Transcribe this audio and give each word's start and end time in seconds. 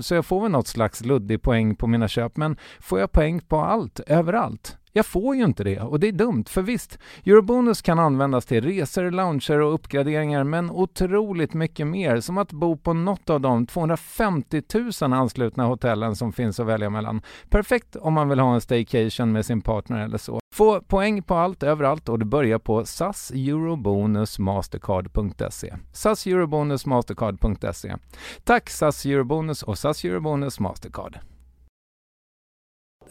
så 0.00 0.14
jag 0.14 0.26
får 0.26 0.42
väl 0.42 0.50
något 0.50 0.66
slags 0.66 1.04
luddig 1.04 1.42
poäng 1.42 1.76
på 1.76 1.86
mina 1.86 2.08
köp, 2.08 2.36
men 2.36 2.56
får 2.80 3.00
jag 3.00 3.12
poäng 3.12 3.40
på 3.40 3.60
allt, 3.60 4.00
överallt? 4.00 4.76
Jag 4.92 5.06
får 5.06 5.36
ju 5.36 5.44
inte 5.44 5.64
det 5.64 5.80
och 5.80 6.00
det 6.00 6.08
är 6.08 6.12
dumt, 6.12 6.44
för 6.48 6.62
visst, 6.62 6.98
Eurobonus 7.26 7.82
kan 7.82 7.98
användas 7.98 8.46
till 8.46 8.64
resor, 8.64 9.10
lounger 9.10 9.60
och 9.60 9.74
uppgraderingar, 9.74 10.44
men 10.44 10.70
otroligt 10.70 11.54
mycket 11.54 11.86
mer, 11.86 12.20
som 12.20 12.38
att 12.38 12.52
bo 12.52 12.76
på 12.76 12.92
något 12.92 13.30
av 13.30 13.40
de 13.40 13.66
250 13.66 14.62
000 15.02 15.12
anslutna 15.12 15.64
hotellen 15.64 16.16
som 16.16 16.32
finns 16.32 16.60
att 16.60 16.66
välja 16.66 16.90
mellan. 16.90 17.22
Perfekt 17.48 17.96
om 17.96 18.14
man 18.14 18.28
vill 18.28 18.38
ha 18.38 18.54
en 18.54 18.60
staycation 18.60 19.32
med 19.32 19.46
sin 19.46 19.60
partner 19.60 20.04
eller 20.04 20.18
så. 20.18 20.39
Få 20.54 20.80
poäng 20.80 21.22
på 21.22 21.34
allt 21.34 21.62
överallt 21.62 22.08
och 22.08 22.18
det 22.18 22.24
börjar 22.24 22.58
på 22.58 22.86
SAS 22.86 23.30
Eurobonus 23.30 24.38
Mastercard.se. 24.38 25.76
SAS 25.92 26.26
Eurobonus 26.26 26.86
Mastercard.se. 26.86 27.96
Tack 28.44 28.70
SAS 28.70 29.06
Eurobonus 29.06 29.62
och 29.62 29.78
SAS 29.78 30.04
Eurobonus 30.04 30.60
Mastercard 30.60 31.18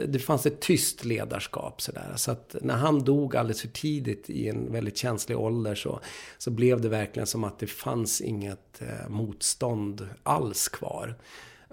det 0.07 0.19
fanns 0.19 0.45
ett 0.45 0.61
tyst 0.61 1.05
ledarskap 1.05 1.81
sådär. 1.81 2.13
Så 2.15 2.31
att 2.31 2.55
när 2.61 2.75
han 2.75 3.03
dog 3.03 3.35
alldeles 3.35 3.61
för 3.61 3.67
tidigt 3.67 4.29
i 4.29 4.47
en 4.47 4.71
väldigt 4.71 4.97
känslig 4.97 5.37
ålder 5.37 5.75
så, 5.75 5.99
så 6.37 6.51
blev 6.51 6.81
det 6.81 6.89
verkligen 6.89 7.27
som 7.27 7.43
att 7.43 7.59
det 7.59 7.67
fanns 7.67 8.21
inget 8.21 8.81
eh, 8.81 9.09
motstånd 9.09 10.09
alls 10.23 10.67
kvar. 10.67 11.15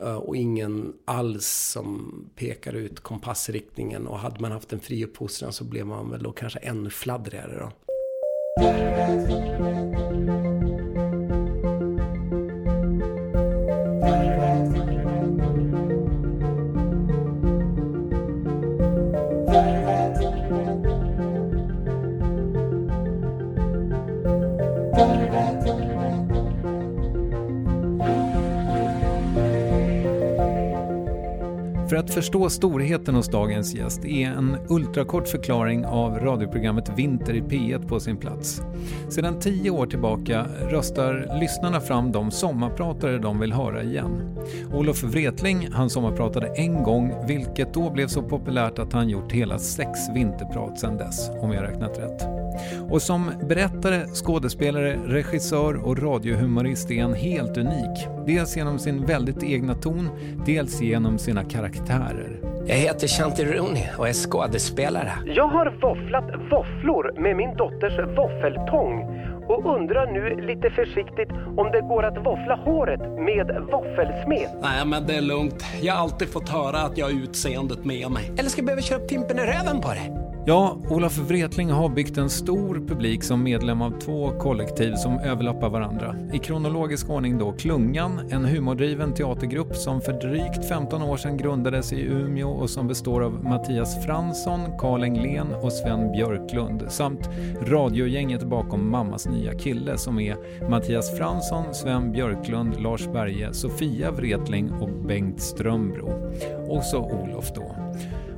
Eh, 0.03 0.17
och 0.17 0.37
ingen 0.37 0.93
alls 1.05 1.47
som 1.47 2.15
pekar 2.37 2.73
ut 2.73 3.01
kompassriktningen. 3.01 4.07
Och 4.07 4.19
hade 4.19 4.41
man 4.41 4.53
haft 4.53 4.73
en 4.73 4.81
fri 4.81 5.05
uppfostran 5.05 5.53
så 5.53 5.65
blev 5.65 5.87
man 5.87 6.11
väl 6.11 6.23
då 6.23 6.33
kanske 6.33 6.59
ännu 6.59 6.91
fladdrigare 6.91 7.59
då. 7.59 7.73
Att 32.07 32.15
förstå 32.15 32.51
storheten 32.51 33.15
hos 33.15 33.29
dagens 33.29 33.75
gäst 33.75 34.05
är 34.05 34.27
en 34.27 34.57
ultrakort 34.69 35.29
förklaring 35.29 35.87
av 35.87 36.19
radioprogrammet 36.19 36.93
Vinter 36.97 37.35
i 37.35 37.41
P1 37.41 37.89
på 37.89 38.01
sin 38.01 38.17
plats. 38.17 38.63
Sedan 39.09 39.41
tio 39.41 39.71
år 39.71 39.87
tillbaka 39.87 40.47
röstar 40.71 41.39
lyssnarna 41.41 41.81
fram 41.81 42.13
de 42.13 42.31
sommarpratare 42.31 43.19
de 43.19 43.41
vill 43.41 43.53
höra 43.53 43.83
igen. 43.83 44.39
Olof 44.75 45.03
Wretling, 45.03 45.69
han 45.73 45.91
sommarpratade 45.91 46.47
en 46.47 46.83
gång, 46.83 47.13
vilket 47.29 47.75
då 47.75 47.91
blev 47.91 48.07
så 48.07 48.23
populärt 48.23 48.79
att 48.79 48.93
han 48.93 49.09
gjort 49.09 49.33
hela 49.33 49.59
sex 49.59 49.99
vinterprat 50.15 50.81
sedan 50.81 50.97
dess, 50.97 51.31
om 51.41 51.53
jag 51.53 51.63
räknat 51.63 51.99
rätt. 51.99 52.46
Och 52.91 53.03
som 53.03 53.31
berättare, 53.49 54.07
skådespelare, 54.07 54.97
regissör 55.07 55.87
och 55.87 56.03
radiohumorist 56.03 56.91
är 56.91 57.03
han 57.03 57.15
helt 57.15 57.57
unik. 57.57 58.07
Dels 58.27 58.57
genom 58.57 58.79
sin 58.79 59.07
väldigt 59.07 59.43
egna 59.43 59.75
ton, 59.75 60.09
dels 60.47 60.81
genom 60.81 61.19
sina 61.19 61.45
karaktärer. 61.45 62.41
Jag 62.67 62.77
heter 62.77 63.09
Shanti 63.09 63.45
Rooney 63.45 63.85
och 63.99 64.09
är 64.09 64.13
skådespelare. 64.13 65.13
Jag 65.25 65.49
har 65.49 65.67
våfflat 65.83 66.25
våfflor 66.51 67.21
med 67.21 67.37
min 67.37 67.57
dotters 67.57 67.99
våffeltång 68.17 69.17
och 69.49 69.75
undrar 69.75 70.07
nu 70.07 70.47
lite 70.47 70.71
försiktigt 70.71 71.31
om 71.57 71.71
det 71.73 71.81
går 71.81 72.03
att 72.03 72.19
våffla 72.27 72.55
håret 72.65 73.01
med 73.01 73.47
våffelsmed. 73.73 74.49
Nej, 74.63 74.87
men 74.87 75.07
det 75.07 75.15
är 75.15 75.21
lugnt. 75.21 75.65
Jag 75.83 75.95
har 75.95 76.01
alltid 76.01 76.29
fått 76.29 76.49
höra 76.49 76.79
att 76.79 76.99
jag 76.99 77.07
har 77.07 77.23
utseendet 77.23 77.85
med 77.85 78.11
mig. 78.11 78.33
Eller 78.39 78.49
ska 78.49 78.59
jag 78.59 78.67
behöva 78.67 78.83
köra 78.83 78.99
upp 78.99 79.09
Pimpen 79.09 79.39
i 79.39 79.43
röven 79.43 79.81
på 79.81 79.89
det? 79.89 80.26
Ja, 80.49 80.79
Olof 80.91 81.19
Wretling 81.19 81.71
har 81.71 81.89
byggt 81.89 82.19
en 82.19 82.31
stor 82.31 82.75
publik 82.89 83.23
som 83.23 83.43
medlem 83.43 83.83
av 83.83 84.01
två 84.01 84.31
kollektiv 84.39 84.95
som 84.95 85.19
överlappar 85.19 85.69
varandra. 85.69 86.17
I 86.33 86.39
kronologisk 86.39 87.11
ordning 87.11 87.39
då 87.39 87.53
Klungan, 87.53 88.21
en 88.31 88.45
humordriven 88.45 89.15
teatergrupp 89.15 89.77
som 89.77 90.01
för 90.01 90.13
drygt 90.13 90.69
15 90.69 91.03
år 91.03 91.17
sedan 91.17 91.37
grundades 91.37 91.93
i 91.93 92.01
Umeå 92.01 92.49
och 92.49 92.71
som 92.71 92.89
består 92.89 93.23
av 93.23 93.45
Mattias 93.45 94.05
Fransson, 94.05 94.61
Karl 94.79 95.03
Englén 95.03 95.47
och 95.63 95.73
Sven 95.73 96.13
Björklund 96.13 96.85
samt 96.89 97.29
radiogänget 97.63 98.43
bakom 98.43 98.91
Mammas 98.91 99.29
nya 99.29 99.55
kille 99.55 99.99
som 99.99 100.21
är 100.21 100.37
Mattias 100.71 101.19
Fransson, 101.19 101.75
Sven 101.75 102.13
Björklund, 102.13 102.81
Lars 102.81 103.07
Berge, 103.13 103.53
Sofia 103.53 104.11
Wretling 104.11 104.73
och 104.73 104.91
Bengt 105.07 105.41
Strömbro. 105.41 106.33
Och 106.69 106.85
så 106.85 106.99
Olof 106.99 107.53
då. 107.55 107.77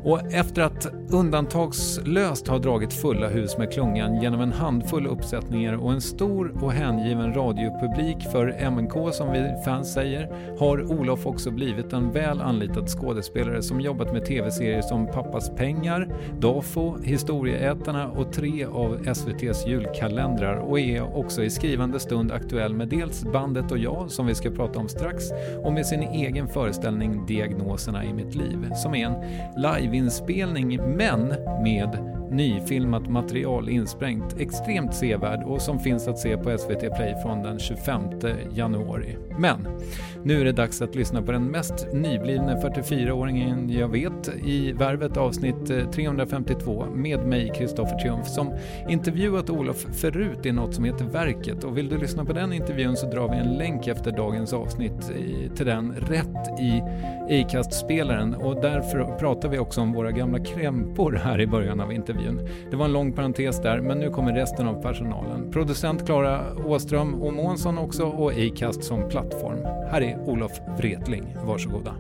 Och 0.05 0.33
efter 0.33 0.63
att 0.63 0.87
undantagslöst 1.11 2.49
ha 2.49 2.59
dragit 2.59 2.93
fulla 2.93 3.29
hus 3.29 3.59
med 3.59 3.73
klungan 3.73 4.23
genom 4.23 4.41
en 4.41 4.53
handfull 4.53 5.07
uppsättningar 5.07 5.73
och 5.73 5.93
en 5.93 6.01
stor 6.01 6.65
och 6.65 6.73
hängiven 6.73 7.35
radiopublik 7.35 8.23
för 8.33 8.71
MNK 8.71 9.15
som 9.15 9.33
vi 9.33 9.55
fans 9.65 9.93
säger, 9.93 10.57
har 10.59 10.93
Olof 10.93 11.27
också 11.27 11.51
blivit 11.51 11.93
en 11.93 12.13
väl 12.13 12.41
anlitad 12.41 12.89
skådespelare 12.89 13.63
som 13.63 13.81
jobbat 13.81 14.13
med 14.13 14.25
tv-serier 14.25 14.83
som 14.83 15.07
Pappas 15.07 15.51
pengar, 15.51 16.09
Dafo, 16.39 16.99
Historieätarna 17.03 18.09
och 18.09 18.33
tre 18.33 18.65
av 18.65 19.09
SVTs 19.09 19.67
julkalendrar 19.67 20.57
och 20.57 20.81
är 20.81 21.17
också 21.17 21.43
i 21.43 21.51
skrivande 21.51 22.01
stund 22.01 22.33
aktuell 22.33 22.75
med 22.75 22.89
dels 22.89 23.25
Bandet 23.25 23.73
och 23.73 23.79
jag, 23.79 24.11
som 24.11 24.27
vi 24.27 24.35
ska 24.35 24.51
prata 24.51 24.79
om 24.79 24.89
strax, 24.89 25.25
och 25.65 25.73
med 25.73 25.87
sin 25.87 26.03
egen 26.03 26.49
föreställning 26.49 27.27
Diagnoserna 27.27 28.05
i 28.05 28.13
mitt 28.13 28.35
liv, 28.35 28.73
som 28.75 28.95
är 28.95 29.07
en 29.07 29.15
live 29.57 29.88
liveinspelning 29.89 30.97
men 30.97 31.29
med 31.63 31.99
nyfilmat 32.31 33.09
material 33.09 33.69
insprängt, 33.69 34.41
extremt 34.41 34.95
sevärd 34.95 35.45
och 35.45 35.63
som 35.63 35.79
finns 35.79 36.09
att 36.09 36.19
se 36.19 36.37
på 36.37 36.59
SVT 36.59 36.81
Play 36.81 37.15
från 37.23 37.43
den 37.43 37.59
25 37.59 38.03
januari. 38.55 39.17
Men 39.39 39.69
nu 40.23 40.41
är 40.41 40.45
det 40.45 40.53
dags 40.53 40.83
att 40.83 40.95
lyssna 40.95 41.23
på 41.23 41.33
den 41.33 41.45
mest 41.45 41.87
nyblivne 41.93 42.55
44-åringen 42.55 43.71
jag 43.79 43.89
vet 43.89 44.29
i 44.45 44.73
Värvet 44.73 45.17
avsnitt 45.17 45.71
eh, 45.71 45.91
352 45.91 46.87
med 46.95 47.27
mig, 47.27 47.53
Kristoffer 47.57 47.99
Triumf, 47.99 48.27
som 48.27 48.55
intervjuat 48.89 49.51
Olof 49.51 49.87
förut 49.93 50.47
i 50.47 50.53
något 50.53 50.75
som 50.75 50.85
heter 50.85 51.05
Verket 51.05 51.65
och 51.65 51.79
vill 51.79 51.89
du 51.89 51.99
lyssna 51.99 52.25
på 52.25 52.33
den 52.33 52.53
intervjun 52.53 52.97
så 52.97 53.07
drar 53.11 53.29
vi 53.29 53.37
en 53.37 53.59
länk 53.59 53.87
efter 53.87 54.13
dagens 54.13 54.53
avsnitt 54.53 55.13
till 55.57 55.67
den 55.67 55.93
rätt 55.93 56.61
i 56.61 56.83
Acast-spelaren 57.31 58.35
och 58.35 58.61
därför 58.61 59.19
pratar 59.19 59.49
vi 59.49 59.59
också 59.59 59.81
om 59.81 59.93
våra 59.93 60.13
gamla 60.13 60.39
krämpor 60.39 61.13
här 61.13 61.41
i 61.41 61.47
början 61.47 61.81
av 61.81 61.93
intervjun. 61.93 62.49
Det 62.71 62.77
var 62.77 62.85
en 62.85 62.93
lång 62.93 63.13
parentes 63.13 63.63
där, 63.63 63.81
men 63.81 63.99
nu 63.99 64.11
kommer 64.11 64.33
resten 64.33 64.69
av 64.69 64.83
personalen. 64.83 65.51
Producent 65.51 66.07
Klara 66.07 66.57
Åström 66.67 67.15
och 67.15 67.33
Månsson 67.33 67.79
också 67.79 68.05
och 68.05 68.33
Acast 68.33 68.85
som 68.85 69.09
plattform. 69.09 69.59
Här 69.65 70.01
är 70.01 70.19
Olof 70.19 70.61
Wretling, 70.79 71.37
varsågoda. 71.45 71.95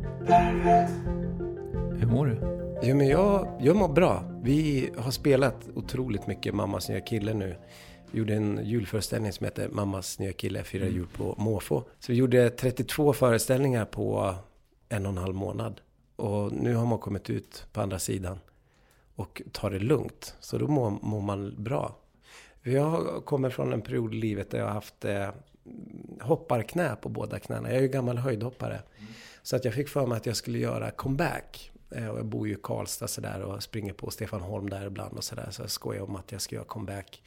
Hur 1.98 2.06
mår 2.06 2.26
du? 2.26 2.58
Jo, 2.82 2.96
men 2.96 3.08
jag, 3.08 3.48
jag 3.60 3.76
mår 3.76 3.88
bra. 3.88 4.25
Vi 4.42 4.90
har 4.98 5.10
spelat 5.10 5.69
otroligt 5.75 6.26
mycket 6.26 6.54
Mammas 6.54 6.88
nya 6.88 7.00
kille 7.00 7.34
nu. 7.34 7.56
Vi 8.10 8.19
gjorde 8.19 8.34
en 8.34 8.60
julföreställning 8.64 9.32
som 9.32 9.44
heter 9.44 9.69
Mammas 9.69 10.19
nya 10.19 10.32
kille 10.32 10.62
firar 10.62 10.86
jul 10.86 11.06
på 11.16 11.34
måfå. 11.38 11.84
Så 11.98 12.12
vi 12.12 12.19
gjorde 12.19 12.50
32 12.50 13.12
föreställningar 13.12 13.84
på 13.84 14.34
en 14.88 15.06
och 15.06 15.12
en 15.12 15.19
halv 15.19 15.35
månad. 15.35 15.81
Och 16.17 16.52
nu 16.52 16.75
har 16.75 16.87
man 16.87 16.99
kommit 16.99 17.31
ut 17.31 17.67
på 17.73 17.81
andra 17.81 17.99
sidan 17.99 18.38
och 19.14 19.43
tar 19.52 19.70
det 19.70 19.79
lugnt. 19.79 20.35
Så 20.40 20.58
då 20.58 20.69
mår, 20.69 20.90
mår 20.90 21.20
man 21.20 21.55
bra. 21.58 21.96
Jag 22.62 23.25
kommer 23.25 23.50
från 23.50 23.73
en 23.73 23.82
period 23.82 24.14
i 24.14 24.17
livet 24.17 24.50
där 24.50 24.58
jag 24.58 24.67
har 24.67 24.73
haft 24.73 25.05
eh, 25.05 25.29
hopparknä 26.20 26.96
på 26.96 27.08
båda 27.08 27.38
knäna. 27.38 27.69
Jag 27.69 27.79
är 27.79 27.82
ju 27.82 27.88
gammal 27.88 28.19
höjdhoppare. 28.19 28.75
Mm. 28.75 29.12
Så 29.43 29.56
att 29.56 29.64
jag 29.64 29.75
fick 29.75 29.88
för 29.88 30.06
mig 30.06 30.17
att 30.17 30.26
jag 30.26 30.37
skulle 30.37 30.58
göra 30.58 30.90
comeback. 30.90 31.70
Eh, 31.90 32.08
och 32.08 32.19
jag 32.19 32.26
bor 32.26 32.49
ju 32.49 32.55
i 32.55 32.58
Karlstad 32.62 33.08
sådär 33.08 33.43
och 33.43 33.62
springer 33.62 33.93
på 33.93 34.11
Stefan 34.11 34.40
Holm 34.40 34.70
där 34.70 34.87
ibland 34.87 35.17
och 35.17 35.25
sådär. 35.25 35.49
Så 35.50 35.62
jag 35.62 35.70
skojar 35.70 36.02
om 36.02 36.17
att 36.17 36.32
jag 36.32 36.40
ska 36.40 36.55
göra 36.55 36.64
comeback. 36.67 37.23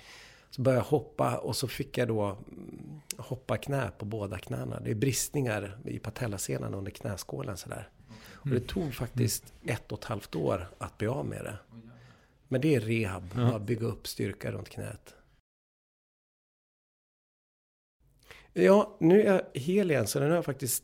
Så 0.50 0.62
började 0.62 0.80
jag 0.80 0.86
hoppa 0.90 1.38
och 1.38 1.56
så 1.56 1.68
fick 1.68 1.98
jag 1.98 2.08
då 2.08 2.24
mm, 2.24 3.02
hoppa 3.22 3.58
knä 3.58 3.92
på 3.98 4.06
båda 4.06 4.38
knäna. 4.38 4.80
Det 4.80 4.92
är 4.92 4.96
bristningar 4.96 5.78
i 5.86 6.00
patellasenan 6.00 6.74
under 6.74 6.92
knäskålen 6.92 7.58
sådär. 7.58 7.90
Och 8.34 8.50
det 8.50 8.68
tog 8.68 8.94
faktiskt 8.94 9.54
ett 9.66 9.92
och 9.92 10.00
ett 10.00 10.06
halvt 10.06 10.36
år 10.36 10.68
att 10.78 10.98
bli 10.98 11.08
av 11.08 11.26
med 11.26 11.44
det. 11.44 11.58
Men 12.48 12.62
det 12.62 12.76
är 12.76 12.80
rehab, 12.80 13.24
ja. 13.36 13.56
att 13.56 13.62
bygga 13.62 13.88
upp 13.88 14.08
styrka 14.08 14.52
runt 14.52 14.70
knät. 14.70 15.16
Ja, 18.54 18.98
nu 19.00 19.22
är 19.22 19.34
jag 19.34 19.42
hel 19.62 19.92
igen, 19.92 20.08
så 20.08 20.20
nu 20.20 20.26
har 20.26 20.36
jag 20.36 20.46
faktiskt 20.46 20.84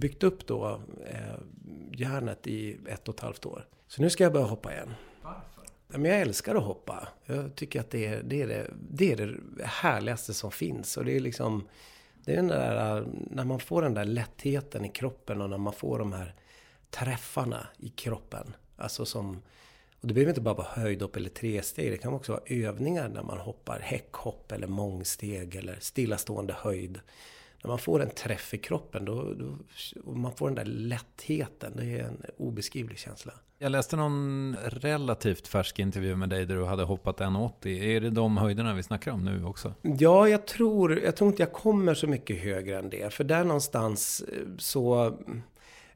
byggt 0.00 0.22
upp 0.22 0.46
då 0.46 0.80
eh, 1.06 1.38
hjärnet 1.92 2.46
i 2.46 2.78
ett 2.86 3.08
och 3.08 3.14
ett 3.14 3.20
halvt 3.20 3.46
år. 3.46 3.66
Så 3.86 4.02
nu 4.02 4.10
ska 4.10 4.24
jag 4.24 4.32
börja 4.32 4.46
hoppa 4.46 4.72
igen. 4.72 4.94
Men 5.92 6.04
jag 6.04 6.20
älskar 6.20 6.54
att 6.54 6.62
hoppa. 6.62 7.08
Jag 7.26 7.54
tycker 7.54 7.80
att 7.80 7.90
det 7.90 8.06
är 8.06 8.22
det, 8.22 8.42
är 8.42 8.46
det, 8.46 8.70
det, 8.90 9.12
är 9.12 9.16
det 9.56 9.64
härligaste 9.64 10.34
som 10.34 10.50
finns. 10.50 10.96
Och 10.96 11.04
det 11.04 11.16
är 11.16 11.20
liksom, 11.20 11.68
det 12.24 12.32
är 12.32 12.36
den 12.36 12.48
där, 12.48 13.04
när 13.30 13.44
man 13.44 13.60
får 13.60 13.82
den 13.82 13.94
där 13.94 14.04
lättheten 14.04 14.84
i 14.84 14.88
kroppen 14.88 15.40
och 15.40 15.50
när 15.50 15.58
man 15.58 15.72
får 15.72 15.98
de 15.98 16.12
här 16.12 16.34
träffarna 16.90 17.66
i 17.78 17.88
kroppen. 17.88 18.56
Alltså 18.76 19.04
som, 19.04 19.42
och 20.00 20.08
det 20.08 20.14
behöver 20.14 20.30
inte 20.30 20.40
bara 20.40 20.54
vara 20.54 20.68
höjdhopp 20.70 21.16
eller 21.16 21.30
tresteg. 21.30 21.90
Det 21.90 21.98
kan 21.98 22.14
också 22.14 22.32
vara 22.32 22.42
övningar 22.46 23.08
när 23.08 23.22
man 23.22 23.38
hoppar 23.38 23.80
häckhopp 23.80 24.52
eller 24.52 24.66
mångsteg 24.66 25.54
eller 25.54 25.76
stillastående 25.80 26.52
höjd. 26.58 27.00
När 27.62 27.68
man 27.68 27.78
får 27.78 28.02
en 28.02 28.10
träff 28.10 28.54
i 28.54 28.58
kroppen 28.58 29.04
då, 29.04 29.34
då 29.34 29.58
och 30.04 30.16
man 30.16 30.32
får 30.32 30.46
den 30.46 30.54
där 30.54 30.64
lättheten. 30.64 31.72
Det 31.76 31.84
är 31.84 32.04
en 32.04 32.22
obeskrivlig 32.36 32.98
känsla. 32.98 33.32
Jag 33.58 33.72
läste 33.72 33.96
någon 33.96 34.56
relativt 34.62 35.48
färsk 35.48 35.78
intervju 35.78 36.16
med 36.16 36.28
dig 36.28 36.46
där 36.46 36.54
du 36.54 36.64
hade 36.64 36.82
hoppat 36.82 37.20
1,80. 37.20 37.68
Är 37.68 38.00
det 38.00 38.10
de 38.10 38.36
höjderna 38.36 38.74
vi 38.74 38.82
snackar 38.82 39.12
om 39.12 39.24
nu 39.24 39.44
också? 39.44 39.74
Ja, 39.82 40.28
jag 40.28 40.46
tror, 40.46 40.98
jag 40.98 41.16
tror 41.16 41.30
inte 41.30 41.42
jag 41.42 41.52
kommer 41.52 41.94
så 41.94 42.06
mycket 42.06 42.40
högre 42.40 42.78
än 42.78 42.90
det. 42.90 43.14
För 43.14 43.24
där 43.24 43.44
någonstans 43.44 44.24
eh, 44.32 44.56
så 44.58 45.16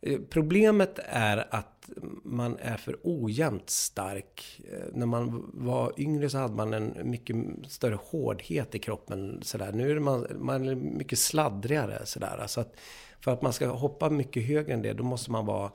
Eh, 0.06 0.20
problemet 0.30 0.98
är 1.04 1.54
att 1.54 1.90
man 2.24 2.58
är 2.58 2.76
för 2.76 2.98
ojämnt 3.02 3.70
stark. 3.70 4.60
Eh, 4.72 4.78
när 4.92 5.06
man 5.06 5.50
var 5.54 5.92
yngre 5.96 6.30
så 6.30 6.38
hade 6.38 6.54
man 6.54 6.74
en 6.74 7.10
mycket 7.10 7.36
större 7.68 7.98
hårdhet 8.02 8.74
i 8.74 8.78
kroppen. 8.78 9.42
Sådär. 9.42 9.72
Nu 9.72 9.90
är 9.90 9.98
man, 9.98 10.26
man 10.38 10.68
är 10.68 10.74
mycket 10.74 11.18
sladdrigare. 11.18 12.06
Sådär. 12.06 12.44
Så 12.46 12.60
att 12.60 12.76
för 13.20 13.30
att 13.30 13.42
man 13.42 13.52
ska 13.52 13.68
hoppa 13.68 14.10
mycket 14.10 14.46
högre 14.46 14.74
än 14.74 14.82
det, 14.82 14.92
då 14.92 15.04
måste 15.04 15.30
man 15.30 15.46
vara... 15.46 15.70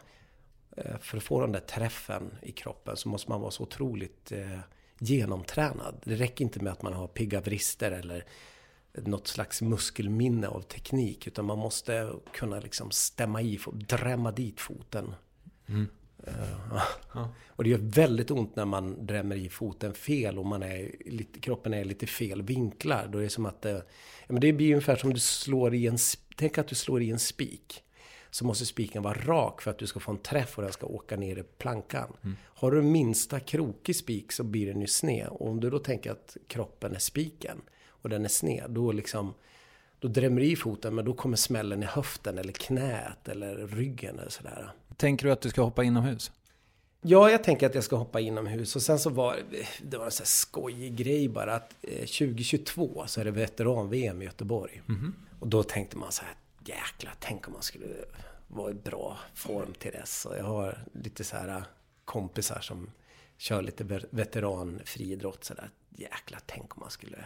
Eh, 0.78 0.98
för 1.00 1.18
att 1.18 1.24
få 1.24 1.42
den 1.42 1.52
där 1.52 1.60
träffen 1.60 2.36
i 2.42 2.52
kroppen 2.52 2.98
så 2.98 3.10
måste 3.10 3.32
man 3.32 3.42
vara 3.42 3.52
så 3.52 3.64
otroligt 3.64 4.32
genomtränad. 5.00 6.02
Det 6.04 6.16
räcker 6.16 6.46
inte 6.46 6.64
med 6.64 6.74
att 6.74 6.82
man 6.82 6.94
har 6.94 7.08
pigga 7.08 7.42
vrister 7.42 7.92
eller 7.92 8.26
något 9.06 9.28
slags 9.28 9.62
muskelminne 9.62 10.48
av 10.48 10.62
teknik. 10.62 11.28
Utan 11.28 11.46
man 11.46 11.58
måste 11.58 12.12
kunna 12.34 12.60
liksom 12.60 12.92
stämma 12.92 13.42
i, 13.42 13.60
drämma 13.74 14.32
dit 14.32 14.60
foten. 14.60 15.14
Mm. 15.68 15.88
Uh, 16.28 16.82
ja. 17.14 17.34
Och 17.48 17.64
det 17.64 17.70
gör 17.70 17.78
väldigt 17.78 18.32
ont 18.32 18.56
när 18.56 18.66
man 18.66 19.06
drämmer 19.06 19.36
i 19.36 19.50
foten 19.50 19.94
fel 19.94 20.40
och 20.40 20.46
man 20.46 20.64
är 20.64 20.92
lite, 21.06 21.40
kroppen 21.40 21.74
är 21.74 21.86
lite 21.86 22.08
fel 22.08 22.42
vinklar. 22.42 23.10
Då 23.12 23.18
är 23.18 23.24
det 23.24 23.30
som 23.30 23.46
att 23.46 23.62
det, 23.62 23.72
ja, 24.28 24.34
men 24.34 24.42
det 24.42 24.54
blir 24.54 24.72
ungefär 24.72 24.96
som 24.96 25.14
du 25.14 25.20
slår 25.20 25.76
i 25.76 25.88
en, 25.88 25.98
tänk 26.36 26.58
att 26.58 26.68
du 26.68 26.76
slår 26.76 27.02
i 27.02 27.10
en 27.10 27.20
spik. 27.20 27.84
Så 28.32 28.46
måste 28.46 28.66
spiken 28.66 29.04
vara 29.04 29.14
rak 29.14 29.62
för 29.62 29.72
att 29.72 29.80
du 29.80 29.88
ska 29.88 30.00
få 30.00 30.12
en 30.12 30.18
träff 30.18 30.58
och 30.58 30.64
den 30.64 30.74
ska 30.74 30.88
åka 30.88 31.18
ner 31.18 31.38
i 31.38 31.44
plankan. 31.44 32.14
Mm. 32.24 32.38
Har 32.44 32.72
du 32.72 32.82
minsta 32.82 33.40
krokig 33.40 33.96
spik 33.96 34.32
så 34.32 34.44
blir 34.44 34.68
den 34.68 34.82
ju 34.82 34.88
sned. 34.88 35.28
Och 35.28 35.48
om 35.48 35.60
du 35.60 35.70
då 35.70 35.80
tänker 35.80 36.12
att 36.12 36.38
kroppen 36.48 36.96
är 36.96 37.00
spiken 37.00 37.62
och 38.02 38.10
den 38.10 38.26
är 38.26 38.30
sned, 38.30 38.72
då 38.72 38.92
liksom 38.92 39.34
då 40.00 40.08
drämmer 40.08 40.42
i 40.42 40.56
foten, 40.56 40.96
men 40.96 41.06
då 41.06 41.14
kommer 41.14 41.38
smällen 41.38 41.84
i 41.84 41.86
höften 41.86 42.38
eller 42.38 42.54
knät 42.54 43.28
eller 43.28 43.56
ryggen 43.68 44.20
eller 44.20 44.30
sådär. 44.30 44.72
Tänker 44.98 45.26
du 45.26 45.32
att 45.32 45.42
du 45.42 45.50
ska 45.50 45.62
hoppa 45.62 45.84
inomhus? 45.84 46.32
Ja, 47.02 47.30
jag 47.32 47.44
tänker 47.44 47.66
att 47.66 47.76
jag 47.76 47.84
ska 47.84 47.96
hoppa 47.96 48.20
inomhus. 48.20 48.76
Och 48.76 48.82
sen 48.82 49.00
så 49.00 49.10
var 49.10 49.40
det 49.82 49.98
var 49.98 50.06
en 50.06 50.12
sån 50.12 50.24
här 50.24 50.28
skojig 50.28 50.96
grej 50.96 51.30
bara 51.30 51.56
att 51.56 51.74
2022 51.82 53.02
eh, 53.02 53.06
så 53.06 53.22
är 53.22 53.26
det 53.26 53.32
veteran-VM 53.32 54.22
i 54.22 54.26
Göteborg. 54.26 54.82
Mm 54.90 55.02
-hmm. 55.02 55.12
Och 55.40 55.48
då 55.48 55.64
tänkte 55.64 55.98
man 55.98 56.12
så 56.12 56.24
här, 56.24 56.34
jäklar, 56.66 57.14
tänk 57.20 57.48
om 57.48 57.54
man 57.54 57.62
skulle 57.62 57.86
vara 58.48 58.72
i 58.72 58.74
bra 58.74 59.18
form 59.34 59.74
till 59.74 59.92
dess. 59.92 60.26
Och 60.26 60.38
jag 60.38 60.44
har 60.44 60.84
lite 60.94 61.24
så 61.24 61.38
här 61.38 61.64
kompisar 62.06 62.60
som 62.60 62.92
kör 63.38 63.62
lite 63.62 63.84
veteranfriidrott 64.10 65.44
sådär. 65.44 65.70
Jäklar, 65.90 66.40
tänk 66.46 66.78
om 66.78 66.80
man 66.80 66.92
skulle 66.92 67.26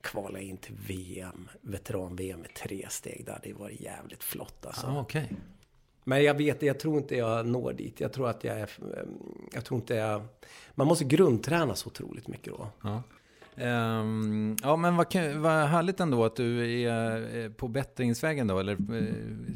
kvala 0.00 0.40
in 0.40 0.56
till 0.56 0.74
VM, 0.86 1.48
veteran-VM 1.60 2.40
med 2.40 2.54
tre 2.54 2.86
steg. 2.90 3.22
Det 3.26 3.32
hade 3.32 3.52
varit 3.52 3.80
jävligt 3.80 4.22
flott 4.22 4.66
alltså. 4.66 4.86
Ah, 4.86 5.00
okay. 5.00 5.26
Men 6.04 6.24
jag 6.24 6.34
vet, 6.34 6.62
jag 6.62 6.80
tror 6.80 6.98
inte 6.98 7.16
jag 7.16 7.46
når 7.46 7.72
dit. 7.72 8.00
Jag 8.00 8.12
tror 8.12 8.28
att 8.28 8.44
jag 8.44 8.60
är, 8.60 8.70
jag 9.52 9.64
tror 9.64 9.80
inte 9.80 9.94
jag... 9.94 10.22
Man 10.74 10.86
måste 10.86 11.04
grundträna 11.04 11.74
så 11.74 11.86
otroligt 11.86 12.28
mycket 12.28 12.52
då. 12.52 12.68
Ja. 12.82 13.02
Um, 14.00 14.56
ja, 14.62 14.76
men 14.76 14.96
vad, 14.96 15.16
vad 15.36 15.68
härligt 15.68 16.00
ändå 16.00 16.24
att 16.24 16.36
du 16.36 16.82
är 16.82 17.36
eh, 17.36 17.50
på 17.50 17.68
bättringsvägen 17.68 18.46
då, 18.46 18.58
eller 18.58 18.72
eh, 18.72 19.14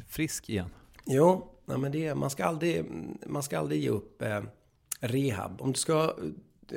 frisk 0.09 0.49
igen. 0.49 0.69
Jo, 1.07 1.49
ja, 1.67 1.79
men 1.79 1.93
det, 1.93 2.15
man, 2.15 2.31
ska 2.31 2.45
aldrig, 2.45 2.85
man 3.27 3.43
ska 3.43 3.59
aldrig 3.59 3.83
ge 3.83 3.89
upp 3.89 4.23
eh, 4.23 4.43
rehab. 5.01 5.61
Om 5.61 5.73
du 5.73 5.79
ska... 5.79 6.15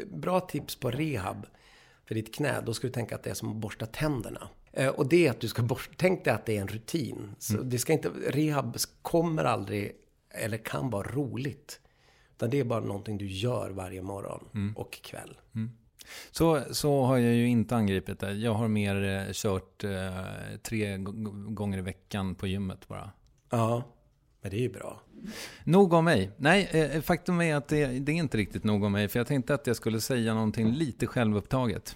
Bra 0.05 0.39
tips 0.39 0.75
på 0.75 0.91
rehab 0.91 1.45
för 2.07 2.15
ditt 2.15 2.35
knä, 2.35 2.61
då 2.65 2.73
ska 2.73 2.87
du 2.87 2.93
tänka 2.93 3.15
att 3.15 3.23
det 3.23 3.29
är 3.29 3.33
som 3.33 3.49
att 3.49 3.55
borsta 3.55 3.85
tänderna. 3.85 4.49
Eh, 4.71 4.89
och 4.89 5.09
det 5.09 5.27
är 5.27 5.31
att 5.31 5.39
du 5.39 5.47
ska 5.47 5.61
borsta, 5.61 5.93
tänk 5.97 6.25
dig 6.25 6.33
att 6.33 6.45
det 6.45 6.57
är 6.57 6.61
en 6.61 6.67
rutin. 6.67 7.35
Så 7.39 7.53
mm. 7.53 7.69
det 7.69 7.79
ska 7.79 7.93
inte, 7.93 8.09
rehab 8.09 8.77
kommer 9.01 9.43
aldrig, 9.43 9.91
eller 10.29 10.57
kan 10.57 10.89
vara 10.89 11.07
roligt. 11.11 11.79
Utan 12.35 12.49
det 12.49 12.59
är 12.59 12.63
bara 12.63 12.79
någonting 12.79 13.17
du 13.17 13.27
gör 13.27 13.69
varje 13.69 14.01
morgon 14.01 14.73
och 14.75 15.01
kväll. 15.01 15.37
Så, 16.31 16.61
så 16.71 17.03
har 17.03 17.17
jag 17.17 17.35
ju 17.35 17.47
inte 17.47 17.75
angripit 17.75 18.19
det. 18.19 18.33
Jag 18.33 18.53
har 18.53 18.67
mer 18.67 19.03
eh, 19.03 19.33
kört 19.33 19.83
eh, 19.83 20.25
tre 20.63 20.97
gånger 21.47 21.77
i 21.77 21.81
veckan 21.81 22.35
på 22.35 22.47
gymmet 22.47 22.87
bara. 22.87 23.11
Ja, 23.49 23.83
men 24.47 24.51
det 24.51 24.57
är 24.57 24.61
ju 24.61 24.69
bra. 24.69 25.01
Nog 25.63 25.93
om 25.93 26.05
mig. 26.05 26.31
Nej, 26.37 26.69
eh, 26.71 26.95
eh, 26.95 27.01
faktum 27.01 27.41
är 27.41 27.55
att 27.55 27.67
det, 27.67 27.85
det 27.85 28.11
är 28.11 28.15
inte 28.15 28.37
riktigt 28.37 28.63
nog 28.63 28.83
om 28.83 28.91
mig. 28.91 29.07
För 29.07 29.19
jag 29.19 29.27
tänkte 29.27 29.53
att 29.53 29.67
jag 29.67 29.75
skulle 29.75 30.01
säga 30.01 30.33
någonting 30.33 30.71
lite 30.71 31.07
självupptaget. 31.07 31.95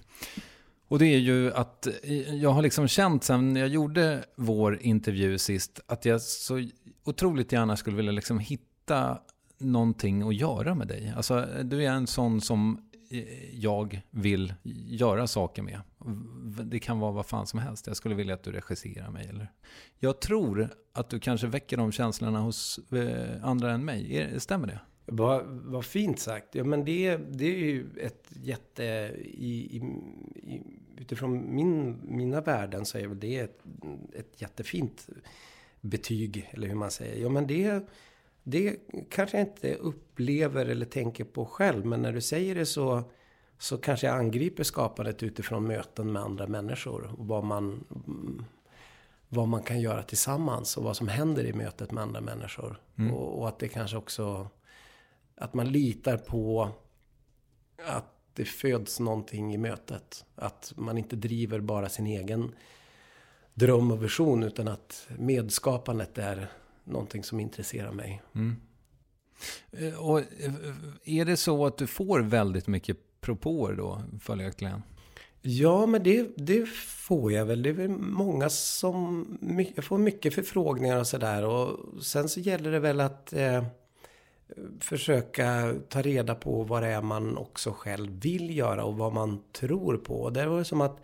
Och 0.87 0.99
det 0.99 1.05
är 1.05 1.17
ju 1.17 1.53
att 1.53 1.87
eh, 1.87 2.35
jag 2.35 2.49
har 2.49 2.61
liksom 2.61 2.87
känt 2.87 3.23
sen 3.23 3.55
jag 3.55 3.67
gjorde 3.67 4.25
vår 4.35 4.79
intervju 4.81 5.37
sist 5.37 5.79
att 5.87 6.05
jag 6.05 6.21
så 6.21 6.67
otroligt 7.03 7.51
gärna 7.51 7.77
skulle 7.77 7.97
vilja 7.97 8.11
liksom 8.11 8.39
hitta 8.39 9.19
någonting 9.57 10.27
att 10.27 10.35
göra 10.35 10.75
med 10.75 10.87
dig. 10.87 11.13
Alltså, 11.15 11.47
du 11.63 11.83
är 11.83 11.91
en 11.91 12.07
sån 12.07 12.41
som 12.41 12.90
jag 13.51 14.01
vill 14.09 14.53
göra 14.87 15.27
saker 15.27 15.61
med. 15.61 15.81
Det 16.63 16.79
kan 16.79 16.99
vara 16.99 17.11
vad 17.11 17.25
fan 17.25 17.47
som 17.47 17.59
helst. 17.59 17.87
Jag 17.87 17.97
skulle 17.97 18.15
vilja 18.15 18.33
att 18.33 18.43
du 18.43 18.51
regisserar 18.51 19.11
mig. 19.11 19.27
Eller? 19.29 19.51
Jag 19.99 20.19
tror 20.19 20.69
att 20.93 21.09
du 21.09 21.19
kanske 21.19 21.47
väcker 21.47 21.77
de 21.77 21.91
känslorna 21.91 22.39
hos 22.39 22.79
eh, 22.91 23.43
andra 23.43 23.71
än 23.71 23.85
mig. 23.85 24.39
Stämmer 24.39 24.67
det? 24.67 24.79
Vad, 25.05 25.45
vad 25.45 25.85
fint 25.85 26.19
sagt. 26.19 26.55
Ja, 26.55 26.63
men 26.63 26.85
det, 26.85 27.17
det 27.17 27.45
är 27.45 27.59
ju 27.59 27.85
ett 28.01 28.27
jätte... 28.29 28.83
I, 29.23 29.77
i, 29.77 29.77
i, 30.35 30.61
utifrån 30.97 31.55
min, 31.55 31.99
mina 32.03 32.41
värden 32.41 32.85
så 32.85 32.97
är 32.97 33.07
väl 33.07 33.19
det 33.19 33.39
ett, 33.39 33.63
ett 34.13 34.41
jättefint 34.41 35.09
betyg, 35.81 36.49
eller 36.51 36.67
hur 36.67 36.75
man 36.75 36.91
säger. 36.91 37.21
Ja, 37.21 37.29
men 37.29 37.47
det, 37.47 37.87
det 38.43 38.75
kanske 39.09 39.37
jag 39.37 39.47
inte 39.47 39.75
upplever 39.75 40.65
eller 40.65 40.85
tänker 40.85 41.23
på 41.23 41.45
själv. 41.45 41.85
Men 41.85 42.01
när 42.01 42.13
du 42.13 42.21
säger 42.21 42.55
det 42.55 42.65
så, 42.65 43.03
så 43.57 43.77
kanske 43.77 44.07
jag 44.07 44.17
angriper 44.17 44.63
skapandet 44.63 45.23
utifrån 45.23 45.67
möten 45.67 46.11
med 46.11 46.21
andra 46.21 46.47
människor. 46.47 47.15
Och 47.17 47.27
vad 47.27 47.43
man, 47.43 47.83
vad 49.29 49.47
man 49.47 49.63
kan 49.63 49.79
göra 49.79 50.03
tillsammans 50.03 50.77
och 50.77 50.83
vad 50.83 50.97
som 50.97 51.07
händer 51.07 51.43
i 51.43 51.53
mötet 51.53 51.91
med 51.91 52.03
andra 52.03 52.21
människor. 52.21 52.81
Och, 53.11 53.39
och 53.39 53.47
att 53.47 53.59
det 53.59 53.67
kanske 53.67 53.97
också... 53.97 54.47
Att 55.35 55.53
man 55.53 55.71
litar 55.71 56.17
på 56.17 56.69
att 57.87 58.05
det 58.33 58.45
föds 58.45 58.99
någonting 58.99 59.53
i 59.53 59.57
mötet. 59.57 60.25
Att 60.35 60.73
man 60.75 60.97
inte 60.97 61.15
driver 61.15 61.59
bara 61.59 61.89
sin 61.89 62.07
egen 62.07 62.55
dröm 63.53 63.91
och 63.91 64.03
vision 64.03 64.43
utan 64.43 64.67
att 64.67 65.07
medskapandet 65.17 66.17
är 66.17 66.51
någonting 66.91 67.23
som 67.23 67.39
intresserar 67.39 67.91
mig. 67.91 68.21
Eh, 69.71 69.93
Och 69.99 70.19
eh, 70.19 70.53
är 71.03 71.25
det 71.25 71.37
så 71.37 71.65
att 71.65 71.77
du 71.77 71.87
får 71.87 72.19
väldigt 72.19 72.67
mycket 72.67 72.97
propåer 73.21 73.73
då, 73.73 74.01
följaktligen? 74.21 74.83
Ja, 75.41 75.85
men 75.85 76.03
det, 76.03 76.29
det 76.37 76.67
får 76.69 77.31
jag 77.31 77.45
väl. 77.45 77.63
Det 77.63 77.69
är 77.69 77.73
väl 77.73 77.89
många 77.89 78.49
som... 78.49 79.37
Jag 79.75 79.85
får 79.85 79.97
mycket 79.97 80.33
förfrågningar 80.33 80.99
och 80.99 81.07
sådär. 81.07 81.45
Och 81.45 82.03
sen 82.03 82.29
så 82.29 82.39
gäller 82.39 82.71
det 82.71 82.79
väl 82.79 82.99
att 82.99 83.33
eh, 83.33 83.63
försöka 84.79 85.73
ta 85.89 86.01
reda 86.01 86.35
på 86.35 86.63
vad 86.63 86.83
det 86.83 86.87
är 86.89 87.01
man 87.01 87.37
också 87.37 87.71
själv 87.71 88.21
vill 88.21 88.57
göra 88.57 88.83
och 88.83 88.97
vad 88.97 89.13
man 89.13 89.43
tror 89.51 89.97
på. 89.97 90.21
Och 90.21 90.33
det 90.33 90.45
var 90.45 90.63
som 90.63 90.81
att... 90.81 90.97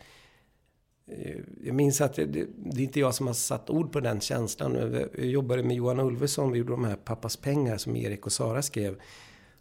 eh, 1.08 1.36
Jag 1.64 1.76
minns 1.76 2.02
att 2.02 2.14
det, 2.14 2.26
det, 2.26 2.82
är 2.82 2.84
inte 2.84 3.00
jag 3.00 3.16
som 3.16 3.28
har 3.28 3.34
satt 3.34 3.70
ord 3.70 3.92
på 3.92 4.00
den 4.00 4.22
känslan. 4.22 4.76
Jag 4.76 5.26
jobbade 5.26 5.64
med 5.64 5.76
Johan 5.76 6.00
Ulveson. 6.00 6.52
Vi 6.52 6.58
gjorde 6.58 6.72
de 6.72 6.86
här 6.86 6.96
Pappas 6.96 7.38
pengar 7.38 7.78
som 7.78 7.96
Erik 7.96 8.26
och 8.26 8.32
Sara 8.32 8.62
skrev. 8.62 9.02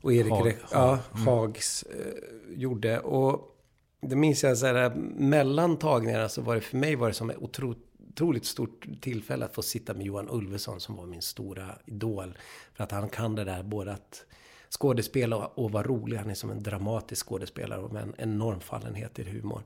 Och 0.00 0.12
Erik 0.12 0.32
Hag- 0.32 0.56
ja, 0.72 0.98
Hags 1.12 1.82
eh, 1.82 2.58
gjorde. 2.60 3.00
Och 3.00 3.56
det 4.00 4.16
minns 4.16 4.42
jag 4.42 4.58
så 4.58 4.66
här, 4.66 4.94
mellan 5.16 5.76
tagningarna 5.76 6.28
så 6.28 6.42
var 6.42 6.54
det 6.54 6.60
för 6.60 6.76
mig 6.76 6.96
var 6.96 7.08
det 7.08 7.14
som 7.14 7.30
ett 7.30 7.38
otro, 7.38 7.74
otroligt 8.08 8.44
stort 8.44 8.86
tillfälle 9.00 9.44
att 9.44 9.54
få 9.54 9.62
sitta 9.62 9.94
med 9.94 10.06
Johan 10.06 10.28
Ulveson 10.30 10.80
som 10.80 10.96
var 10.96 11.06
min 11.06 11.22
stora 11.22 11.78
idol. 11.86 12.38
För 12.74 12.84
att 12.84 12.92
han 12.92 13.08
kan 13.08 13.34
det 13.34 13.44
där 13.44 13.62
både 13.62 13.92
att 13.92 14.24
skådespela 14.70 15.36
och, 15.36 15.64
och 15.64 15.72
vara 15.72 15.82
rolig. 15.82 16.16
Han 16.16 16.30
är 16.30 16.34
som 16.34 16.50
en 16.50 16.62
dramatisk 16.62 17.26
skådespelare 17.26 17.92
med 17.92 18.02
en 18.02 18.14
enorm 18.18 18.60
fallenhet 18.60 19.14
till 19.14 19.26
humor. 19.26 19.62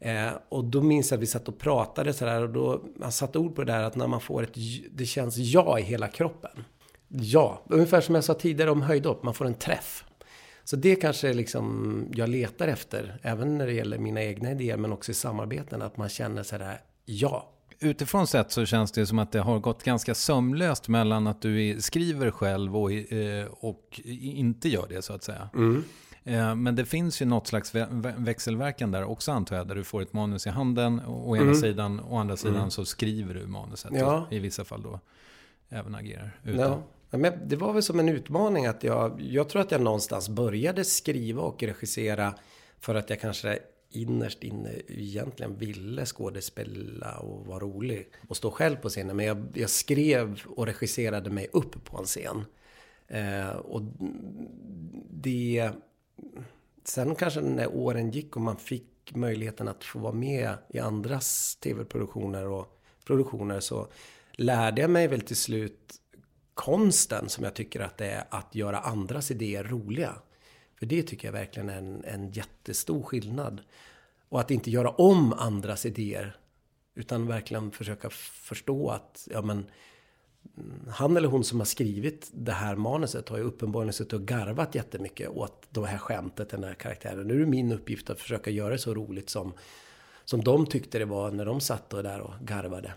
Eh, 0.00 0.30
och 0.48 0.64
då 0.64 0.82
minns 0.82 1.10
jag 1.10 1.18
att 1.18 1.22
vi 1.22 1.26
satt 1.26 1.48
och 1.48 1.58
pratade 1.58 2.12
sådär 2.12 2.42
och 2.42 2.50
då, 2.50 2.84
han 3.00 3.12
satte 3.12 3.38
ord 3.38 3.54
på 3.54 3.64
det 3.64 3.72
där 3.72 3.82
att 3.82 3.96
när 3.96 4.06
man 4.06 4.20
får 4.20 4.42
ett, 4.42 4.54
det 4.90 5.06
känns 5.06 5.36
ja 5.36 5.78
i 5.78 5.82
hela 5.82 6.08
kroppen. 6.08 6.64
Ja, 7.08 7.62
ungefär 7.68 8.00
som 8.00 8.14
jag 8.14 8.24
sa 8.24 8.34
tidigare 8.34 8.70
om 8.70 8.82
höjdhopp, 8.82 9.22
man 9.22 9.34
får 9.34 9.46
en 9.46 9.54
träff. 9.54 10.04
Så 10.64 10.76
det 10.76 10.96
kanske 10.96 11.32
liksom 11.32 12.06
jag 12.14 12.28
letar 12.28 12.68
efter, 12.68 13.18
även 13.22 13.58
när 13.58 13.66
det 13.66 13.72
gäller 13.72 13.98
mina 13.98 14.22
egna 14.22 14.50
idéer 14.50 14.76
men 14.76 14.92
också 14.92 15.10
i 15.10 15.14
samarbeten, 15.14 15.82
att 15.82 15.96
man 15.96 16.08
känner 16.08 16.42
sådär 16.42 16.80
ja. 17.04 17.50
Utifrån 17.80 18.26
sett 18.26 18.52
så 18.52 18.66
känns 18.66 18.92
det 18.92 19.06
som 19.06 19.18
att 19.18 19.32
det 19.32 19.40
har 19.40 19.58
gått 19.58 19.82
ganska 19.82 20.14
sömlöst 20.14 20.88
mellan 20.88 21.26
att 21.26 21.42
du 21.42 21.80
skriver 21.80 22.30
själv 22.30 22.76
och, 22.76 22.92
eh, 22.92 23.46
och 23.50 24.00
inte 24.20 24.68
gör 24.68 24.86
det 24.88 25.02
så 25.02 25.12
att 25.12 25.24
säga. 25.24 25.50
Eh, 25.54 25.82
Men 26.56 26.76
det 26.76 26.84
finns 26.84 27.22
ju 27.22 27.26
något 27.26 27.46
slags 27.46 27.74
vä- 27.74 27.90
vä- 28.02 28.24
växelverkan 28.24 28.90
där 28.90 29.04
också 29.04 29.32
antar 29.32 29.56
jag. 29.56 29.68
Där 29.68 29.74
du 29.74 29.84
får 29.84 30.02
ett 30.02 30.12
manus 30.12 30.46
i 30.46 30.50
handen 30.50 31.00
å 31.06 31.36
ena 31.36 31.54
sidan. 31.54 32.00
Å 32.00 32.16
andra 32.16 32.36
sidan 32.36 32.70
så 32.70 32.84
skriver 32.84 33.34
du 33.34 33.46
manuset. 33.46 33.90
Ja. 33.94 34.26
I 34.30 34.38
vissa 34.38 34.64
fall 34.64 34.82
då 34.82 35.00
även 35.68 35.94
agerar. 35.94 36.40
Utan. 36.44 36.82
Ja, 37.10 37.18
Men 37.18 37.32
det 37.48 37.56
var 37.56 37.72
väl 37.72 37.82
som 37.82 38.00
en 38.00 38.08
utmaning 38.08 38.66
att 38.66 38.84
jag, 38.84 39.20
jag 39.20 39.48
tror 39.48 39.62
att 39.62 39.70
jag 39.70 39.80
någonstans 39.80 40.28
började 40.28 40.84
skriva 40.84 41.42
och 41.42 41.62
regissera 41.62 42.34
för 42.80 42.94
att 42.94 43.10
jag 43.10 43.20
kanske 43.20 43.58
innerst 43.90 44.42
inne 44.44 44.70
egentligen 44.88 45.56
ville 45.58 46.06
skådespela 46.06 47.18
och 47.18 47.46
vara 47.46 47.58
rolig 47.58 48.08
och 48.28 48.36
stå 48.36 48.50
själv 48.50 48.76
på 48.76 48.88
scenen. 48.88 49.16
Men 49.16 49.26
jag, 49.26 49.44
jag 49.54 49.70
skrev 49.70 50.40
och 50.56 50.66
regisserade 50.66 51.30
mig 51.30 51.48
upp 51.52 51.84
på 51.84 51.98
en 51.98 52.04
scen. 52.04 52.44
Eh, 53.08 53.48
och 53.48 53.82
det... 55.10 55.70
Sen 56.84 57.14
kanske 57.14 57.40
när 57.40 57.74
åren 57.74 58.10
gick 58.10 58.36
och 58.36 58.42
man 58.42 58.56
fick 58.56 59.14
möjligheten 59.14 59.68
att 59.68 59.84
få 59.84 59.98
vara 59.98 60.12
med 60.12 60.54
i 60.68 60.78
andras 60.78 61.56
tv-produktioner 61.56 62.46
och 62.46 62.80
produktioner 63.04 63.60
så 63.60 63.88
lärde 64.32 64.80
jag 64.80 64.90
mig 64.90 65.08
väl 65.08 65.20
till 65.20 65.36
slut 65.36 65.94
konsten 66.54 67.28
som 67.28 67.44
jag 67.44 67.54
tycker 67.54 67.80
att 67.80 67.98
det 67.98 68.10
är 68.10 68.24
att 68.30 68.54
göra 68.54 68.78
andras 68.78 69.30
idéer 69.30 69.64
roliga. 69.64 70.14
För 70.78 70.86
det 70.86 71.02
tycker 71.02 71.28
jag 71.28 71.32
verkligen 71.32 71.68
är 71.68 71.78
en, 71.78 72.04
en 72.04 72.30
jättestor 72.30 73.02
skillnad. 73.02 73.60
Och 74.28 74.40
att 74.40 74.50
inte 74.50 74.70
göra 74.70 74.90
om 74.90 75.32
andras 75.32 75.86
idéer. 75.86 76.36
Utan 76.94 77.26
verkligen 77.26 77.70
försöka 77.70 78.10
förstå 78.10 78.90
att 78.90 79.28
ja, 79.30 79.42
men, 79.42 79.66
han 80.90 81.16
eller 81.16 81.28
hon 81.28 81.44
som 81.44 81.60
har 81.60 81.66
skrivit 81.66 82.30
det 82.32 82.52
här 82.52 82.76
manuset 82.76 83.28
har 83.28 83.38
ju 83.38 83.42
uppenbarligen 83.42 83.92
suttit 83.92 84.12
och 84.12 84.22
garvat 84.22 84.74
jättemycket 84.74 85.28
åt 85.28 85.66
det 85.70 85.86
här 85.86 85.98
skämtet, 85.98 86.50
den 86.50 86.64
här 86.64 86.74
karaktären. 86.74 87.28
Nu 87.28 87.34
är 87.34 87.38
det 87.38 87.46
min 87.46 87.72
uppgift 87.72 88.10
att 88.10 88.20
försöka 88.20 88.50
göra 88.50 88.70
det 88.70 88.78
så 88.78 88.94
roligt 88.94 89.30
som, 89.30 89.52
som 90.24 90.44
de 90.44 90.66
tyckte 90.66 90.98
det 90.98 91.04
var 91.04 91.30
när 91.30 91.46
de 91.46 91.60
satt 91.60 91.94
och 91.94 92.02
där 92.02 92.20
och 92.20 92.34
garvade. 92.40 92.92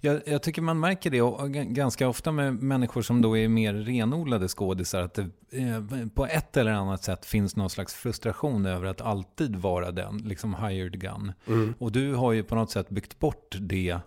Jag, 0.00 0.20
jag 0.26 0.42
tycker 0.42 0.62
man 0.62 0.80
märker 0.80 1.10
det 1.10 1.22
och 1.22 1.50
ganska 1.52 2.08
ofta 2.08 2.32
med 2.32 2.54
människor 2.54 3.02
som 3.02 3.22
då 3.22 3.36
är 3.36 3.48
mer 3.48 3.74
renodlade 3.74 4.48
skådisar. 4.48 5.02
Att 5.02 5.14
det 5.14 5.30
eh, 5.50 5.82
på 6.14 6.26
ett 6.26 6.56
eller 6.56 6.72
annat 6.72 7.04
sätt 7.04 7.26
finns 7.26 7.56
någon 7.56 7.70
slags 7.70 7.94
frustration 7.94 8.66
över 8.66 8.86
att 8.86 9.00
alltid 9.00 9.56
vara 9.56 9.90
den, 9.90 10.18
liksom 10.18 10.54
hired 10.54 11.00
gun. 11.00 11.32
Och 11.78 11.92
du 11.92 12.14
har 12.14 12.32
ju 12.32 12.42
på 12.42 12.54
något 12.54 12.70
sätt 12.70 12.88
byggt 12.88 13.18
bort 13.18 13.56
det 13.60 13.98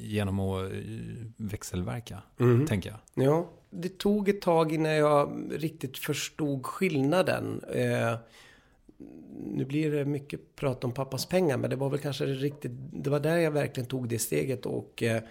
genom 0.00 0.40
att 0.40 0.72
eh, 0.72 0.78
växelverka, 1.36 2.22
tänker 2.68 2.90
jag. 2.90 3.24
Ja, 3.26 3.50
det 3.70 3.98
tog 3.98 4.28
ett 4.28 4.40
tag 4.40 4.72
innan 4.72 4.92
jag 4.92 5.48
riktigt 5.50 5.98
förstod 5.98 6.66
skillnaden. 6.66 7.64
Eh, 7.74 8.16
nu 9.46 9.64
blir 9.64 9.90
det 9.90 10.04
mycket 10.04 10.56
prat 10.56 10.84
om 10.84 10.92
pappas 10.92 11.26
pengar, 11.26 11.56
men 11.56 11.70
det 11.70 11.76
var 11.76 11.90
väl 11.90 12.00
kanske 12.00 12.26
riktigt... 12.26 12.72
Det 12.92 13.10
var 13.10 13.20
där 13.20 13.36
jag 13.36 13.50
verkligen 13.50 13.88
tog 13.88 14.08
det 14.08 14.18
steget 14.18 14.66
och, 14.66 15.02
eh, 15.02 15.22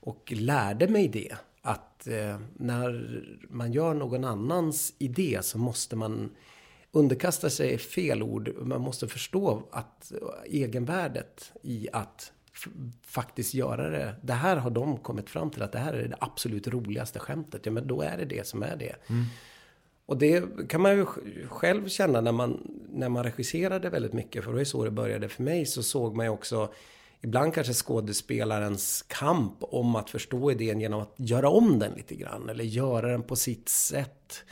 och 0.00 0.32
lärde 0.36 0.88
mig 0.88 1.08
det. 1.08 1.36
Att 1.62 2.06
eh, 2.06 2.40
när 2.56 3.20
man 3.48 3.72
gör 3.72 3.94
någon 3.94 4.24
annans 4.24 4.94
idé 4.98 5.38
så 5.42 5.58
måste 5.58 5.96
man 5.96 6.30
underkasta 6.92 7.50
sig 7.50 7.78
fel 7.78 8.22
ord. 8.22 8.54
Man 8.62 8.80
måste 8.80 9.08
förstå 9.08 9.62
att 9.70 10.12
egenvärdet 10.46 11.52
i 11.62 11.88
att 11.92 12.32
faktiskt 13.06 13.54
göra 13.54 13.90
det. 13.90 14.14
Det 14.22 14.32
här 14.32 14.56
har 14.56 14.70
de 14.70 14.96
kommit 14.96 15.30
fram 15.30 15.50
till 15.50 15.62
att 15.62 15.72
det 15.72 15.78
här 15.78 15.92
är 15.92 16.08
det 16.08 16.16
absolut 16.20 16.68
roligaste 16.68 17.18
skämtet. 17.18 17.66
Ja, 17.66 17.72
men 17.72 17.86
då 17.86 18.02
är 18.02 18.18
det 18.18 18.24
det 18.24 18.46
som 18.46 18.62
är 18.62 18.76
det. 18.76 18.94
Och 20.06 20.18
det 20.18 20.44
kan 20.68 20.80
man 20.80 20.96
ju 20.96 21.06
själv 21.48 21.88
känna 21.88 22.20
när 22.20 22.32
man, 22.32 22.78
när 22.92 23.08
man 23.08 23.24
regisserade 23.24 23.90
väldigt 23.90 24.12
mycket. 24.12 24.44
För 24.44 24.52
det 24.52 24.58
ju 24.58 24.64
så 24.64 24.84
det 24.84 24.90
började 24.90 25.28
för 25.28 25.42
mig. 25.42 25.66
Så 25.66 25.82
såg 25.82 26.16
man 26.16 26.26
ju 26.26 26.30
också 26.30 26.72
ibland 27.20 27.54
kanske 27.54 27.72
skådespelarens 27.72 29.04
kamp 29.08 29.56
om 29.60 29.96
att 29.96 30.10
förstå 30.10 30.50
idén 30.50 30.80
genom 30.80 31.00
att 31.00 31.14
göra 31.16 31.48
om 31.48 31.78
den 31.78 31.92
lite 31.92 32.14
grann. 32.14 32.48
Eller 32.48 32.64
göra 32.64 33.08
den 33.10 33.22
på 33.22 33.36
sitt 33.36 33.68
sätt. 33.68 34.44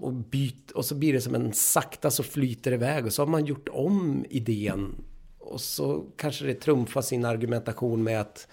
och, 0.00 0.12
byt, 0.12 0.70
och 0.70 0.84
så 0.84 0.94
blir 0.94 1.12
det 1.12 1.20
som 1.20 1.34
en 1.34 1.52
sakta 1.52 2.10
så 2.10 2.22
flyter 2.22 2.70
det 2.70 2.74
iväg 2.74 3.06
och 3.06 3.12
så 3.12 3.22
har 3.22 3.26
man 3.26 3.44
gjort 3.44 3.68
om 3.68 4.24
idén. 4.30 4.94
Och 5.46 5.60
så 5.60 6.04
kanske 6.16 6.44
det 6.46 6.54
trumfar 6.54 7.02
sin 7.02 7.24
argumentation 7.24 8.02
med 8.02 8.20
att 8.20 8.48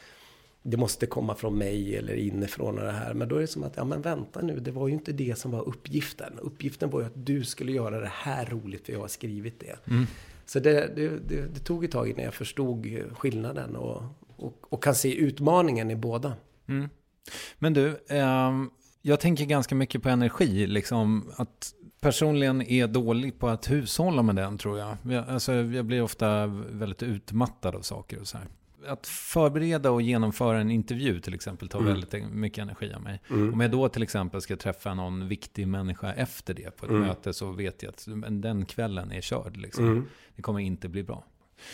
det 0.63 0.77
måste 0.77 1.05
komma 1.05 1.35
från 1.35 1.57
mig 1.57 1.97
eller 1.97 2.13
inifrån 2.13 2.79
och 2.79 2.85
det 2.85 2.91
här. 2.91 3.13
Men 3.13 3.29
då 3.29 3.35
är 3.35 3.41
det 3.41 3.47
som 3.47 3.63
att, 3.63 3.77
ja 3.77 3.83
men 3.83 4.01
vänta 4.01 4.41
nu, 4.41 4.59
det 4.59 4.71
var 4.71 4.87
ju 4.87 4.93
inte 4.93 5.11
det 5.11 5.37
som 5.37 5.51
var 5.51 5.67
uppgiften. 5.67 6.39
Uppgiften 6.39 6.89
var 6.89 6.99
ju 6.99 7.05
att 7.05 7.25
du 7.25 7.43
skulle 7.43 7.71
göra 7.71 7.99
det 7.99 8.11
här 8.13 8.45
roligt 8.45 8.85
för 8.85 8.93
jag 8.93 8.99
har 8.99 9.07
skrivit 9.07 9.59
det. 9.59 9.91
Mm. 9.91 10.05
Så 10.45 10.59
det, 10.59 10.95
det, 10.95 11.09
det, 11.09 11.41
det, 11.53 11.59
tog 11.59 11.85
ett 11.85 11.91
tag 11.91 12.09
innan 12.09 12.23
jag 12.23 12.33
förstod 12.33 12.87
skillnaden 13.17 13.75
och, 13.75 14.03
och, 14.35 14.73
och 14.73 14.83
kan 14.83 14.95
se 14.95 15.15
utmaningen 15.15 15.91
i 15.91 15.95
båda. 15.95 16.33
Mm. 16.67 16.89
Men 17.59 17.73
du, 17.73 17.87
eh, 18.07 18.51
jag 19.01 19.19
tänker 19.19 19.45
ganska 19.45 19.75
mycket 19.75 20.03
på 20.03 20.09
energi, 20.09 20.67
liksom 20.67 21.31
att 21.35 21.73
personligen 22.03 22.61
är 22.61 22.87
dålig 22.87 23.39
på 23.39 23.47
att 23.47 23.71
hushålla 23.71 24.23
med 24.23 24.35
den 24.35 24.57
tror 24.57 24.79
jag. 24.79 24.97
Jag, 25.03 25.29
alltså, 25.29 25.53
jag 25.53 25.85
blir 25.85 26.01
ofta 26.01 26.45
väldigt 26.69 27.03
utmattad 27.03 27.75
av 27.75 27.81
saker 27.81 28.19
och 28.19 28.27
så 28.27 28.37
här 28.37 28.47
att 28.87 29.07
förbereda 29.07 29.91
och 29.91 30.01
genomföra 30.01 30.59
en 30.59 30.71
intervju 30.71 31.19
till 31.19 31.33
exempel 31.33 31.67
tar 31.69 31.79
mm. 31.79 31.93
väldigt 31.93 32.33
mycket 32.33 32.61
energi 32.61 32.93
av 32.93 33.01
mig. 33.01 33.21
Mm. 33.29 33.53
Om 33.53 33.59
jag 33.59 33.71
då 33.71 33.89
till 33.89 34.03
exempel 34.03 34.41
ska 34.41 34.55
träffa 34.55 34.93
någon 34.93 35.27
viktig 35.27 35.67
människa 35.67 36.13
efter 36.13 36.53
det 36.53 36.77
på 36.77 36.85
ett 36.85 36.91
mm. 36.91 37.01
möte 37.01 37.33
så 37.33 37.51
vet 37.51 37.83
jag 37.83 37.89
att 37.89 38.07
den 38.29 38.65
kvällen 38.65 39.11
är 39.11 39.21
körd. 39.21 39.57
Liksom. 39.57 39.85
Mm. 39.85 40.05
Det 40.35 40.41
kommer 40.41 40.59
inte 40.59 40.87
bli 40.87 41.03
bra. 41.03 41.23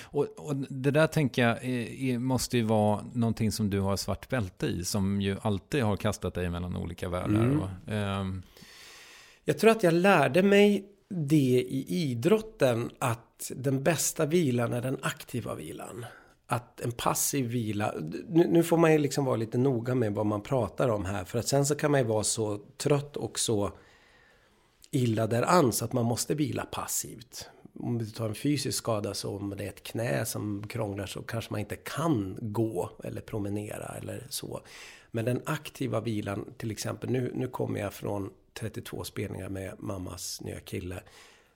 Och, 0.02 0.28
och, 0.38 0.56
det 0.56 0.92
där 0.92 1.08
tänker 1.08 1.48
jag 1.48 1.66
är, 1.66 2.02
är, 2.02 2.20
måste 2.20 2.58
ju 2.58 2.64
vara 2.64 3.06
någonting 3.14 3.52
som 3.52 3.70
du 3.70 3.80
har 3.80 3.98
svart 3.98 4.30
bälte 4.30 4.66
i. 4.68 4.86
Som 4.86 5.22
ju 5.22 5.38
alltid 5.42 5.84
har 5.84 5.98
kastat 5.98 6.34
dig 6.34 6.50
mellan 6.50 6.76
olika 6.76 7.10
världar. 7.10 7.44
Mm. 7.44 7.60
Och, 7.60 7.70
um... 8.22 8.44
Jag 9.50 9.58
tror 9.58 9.72
att 9.72 9.84
jag 9.84 9.94
lärde 9.94 10.44
mig 10.44 10.86
det 11.10 11.66
i 11.70 11.86
idrotten. 11.90 12.92
Att 13.00 13.52
den 13.56 13.84
bästa 13.84 14.26
vilan 14.26 14.74
är 14.74 14.82
den 14.82 14.98
aktiva 15.02 15.56
vilan 15.56 16.06
att 16.48 16.82
en 16.82 16.92
passiv 16.92 17.46
vila, 17.46 17.94
nu, 18.28 18.48
nu, 18.48 18.64
får 18.64 18.78
man 18.78 18.92
ju 18.92 18.98
liksom 18.98 19.26
vara 19.26 19.36
lite 19.36 19.58
noga 19.58 19.96
med 19.96 20.14
vad 20.14 20.26
man 20.26 20.42
pratar 20.42 20.90
om 20.90 21.06
här. 21.06 21.26
För 21.26 21.40
att 21.40 21.48
sen 21.48 21.66
så 21.66 21.76
kan 21.76 21.92
man 21.92 22.00
ju 22.00 22.08
vara 22.08 22.24
så 22.24 22.58
trött 22.78 23.18
och 23.18 23.40
så 23.40 23.72
illa 24.92 25.28
däran 25.28 25.72
så 25.72 25.86
att 25.86 25.94
man 25.94 26.06
måste 26.06 26.36
vila 26.36 26.66
passivt. 26.66 27.50
Om 27.80 27.98
du 27.98 28.06
tar 28.06 28.30
en 28.30 28.36
fysisk 28.36 28.78
skada 28.78 29.14
så 29.14 29.38
om 29.38 29.54
det 29.58 29.64
är 29.64 29.70
ett 29.70 29.84
knä 29.84 30.26
som 30.26 30.68
krånglar 30.68 31.06
så 31.06 31.22
kanske 31.22 31.52
man 31.52 31.60
inte 31.60 31.76
kan 31.76 32.38
gå 32.42 32.90
eller 33.04 33.22
promenera 33.22 33.96
eller 34.02 34.28
så. 34.30 34.62
Men 35.12 35.26
den 35.26 35.42
aktiva 35.46 36.00
vilan, 36.00 36.54
till 36.58 36.72
exempel 36.72 37.10
nu, 37.10 37.32
nu 37.36 37.48
kommer 37.48 37.80
jag 37.80 37.94
från 37.94 38.30
32 38.54 39.04
spelningar 39.04 39.50
med 39.50 39.76
mammas 39.80 40.42
nya 40.42 40.60
kille. 40.60 41.04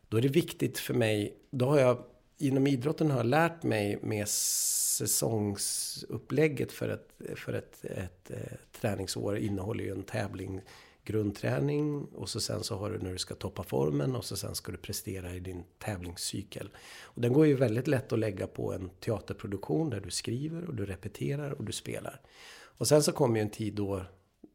Då 0.10 0.18
är 0.18 0.22
det 0.22 0.28
viktigt 0.28 0.80
för 0.80 0.94
mig, 0.94 1.38
då 1.52 1.66
har 1.66 1.80
jag 1.80 2.04
inom 2.38 2.68
idrotten 2.68 3.12
har 3.12 3.18
jag 3.18 3.26
lärt 3.26 3.64
mig 3.64 4.00
med 4.02 4.28
säsongsupplägget 4.28 6.72
för 6.72 6.90
ett, 6.90 7.10
för 7.36 7.54
ett, 7.54 7.86
ett, 7.86 8.32
ett 8.32 8.72
träningsår 8.82 9.38
innehåller 9.38 9.84
ju 9.84 9.92
en 9.92 10.04
tävling, 10.04 10.62
grundträning 11.04 12.06
och 12.06 12.30
så 12.30 12.42
sen 12.42 12.64
så 12.64 12.76
har 12.76 12.92
du 12.92 13.00
när 13.00 13.12
du 13.12 13.18
ska 13.18 13.36
toppa 13.36 13.64
formen 13.64 14.16
och 14.16 14.26
så 14.26 14.36
sen 14.36 14.56
ska 14.56 14.72
du 14.72 14.78
prestera 14.78 15.36
i 15.36 15.40
din 15.40 15.64
tävlingscykel. 15.80 16.70
Och 17.04 17.22
den 17.22 17.34
går 17.34 17.48
ju 17.48 17.56
väldigt 17.56 17.88
lätt 17.88 18.14
att 18.14 18.20
lägga 18.20 18.48
på 18.48 18.74
en 18.74 18.90
teaterproduktion 18.90 19.90
där 19.90 20.00
du 20.00 20.10
skriver 20.10 20.66
och 20.66 20.76
du 20.76 20.86
repeterar 20.86 21.52
och 21.52 21.64
du 21.64 21.72
spelar. 21.72 22.22
Och 22.78 22.88
sen 22.88 23.04
så 23.04 23.12
kommer 23.12 23.36
ju 23.36 23.42
en 23.42 23.50
tid 23.50 23.74
då 23.74 24.06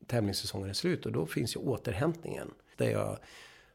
tävlingssäsongen 0.09 0.69
är 0.69 0.75
slut 0.75 1.07
och 1.07 1.13
då 1.13 1.27
finns 1.27 1.57
ju 1.57 1.61
återhämtningen. 1.61 2.51
Där 2.77 2.91
jag 2.91 3.19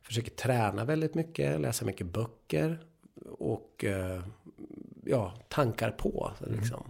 försöker 0.02 0.32
träna 0.32 0.86
väldigt 0.86 1.16
mycket, 1.16 1.62
läsa 1.62 1.86
mycket 1.86 2.08
böcker 2.08 2.80
och 3.26 3.84
eh, 3.84 4.22
ja, 5.06 5.34
tankar 5.50 5.92
på. 5.92 6.32
Mm. 6.46 6.60
Liksom. 6.60 6.84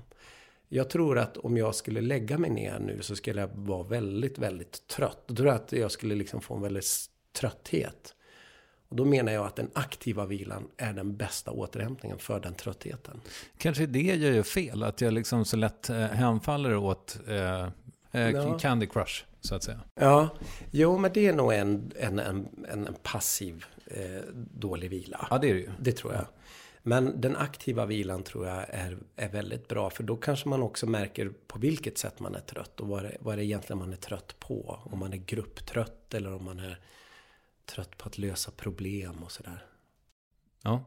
Jag 0.67 0.89
tror 0.89 1.17
att 1.17 1.38
om 1.38 1.57
jag 1.57 1.75
skulle 1.75 2.01
lägga 2.01 2.38
mig 2.38 2.50
ner 2.50 2.79
nu 2.79 3.01
så 3.01 3.15
skulle 3.15 3.41
jag 3.41 3.50
vara 3.53 3.83
väldigt, 3.83 4.38
väldigt 4.38 4.88
trött. 4.88 5.23
Då 5.27 5.35
tror 5.35 5.47
jag 5.47 5.55
att 5.55 5.71
jag 5.71 5.91
skulle 5.91 6.15
liksom 6.15 6.41
få 6.41 6.55
en 6.55 6.62
väldigt 6.62 6.85
trötthet. 7.33 8.15
Och 8.88 8.95
då 8.95 9.05
menar 9.05 9.31
jag 9.31 9.45
att 9.45 9.55
den 9.55 9.69
aktiva 9.73 10.25
vilan 10.25 10.68
är 10.77 10.94
den 10.94 11.18
bästa 11.18 11.51
återhämtningen 11.51 12.18
för 12.18 12.39
den 12.39 12.53
tröttheten. 12.53 13.22
Kanske 13.57 13.85
det 13.85 14.01
jag 14.01 14.18
gör 14.18 14.44
fel, 14.44 14.83
att 14.83 15.01
jag 15.01 15.13
liksom 15.13 15.46
så 15.46 15.57
lätt 15.57 15.89
eh, 15.89 15.98
hemfaller 15.98 16.75
åt 16.75 17.20
eh, 17.27 17.70
ja. 18.19 18.59
Candy 18.59 18.87
Crush, 18.87 19.23
så 19.41 19.55
att 19.55 19.63
säga. 19.63 19.79
Ja, 19.95 20.29
jo 20.71 20.97
men 20.97 21.13
det 21.13 21.27
är 21.27 21.33
nog 21.33 21.53
en, 21.53 21.91
en, 21.99 22.19
en, 22.19 22.65
en 22.67 22.95
passiv 23.03 23.65
eh, 23.85 24.21
dålig 24.35 24.89
vila. 24.89 25.27
Ja, 25.29 25.37
det 25.37 25.49
är 25.49 25.53
det 25.53 25.59
ju. 25.59 25.71
Det 25.79 25.91
tror 25.91 26.13
jag. 26.13 26.25
Men 26.85 27.21
den 27.21 27.35
aktiva 27.35 27.85
vilan 27.85 28.23
tror 28.23 28.47
jag 28.47 28.69
är, 28.69 28.97
är 29.15 29.29
väldigt 29.29 29.67
bra. 29.67 29.89
För 29.89 30.03
då 30.03 30.15
kanske 30.15 30.49
man 30.49 30.61
också 30.61 30.85
märker 30.85 31.31
på 31.47 31.59
vilket 31.59 31.97
sätt 31.97 32.19
man 32.19 32.35
är 32.35 32.39
trött. 32.39 32.79
Och 32.79 32.87
vad 32.87 33.03
det, 33.03 33.17
vad 33.19 33.37
det 33.37 33.45
egentligen 33.45 33.77
man 33.77 33.93
är 33.93 33.97
trött 33.97 34.39
på. 34.39 34.79
Om 34.85 34.99
man 34.99 35.13
är 35.13 35.17
grupptrött 35.17 36.13
eller 36.13 36.33
om 36.33 36.45
man 36.45 36.59
är 36.59 36.79
trött 37.65 37.97
på 37.97 38.07
att 38.07 38.17
lösa 38.17 38.51
problem 38.51 39.23
och 39.23 39.31
sådär. 39.31 39.65
Ja. 40.61 40.83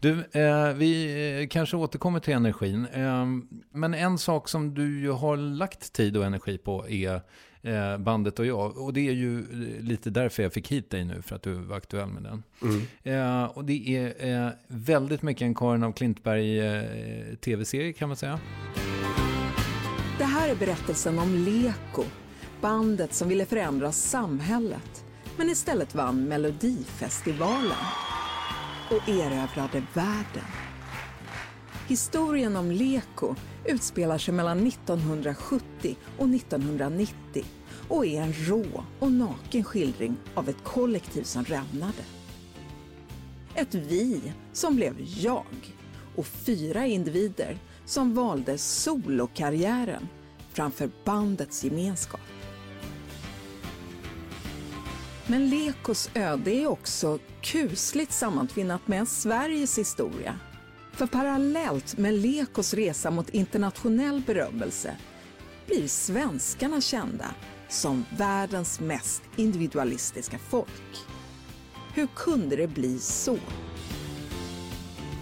Du, 0.00 0.24
eh, 0.32 0.72
vi 0.72 1.40
eh, 1.42 1.48
kanske 1.48 1.76
återkommer 1.76 2.20
till 2.20 2.34
energin. 2.34 2.86
Eh, 2.92 3.26
men 3.72 3.94
en 3.94 4.18
sak 4.18 4.48
som 4.48 4.74
du 4.74 5.00
ju 5.00 5.10
har 5.10 5.36
lagt 5.36 5.92
tid 5.92 6.16
och 6.16 6.24
energi 6.24 6.58
på 6.58 6.88
är 6.88 7.20
eh, 7.62 7.98
bandet 7.98 8.38
och 8.38 8.46
jag. 8.46 8.78
Och 8.78 8.92
det 8.92 9.08
är 9.08 9.12
ju 9.12 9.46
lite 9.80 10.10
därför 10.10 10.42
jag 10.42 10.52
fick 10.52 10.72
hit 10.72 10.90
dig 10.90 11.04
nu, 11.04 11.22
för 11.22 11.36
att 11.36 11.42
du 11.42 11.54
var 11.54 11.76
aktuell 11.76 12.08
med 12.08 12.22
den. 12.22 12.42
Mm. 12.62 13.42
Eh, 13.42 13.44
och 13.44 13.64
det 13.64 13.96
är 13.96 14.44
eh, 14.46 14.50
väldigt 14.66 15.22
mycket 15.22 15.42
en 15.42 15.54
Karin 15.54 15.82
av 15.82 15.92
Klintberg 15.92 16.60
eh, 16.60 17.34
tv-serie 17.40 17.92
kan 17.92 18.08
man 18.08 18.16
säga. 18.16 18.40
Det 20.18 20.24
här 20.24 20.48
är 20.48 20.54
berättelsen 20.54 21.18
om 21.18 21.34
Leko, 21.34 22.04
bandet 22.60 23.14
som 23.14 23.28
ville 23.28 23.46
förändra 23.46 23.92
samhället, 23.92 25.04
men 25.36 25.50
istället 25.50 25.94
vann 25.94 26.24
Melodifestivalen 26.24 27.84
och 28.90 29.08
erövrade 29.08 29.82
världen. 29.94 30.48
Historien 31.88 32.56
om 32.56 32.70
Leko 32.70 33.34
utspelar 33.64 34.18
sig 34.18 34.34
mellan 34.34 34.66
1970 34.66 35.96
och 36.18 36.28
1990 36.28 37.44
och 37.88 38.06
är 38.06 38.22
en 38.22 38.32
rå 38.32 38.84
och 38.98 39.12
naken 39.12 39.64
skildring 39.64 40.16
av 40.34 40.48
ett 40.48 40.64
kollektiv 40.64 41.22
som 41.22 41.44
rämnade. 41.44 42.02
Ett 43.54 43.74
vi 43.74 44.32
som 44.52 44.76
blev 44.76 44.94
jag 44.98 45.46
och 46.16 46.26
fyra 46.26 46.86
individer 46.86 47.58
som 47.84 48.14
valde 48.14 48.58
solokarriären 48.58 50.08
framför 50.52 50.90
bandets 51.04 51.64
gemenskap. 51.64 52.20
Men 55.30 55.50
Lekos 55.50 56.10
öde 56.14 56.50
är 56.50 56.66
också 56.66 57.18
kusligt 57.42 58.12
sammantvinnat 58.12 58.88
med 58.88 59.08
Sveriges 59.08 59.78
historia 59.78 60.38
för 60.98 61.06
parallellt 61.06 61.98
med 61.98 62.14
Lekos 62.14 62.74
resa 62.74 63.10
mot 63.10 63.28
internationell 63.30 64.22
berömmelse 64.26 64.96
blir 65.66 65.88
svenskarna 65.88 66.80
kända 66.80 67.34
som 67.68 68.04
världens 68.16 68.80
mest 68.80 69.22
individualistiska 69.36 70.38
folk. 70.38 71.06
Hur 71.94 72.06
kunde 72.16 72.56
det 72.56 72.66
bli 72.66 72.98
så? 72.98 73.38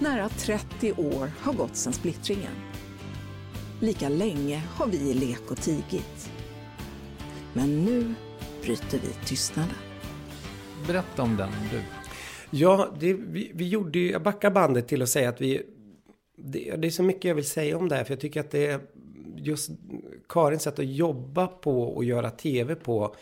Nära 0.00 0.28
30 0.28 0.92
år 0.92 1.32
har 1.40 1.52
gått 1.52 1.76
sedan 1.76 1.92
splittringen. 1.92 2.52
Lika 3.80 4.08
länge 4.08 4.62
har 4.74 4.86
vi 4.86 4.96
i 4.96 5.14
Leko 5.14 5.54
tigit. 5.54 6.30
Men 7.52 7.84
nu 7.84 8.14
bryter 8.62 8.98
vi 8.98 9.26
tystnaden. 9.26 9.85
Berätta 10.86 11.22
om 11.22 11.36
den, 11.36 11.48
du. 11.70 11.80
Ja, 12.50 12.88
det, 13.00 13.12
vi, 13.12 13.50
vi 13.54 13.68
gjorde 13.68 13.98
ju, 13.98 14.10
jag 14.10 14.22
backar 14.22 14.50
bandet 14.50 14.88
till 14.88 15.02
att 15.02 15.08
säga 15.08 15.28
att 15.28 15.40
vi, 15.40 15.62
det, 16.36 16.76
det, 16.76 16.88
är 16.88 16.90
så 16.90 17.02
mycket 17.02 17.24
jag 17.24 17.34
vill 17.34 17.48
säga 17.48 17.78
om 17.78 17.88
det 17.88 17.94
här, 17.94 18.04
för 18.04 18.12
jag 18.12 18.20
tycker 18.20 18.40
att 18.40 18.50
det 18.50 18.66
är 18.66 18.80
just 19.36 19.70
Karins 20.28 20.62
sätt 20.62 20.78
att 20.78 20.86
jobba 20.86 21.46
på 21.46 21.82
och 21.82 22.04
göra 22.04 22.30
tv 22.30 22.74
på 22.74 23.14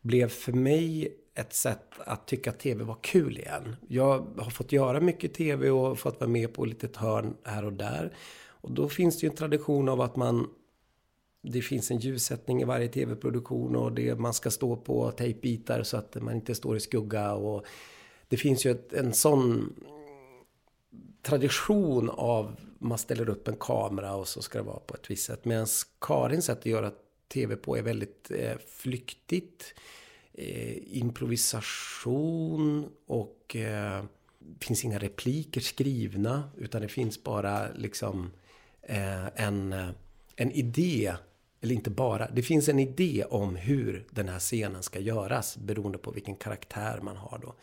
blev 0.00 0.28
för 0.28 0.52
mig 0.52 1.14
ett 1.34 1.54
sätt 1.54 1.84
att 1.98 2.26
tycka 2.26 2.50
att 2.50 2.58
tv 2.58 2.84
var 2.84 2.98
kul 3.00 3.38
igen. 3.38 3.76
Jag 3.88 4.26
har 4.38 4.50
fått 4.50 4.72
göra 4.72 5.00
mycket 5.00 5.34
tv 5.34 5.70
och 5.70 5.98
fått 5.98 6.20
vara 6.20 6.30
med 6.30 6.54
på 6.54 6.64
ett 6.64 6.68
litet 6.68 6.96
hörn 6.96 7.34
här 7.44 7.64
och 7.64 7.72
där. 7.72 8.12
Och 8.46 8.72
då 8.72 8.88
finns 8.88 9.20
det 9.20 9.26
ju 9.26 9.30
en 9.30 9.36
tradition 9.36 9.88
av 9.88 10.00
att 10.00 10.16
man 10.16 10.48
det 11.52 11.62
finns 11.62 11.90
en 11.90 11.98
ljussättning 11.98 12.62
i 12.62 12.64
varje 12.64 12.88
tv-produktion 12.88 13.76
och 13.76 13.92
det 13.92 14.18
man 14.18 14.34
ska 14.34 14.50
stå 14.50 14.76
på 14.76 15.10
tejpbitar 15.10 15.82
så 15.82 15.96
att 15.96 16.22
man 16.22 16.34
inte 16.34 16.54
står 16.54 16.76
i 16.76 16.80
skugga 16.80 17.32
och 17.32 17.66
det 18.28 18.36
finns 18.36 18.66
ju 18.66 18.70
ett, 18.70 18.92
en 18.92 19.12
sån 19.14 19.74
tradition 21.22 22.10
av 22.10 22.56
man 22.78 22.98
ställer 22.98 23.28
upp 23.28 23.48
en 23.48 23.56
kamera 23.56 24.14
och 24.14 24.28
så 24.28 24.42
ska 24.42 24.58
det 24.58 24.64
vara 24.64 24.80
på 24.80 24.94
ett 24.94 25.10
visst 25.10 25.24
sätt. 25.24 25.44
Medan 25.44 25.66
Karins 26.00 26.44
sätt 26.44 26.58
att 26.58 26.66
göra 26.66 26.92
tv 27.28 27.56
på 27.56 27.76
är 27.76 27.82
väldigt 27.82 28.30
eh, 28.30 28.56
flyktigt. 28.66 29.74
eh, 30.32 30.98
improvisation 30.98 32.88
och 33.06 33.56
eh, 33.56 34.04
det 34.38 34.64
finns 34.64 34.84
inga 34.84 34.98
repliker 34.98 35.60
skrivna 35.60 36.50
utan 36.56 36.82
det 36.82 36.88
finns 36.88 37.22
bara 37.22 37.72
liksom 37.72 38.30
eh, 38.82 39.26
en, 39.26 39.72
eh, 39.72 39.88
en 40.36 40.50
idé 40.52 41.14
eller 41.60 41.74
inte 41.74 41.90
bara, 41.90 42.28
det 42.32 42.42
finns 42.42 42.68
en 42.68 42.78
idé 42.78 43.24
om 43.30 43.56
hur 43.56 44.06
den 44.10 44.28
här 44.28 44.38
scenen 44.38 44.82
ska 44.82 44.98
göras 44.98 45.56
beroende 45.56 45.98
på 45.98 46.10
vilken 46.10 46.36
karaktär 46.36 47.00
man 47.02 47.16
har 47.16 47.38
då. 47.38 47.54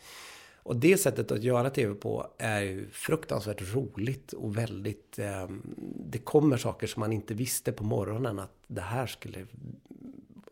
Och 0.66 0.76
det 0.76 0.96
sättet 0.96 1.32
att 1.32 1.42
göra 1.42 1.70
tv 1.70 1.94
på 1.94 2.26
är 2.38 2.60
ju 2.60 2.88
fruktansvärt 2.90 3.74
roligt 3.74 4.32
och 4.32 4.58
väldigt... 4.58 5.18
Eh, 5.18 5.48
det 6.10 6.18
kommer 6.18 6.56
saker 6.56 6.86
som 6.86 7.00
man 7.00 7.12
inte 7.12 7.34
visste 7.34 7.72
på 7.72 7.84
morgonen 7.84 8.38
att 8.38 8.52
det 8.66 8.80
här 8.80 9.06
skulle... 9.06 9.46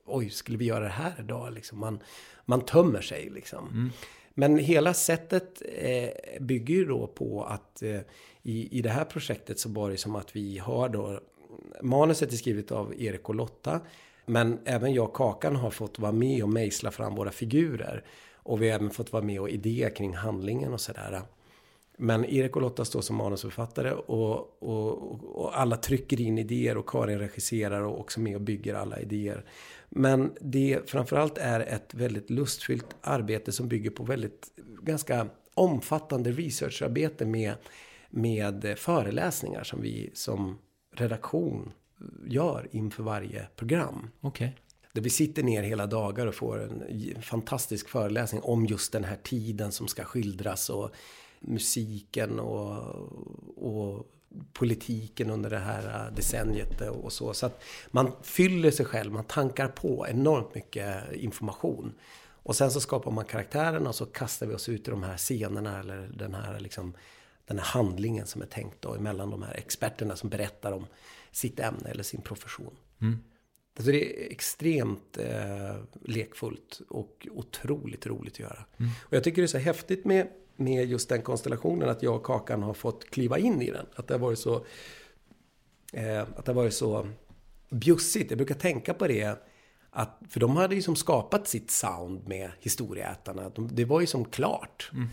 Oj, 0.07 0.31
skulle 0.31 0.59
vi 0.59 0.65
göra 0.65 0.85
det 0.85 0.91
här 0.91 1.15
idag? 1.19 1.53
Liksom 1.53 1.79
man, 1.79 1.99
man 2.45 2.61
tömmer 2.61 3.01
sig 3.01 3.31
liksom. 3.31 3.69
Mm. 3.69 3.91
Men 4.35 4.59
hela 4.59 4.95
sättet 4.95 5.63
eh, 5.75 6.41
bygger 6.41 6.75
ju 6.75 6.85
då 6.85 7.07
på 7.07 7.45
att 7.45 7.83
eh, 7.83 8.01
i, 8.43 8.79
i 8.79 8.83
det 8.83 8.91
här 8.91 9.05
projektet 9.05 9.59
så 9.59 9.69
var 9.69 9.91
det 9.91 9.97
som 9.97 10.17
att 10.17 10.37
vi 10.37 10.59
har 10.59 10.89
då... 10.89 11.21
Manuset 11.83 12.33
är 12.33 12.37
skrivet 12.37 12.73
av 12.73 12.95
Erik 12.99 13.29
och 13.29 13.35
Lotta. 13.35 13.81
Men 14.27 14.59
även 14.65 14.95
jag 14.95 15.05
och 15.05 15.17
Kakan 15.17 15.57
har 15.57 15.71
fått 15.71 15.99
vara 15.99 16.13
med 16.13 16.43
och 16.43 16.49
mejsla 16.49 16.91
fram 16.91 17.15
våra 17.15 17.31
figurer. 17.31 18.05
Och 18.35 18.63
vi 18.63 18.69
har 18.69 18.75
även 18.75 18.91
fått 18.91 19.13
vara 19.13 19.23
med 19.23 19.41
och 19.41 19.51
idéer 19.51 19.91
kring 19.91 20.15
handlingen 20.15 20.73
och 20.73 20.81
sådär. 20.81 21.23
Men 21.97 22.25
Erik 22.25 22.57
och 22.57 22.63
Lotta 22.63 22.85
står 22.85 23.01
som 23.01 23.17
manusförfattare 23.17 23.93
och, 23.93 24.63
och, 24.63 25.25
och, 25.41 25.61
alla 25.61 25.77
trycker 25.77 26.21
in 26.21 26.39
idéer 26.39 26.77
och 26.77 26.89
Karin 26.89 27.19
regisserar 27.19 27.81
och 27.81 28.01
också 28.01 28.21
med 28.21 28.35
och 28.35 28.41
bygger 28.41 28.75
alla 28.75 29.01
idéer. 29.01 29.45
Men 29.89 30.33
det 30.41 30.91
framförallt 30.91 31.39
är 31.39 31.61
ett 31.61 31.95
väldigt 31.95 32.31
lustfyllt 32.31 32.97
arbete 33.01 33.53
som 33.53 33.69
bygger 33.69 33.91
på 33.91 34.05
väldigt 34.05 34.51
ganska 34.83 35.27
omfattande 35.55 36.31
researcharbete 36.31 37.27
med, 37.27 37.55
med 38.11 38.75
föreläsningar 38.79 39.65
som 39.65 39.83
vi 39.83 40.11
som 40.15 40.59
redaktion 40.95 41.73
gör 42.27 42.69
inför 42.71 43.03
varje 43.03 43.47
program. 43.57 44.11
Okay. 44.21 44.49
Där 44.93 45.03
vi 45.03 45.11
sitter 45.11 45.43
ner 45.43 45.63
hela 45.63 45.87
dagar 45.87 46.27
och 46.27 46.35
får 46.35 46.63
en 46.63 47.23
fantastisk 47.23 47.89
föreläsning 47.89 48.43
om 48.43 48.67
just 48.67 48.93
den 48.93 49.05
här 49.05 49.19
tiden 49.23 49.73
som 49.73 49.89
ska 49.89 50.05
skildras 50.05 50.71
och 50.71 50.91
musiken 51.41 52.41
och, 52.41 52.79
och 53.57 54.07
politiken 54.53 55.31
under 55.31 55.51
det 55.51 55.59
här 55.59 56.11
decenniet 56.17 56.81
och 56.81 57.13
så. 57.13 57.35
Så 57.35 57.47
att 57.47 57.63
man 57.91 58.13
fyller 58.23 58.71
sig 58.71 58.87
själv, 58.87 59.13
man 59.13 59.25
tankar 59.25 59.69
på 59.69 60.07
enormt 60.09 60.55
mycket 60.55 61.13
information. 61.13 61.95
Och 62.45 62.57
sen 62.57 62.71
så 62.71 62.81
skapar 62.81 63.11
man 63.11 63.25
karaktärerna 63.25 63.89
och 63.89 63.95
så 63.95 64.07
kastar 64.07 64.47
vi 64.47 64.55
oss 64.55 64.69
ut 64.69 64.89
i 64.89 64.91
de 64.91 65.03
här 65.03 65.17
scenerna 65.17 65.81
eller 65.81 66.11
den 66.15 66.35
här, 66.35 66.61
liksom, 66.61 66.95
den 67.47 67.59
här 67.59 67.67
handlingen 67.67 68.27
som 68.27 68.43
är 68.43 68.47
tänkt 68.47 68.83
då 68.83 68.95
emellan 68.95 69.31
de 69.31 69.43
här 69.43 69.55
experterna 69.55 70.17
som 70.17 70.29
berättar 70.29 70.73
om 70.73 70.87
sitt 71.31 71.61
ämne 71.61 71.91
eller 71.91 72.03
sin 72.03 72.21
profession. 72.21 72.77
Mm. 73.01 73.19
Alltså 73.77 73.93
det 73.93 74.27
är 74.27 74.33
extremt 74.33 75.19
eh, 75.19 75.77
lekfullt 76.05 76.81
och 76.89 77.29
otroligt 77.31 78.07
roligt 78.07 78.33
att 78.33 78.39
göra. 78.39 78.65
Mm. 78.77 78.91
Och 79.03 79.13
jag 79.13 79.25
tycker 79.25 79.43
det 79.43 79.47
är 79.47 79.47
så 79.47 79.59
häftigt 79.59 80.05
med, 80.05 80.29
med 80.57 80.87
just 80.87 81.09
den 81.09 81.23
konstellationen 81.23 81.89
att 81.89 82.03
jag 82.03 82.17
och 82.17 82.27
Kakan 82.27 82.63
har 82.63 82.75
fått 82.75 83.11
kliva 83.11 83.39
in 83.39 83.63
i 83.63 83.71
den. 83.71 83.87
Att 83.95 84.09
det 84.09 84.15
har 84.15 84.19
varit 84.19 84.39
så, 84.39 84.67
eh, 85.93 86.21
att 86.21 86.45
det 86.45 86.53
har 86.53 86.55
varit 86.55 86.75
så 86.75 87.09
bjussigt. 87.71 88.31
Jag 88.31 88.39
brukar 88.39 88.55
tänka 88.55 88.95
på 88.95 89.07
det. 89.07 89.39
Att, 89.91 90.21
för 90.31 90.41
de 90.41 90.57
hade 90.57 90.75
ju 90.75 90.83
som 90.83 90.97
skapat 90.97 91.49
sitt 91.49 91.71
sound 91.71 92.29
med 92.29 92.51
historieätarna. 92.61 93.49
De, 93.49 93.69
det 93.73 93.85
var 93.85 94.01
ju 94.01 94.07
som 94.07 94.25
klart. 94.25 94.91
Mm. 94.93 95.09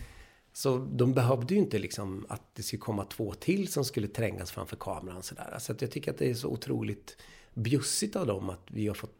Så 0.52 0.78
de 0.78 1.12
behövde 1.12 1.54
ju 1.54 1.60
inte 1.60 1.78
liksom 1.78 2.26
att 2.28 2.42
det 2.54 2.62
skulle 2.62 2.80
komma 2.80 3.04
två 3.04 3.34
till 3.34 3.68
som 3.68 3.84
skulle 3.84 4.08
trängas 4.08 4.50
framför 4.50 4.76
kameran. 4.76 5.22
Så 5.58 5.72
att 5.72 5.82
jag 5.82 5.90
tycker 5.90 6.10
att 6.10 6.18
det 6.18 6.30
är 6.30 6.34
så 6.34 6.48
otroligt 6.48 7.16
bjussigt 7.54 8.16
av 8.16 8.26
dem 8.26 8.50
att 8.50 8.66
vi 8.66 8.88
har 8.88 8.94
fått 8.94 9.18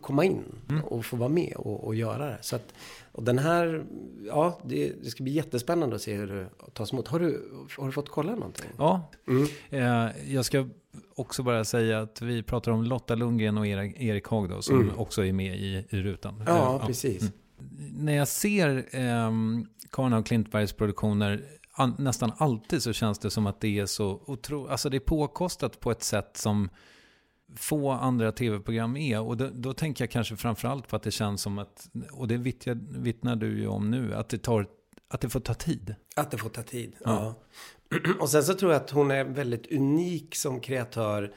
komma 0.00 0.24
in 0.24 0.44
mm. 0.68 0.84
och 0.84 1.04
få 1.04 1.16
vara 1.16 1.28
med 1.28 1.52
och, 1.56 1.84
och, 1.84 1.94
göra 1.94 2.26
det. 2.26 2.38
Så 2.40 2.56
att, 2.56 2.74
och 3.12 3.22
den 3.22 3.38
här, 3.38 3.84
ja, 4.26 4.60
det, 4.64 4.92
det, 5.02 5.10
ska 5.10 5.22
bli 5.22 5.32
jättespännande 5.32 5.96
att 5.96 6.02
se 6.02 6.14
hur 6.14 6.26
det 6.26 6.48
tas 6.72 6.92
emot. 6.92 7.08
Har 7.08 7.18
du, 7.18 7.50
har 7.78 7.86
du 7.86 7.92
fått 7.92 8.08
kolla 8.08 8.34
någonting? 8.34 8.70
Ja, 8.78 9.10
mm. 9.28 9.46
eh, 9.70 10.32
jag 10.34 10.44
ska 10.44 10.68
också 11.14 11.42
bara 11.42 11.64
säga 11.64 12.00
att 12.00 12.22
vi 12.22 12.42
pratar 12.42 12.72
om 12.72 12.82
Lotta 12.82 13.14
Lundgren 13.14 13.58
och 13.58 13.66
Erik, 13.66 14.28
Haag 14.28 14.48
då, 14.48 14.62
som 14.62 14.80
mm. 14.80 14.98
också 14.98 15.24
är 15.24 15.32
med 15.32 15.56
i, 15.56 15.84
i 15.90 16.02
rutan. 16.02 16.42
Ja, 16.46 16.74
eh, 16.74 16.86
precis. 16.86 17.22
Ja. 17.22 17.26
Mm. 17.26 17.32
När 17.92 18.12
jag 18.12 18.28
ser 18.28 18.88
eh, 18.92 19.30
Karin 19.92 20.12
och 20.12 20.26
Klintbergs 20.26 20.72
produktioner 20.72 21.44
an, 21.72 21.94
nästan 21.98 22.32
alltid 22.36 22.82
så 22.82 22.92
känns 22.92 23.18
det 23.18 23.30
som 23.30 23.46
att 23.46 23.60
det 23.60 23.78
är 23.78 23.86
så 23.86 24.22
otroligt, 24.26 24.70
alltså 24.70 24.88
det 24.90 24.96
är 24.96 25.00
påkostat 25.00 25.80
på 25.80 25.90
ett 25.90 26.02
sätt 26.02 26.36
som 26.36 26.68
få 27.56 27.90
andra 27.90 28.32
tv-program 28.32 28.96
är. 28.96 29.20
Och 29.20 29.36
då, 29.36 29.48
då, 29.52 29.72
tänker 29.72 30.04
jag 30.04 30.10
kanske 30.10 30.36
framförallt 30.36 30.88
på 30.88 30.96
att 30.96 31.02
det 31.02 31.10
känns 31.10 31.42
som 31.42 31.58
att, 31.58 31.88
och 32.12 32.28
det 32.28 32.36
vittnar, 32.36 32.74
vittnar 33.00 33.36
du 33.36 33.58
ju 33.58 33.66
om 33.66 33.90
nu, 33.90 34.14
att 34.14 34.28
det, 34.28 34.38
tar, 34.38 34.66
att 35.08 35.20
det 35.20 35.28
får 35.28 35.40
ta 35.40 35.54
tid. 35.54 35.94
Att 36.16 36.30
det 36.30 36.38
får 36.38 36.48
ta 36.48 36.62
tid, 36.62 36.96
ja. 37.04 37.34
ja. 37.90 37.98
Och 38.20 38.28
sen 38.28 38.42
så 38.42 38.54
tror 38.54 38.72
jag 38.72 38.82
att 38.82 38.90
hon 38.90 39.10
är 39.10 39.24
väldigt 39.24 39.72
unik 39.72 40.34
som 40.34 40.60
kreatör 40.60 41.34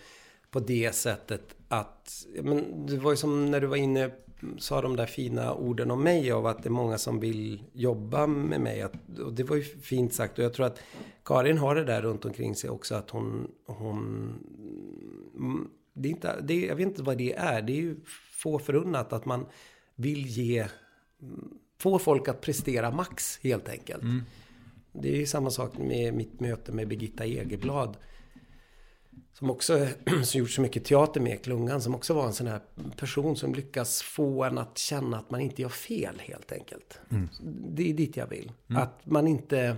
på 0.51 0.59
det 0.59 0.95
sättet 0.95 1.55
att, 1.67 2.25
men 2.41 2.85
det 2.85 2.97
var 2.97 3.11
ju 3.11 3.17
som 3.17 3.51
när 3.51 3.61
du 3.61 3.67
var 3.67 3.77
inne, 3.77 4.11
sa 4.57 4.81
de 4.81 4.95
där 4.95 5.05
fina 5.05 5.53
orden 5.53 5.91
om 5.91 6.03
mig 6.03 6.31
av 6.31 6.45
att 6.45 6.63
det 6.63 6.69
är 6.69 6.71
många 6.71 6.97
som 6.97 7.19
vill 7.19 7.63
jobba 7.73 8.27
med 8.27 8.61
mig. 8.61 8.81
Att, 8.81 9.19
och 9.19 9.33
det 9.33 9.43
var 9.43 9.55
ju 9.55 9.63
fint 9.63 10.13
sagt 10.13 10.37
och 10.37 10.43
jag 10.45 10.53
tror 10.53 10.65
att 10.65 10.79
Karin 11.25 11.57
har 11.57 11.75
det 11.75 11.83
där 11.83 12.01
runt 12.01 12.25
omkring 12.25 12.55
sig 12.55 12.69
också 12.69 12.95
att 12.95 13.09
hon, 13.09 13.51
hon 13.65 14.35
det 15.93 16.09
är 16.09 16.11
inte, 16.11 16.41
det, 16.41 16.65
jag 16.65 16.75
vet 16.75 16.87
inte 16.87 17.03
vad 17.03 17.17
det 17.17 17.33
är. 17.33 17.61
Det 17.61 17.73
är 17.73 17.81
ju 17.81 17.95
få 18.31 18.59
förunnat 18.59 19.13
att 19.13 19.25
man 19.25 19.45
vill 19.95 20.25
ge... 20.25 20.67
Få 21.77 21.99
folk 21.99 22.27
att 22.27 22.41
prestera 22.41 22.91
max 22.91 23.39
helt 23.43 23.69
enkelt. 23.69 24.03
Mm. 24.03 24.21
Det 24.93 25.13
är 25.13 25.17
ju 25.17 25.25
samma 25.25 25.49
sak 25.49 25.77
med 25.77 26.13
mitt 26.13 26.39
möte 26.39 26.71
med 26.71 26.87
Birgitta 26.87 27.25
Egerblad. 27.25 27.97
Som 29.33 29.49
också 29.49 29.87
som 30.23 30.39
gjort 30.39 30.49
så 30.49 30.61
mycket 30.61 30.85
teater 30.85 31.21
med 31.21 31.43
Klungan. 31.43 31.81
Som 31.81 31.95
också 31.95 32.13
var 32.13 32.25
en 32.25 32.33
sån 32.33 32.47
här 32.47 32.61
person 32.97 33.35
som 33.35 33.55
lyckas 33.55 34.01
få 34.01 34.43
en 34.43 34.57
att 34.57 34.77
känna 34.77 35.17
att 35.17 35.31
man 35.31 35.41
inte 35.41 35.61
gör 35.61 35.69
fel 35.69 36.15
helt 36.19 36.51
enkelt. 36.51 36.99
Mm. 37.09 37.29
Det 37.75 37.89
är 37.89 37.93
dit 37.93 38.17
jag 38.17 38.27
vill. 38.27 38.51
Mm. 38.69 38.81
Att 38.81 39.05
man 39.05 39.27
inte 39.27 39.77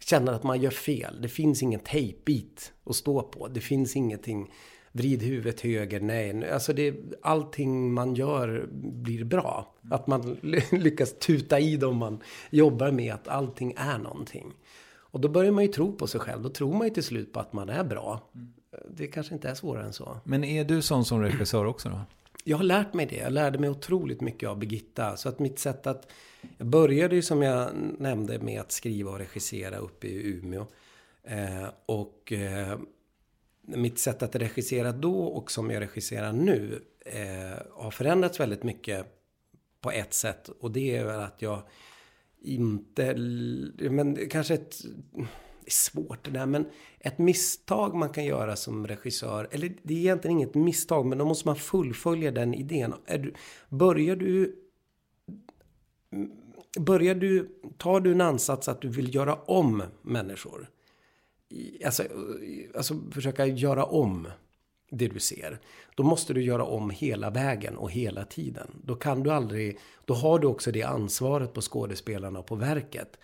känner 0.00 0.32
att 0.32 0.42
man 0.42 0.60
gör 0.60 0.70
fel. 0.70 1.18
Det 1.22 1.28
finns 1.28 1.62
ingen 1.62 1.80
tejpbit 1.80 2.72
att 2.84 2.96
stå 2.96 3.22
på. 3.22 3.48
Det 3.48 3.60
finns 3.60 3.96
ingenting 3.96 4.50
vrid 4.92 5.22
huvudet 5.22 5.60
höger, 5.60 6.00
nej. 6.00 6.50
Alltså 6.50 6.72
det, 6.72 6.94
allting 7.22 7.92
man 7.92 8.14
gör 8.14 8.68
blir 8.72 9.24
bra. 9.24 9.74
Att 9.90 10.06
man 10.06 10.36
lyckas 10.70 11.18
tuta 11.18 11.60
i 11.60 11.76
dem 11.76 11.96
man 11.96 12.22
jobbar 12.50 12.90
med 12.90 13.14
att 13.14 13.28
allting 13.28 13.74
är 13.76 13.98
någonting. 13.98 14.52
Och 15.14 15.20
då 15.20 15.28
börjar 15.28 15.52
man 15.52 15.64
ju 15.64 15.72
tro 15.72 15.92
på 15.92 16.06
sig 16.06 16.20
själv. 16.20 16.42
Då 16.42 16.48
tror 16.48 16.74
man 16.74 16.86
ju 16.86 16.94
till 16.94 17.02
slut 17.02 17.32
på 17.32 17.40
att 17.40 17.52
man 17.52 17.68
är 17.68 17.84
bra. 17.84 18.20
Det 18.90 19.06
kanske 19.06 19.34
inte 19.34 19.48
är 19.48 19.54
svårare 19.54 19.84
än 19.84 19.92
så. 19.92 20.16
Men 20.24 20.44
är 20.44 20.64
du 20.64 20.82
sån 20.82 21.04
som 21.04 21.22
regissör 21.22 21.64
också 21.64 21.88
då? 21.88 22.00
Jag 22.44 22.56
har 22.56 22.64
lärt 22.64 22.94
mig 22.94 23.06
det. 23.06 23.16
Jag 23.16 23.32
lärde 23.32 23.58
mig 23.58 23.70
otroligt 23.70 24.20
mycket 24.20 24.48
av 24.48 24.58
Birgitta. 24.58 25.16
Så 25.16 25.28
att 25.28 25.38
mitt 25.38 25.58
sätt 25.58 25.86
att... 25.86 26.12
Jag 26.58 26.66
började 26.66 27.14
ju 27.14 27.22
som 27.22 27.42
jag 27.42 27.70
nämnde 27.98 28.38
med 28.38 28.60
att 28.60 28.72
skriva 28.72 29.10
och 29.10 29.18
regissera 29.18 29.76
uppe 29.76 30.06
i 30.06 30.30
Umeå. 30.30 30.66
Eh, 31.22 31.68
och 31.86 32.32
eh, 32.32 32.78
mitt 33.62 33.98
sätt 33.98 34.22
att 34.22 34.36
regissera 34.36 34.92
då 34.92 35.20
och 35.24 35.50
som 35.50 35.70
jag 35.70 35.80
regisserar 35.80 36.32
nu 36.32 36.82
eh, 37.06 37.58
har 37.72 37.90
förändrats 37.90 38.40
väldigt 38.40 38.62
mycket 38.62 39.06
på 39.80 39.90
ett 39.90 40.14
sätt. 40.14 40.48
Och 40.48 40.70
det 40.70 40.96
är 40.96 41.04
väl 41.04 41.20
att 41.20 41.42
jag 41.42 41.62
inte, 42.42 43.14
men 43.90 44.28
kanske 44.28 44.54
ett, 44.54 44.76
det 45.64 45.68
är 45.68 45.72
svårt 45.72 46.24
det 46.24 46.30
där, 46.30 46.46
men 46.46 46.66
ett 46.98 47.18
misstag 47.18 47.94
man 47.94 48.08
kan 48.08 48.24
göra 48.24 48.56
som 48.56 48.86
regissör, 48.86 49.48
eller 49.50 49.72
det 49.82 49.94
är 49.94 49.98
egentligen 49.98 50.36
inget 50.36 50.54
misstag, 50.54 51.06
men 51.06 51.18
då 51.18 51.24
måste 51.24 51.48
man 51.48 51.56
fullfölja 51.56 52.30
den 52.30 52.54
idén. 52.54 52.94
Är 53.06 53.18
du, 53.18 53.34
börjar 53.68 54.16
du 54.16 54.60
Börjar 56.78 57.14
du, 57.14 57.60
tar 57.78 58.00
du 58.00 58.12
en 58.12 58.20
ansats 58.20 58.68
att 58.68 58.80
du 58.80 58.88
vill 58.88 59.14
göra 59.14 59.34
om 59.34 59.82
människor 60.02 60.68
alltså, 61.84 62.02
alltså 62.76 62.94
försöka 63.10 63.46
göra 63.46 63.84
om 63.84 64.28
det 64.90 65.08
du 65.08 65.20
ser. 65.20 65.60
Då 65.94 66.02
måste 66.02 66.34
du 66.34 66.42
göra 66.42 66.64
om 66.64 66.90
hela 66.90 67.30
vägen 67.30 67.76
och 67.76 67.90
hela 67.90 68.24
tiden. 68.24 68.70
Då 68.84 68.94
kan 68.94 69.22
du 69.22 69.30
aldrig, 69.30 69.78
då 70.04 70.14
har 70.14 70.38
du 70.38 70.46
också 70.46 70.72
det 70.72 70.82
ansvaret 70.82 71.52
på 71.52 71.60
skådespelarna 71.60 72.38
och 72.38 72.46
på 72.46 72.54
verket. 72.54 73.18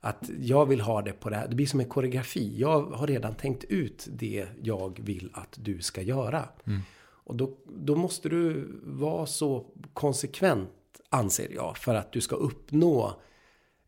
Att 0.00 0.30
jag 0.40 0.66
vill 0.66 0.80
ha 0.80 1.02
det 1.02 1.12
på 1.12 1.30
det 1.30 1.36
här. 1.36 1.48
Det 1.48 1.54
blir 1.54 1.66
som 1.66 1.80
en 1.80 1.88
koreografi. 1.88 2.60
Jag 2.60 2.82
har 2.82 3.06
redan 3.06 3.34
tänkt 3.34 3.64
ut 3.64 4.08
det 4.10 4.46
jag 4.62 5.00
vill 5.02 5.30
att 5.32 5.58
du 5.60 5.80
ska 5.80 6.02
göra. 6.02 6.48
Mm. 6.66 6.80
Och 7.24 7.36
då, 7.36 7.56
då 7.66 7.96
måste 7.96 8.28
du 8.28 8.68
vara 8.82 9.26
så 9.26 9.66
konsekvent 9.92 10.70
anser 11.10 11.48
jag, 11.54 11.78
för 11.78 11.94
att 11.94 12.12
du 12.12 12.20
ska 12.20 12.36
uppnå 12.36 13.20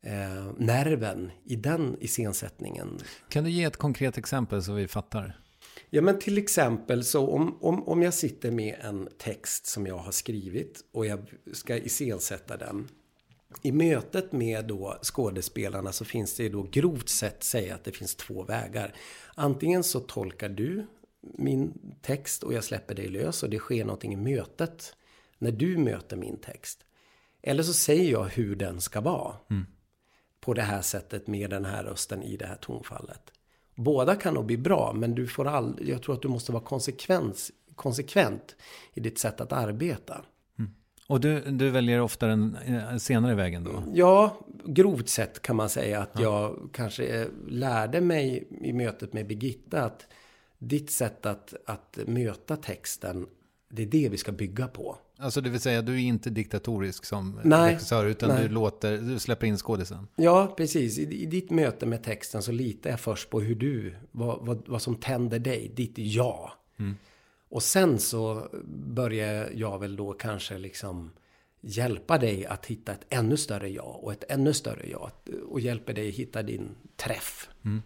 eh, 0.02 0.52
nerven 0.56 1.30
i 1.44 1.56
den 1.56 1.96
iscensättningen. 2.00 2.98
Kan 3.28 3.44
du 3.44 3.50
ge 3.50 3.64
ett 3.64 3.76
konkret 3.76 4.18
exempel 4.18 4.62
så 4.62 4.72
vi 4.72 4.88
fattar? 4.88 5.40
Ja, 5.90 6.02
men 6.02 6.18
till 6.18 6.38
exempel 6.38 7.04
så 7.04 7.30
om, 7.30 7.58
om, 7.60 7.88
om 7.88 8.02
jag 8.02 8.14
sitter 8.14 8.50
med 8.50 8.76
en 8.80 9.08
text 9.18 9.66
som 9.66 9.86
jag 9.86 9.98
har 9.98 10.12
skrivit 10.12 10.84
och 10.92 11.06
jag 11.06 11.18
ska 11.52 11.76
iscensätta 11.76 12.56
den. 12.56 12.88
I 13.62 13.72
mötet 13.72 14.32
med 14.32 14.64
då 14.64 14.98
skådespelarna 15.02 15.92
så 15.92 16.04
finns 16.04 16.34
det 16.36 16.48
då 16.48 16.62
grovt 16.62 17.08
sett 17.08 17.42
säga 17.42 17.74
att 17.74 17.84
det 17.84 17.92
finns 17.92 18.14
två 18.14 18.42
vägar. 18.42 18.94
Antingen 19.34 19.84
så 19.84 20.00
tolkar 20.00 20.48
du 20.48 20.86
min 21.20 21.94
text 22.02 22.42
och 22.42 22.52
jag 22.52 22.64
släpper 22.64 22.94
dig 22.94 23.08
lös 23.08 23.42
och 23.42 23.50
det 23.50 23.58
sker 23.58 23.84
någonting 23.84 24.12
i 24.12 24.16
mötet 24.16 24.96
när 25.38 25.52
du 25.52 25.78
möter 25.78 26.16
min 26.16 26.36
text. 26.36 26.84
Eller 27.42 27.62
så 27.62 27.72
säger 27.72 28.12
jag 28.12 28.24
hur 28.24 28.56
den 28.56 28.80
ska 28.80 29.00
vara. 29.00 29.34
Mm. 29.50 29.66
På 30.40 30.54
det 30.54 30.62
här 30.62 30.82
sättet 30.82 31.26
med 31.26 31.50
den 31.50 31.64
här 31.64 31.84
rösten 31.84 32.22
i 32.22 32.36
det 32.36 32.46
här 32.46 32.56
tonfallet. 32.56 33.32
Båda 33.74 34.16
kan 34.16 34.34
nog 34.34 34.46
bli 34.46 34.56
bra, 34.56 34.92
men 34.92 35.14
du 35.14 35.26
får 35.26 35.46
all, 35.46 35.78
jag 35.82 36.02
tror 36.02 36.14
att 36.14 36.22
du 36.22 36.28
måste 36.28 36.52
vara 36.52 36.64
konsekvent 37.74 38.56
i 38.94 39.00
ditt 39.00 39.18
sätt 39.18 39.40
att 39.40 39.52
arbeta. 39.52 40.24
Och 41.08 41.20
du, 41.20 41.40
du 41.40 41.70
väljer 41.70 42.00
ofta 42.00 42.26
den 42.26 42.56
eh, 42.66 42.96
senare 42.96 43.34
vägen 43.34 43.64
då? 43.64 43.82
Ja, 43.94 44.38
grovt 44.64 45.08
sett 45.08 45.42
kan 45.42 45.56
man 45.56 45.68
säga 45.68 46.00
att 46.00 46.10
ja. 46.14 46.22
jag 46.22 46.70
kanske 46.72 47.28
lärde 47.48 48.00
mig 48.00 48.48
i 48.62 48.72
mötet 48.72 49.12
med 49.12 49.26
Birgitta 49.26 49.84
att 49.84 50.06
ditt 50.58 50.90
sätt 50.90 51.26
att, 51.26 51.54
att 51.66 51.98
möta 52.06 52.56
texten, 52.56 53.26
det 53.70 53.82
är 53.82 53.86
det 53.86 54.08
vi 54.08 54.16
ska 54.16 54.32
bygga 54.32 54.68
på. 54.68 54.98
Alltså 55.18 55.40
det 55.40 55.50
vill 55.50 55.60
säga, 55.60 55.82
du 55.82 55.92
är 55.92 55.98
inte 55.98 56.30
diktatorisk 56.30 57.04
som 57.04 57.40
nej, 57.44 57.72
regissör, 57.72 58.06
utan 58.06 58.28
nej. 58.28 58.42
du, 58.42 58.48
låter, 58.48 58.98
du 58.98 59.18
släpper 59.18 59.46
in 59.46 59.56
skådisen? 59.56 60.08
Ja, 60.16 60.54
precis. 60.56 60.98
I, 60.98 61.22
I, 61.22 61.26
ditt 61.26 61.50
möte 61.50 61.86
med 61.86 62.02
texten 62.02 62.42
så 62.42 62.52
litar 62.52 62.90
jag 62.90 63.00
först 63.00 63.30
på 63.30 63.40
hur 63.40 63.54
du, 63.54 63.94
vad, 64.10 64.46
vad, 64.46 64.62
vad 64.66 64.82
som 64.82 64.96
tänder 64.96 65.38
dig, 65.38 65.72
ditt 65.74 65.98
ja. 65.98 66.52
Mm. 66.78 66.96
Och 67.48 67.62
sen 67.62 67.98
så 67.98 68.48
börjar 68.68 69.50
jag 69.54 69.78
väl 69.78 69.96
då 69.96 70.12
kanske 70.12 70.58
liksom 70.58 71.10
hjälpa 71.60 72.18
dig 72.18 72.46
att 72.46 72.66
hitta 72.66 72.92
ett 72.92 73.06
ännu 73.08 73.36
större 73.36 73.68
ja 73.68 73.82
och 73.82 74.12
ett 74.12 74.24
ännu 74.28 74.54
större 74.54 74.88
ja. 74.90 75.10
Och 75.48 75.60
hjälper 75.60 75.92
dig 75.94 76.10
hitta 76.10 76.42
din 76.42 76.68
träff. 76.96 77.48
Mm. 77.64 77.82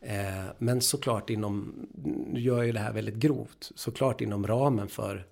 Eh, 0.00 0.52
men 0.58 0.80
såklart 0.80 1.30
inom, 1.30 1.86
nu 2.26 2.40
gör 2.40 2.56
jag 2.56 2.66
ju 2.66 2.72
det 2.72 2.80
här 2.80 2.92
väldigt 2.92 3.14
grovt, 3.14 3.72
såklart 3.74 4.20
inom 4.20 4.46
ramen 4.46 4.88
för 4.88 5.26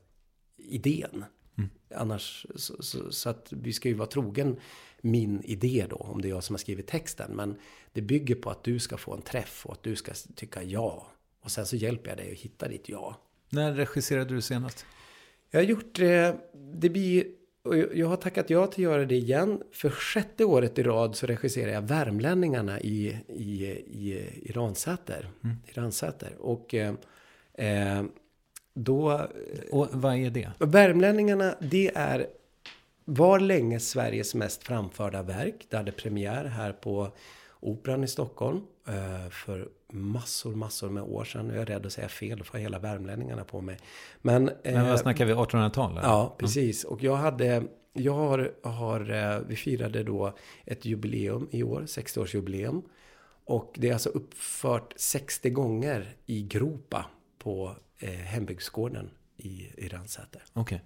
idén. 0.57 1.25
Mm. 1.59 1.70
Annars, 1.94 2.46
så, 2.55 2.83
så, 2.83 3.12
så, 3.12 3.29
att 3.29 3.53
vi 3.53 3.72
ska 3.72 3.88
ju 3.88 3.94
vara 3.94 4.09
trogen 4.09 4.57
min 5.01 5.42
idé 5.42 5.87
då, 5.90 5.96
om 5.96 6.22
det 6.22 6.29
är 6.29 6.31
jag 6.31 6.44
som 6.44 6.55
har 6.55 6.59
skrivit 6.59 6.87
texten. 6.87 7.37
Men 7.37 7.57
det 7.92 8.01
bygger 8.01 8.35
på 8.35 8.51
att 8.51 8.64
du 8.64 8.79
ska 8.79 8.96
få 8.96 9.14
en 9.14 9.22
träff 9.22 9.66
och 9.66 9.72
att 9.72 9.83
du 9.83 9.96
ska 9.96 10.12
tycka 10.35 10.62
ja. 10.62 11.07
Och 11.40 11.51
sen 11.51 11.66
så 11.66 11.77
hjälper 11.77 12.11
jag 12.11 12.18
dig 12.18 12.33
att 12.33 12.38
hitta 12.38 12.68
ditt 12.68 12.88
ja. 12.88 13.16
När 13.53 13.73
regisserade 13.73 14.35
du 14.35 14.41
senast? 14.41 14.87
Jag 15.51 15.61
har 15.61 15.65
gjort 15.65 15.95
det, 15.95 16.37
det 16.75 16.88
blir 16.88 17.25
och 17.65 17.77
jag 17.77 18.07
har 18.07 18.17
tackat 18.17 18.51
ja 18.51 18.67
till 18.67 18.87
att 18.87 18.93
göra 18.93 19.05
det 19.05 19.15
igen. 19.15 19.62
För 19.73 19.91
sjätte 19.91 20.45
året 20.45 20.79
i 20.79 20.83
rad 20.83 21.17
så 21.17 21.27
regisserar 21.27 21.73
jag 21.73 21.83
Värmlänningarna 21.83 22.81
i, 22.81 23.19
i, 23.29 23.67
i, 23.87 24.12
i 24.43 24.53
Ransäter. 24.53 25.31
Mm. 25.45 25.57
I 25.67 25.73
Ransäter. 25.73 26.37
Och 26.38 26.75
eh, 26.75 26.95
eh 27.55 28.03
då... 28.75 29.29
Och 29.71 29.88
vad 29.93 30.17
är 30.17 30.31
det? 30.31 30.51
Värmlänningarna, 30.59 31.55
det 31.61 31.91
är 31.95 32.27
var 33.05 33.41
länge 33.41 33.81
Sveriges 33.81 34.35
mest 34.35 34.62
framförda 34.62 35.23
verk. 35.23 35.67
Det 35.69 35.77
hade 35.77 35.93
premiär 35.93 36.45
här 36.45 36.73
på 36.73 37.12
Operan 37.62 38.05
i 38.05 38.09
Stockholm 38.09 38.61
eh, 38.88 39.31
för 39.31 39.68
massor, 39.92 40.55
massor 40.55 40.90
med 40.90 41.03
år 41.03 41.25
sedan. 41.25 41.48
Jag 41.48 41.62
är 41.62 41.66
rädd 41.66 41.87
att 41.87 41.92
säga 41.92 42.09
fel, 42.09 42.38
då 42.38 42.44
får 42.44 42.59
hela 42.59 42.79
värmlänningarna 42.79 43.44
på 43.44 43.61
mig. 43.61 43.79
Men, 44.22 44.51
Men 44.64 44.83
vad 44.83 44.90
eh, 44.90 44.96
snackar 44.96 45.25
vi, 45.25 45.33
1800-tal? 45.33 46.01
Ja, 46.03 46.37
precis. 46.38 46.85
Och 46.85 47.03
jag 47.03 47.16
hade, 47.16 47.62
jag 47.92 48.12
har, 48.12 48.53
har, 48.62 49.11
eh, 49.11 49.40
vi 49.46 49.57
firade 49.57 50.03
då 50.03 50.37
ett 50.64 50.85
jubileum 50.85 51.48
i 51.51 51.62
år, 51.62 51.83
60-årsjubileum. 51.83 52.83
Och 53.44 53.75
det 53.79 53.88
är 53.88 53.92
alltså 53.92 54.09
uppfört 54.09 54.94
60 54.96 55.51
gånger 55.51 56.16
i 56.27 56.42
Gropa 56.42 57.07
på 57.38 57.77
eh, 57.98 58.11
hembygdsgården 58.11 59.11
i, 59.37 59.70
i 59.77 59.88
Ransäter. 59.88 60.42
Okay. 60.55 60.79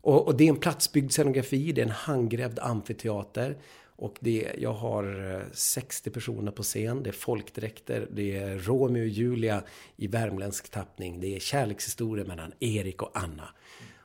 Och, 0.00 0.26
och, 0.26 0.36
det 0.36 0.44
är 0.44 0.48
en 0.48 0.56
platsbyggd 0.56 1.12
scenografi, 1.12 1.72
det 1.72 1.80
är 1.80 1.86
en 1.86 1.90
handgrävd 1.90 2.58
amfiteater. 2.58 3.58
Och 3.96 4.16
det, 4.20 4.52
jag 4.58 4.72
har 4.72 5.44
60 5.52 6.08
eh, 6.08 6.12
personer 6.12 6.52
på 6.52 6.62
scen, 6.62 7.02
det 7.02 7.10
är 7.10 7.12
folkdräkter, 7.12 8.08
det 8.10 8.36
är 8.36 8.58
Romeo 8.58 9.02
och 9.02 9.08
Julia 9.08 9.62
i 9.96 10.06
värmländsk 10.06 10.68
tappning, 10.68 11.20
det 11.20 11.36
är 11.36 11.40
kärlekshistoria 11.40 12.24
mellan 12.24 12.52
Erik 12.60 13.02
och 13.02 13.10
Anna. 13.14 13.48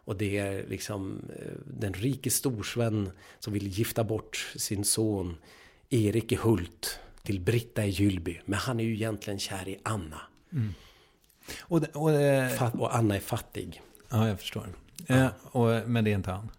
Och 0.06 0.16
det 0.18 0.38
är 0.38 0.68
liksom 0.68 1.22
eh, 1.40 1.52
den 1.66 1.94
rike 1.94 2.30
storsvän 2.30 3.12
som 3.40 3.54
vill 3.54 3.68
gifta 3.68 4.04
bort 4.04 4.54
sin 4.56 4.84
son 4.84 5.38
Erik 5.90 6.32
i 6.32 6.36
Hult 6.36 7.00
till 7.24 7.40
Britta 7.40 7.86
i 7.86 7.90
Gyllby. 7.90 8.42
Men 8.46 8.60
han 8.60 8.80
är 8.80 8.84
ju 8.84 8.94
egentligen 8.94 9.40
kär 9.40 9.70
i 9.70 9.80
Anna. 9.84 10.22
Mm. 10.54 10.74
Och, 11.60 11.84
och, 11.94 12.10
och, 12.80 12.96
Anna 12.96 13.16
är 13.16 13.20
fattig. 13.20 13.82
Ja, 14.10 14.28
jag 14.28 14.40
förstår. 14.40 14.68
Ja. 15.08 15.16
Eh, 15.16 15.30
och, 15.44 15.90
men 15.90 16.04
det 16.04 16.12
är 16.12 16.16
inte 16.16 16.32
han? 16.32 16.50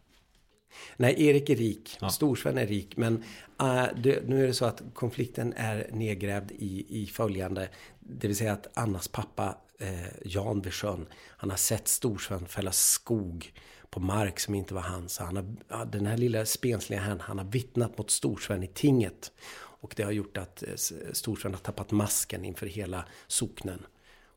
Nej, 0.97 1.27
Erik 1.27 1.51
är 1.51 1.57
rik. 1.57 1.97
Ja. 2.01 2.09
Storsven 2.09 2.59
är 2.59 2.66
rik. 2.66 2.97
Men 2.97 3.25
uh, 3.62 3.87
det, 4.03 4.29
nu 4.29 4.42
är 4.42 4.47
det 4.47 4.55
så 4.55 4.64
att 4.64 4.83
konflikten 4.95 5.53
är 5.57 5.90
nedgrävd 5.92 6.51
i, 6.51 6.87
i 7.03 7.07
följande. 7.07 7.68
Det 8.01 8.27
vill 8.27 8.37
säga 8.37 8.53
att 8.53 8.79
Annas 8.79 9.09
pappa 9.09 9.57
eh, 9.79 10.07
Jan 10.25 10.62
sjön, 10.71 11.07
han 11.37 11.51
har 11.51 11.57
sett 11.57 11.88
Storsven 11.88 12.47
fälla 12.47 12.73
skog 12.73 13.53
på 13.90 14.01
mark 14.01 14.40
som 14.40 14.55
inte 14.55 14.75
var 14.75 14.83
hans. 14.83 15.18
Han 15.18 15.37
har, 15.68 15.85
den 15.85 16.07
här 16.07 16.16
lilla 16.16 16.47
spensliga 16.47 17.01
herrn, 17.01 17.21
han 17.21 17.38
har 17.38 17.45
vittnat 17.45 17.99
mot 17.99 18.11
Storsven 18.11 18.62
i 18.62 18.66
tinget. 18.66 19.33
Och 19.55 19.95
det 19.97 20.03
har 20.03 20.12
gjort 20.12 20.37
att 20.37 20.62
eh, 20.62 20.75
Storsven 21.12 21.55
har 21.55 21.61
tappat 21.61 21.90
masken 21.90 22.45
inför 22.45 22.66
hela 22.66 23.05
socknen. 23.27 23.87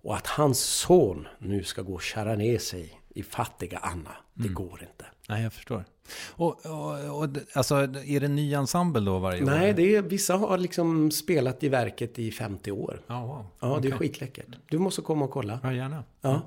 Och 0.01 0.15
att 0.15 0.27
hans 0.27 0.59
son 0.59 1.27
nu 1.39 1.63
ska 1.63 1.81
gå 1.81 1.93
och 1.93 2.01
kära 2.01 2.35
ner 2.35 2.57
sig 2.57 3.01
i 3.15 3.23
fattiga 3.23 3.77
Anna, 3.77 4.11
det 4.33 4.43
mm. 4.43 4.53
går 4.53 4.81
inte. 4.81 5.05
Nej, 5.29 5.43
jag 5.43 5.53
förstår. 5.53 5.85
Och, 6.31 6.65
och, 6.65 7.19
och, 7.19 7.29
alltså, 7.53 7.75
är 8.05 8.19
det 8.19 8.25
en 8.25 8.35
ny 8.35 8.53
ensemble 8.53 9.01
då 9.01 9.19
varje 9.19 9.41
år? 9.41 9.45
Nej, 9.45 9.73
det 9.73 9.95
är, 9.95 10.01
vissa 10.01 10.35
har 10.35 10.57
liksom 10.57 11.11
spelat 11.11 11.63
i 11.63 11.69
verket 11.69 12.19
i 12.19 12.31
50 12.31 12.71
år. 12.71 13.01
Oh, 13.09 13.27
wow. 13.27 13.45
Ja, 13.59 13.71
okay. 13.77 13.81
det 13.89 13.95
är 13.95 13.99
skitläckert. 13.99 14.45
Du 14.69 14.79
måste 14.79 15.01
komma 15.01 15.25
och 15.25 15.31
kolla. 15.31 15.59
Ja, 15.63 15.73
gärna. 15.73 16.03
Ja. 16.21 16.41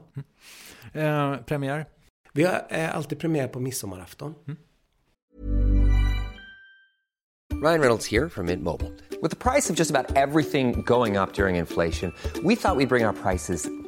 Mm. 0.94 1.34
Eh, 1.34 1.40
premiär? 1.40 1.86
Vi 2.32 2.44
har 2.44 2.66
eh, 2.68 2.96
alltid 2.96 3.18
premiär 3.18 3.48
på 3.48 3.60
midsommarafton. 3.60 4.34
Mm. 4.46 4.56
Ryan 7.62 7.80
Reynolds 7.80 8.10
här 8.10 8.28
från 8.28 8.46
Mint 8.46 8.62
Mobile. 8.62 8.90
Med 9.22 9.38
priset 9.38 9.76
på 9.76 9.82
nästan 9.82 10.06
allt 10.16 10.50
som 10.50 10.72
går 10.82 11.22
upp 11.22 11.38
under 11.38 11.54
inflationen, 11.54 12.12
trodde 12.34 12.48
vi 12.48 12.54
att 12.54 12.76
vi 12.78 12.86
skulle 12.86 12.86
bring 12.86 13.06
våra 13.06 13.12
priser 13.12 13.87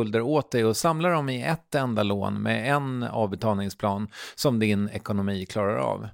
skulder 0.01 0.21
åt 0.21 0.51
dig 0.51 0.65
och 0.65 0.77
samla 0.77 1.09
dem 1.09 1.29
i 1.29 1.43
ett 1.43 1.75
enda 1.75 2.03
lån 2.03 2.41
med 2.41 2.75
en 2.75 3.03
avbetalningsplan 3.03 4.07
som 4.35 4.59
din 4.59 4.89
ekonomi 4.89 5.45
klarar 5.45 5.77
av. 5.77 6.07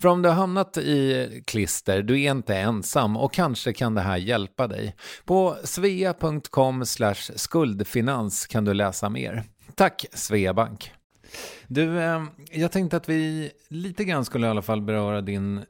För 0.00 0.08
om 0.08 0.22
du 0.22 0.28
har 0.28 0.36
hamnat 0.36 0.76
i 0.76 1.42
klister, 1.46 2.02
du 2.02 2.22
är 2.22 2.30
inte 2.30 2.56
ensam 2.56 3.16
och 3.16 3.32
kanske 3.32 3.72
kan 3.72 3.94
det 3.94 4.00
här 4.00 4.16
hjälpa 4.16 4.66
dig. 4.66 4.96
På 5.24 5.56
svea.com 5.64 6.84
skuldfinans 7.36 8.46
kan 8.46 8.64
du 8.64 8.74
läsa 8.74 9.08
mer. 9.08 9.42
Tack 9.74 10.06
Sveabank! 10.12 10.92
Du, 11.66 12.00
eh, 12.00 12.22
jag 12.52 12.72
tänkte 12.72 12.96
att 12.96 13.08
vi 13.08 13.50
lite 13.68 14.04
grann 14.04 14.24
skulle 14.24 14.46
i 14.46 14.50
alla 14.50 14.62
fall 14.62 14.82
beröra 14.82 15.20
din 15.20 15.64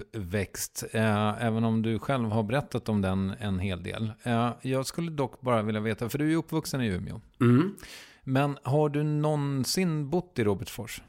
uppväxt, 0.00 0.84
eh, 0.92 1.44
även 1.44 1.64
om 1.64 1.82
du 1.82 1.98
själv 1.98 2.28
har 2.28 2.42
berättat 2.42 2.88
om 2.88 3.00
den 3.00 3.34
en 3.40 3.58
hel 3.58 3.82
del. 3.82 4.12
Eh, 4.22 4.50
jag 4.62 4.86
skulle 4.86 5.10
dock 5.10 5.40
bara 5.40 5.62
vilja 5.62 5.80
veta, 5.80 6.08
för 6.08 6.18
du 6.18 6.32
är 6.32 6.36
uppvuxen 6.36 6.82
i 6.82 6.86
Umeå. 6.86 7.20
Mm. 7.40 7.76
Men 8.24 8.58
har 8.62 8.88
du 8.88 9.02
någonsin 9.02 10.10
bott 10.10 10.38
i 10.38 10.44
Robertsfors? 10.44 11.02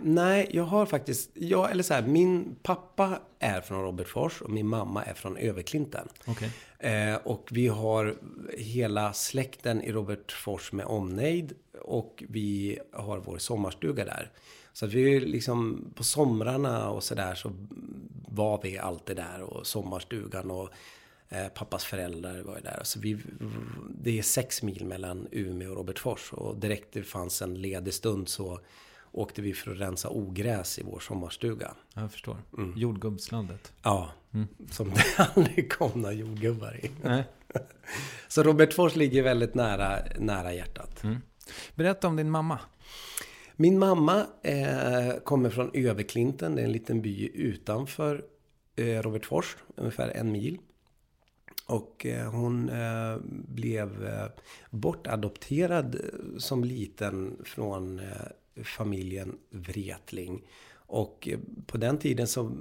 Nej, 0.00 0.48
jag 0.52 0.64
har 0.64 0.86
faktiskt, 0.86 1.30
jag, 1.34 1.70
eller 1.70 1.82
så 1.82 1.94
här, 1.94 2.02
min 2.02 2.56
pappa 2.62 3.18
är 3.38 3.60
från 3.60 3.82
Robertsfors 3.82 4.42
och 4.42 4.50
min 4.50 4.68
mamma 4.68 5.04
är 5.04 5.14
från 5.14 5.36
Överklinten. 5.36 6.08
Okay. 6.26 6.48
Eh, 6.78 7.16
och 7.16 7.48
vi 7.50 7.68
har 7.68 8.14
hela 8.58 9.12
släkten 9.12 9.82
i 9.82 9.92
Robertsfors 9.92 10.72
med 10.72 10.86
omnejd 10.86 11.52
och 11.82 12.24
vi 12.28 12.78
har 12.92 13.18
vår 13.18 13.38
sommarstuga 13.38 14.04
där. 14.04 14.30
Så 14.76 14.86
att 14.86 14.92
vi 14.92 15.20
liksom 15.20 15.90
på 15.94 16.04
somrarna 16.04 16.90
och 16.90 17.02
sådär 17.02 17.34
så 17.34 17.52
var 18.28 18.60
vi 18.62 18.78
alltid 18.78 19.16
där 19.16 19.42
och 19.42 19.66
sommarstugan 19.66 20.50
och 20.50 20.68
eh, 21.28 21.48
pappas 21.48 21.84
föräldrar 21.84 22.42
var 22.42 22.56
ju 22.56 22.62
där. 22.62 22.80
Så 22.82 23.00
vi, 23.00 23.18
det 23.90 24.18
är 24.18 24.22
sex 24.22 24.62
mil 24.62 24.86
mellan 24.86 25.28
Umeå 25.30 25.70
och 25.70 25.76
Robertsfors 25.76 26.32
och 26.32 26.56
direkt 26.56 26.92
det 26.92 27.02
fanns 27.02 27.42
en 27.42 27.54
ledig 27.54 27.94
stund 27.94 28.28
så 28.28 28.60
åkte 29.12 29.42
vi 29.42 29.54
för 29.54 29.70
att 29.72 29.80
rensa 29.80 30.08
ogräs 30.10 30.78
i 30.78 30.82
vår 30.82 31.00
sommarstuga. 31.00 31.74
Jag 31.94 32.12
förstår. 32.12 32.36
Mm. 32.58 32.78
Jordgubbslandet. 32.78 33.72
Ja, 33.82 34.10
mm. 34.32 34.46
som 34.70 34.90
det 34.90 35.04
aldrig 35.34 35.72
kom 35.72 36.00
några 36.00 36.14
jordgubbar 36.14 36.84
i. 36.84 36.90
Nej. 37.02 37.24
så 38.28 38.42
Robertsfors 38.42 38.96
ligger 38.96 39.22
väldigt 39.22 39.54
nära, 39.54 39.98
nära 40.18 40.54
hjärtat. 40.54 41.04
Mm. 41.04 41.16
Berätta 41.74 42.08
om 42.08 42.16
din 42.16 42.30
mamma. 42.30 42.58
Min 43.58 43.78
mamma 43.78 44.26
eh, 44.42 45.16
kommer 45.24 45.50
från 45.50 45.70
Överklinten, 45.74 46.54
det 46.54 46.60
är 46.62 46.64
en 46.64 46.72
liten 46.72 47.02
by 47.02 47.30
utanför 47.34 48.24
eh, 48.76 49.02
Robertsfors, 49.02 49.56
ungefär 49.76 50.08
en 50.08 50.32
mil. 50.32 50.58
Och 51.66 52.06
eh, 52.06 52.30
hon 52.30 52.68
eh, 52.68 53.16
blev 53.48 54.06
eh, 54.06 54.26
bortadopterad 54.70 55.94
eh, 55.94 56.38
som 56.38 56.64
liten 56.64 57.36
från 57.44 57.98
eh, 57.98 58.64
familjen 58.64 59.38
Wretling. 59.50 60.42
Och 60.74 61.28
eh, 61.28 61.38
på 61.66 61.78
den 61.78 61.98
tiden 61.98 62.26
så 62.26 62.56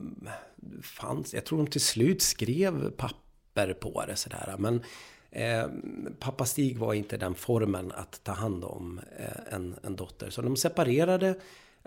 fanns, 0.81 1.33
jag 1.33 1.45
tror 1.45 1.57
de 1.57 1.67
till 1.67 1.81
slut 1.81 2.21
skrev 2.21 2.91
papper 2.91 3.73
på 3.73 4.05
det 4.07 4.15
sådär. 4.15 4.55
Men 4.59 4.81
Eh, 5.35 5.67
pappa 6.19 6.45
Stig 6.45 6.77
var 6.77 6.93
inte 6.93 7.17
den 7.17 7.35
formen 7.35 7.91
att 7.91 8.23
ta 8.23 8.31
hand 8.31 8.63
om 8.63 8.99
eh, 9.19 9.53
en, 9.53 9.75
en 9.83 9.95
dotter. 9.95 10.29
Så 10.29 10.41
de 10.41 10.55
separerade 10.55 11.35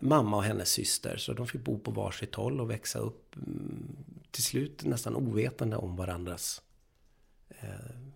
mamma 0.00 0.36
och 0.36 0.42
hennes 0.42 0.68
syster. 0.68 1.16
Så 1.16 1.32
de 1.32 1.46
fick 1.46 1.64
bo 1.64 1.78
på 1.78 1.90
varsitt 1.90 2.34
håll 2.34 2.60
och 2.60 2.70
växa 2.70 2.98
upp 2.98 3.36
mm, 3.36 3.96
till 4.30 4.42
slut 4.42 4.84
nästan 4.84 5.16
ovetande 5.16 5.76
om 5.76 5.96
varandras... 5.96 6.62
Eh, 7.48 7.68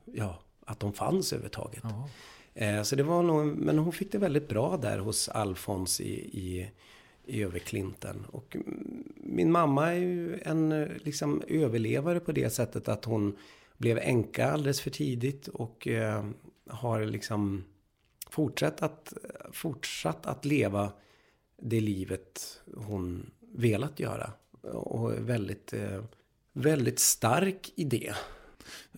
ja, 0.05 0.38
att 0.66 0.81
de 0.81 0.92
fanns 0.92 1.33
överhuvudtaget. 1.33 1.85
Eh, 2.55 2.83
så 2.83 2.97
det 2.97 3.03
var 3.03 3.23
nog, 3.23 3.47
men 3.47 3.79
hon 3.79 3.92
fick 3.92 4.12
det 4.12 4.18
väldigt 4.18 4.49
bra 4.49 4.77
där 4.77 4.99
hos 4.99 5.29
Alfons 5.29 6.01
i, 6.01 6.14
i, 6.14 6.71
i 7.25 7.42
Överklinten. 7.42 8.25
Och 8.31 8.57
min 9.16 9.53
mamma 9.53 9.90
är 9.90 9.99
ju 9.99 10.40
en 10.42 10.85
liksom 10.85 11.42
överlevare 11.49 12.21
på 12.21 12.33
det 12.33 12.51
sättet 12.51 12.88
att 12.88 13.05
hon 13.05 13.37
blev 13.83 13.99
änka 13.99 14.51
alldeles 14.51 14.81
för 14.81 14.90
tidigt 14.90 15.49
och 15.49 15.88
eh, 15.88 16.25
har 16.66 17.05
liksom 17.05 17.64
fortsatt 18.31 18.83
att, 18.83 19.12
fortsatt 19.53 20.27
att 20.27 20.45
leva 20.45 20.92
det 21.62 21.81
livet 21.81 22.61
hon 22.77 23.31
velat 23.55 24.01
göra. 24.01 24.33
Och 24.62 25.12
är 25.12 25.21
väldigt, 25.21 25.73
eh, 25.73 26.05
väldigt 26.53 26.99
stark 26.99 27.73
i 27.75 27.85
det. 27.85 28.14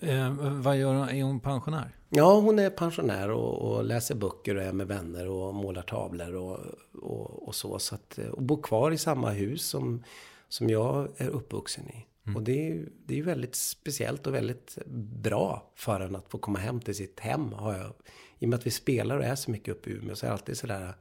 Eh, 0.01 0.35
vad 0.39 0.77
gör 0.79 0.95
hon? 0.95 1.09
Är 1.09 1.23
hon 1.23 1.41
pensionär? 1.41 1.97
Ja, 2.09 2.41
hon 2.41 2.59
är 2.59 2.71
pensionär 2.71 3.31
och, 3.31 3.73
och, 3.73 3.85
läser 3.85 4.15
böcker 4.15 4.57
och 4.57 4.63
är 4.63 4.73
med 4.73 4.87
vänner 4.87 5.29
och 5.29 5.55
målar 5.55 5.83
tavlor 5.83 6.35
och, 6.35 6.59
och, 7.03 7.49
och 7.49 7.55
så. 7.55 7.79
så 7.79 7.95
att, 7.95 8.19
och 8.19 8.43
bor 8.43 8.63
kvar 8.63 8.91
i 8.91 8.99
samma 8.99 9.31
hus 9.31 9.67
som, 9.67 10.05
som 10.49 10.71
jag 10.71 11.09
är 11.17 11.29
uppvuxen 11.29 11.89
i. 11.89 12.07
Mm. 12.27 12.37
Och 12.37 12.43
det 12.43 12.69
är, 12.69 12.89
det 13.07 13.19
är 13.19 13.23
väldigt 13.23 13.55
speciellt 13.55 14.27
och 14.27 14.35
väldigt 14.35 14.79
bra 15.23 15.73
för 15.75 16.01
en 16.01 16.17
att 16.17 16.29
få 16.29 16.39
komma 16.39 16.59
hem 16.59 16.81
till 16.81 16.95
sitt 16.95 17.21
hem. 17.21 17.53
Har 17.53 17.75
jag. 17.75 17.93
I 18.39 18.45
och 18.45 18.49
med 18.49 18.59
att 18.59 18.67
vi 18.67 18.71
spelar 18.71 19.19
och 19.19 19.25
är 19.25 19.35
så 19.35 19.51
mycket 19.51 19.75
uppe 19.75 19.91
i 19.91 19.93
Umeå 19.93 20.17
så 20.17 20.27
är 20.27 20.29
det 20.29 20.33
alltid 20.33 20.59
sådär 20.59 20.95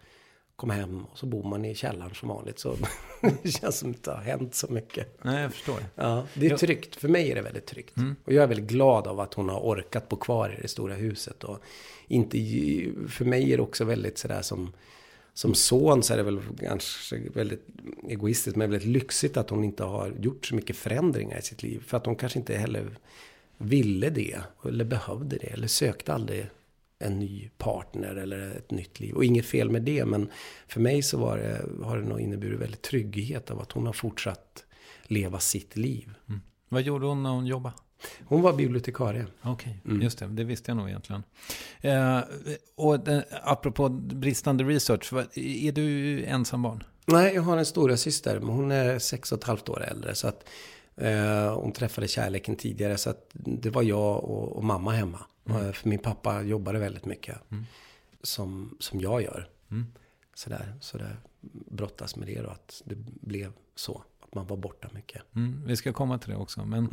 komma 0.55 0.73
hem 0.73 1.05
och 1.05 1.17
så 1.17 1.25
bor 1.25 1.43
man 1.43 1.65
i 1.65 1.75
källaren 1.75 2.15
som 2.15 2.29
vanligt. 2.29 2.59
Så 2.59 2.75
det 3.43 3.51
känns 3.51 3.79
som 3.79 3.91
att 3.91 4.03
det 4.03 4.11
har 4.11 4.21
hänt 4.21 4.55
så 4.55 4.67
mycket. 4.67 5.23
Nej, 5.23 5.41
jag 5.41 5.51
förstår. 5.51 5.79
Ja, 5.95 6.27
det 6.33 6.47
är 6.47 6.57
tryggt. 6.57 6.95
För 6.95 7.07
mig 7.07 7.31
är 7.31 7.35
det 7.35 7.41
väldigt 7.41 7.65
tryggt. 7.65 7.97
Mm. 7.97 8.15
Och 8.25 8.33
jag 8.33 8.43
är 8.43 8.47
väldigt 8.47 8.69
glad 8.69 9.07
av 9.07 9.19
att 9.19 9.33
hon 9.33 9.49
har 9.49 9.59
orkat 9.59 10.09
bo 10.09 10.15
kvar 10.15 10.55
i 10.57 10.61
det 10.61 10.67
stora 10.67 10.93
huset. 10.93 11.43
Och 11.43 11.59
inte, 12.07 12.37
för 13.09 13.25
mig 13.25 13.53
är 13.53 13.57
det 13.57 13.63
också 13.63 13.83
väldigt 13.83 14.17
sådär 14.17 14.41
som 14.41 14.73
som 15.33 15.55
son 15.55 16.03
så 16.03 16.13
är 16.13 16.17
det 16.17 16.23
väl 16.23 16.41
kanske 16.59 17.19
väldigt 17.33 17.67
egoistiskt 18.07 18.57
men 18.57 18.71
väldigt 18.71 18.89
lyxigt 18.89 19.37
att 19.37 19.49
hon 19.49 19.63
inte 19.63 19.83
har 19.83 20.13
gjort 20.19 20.45
så 20.45 20.55
mycket 20.55 20.75
förändringar 20.75 21.37
i 21.37 21.41
sitt 21.41 21.63
liv. 21.63 21.83
För 21.87 21.97
att 21.97 22.05
hon 22.05 22.15
kanske 22.15 22.39
inte 22.39 22.57
heller 22.57 22.97
ville 23.57 24.09
det 24.09 24.39
eller 24.65 24.85
behövde 24.85 25.37
det 25.37 25.47
eller 25.47 25.67
sökte 25.67 26.13
aldrig 26.13 26.45
en 26.99 27.19
ny 27.19 27.49
partner 27.57 28.15
eller 28.15 28.51
ett 28.51 28.71
nytt 28.71 28.99
liv. 28.99 29.15
Och 29.15 29.25
inget 29.25 29.45
fel 29.45 29.69
med 29.69 29.81
det 29.81 30.05
men 30.05 30.29
för 30.67 30.79
mig 30.79 31.01
så 31.01 31.17
var 31.17 31.37
det, 31.37 31.85
har 31.85 31.97
det 31.97 32.03
nog 32.03 32.19
inneburit 32.19 32.59
väldigt 32.59 32.81
trygghet 32.81 33.51
av 33.51 33.61
att 33.61 33.71
hon 33.71 33.85
har 33.85 33.93
fortsatt 33.93 34.65
leva 35.03 35.39
sitt 35.39 35.75
liv. 35.75 36.09
Mm. 36.29 36.41
Vad 36.69 36.81
gjorde 36.81 37.05
hon 37.05 37.23
när 37.23 37.29
hon 37.29 37.45
jobbade? 37.45 37.75
Hon 38.25 38.41
var 38.41 38.53
bibliotekarie. 38.53 39.25
Okej, 39.41 39.51
okay, 39.51 39.91
mm. 39.91 40.01
just 40.01 40.19
det. 40.19 40.27
Det 40.27 40.43
visste 40.43 40.71
jag 40.71 40.77
nog 40.77 40.89
egentligen. 40.89 41.23
Eh, 41.81 42.19
och 42.75 43.07
eh, 43.07 43.21
apropå 43.43 43.89
bristande 43.89 44.63
research, 44.63 45.13
är 45.35 45.71
du 45.71 46.23
ensam 46.23 46.61
barn? 46.61 46.83
Nej, 47.05 47.35
jag 47.35 47.41
har 47.41 47.57
en 47.57 47.65
stora 47.65 47.97
syster, 47.97 48.39
men 48.39 48.49
hon 48.49 48.71
är 48.71 48.99
sex 48.99 49.31
och 49.31 49.37
ett 49.37 49.43
halvt 49.43 49.69
år 49.69 49.83
äldre. 49.83 50.15
Så 50.15 50.27
att 50.27 50.45
Eh, 50.95 51.59
hon 51.59 51.71
träffade 51.71 52.07
kärleken 52.07 52.55
tidigare 52.55 52.97
så 52.97 53.09
att 53.09 53.29
det 53.33 53.69
var 53.69 53.81
jag 53.81 54.23
och, 54.23 54.51
och 54.51 54.63
mamma 54.63 54.91
hemma. 54.91 55.19
Mm. 55.45 55.65
Eh, 55.65 55.71
För 55.71 55.89
min 55.89 55.99
pappa 55.99 56.41
jobbade 56.41 56.79
väldigt 56.79 57.05
mycket. 57.05 57.51
Mm. 57.51 57.63
Som, 58.23 58.77
som 58.79 59.01
jag 59.01 59.21
gör. 59.21 59.49
Mm. 59.71 59.85
Sådär, 60.33 60.75
så 60.81 60.97
det 60.97 61.17
brottas 61.51 62.15
med 62.15 62.27
det 62.27 62.41
då. 62.41 62.49
Att 62.49 62.81
det 62.85 62.95
blev 63.21 63.51
så. 63.75 64.03
Man 64.35 64.47
var 64.47 64.57
borta 64.57 64.87
mycket. 64.93 65.21
Mm, 65.35 65.61
vi 65.65 65.75
ska 65.75 65.93
komma 65.93 66.17
till 66.17 66.29
det 66.29 66.35
också. 66.37 66.65
Men 66.65 66.87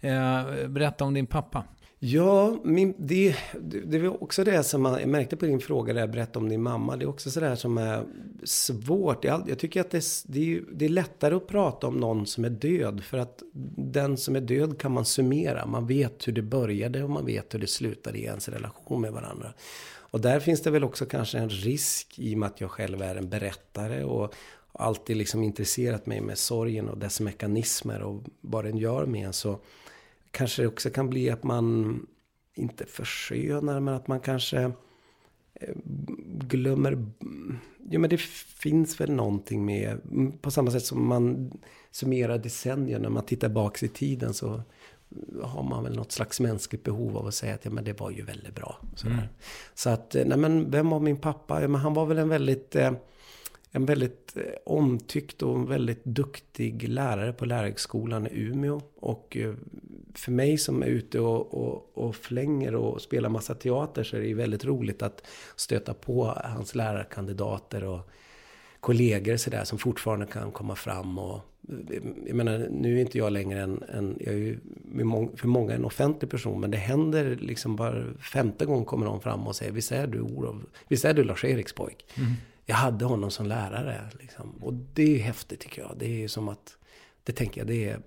Mm. 0.00 0.62
eh, 0.62 0.68
berätta 0.68 1.04
om 1.04 1.14
din 1.14 1.26
pappa. 1.26 1.64
Ja, 1.98 2.56
min, 2.64 2.94
det, 2.98 3.36
det, 3.84 3.98
var 3.98 4.22
också 4.22 4.44
det 4.44 4.62
som 4.62 4.82
man, 4.82 5.00
jag 5.00 5.08
märkte 5.08 5.36
på 5.36 5.46
din 5.46 5.60
fråga 5.60 5.92
där 5.92 6.00
jag 6.00 6.10
berättade 6.10 6.38
om 6.38 6.48
din 6.48 6.62
mamma. 6.62 6.96
Det 6.96 7.04
är 7.04 7.08
också 7.08 7.30
sådär 7.30 7.54
som 7.54 7.78
är 7.78 8.04
svårt. 8.44 9.24
Jag, 9.24 9.42
jag 9.48 9.58
tycker 9.58 9.80
att 9.80 9.90
det, 9.90 9.98
är- 9.98 10.32
det, 10.32 10.52
är, 10.56 10.62
det 10.72 10.84
är 10.84 10.88
lättare 10.88 11.34
att 11.34 11.46
prata 11.46 11.86
om 11.86 11.94
någon 11.96 12.26
som 12.26 12.44
är 12.44 12.50
död. 12.50 13.02
För 13.04 13.18
att 13.18 13.42
den 13.76 14.16
som 14.16 14.36
är 14.36 14.40
död 14.40 14.78
kan 14.78 14.92
man 14.92 15.04
summera. 15.04 15.66
Man 15.66 15.86
vet 15.86 16.28
hur 16.28 16.32
det 16.32 16.42
började 16.42 17.02
och 17.02 17.10
man 17.10 17.26
vet 17.26 17.54
hur 17.54 17.58
det 17.58 17.66
slutade 17.66 18.18
i 18.18 18.24
ens 18.24 18.48
relation 18.48 19.00
med 19.00 19.12
varandra. 19.12 19.52
Och 20.10 20.20
där 20.20 20.40
finns 20.40 20.62
det 20.62 20.70
väl 20.70 20.84
också 20.84 21.06
kanske 21.06 21.38
en 21.38 21.48
risk 21.48 22.18
i 22.18 22.34
och 22.34 22.38
med 22.38 22.46
att 22.46 22.60
jag 22.60 22.70
själv 22.70 23.02
är 23.02 23.16
en 23.16 23.28
berättare 23.28 24.04
och 24.04 24.34
alltid 24.78 25.16
liksom 25.16 25.42
intresserat 25.42 26.06
mig 26.06 26.20
med 26.20 26.38
sorgen 26.38 26.88
och 26.88 26.98
dess 26.98 27.20
mekanismer 27.20 28.02
och 28.02 28.22
vad 28.40 28.64
den 28.64 28.76
gör 28.76 29.06
med 29.06 29.26
en. 29.26 29.32
Så 29.32 29.58
kanske 30.30 30.62
det 30.62 30.68
också 30.68 30.90
kan 30.90 31.10
bli 31.10 31.30
att 31.30 31.42
man 31.42 32.00
inte 32.54 32.86
förskönar 32.86 33.80
men 33.80 33.94
att 33.94 34.08
man 34.08 34.20
kanske 34.20 34.58
eh, 35.54 35.74
glömmer. 36.24 37.06
Ja 37.90 37.98
men 37.98 38.10
det 38.10 38.20
finns 38.20 39.00
väl 39.00 39.12
någonting 39.12 39.64
med, 39.64 40.00
på 40.42 40.50
samma 40.50 40.70
sätt 40.70 40.84
som 40.84 41.08
man 41.08 41.52
summerar 41.90 42.38
decennier 42.38 42.98
när 42.98 43.08
man 43.08 43.24
tittar 43.24 43.48
bak 43.48 43.82
i 43.82 43.88
tiden 43.88 44.34
så 44.34 44.62
har 45.42 45.62
man 45.62 45.84
väl 45.84 45.96
något 45.96 46.12
slags 46.12 46.40
mänskligt 46.40 46.84
behov 46.84 47.16
av 47.16 47.26
att 47.26 47.34
säga 47.34 47.54
att 47.54 47.64
ja 47.64 47.70
men 47.70 47.84
det 47.84 48.00
var 48.00 48.10
ju 48.10 48.22
väldigt 48.22 48.54
bra. 48.54 48.78
Sådär. 48.94 49.14
Mm. 49.14 49.26
Så 49.74 49.90
att, 49.90 50.14
eh, 50.14 50.24
nej 50.26 50.38
men 50.38 50.70
vem 50.70 50.90
var 50.90 51.00
min 51.00 51.16
pappa? 51.16 51.62
Ja 51.62 51.68
men 51.68 51.80
han 51.80 51.94
var 51.94 52.06
väl 52.06 52.18
en 52.18 52.28
väldigt 52.28 52.76
eh, 52.76 52.92
en 53.76 53.86
väldigt 53.86 54.36
eh, 54.36 54.42
omtyckt 54.64 55.42
och 55.42 55.70
väldigt 55.70 56.04
duktig 56.04 56.88
lärare 56.88 57.32
på 57.32 57.44
lärarhögskolan 57.44 58.26
i 58.26 58.30
Umeå. 58.32 58.80
Och 59.00 59.36
eh, 59.36 59.54
för 60.14 60.32
mig 60.32 60.58
som 60.58 60.82
är 60.82 60.86
ute 60.86 61.20
och, 61.20 61.54
och, 61.54 61.90
och 61.94 62.16
flänger 62.16 62.74
och 62.74 63.02
spelar 63.02 63.28
massa 63.28 63.54
teater 63.54 64.04
så 64.04 64.16
är 64.16 64.20
det 64.20 64.26
ju 64.26 64.34
väldigt 64.34 64.64
roligt 64.64 65.02
att 65.02 65.26
stöta 65.56 65.94
på 65.94 66.24
hans 66.44 66.74
lärarkandidater 66.74 67.84
och 67.84 68.10
kollegor 68.80 69.36
så 69.36 69.50
där 69.50 69.64
som 69.64 69.78
fortfarande 69.78 70.26
kan 70.26 70.52
komma 70.52 70.74
fram. 70.74 71.18
Och, 71.18 71.40
eh, 71.68 72.02
jag 72.26 72.36
menar, 72.36 72.68
nu 72.70 72.96
är 72.96 73.00
inte 73.00 73.18
jag 73.18 73.32
längre 73.32 73.60
en, 73.60 73.84
en 73.88 74.16
jag 74.20 74.34
är 74.34 74.38
ju 74.38 74.58
för 75.36 75.46
många 75.46 75.74
en 75.74 75.84
offentlig 75.84 76.30
person, 76.30 76.60
men 76.60 76.70
det 76.70 76.78
händer 76.78 77.36
liksom 77.40 77.76
bara 77.76 78.04
femte 78.32 78.66
gång 78.66 78.84
kommer 78.84 79.06
någon 79.06 79.20
fram 79.20 79.46
och 79.46 79.56
säger, 79.56 79.72
visst 79.72 79.92
är 79.92 80.06
du 80.06 80.20
Olof, 80.20 80.56
visst 80.88 81.04
är 81.04 81.14
du 81.14 81.24
Lars-Eriks 81.24 81.74
pojk? 81.74 82.06
Mm. 82.16 82.32
Jag 82.66 82.76
hade 82.76 83.04
honom 83.04 83.30
som 83.30 83.46
lärare. 83.46 84.10
Liksom. 84.20 84.50
Och 84.62 84.74
det 84.74 85.16
är 85.16 85.18
häftigt 85.18 85.60
tycker 85.60 85.82
jag. 85.82 85.94
Det 85.98 86.24
är 86.24 86.28
som 86.28 86.48
att, 86.48 86.78
det 87.24 87.32
tänker 87.32 87.60
jag, 87.60 87.68
det 87.68 87.88
är, 87.88 88.00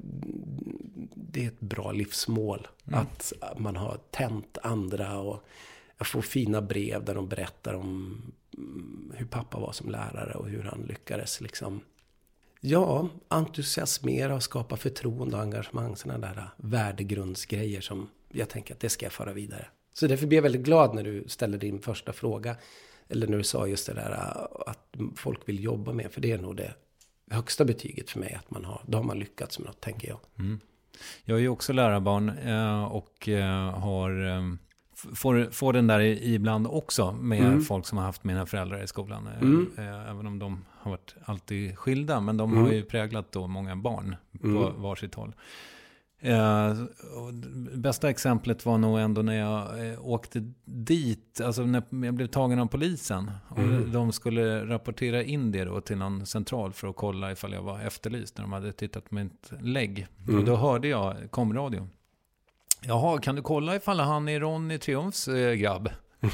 det 1.13 1.43
är 1.43 1.47
ett 1.47 1.59
bra 1.59 1.91
livsmål. 1.91 2.67
Mm. 2.87 2.99
Att 2.99 3.33
man 3.57 3.75
har 3.75 3.99
tänt 4.11 4.57
andra 4.63 5.19
och 5.19 5.43
jag 5.97 6.07
får 6.07 6.21
fina 6.21 6.61
brev 6.61 7.05
där 7.05 7.15
de 7.15 7.27
berättar 7.27 7.73
om 7.73 8.21
mm, 8.57 9.13
hur 9.15 9.25
pappa 9.25 9.59
var 9.59 9.71
som 9.71 9.89
lärare 9.89 10.33
och 10.33 10.49
hur 10.49 10.63
han 10.63 10.81
lyckades 10.81 11.41
liksom. 11.41 11.81
Ja, 12.61 13.09
entusiasmera 13.27 14.35
och 14.35 14.43
skapa 14.43 14.77
förtroende 14.77 15.35
och 15.35 15.41
engagemang. 15.41 15.95
Sådana 15.95 16.27
där 16.27 16.49
värdegrundsgrejer 16.57 17.81
som 17.81 18.09
jag 18.29 18.49
tänker 18.49 18.73
att 18.73 18.79
det 18.79 18.89
ska 18.89 19.05
jag 19.05 19.13
föra 19.13 19.33
vidare. 19.33 19.67
Så 19.93 20.07
därför 20.07 20.27
blir 20.27 20.37
jag 20.37 20.43
väldigt 20.43 20.61
glad 20.61 20.95
när 20.95 21.03
du 21.03 21.23
ställer 21.27 21.57
din 21.57 21.81
första 21.81 22.13
fråga. 22.13 22.55
Eller 23.09 23.27
när 23.27 23.37
du 23.37 23.43
sa 23.43 23.67
just 23.67 23.87
det 23.87 23.93
där 23.93 24.11
äh, 24.11 24.69
att 24.71 24.95
folk 25.15 25.39
vill 25.49 25.63
jobba 25.63 25.93
med. 25.93 26.11
För 26.11 26.21
det 26.21 26.31
är 26.31 26.37
nog 26.37 26.55
det 26.55 26.73
högsta 27.31 27.65
betyget 27.65 28.09
för 28.09 28.19
mig. 28.19 28.33
Att 28.39 28.51
man 28.51 28.65
har, 28.65 28.81
då 28.87 28.97
har 28.97 29.03
man 29.05 29.19
lyckats 29.19 29.59
med 29.59 29.65
något, 29.67 29.81
tänker 29.81 30.07
jag. 30.07 30.19
Mm. 30.39 30.59
Jag 31.23 31.37
är 31.37 31.41
ju 31.41 31.49
också 31.49 31.73
lärarbarn 31.73 32.29
eh, 32.29 32.83
och 32.83 33.29
eh, 33.29 33.71
har, 33.79 34.11
f- 34.93 35.07
får, 35.15 35.49
får 35.51 35.73
den 35.73 35.87
där 35.87 35.99
ibland 35.99 36.67
också 36.67 37.11
med 37.11 37.39
Mm. 37.39 37.61
folk 37.61 37.85
som 37.85 37.97
har 37.97 38.05
haft 38.05 38.23
mina 38.23 38.45
föräldrar 38.45 38.83
i 38.83 38.87
skolan. 38.87 39.27
Mm. 39.41 39.69
Även 40.09 40.27
om 40.27 40.39
de 40.39 40.65
har 40.71 40.91
varit 40.91 41.15
alltid 41.25 41.77
skilda, 41.77 42.19
men 42.19 42.37
de 42.37 42.51
Mm. 42.51 42.63
har 42.65 42.71
ju 42.71 42.83
präglat 42.83 43.31
då 43.31 43.47
många 43.47 43.75
barn 43.75 44.15
på 44.41 44.47
Mm. 44.47 44.81
varsitt 44.81 45.15
håll. 45.15 45.33
Eh, 46.21 46.73
bästa 47.75 48.09
exemplet 48.09 48.65
var 48.65 48.77
nog 48.77 48.99
ändå 48.99 49.21
när 49.21 49.35
jag 49.39 49.87
eh, 49.91 50.05
åkte 50.07 50.53
dit, 50.65 51.41
alltså 51.41 51.61
när 51.61 51.83
jag 52.05 52.13
blev 52.13 52.27
tagen 52.27 52.59
av 52.59 52.65
polisen. 52.65 53.31
Och 53.49 53.57
Mm. 53.59 53.91
de 53.91 54.11
skulle 54.11 54.65
rapportera 54.65 55.23
in 55.23 55.51
det 55.51 55.63
då 55.65 55.81
till 55.81 55.97
någon 55.97 56.25
central 56.25 56.73
för 56.73 56.87
att 56.87 56.95
kolla 56.95 57.31
ifall 57.31 57.53
jag 57.53 57.61
var 57.61 57.79
efterlyst 57.79 58.37
när 58.37 58.43
de 58.43 58.53
hade 58.53 58.71
tittat 58.71 59.09
på 59.09 59.15
mitt 59.15 59.51
lägg. 59.61 60.07
Mm. 60.27 60.39
Och 60.39 60.45
då 60.45 60.55
hörde 60.55 60.87
jag 60.87 61.15
komradio. 61.31 61.87
Jaha, 62.81 63.17
kan 63.17 63.35
du 63.35 63.41
kolla 63.41 63.75
ifall 63.75 63.99
han 63.99 64.29
är 64.29 64.39
Ronny 64.39 64.77
Triumfs 64.77 65.27
eh, 65.27 65.53
grabb? 65.53 65.89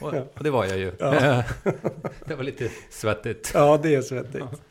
och, 0.00 0.14
och 0.36 0.44
det 0.44 0.50
var 0.50 0.64
jag 0.64 0.78
ju. 0.78 0.92
Ja. 0.98 1.42
det 2.26 2.34
var 2.34 2.42
lite 2.42 2.70
svettigt. 2.90 3.50
Ja, 3.54 3.80
det 3.82 3.94
är 3.94 4.02
svettigt. 4.02 4.62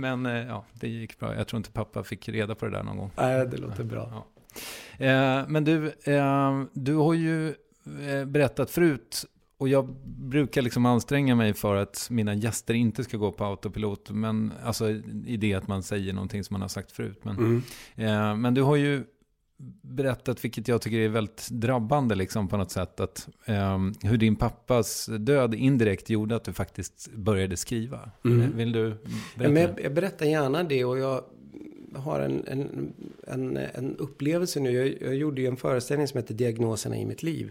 Men 0.00 0.26
eh, 0.26 0.46
ja, 0.46 0.64
det 0.72 0.88
gick 0.88 1.18
bra. 1.18 1.34
Jag 1.36 1.48
tror 1.48 1.58
inte 1.58 1.70
pappa 1.70 2.04
fick 2.04 2.28
reda 2.28 2.54
på 2.54 2.64
det 2.66 2.70
där 2.72 2.82
någon 2.82 2.96
gång. 2.96 3.10
Nej, 3.16 3.46
det 3.46 3.56
låter 3.56 3.84
bra. 3.84 4.24
Ja. 4.98 5.06
Eh, 5.06 5.44
men 5.48 5.64
du, 5.64 5.86
eh, 6.04 6.62
du 6.72 6.94
har 6.94 7.14
ju 7.14 7.54
berättat 8.26 8.70
förut, 8.70 9.24
och 9.58 9.68
jag 9.68 9.88
brukar 10.04 10.62
liksom 10.62 10.86
anstränga 10.86 11.34
mig 11.34 11.54
för 11.54 11.76
att 11.76 12.08
mina 12.10 12.34
gäster 12.34 12.74
inte 12.74 13.04
ska 13.04 13.16
gå 13.16 13.32
på 13.32 13.44
autopilot, 13.44 14.10
men 14.10 14.52
alltså 14.64 14.90
i 15.26 15.36
det 15.36 15.54
att 15.54 15.68
man 15.68 15.82
säger 15.82 16.12
någonting 16.12 16.44
som 16.44 16.54
man 16.54 16.60
har 16.60 16.68
sagt 16.68 16.92
förut. 16.92 17.20
Men, 17.22 17.36
Mm. 17.36 17.62
eh, 17.96 18.36
men 18.36 18.54
du 18.54 18.62
har 18.62 18.76
ju 18.76 19.04
berättat, 19.82 20.44
vilket 20.44 20.68
jag 20.68 20.82
tycker 20.82 20.98
är 20.98 21.08
väldigt 21.08 21.48
drabbande 21.50 22.14
liksom 22.14 22.48
på 22.48 22.56
något 22.56 22.70
sätt, 22.70 23.00
att 23.00 23.28
eh, 23.44 23.78
hur 24.02 24.16
din 24.16 24.36
pappas 24.36 25.06
död 25.18 25.54
indirekt 25.54 26.10
gjorde 26.10 26.36
att 26.36 26.44
du 26.44 26.52
faktiskt 26.52 27.10
började 27.14 27.56
skriva. 27.56 28.10
Mm. 28.24 28.40
Eh, 28.42 28.48
Vill 28.48 28.72
du 28.72 28.88
Ja, 28.88 28.94
berätta? 29.36 29.52
men 29.52 29.62
jag, 29.62 29.80
jag 29.84 29.94
berättar 29.94 30.26
gärna 30.26 30.62
det 30.64 30.84
och 30.84 30.98
jag 30.98 31.24
har 31.94 32.20
en, 32.20 32.44
en, 32.46 32.92
en, 33.26 33.56
en 33.56 33.96
upplevelse 33.96 34.60
nu. 34.60 34.70
Jag, 34.72 35.02
jag 35.02 35.14
gjorde 35.14 35.40
ju 35.40 35.46
en 35.46 35.56
föreställning 35.56 36.08
som 36.08 36.18
heter 36.18 36.34
Diagnoserna 36.34 36.96
i 36.96 37.06
mitt 37.06 37.22
liv. 37.22 37.50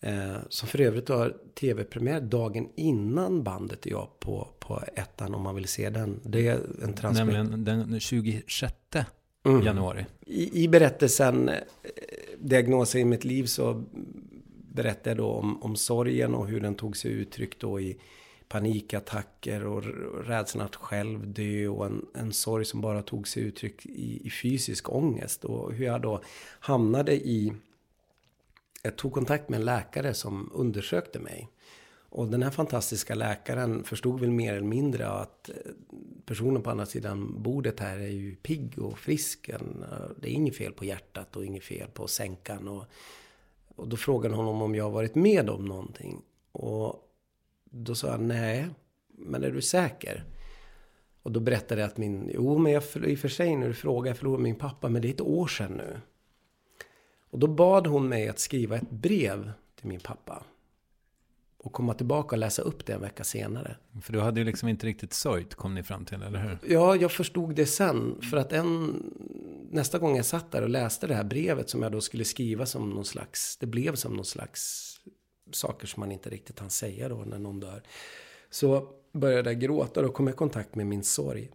Eh, 0.00 0.36
som 0.48 0.68
för 0.68 0.80
övrigt 0.80 1.08
har 1.08 1.36
tv-premiär 1.60 2.20
dagen 2.20 2.68
innan 2.76 3.42
bandet 3.42 3.86
är 3.86 3.90
jag 3.90 4.20
på, 4.20 4.48
på 4.58 4.82
ettan 4.96 5.34
om 5.34 5.42
man 5.42 5.54
vill 5.54 5.68
se 5.68 5.90
den. 5.90 6.20
Det 6.24 6.48
är 6.48 6.60
en 6.82 6.92
transmission. 6.92 7.34
Nämligen 7.50 7.64
den 7.90 8.00
26 8.00 8.74
Mm. 9.50 9.62
januari. 9.62 10.06
I, 10.26 10.64
I 10.64 10.68
berättelsen 10.68 11.48
eh, 11.48 11.54
Diagnoser 12.38 12.98
i 12.98 13.04
mitt 13.04 13.24
liv 13.24 13.44
så 13.44 13.84
berättar 14.72 15.10
jag 15.10 15.18
då 15.18 15.26
om, 15.26 15.62
om 15.62 15.76
sorgen 15.76 16.34
och 16.34 16.46
hur 16.46 16.60
den 16.60 16.74
tog 16.74 16.96
sig 16.96 17.10
uttryck 17.10 17.58
då 17.58 17.80
i 17.80 17.96
panikattacker 18.48 19.66
och 19.66 19.84
rädslan 20.26 20.66
att 20.66 20.76
själv 20.76 21.32
dö 21.32 21.68
och 21.68 21.86
en, 21.86 22.06
en 22.14 22.32
sorg 22.32 22.64
som 22.64 22.80
bara 22.80 23.02
tog 23.02 23.28
sig 23.28 23.42
uttryck 23.42 23.86
i, 23.86 24.26
i 24.26 24.30
fysisk 24.30 24.92
ångest 24.92 25.44
och 25.44 25.72
hur 25.72 25.86
jag 25.86 26.02
då 26.02 26.22
hamnade 26.60 27.12
i 27.12 27.52
jag 28.82 28.96
tog 28.96 29.12
kontakt 29.12 29.48
med 29.48 29.58
en 29.58 29.64
läkare 29.64 30.14
som 30.14 30.50
undersökte 30.54 31.18
mig. 31.18 31.48
Och 32.10 32.28
den 32.28 32.42
här 32.42 32.50
fantastiska 32.50 33.14
läkaren 33.14 33.84
förstod 33.84 34.20
väl 34.20 34.30
mer 34.30 34.54
eller 34.54 34.66
mindre 34.66 35.08
att 35.08 35.48
eh, 35.48 35.54
personen 36.24 36.62
på 36.62 36.70
andra 36.70 36.86
sidan 36.86 37.42
bordet 37.42 37.80
här 37.80 37.98
är 37.98 38.08
ju 38.08 38.36
pigg 38.36 38.78
och 38.78 38.98
frisk. 38.98 39.48
Eh, 39.48 39.60
det 40.20 40.28
är 40.28 40.32
inget 40.32 40.56
fel 40.56 40.72
på 40.72 40.84
hjärtat 40.84 41.36
och 41.36 41.44
inget 41.44 41.64
fel 41.64 41.88
på 41.88 42.06
sänkan. 42.06 42.68
Och, 42.68 42.84
och 43.74 43.88
då 43.88 43.96
frågade 43.96 44.34
honom 44.34 44.62
om 44.62 44.74
jag 44.74 44.90
varit 44.90 45.14
med 45.14 45.50
om 45.50 45.64
någonting. 45.64 46.22
Och 46.52 47.08
då 47.64 47.94
sa 47.94 48.08
jag 48.08 48.20
nej, 48.20 48.66
men 49.08 49.44
är 49.44 49.50
du 49.50 49.62
säker? 49.62 50.24
Och 51.22 51.32
då 51.32 51.40
berättade 51.40 51.80
jag 51.80 51.88
att 51.88 51.96
min, 51.96 52.30
jo 52.34 52.58
men 52.58 52.72
jag, 52.72 52.82
i 53.06 53.14
och 53.14 53.18
för 53.18 53.28
sig 53.28 53.56
när 53.56 53.68
du 53.68 53.74
frågar, 53.74 54.10
jag 54.10 54.16
förlorade 54.16 54.42
min 54.42 54.54
pappa, 54.54 54.88
men 54.88 55.02
det 55.02 55.08
är 55.08 55.14
ett 55.14 55.20
år 55.20 55.46
sedan 55.46 55.72
nu. 55.72 56.00
Och 57.30 57.38
då 57.38 57.46
bad 57.46 57.86
hon 57.86 58.08
mig 58.08 58.28
att 58.28 58.38
skriva 58.38 58.76
ett 58.76 58.90
brev 58.90 59.50
till 59.76 59.88
min 59.88 60.00
pappa. 60.00 60.44
Och 61.60 61.72
komma 61.72 61.94
tillbaka 61.94 62.36
och 62.36 62.38
läsa 62.38 62.62
upp 62.62 62.86
det 62.86 62.92
en 62.92 63.00
vecka 63.00 63.24
senare. 63.24 63.76
För 64.02 64.12
du 64.12 64.20
hade 64.20 64.40
ju 64.40 64.46
liksom 64.46 64.68
inte 64.68 64.86
riktigt 64.86 65.12
sörjt, 65.12 65.54
kom 65.54 65.74
ni 65.74 65.82
fram 65.82 66.04
till, 66.04 66.22
eller 66.22 66.38
hur? 66.38 66.58
Ja, 66.74 66.96
jag 66.96 67.12
förstod 67.12 67.54
det 67.54 67.66
sen. 67.66 68.20
För 68.30 68.36
att 68.36 68.52
en, 68.52 69.02
nästa 69.70 69.98
gång 69.98 70.16
jag 70.16 70.24
satt 70.24 70.52
där 70.52 70.62
och 70.62 70.68
läste 70.68 71.06
det 71.06 71.14
här 71.14 71.24
brevet 71.24 71.70
som 71.70 71.82
jag 71.82 71.92
då 71.92 72.00
skulle 72.00 72.24
skriva 72.24 72.66
som 72.66 72.90
någon 72.90 73.04
slags, 73.04 73.56
det 73.56 73.66
blev 73.66 73.94
som 73.94 74.12
någon 74.12 74.24
slags 74.24 74.94
saker 75.52 75.86
som 75.86 76.00
man 76.00 76.12
inte 76.12 76.30
riktigt 76.30 76.58
kan 76.58 76.70
säga 76.70 77.08
då 77.08 77.16
när 77.16 77.38
någon 77.38 77.60
dör. 77.60 77.82
Så 78.50 78.88
började 79.12 79.50
jag 79.52 79.60
gråta 79.60 80.06
och 80.06 80.14
kom 80.14 80.28
i 80.28 80.32
kontakt 80.32 80.74
med 80.74 80.86
min 80.86 81.04
sorg. 81.04 81.50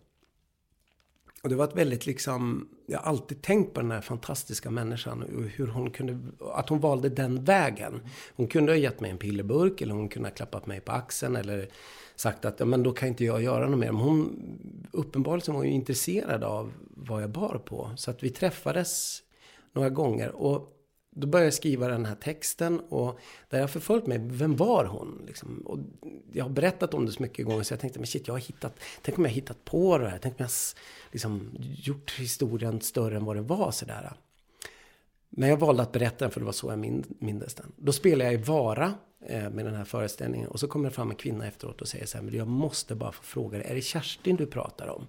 Och 1.43 1.49
det 1.49 1.55
var 1.55 1.65
ett 1.65 1.75
väldigt 1.75 2.05
liksom, 2.05 2.67
jag 2.85 2.99
har 2.99 3.05
alltid 3.05 3.41
tänkt 3.41 3.73
på 3.73 3.81
den 3.81 3.91
här 3.91 4.01
fantastiska 4.01 4.71
människan 4.71 5.23
och 5.23 5.43
hur 5.43 5.67
hon 5.67 5.91
kunde, 5.91 6.19
att 6.53 6.69
hon 6.69 6.79
valde 6.79 7.09
den 7.09 7.43
vägen. 7.43 8.01
Hon 8.35 8.47
kunde 8.47 8.71
ha 8.71 8.77
gett 8.77 8.99
mig 8.99 9.11
en 9.11 9.17
pillerburk 9.17 9.81
eller 9.81 9.93
hon 9.93 10.09
kunde 10.09 10.29
ha 10.29 10.35
klappat 10.35 10.65
mig 10.65 10.81
på 10.81 10.91
axeln 10.91 11.35
eller 11.35 11.67
sagt 12.15 12.45
att 12.45 12.59
ja, 12.59 12.65
men 12.65 12.83
då 12.83 12.91
kan 12.91 13.07
inte 13.09 13.25
jag 13.25 13.43
göra 13.43 13.69
något 13.69 13.79
mer. 13.79 13.91
Men 13.91 14.01
hon 14.01 14.39
uppenbarligen 14.91 15.53
var 15.53 15.59
hon 15.59 15.67
ju 15.67 15.73
intresserad 15.73 16.43
av 16.43 16.71
vad 16.89 17.23
jag 17.23 17.29
bar 17.29 17.61
på. 17.65 17.91
Så 17.95 18.11
att 18.11 18.23
vi 18.23 18.29
träffades 18.29 19.23
några 19.73 19.89
gånger. 19.89 20.29
Och 20.35 20.72
då 21.13 21.27
började 21.27 21.47
jag 21.47 21.53
skriva 21.53 21.87
den 21.87 22.05
här 22.05 22.15
texten 22.15 22.79
och 22.79 23.19
där 23.49 23.59
jag 23.59 23.71
förföljt 23.71 24.07
mig, 24.07 24.19
vem 24.21 24.55
var 24.55 24.85
hon? 24.85 25.23
Liksom, 25.27 25.57
och 25.65 25.79
jag 26.31 26.45
har 26.45 26.49
berättat 26.49 26.93
om 26.93 27.05
det 27.05 27.11
så 27.11 27.21
mycket 27.21 27.45
gånger 27.45 27.63
så 27.63 27.73
jag 27.73 27.79
tänkte, 27.79 27.99
men 27.99 28.07
shit, 28.07 28.27
jag 28.27 28.33
har 28.33 28.39
hittat, 28.39 28.79
tänk 29.01 29.17
om 29.17 29.23
jag 29.23 29.31
har 29.31 29.35
hittat 29.35 29.65
på 29.65 29.97
det 29.97 30.09
här, 30.09 30.19
tänk 30.21 30.39
om 30.39 30.43
jag 30.43 30.49
liksom 31.11 31.49
gjort 31.59 32.11
historien 32.19 32.81
större 32.81 33.15
än 33.15 33.25
vad 33.25 33.35
den 33.35 33.47
var 33.47 33.71
sådär. 33.71 34.13
Men 35.29 35.49
jag 35.49 35.57
valde 35.57 35.83
att 35.83 35.91
berätta 35.91 36.25
den 36.25 36.31
för 36.31 36.39
det 36.39 36.45
var 36.45 36.53
så 36.53 36.69
jag 36.69 37.03
mindes 37.19 37.53
den. 37.53 37.71
Då 37.75 37.91
spelade 37.91 38.31
jag 38.31 38.41
i 38.41 38.43
Vara 38.43 38.93
eh, 39.25 39.49
med 39.49 39.65
den 39.65 39.75
här 39.75 39.85
föreställningen 39.85 40.47
och 40.47 40.59
så 40.59 40.67
kommer 40.67 40.89
det 40.89 40.95
fram 40.95 41.09
en 41.09 41.15
kvinna 41.15 41.47
efteråt 41.47 41.81
och 41.81 41.87
säger 41.87 42.05
så 42.05 42.17
här, 42.17 42.23
men 42.23 42.35
jag 42.35 42.47
måste 42.47 42.95
bara 42.95 43.11
få 43.11 43.23
fråga 43.23 43.57
dig, 43.57 43.67
är 43.67 43.75
det 43.75 43.81
Kerstin 43.81 44.35
du 44.35 44.45
pratar 44.45 44.87
om? 44.87 45.07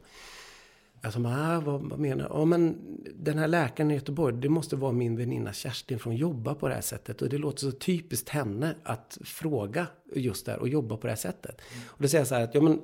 Alltså, 1.04 1.20
jag 1.20 1.32
sa, 1.32 1.56
ah, 1.56 1.60
vad, 1.60 1.90
vad 1.90 1.98
menar 1.98 2.28
du? 2.28 2.34
Ja, 2.34 2.44
men 2.44 2.76
den 3.14 3.38
här 3.38 3.48
läkaren 3.48 3.90
i 3.90 3.94
Göteborg, 3.94 4.36
det 4.36 4.48
måste 4.48 4.76
vara 4.76 4.92
min 4.92 5.16
väninna 5.16 5.52
Kerstin 5.52 5.98
från 5.98 6.16
jobba 6.16 6.54
på 6.54 6.68
det 6.68 6.74
här 6.74 6.80
sättet. 6.80 7.22
Och 7.22 7.28
det 7.28 7.38
låter 7.38 7.58
så 7.58 7.72
typiskt 7.72 8.28
henne 8.28 8.74
att 8.82 9.18
fråga 9.24 9.86
just 10.14 10.46
där 10.46 10.58
och 10.58 10.68
jobba 10.68 10.96
på 10.96 11.06
det 11.06 11.10
här 11.10 11.16
sättet. 11.16 11.60
Mm. 11.72 11.84
Och 11.88 12.02
då 12.02 12.08
säger 12.08 12.20
jag 12.20 12.28
så 12.28 12.34
här 12.34 12.44
att, 12.44 12.54
ja 12.54 12.60
men, 12.60 12.80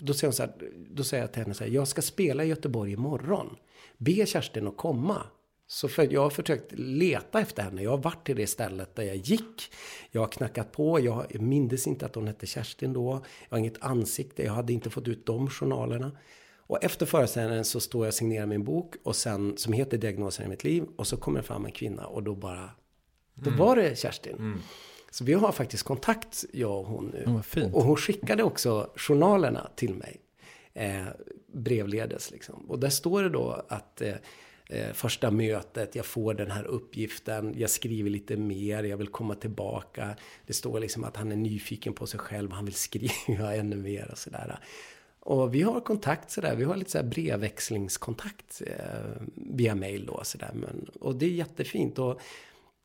då 0.00 0.14
säger, 0.14 0.28
hon 0.28 0.32
så 0.32 0.42
här, 0.42 0.52
då 0.90 1.04
säger 1.04 1.22
jag 1.22 1.32
till 1.32 1.42
henne 1.42 1.54
så 1.54 1.64
här, 1.64 1.70
jag 1.70 1.88
ska 1.88 2.02
spela 2.02 2.44
i 2.44 2.48
Göteborg 2.48 2.92
imorgon. 2.92 3.56
Be 3.98 4.26
Kerstin 4.26 4.66
att 4.66 4.76
komma. 4.76 5.22
Så 5.66 5.88
för, 5.88 6.12
jag 6.12 6.20
har 6.20 6.30
försökt 6.30 6.72
leta 6.78 7.40
efter 7.40 7.62
henne. 7.62 7.82
Jag 7.82 7.90
har 7.90 7.98
varit 7.98 8.26
till 8.26 8.36
det 8.36 8.46
stället 8.46 8.96
där 8.96 9.02
jag 9.02 9.16
gick. 9.16 9.72
Jag 10.10 10.20
har 10.20 10.28
knackat 10.28 10.72
på. 10.72 11.00
Jag 11.00 11.40
mindes 11.40 11.86
inte 11.86 12.06
att 12.06 12.14
hon 12.14 12.26
hette 12.26 12.46
Kerstin 12.46 12.92
då. 12.92 13.24
Jag 13.48 13.56
har 13.56 13.58
inget 13.58 13.82
ansikte. 13.84 14.42
Jag 14.42 14.52
hade 14.52 14.72
inte 14.72 14.90
fått 14.90 15.08
ut 15.08 15.26
de 15.26 15.50
journalerna. 15.50 16.12
Och 16.66 16.84
efter 16.84 17.06
föreställningen 17.06 17.64
så 17.64 17.80
står 17.80 18.04
jag 18.04 18.08
och 18.10 18.14
signerar 18.14 18.46
min 18.46 18.64
bok 18.64 18.94
och 19.02 19.16
sen, 19.16 19.56
som 19.56 19.72
heter 19.72 19.98
Diagnosen 19.98 20.46
i 20.46 20.48
mitt 20.48 20.64
liv. 20.64 20.84
Och 20.96 21.06
så 21.06 21.16
kommer 21.16 21.40
det 21.40 21.46
fram 21.46 21.64
en 21.64 21.72
kvinna 21.72 22.06
och 22.06 22.22
då 22.22 22.34
bara, 22.34 22.70
då 23.34 23.50
mm. 23.50 23.58
var 23.58 23.76
det 23.76 23.98
Kerstin. 23.98 24.36
Mm. 24.36 24.60
Så 25.10 25.24
vi 25.24 25.32
har 25.32 25.52
faktiskt 25.52 25.82
kontakt, 25.82 26.44
jag 26.52 26.80
och 26.80 26.86
hon 26.86 27.06
nu. 27.06 27.24
Oh, 27.26 27.74
och 27.74 27.84
hon 27.84 27.96
skickade 27.96 28.42
också 28.42 28.90
journalerna 28.96 29.70
till 29.76 29.94
mig. 29.94 30.20
Eh, 30.74 31.06
brevledes 31.52 32.30
liksom. 32.30 32.70
Och 32.70 32.78
där 32.78 32.88
står 32.88 33.22
det 33.22 33.28
då 33.28 33.64
att 33.68 34.00
eh, 34.00 34.14
eh, 34.68 34.92
första 34.92 35.30
mötet, 35.30 35.94
jag 35.94 36.06
får 36.06 36.34
den 36.34 36.50
här 36.50 36.64
uppgiften, 36.64 37.54
jag 37.56 37.70
skriver 37.70 38.10
lite 38.10 38.36
mer, 38.36 38.84
jag 38.84 38.96
vill 38.96 39.08
komma 39.08 39.34
tillbaka. 39.34 40.16
Det 40.46 40.52
står 40.52 40.80
liksom 40.80 41.04
att 41.04 41.16
han 41.16 41.32
är 41.32 41.36
nyfiken 41.36 41.92
på 41.92 42.06
sig 42.06 42.20
själv, 42.20 42.52
han 42.52 42.64
vill 42.64 42.74
skriva 42.88 43.54
ännu 43.54 43.76
mer 43.76 44.08
och 44.12 44.18
sådär. 44.18 44.58
Och 45.24 45.54
vi 45.54 45.62
har 45.62 45.80
kontakt 45.80 46.30
sådär, 46.30 46.56
vi 46.56 46.64
har 46.64 46.76
lite 46.76 46.90
sådär 46.90 47.08
brevväxlingskontakt 47.08 48.62
eh, 48.66 49.22
via 49.34 49.74
mail 49.74 50.06
då 50.06 50.20
sådär. 50.22 50.50
Men, 50.54 50.86
och 51.00 51.16
det 51.16 51.26
är 51.26 51.30
jättefint. 51.30 51.98
Och 51.98 52.20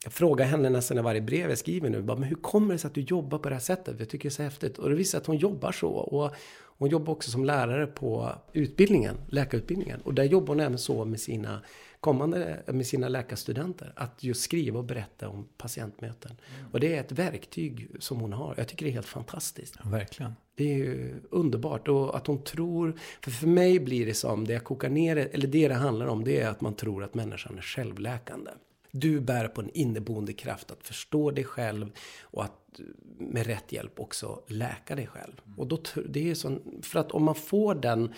jag 0.04 0.14
frågar 0.14 0.46
henne 0.46 0.70
nästan 0.70 0.98
i 0.98 1.02
varje 1.02 1.22
brev 1.22 1.50
jag 1.50 1.58
skriver 1.58 1.90
nu, 1.90 2.02
bara, 2.02 2.18
men 2.18 2.30
hur 2.30 2.36
kommer 2.36 2.74
det 2.74 2.78
sig 2.78 2.88
att 2.88 2.94
du 2.94 3.02
jobbar 3.02 3.38
på 3.40 3.50
det 3.50 3.56
här 3.56 3.62
sättet? 3.62 3.96
Jag 4.00 4.10
tycker 4.10 4.30
det 4.30 4.34
är 4.34 4.36
så 4.36 4.44
häftigt. 4.44 4.78
Och 4.78 4.90
det 4.90 4.96
visar 4.96 5.18
att 5.18 5.26
hon 5.26 5.38
jobbar 5.38 5.72
så. 5.72 5.90
Och 5.90 6.32
hon 6.78 6.90
jobbar 6.90 7.14
också 7.14 7.32
som 7.32 7.46
lärare 7.46 7.88
på 7.88 8.32
utbildningen, 8.54 9.18
läkarutbildningen. 9.30 10.02
Och 10.02 10.14
där 10.14 10.24
jobbar 10.24 10.48
hon 10.48 10.60
även 10.60 10.78
så 10.78 11.06
med 11.06 11.20
sina 11.20 11.62
kommande, 12.00 12.64
med 12.68 12.88
sina 12.88 13.10
läkarstudenter. 13.10 13.93
Att 13.95 14.24
just 14.24 14.41
skriva 14.41 14.80
och 14.80 14.86
berätta 14.86 15.30
om 15.30 15.47
patientmöten. 15.58 16.32
Mm. 16.32 16.72
Och 16.72 16.80
det 16.80 16.95
är 16.95 17.00
ett 17.00 17.12
verktyg 17.12 17.88
som 18.00 18.20
hon 18.20 18.34
har. 18.34 18.56
Jag 18.58 18.68
tycker 18.68 18.86
det 18.86 18.91
är 18.91 18.93
helt 18.93 19.08
fantastiskt. 19.08 19.76
Ja, 19.84 19.89
verkligen. 19.89 20.34
Det 20.56 20.74
är 20.74 20.78
ju 20.78 21.22
underbart. 21.30 21.88
Och 21.88 22.18
att 22.18 22.28
hon 22.28 22.43
tror, 22.43 23.00
för 23.22 23.32
för 23.32 23.47
mig 23.47 23.80
blir 23.80 24.06
det 24.06 24.14
som, 24.14 24.47
det 24.47 24.54
jag 24.54 24.64
kokar 24.64 24.89
ner 24.89 25.18
eller 25.18 25.47
det 25.47 25.68
det 25.68 25.74
handlar 25.74 26.08
om, 26.08 26.24
det 26.24 26.39
är 26.39 26.50
att 26.50 26.62
man 26.62 26.76
tror 26.76 27.04
att 27.04 27.14
människan 27.14 27.58
är 27.58 27.62
självläkande. 27.62 28.52
Du 28.91 29.20
bär 29.20 29.47
på 29.47 29.62
en 29.62 29.70
inneboende 29.70 30.34
kraft 30.34 30.72
att 30.72 30.84
förstå 30.84 31.32
dig 31.32 31.43
själv 31.43 31.91
och 32.22 32.43
att 32.43 32.80
med 33.18 33.47
rätt 33.47 33.72
hjälp 33.72 34.00
också 34.00 34.41
läka 34.47 34.95
dig 34.95 35.08
själv. 35.08 35.41
Och 35.58 35.68
då, 35.68 35.80
det 36.10 36.30
är 36.30 36.36
sån, 36.36 36.82
för 36.82 37.00
att 37.00 37.12
om 37.12 37.24
man 37.24 37.36
får 37.36 37.76
den 37.76 38.14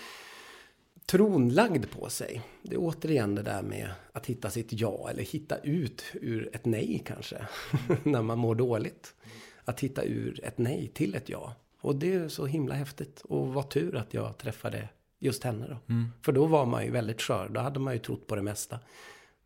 tron 1.05 1.49
lagd 1.49 1.91
på 1.91 2.09
sig. 2.09 2.41
Det 2.61 2.75
är 2.75 2.79
återigen 2.79 3.35
det 3.35 3.43
där 3.43 3.61
med 3.61 3.89
att 4.11 4.25
hitta 4.25 4.49
sitt 4.49 4.73
ja 4.73 5.09
eller 5.09 5.23
hitta 5.23 5.57
ut 5.57 6.03
ur 6.13 6.49
ett 6.53 6.65
nej 6.65 7.03
kanske. 7.05 7.47
när 8.03 8.21
man 8.21 8.37
mår 8.37 8.55
dåligt. 8.55 9.13
Att 9.65 9.79
hitta 9.79 10.03
ur 10.03 10.39
ett 10.43 10.57
nej 10.57 10.91
till 10.93 11.15
ett 11.15 11.29
ja. 11.29 11.55
Och 11.81 11.95
det 11.95 12.13
är 12.13 12.27
så 12.27 12.45
himla 12.45 12.75
häftigt. 12.75 13.21
Och 13.21 13.53
vad 13.53 13.69
tur 13.69 13.95
att 13.95 14.13
jag 14.13 14.37
träffade 14.37 14.89
just 15.19 15.43
henne 15.43 15.67
då. 15.67 15.93
Mm. 15.93 16.11
För 16.21 16.31
då 16.31 16.45
var 16.45 16.65
man 16.65 16.85
ju 16.85 16.91
väldigt 16.91 17.21
skör. 17.21 17.49
Då 17.49 17.61
hade 17.61 17.79
man 17.79 17.93
ju 17.93 17.99
trott 17.99 18.27
på 18.27 18.35
det 18.35 18.41
mesta. 18.41 18.79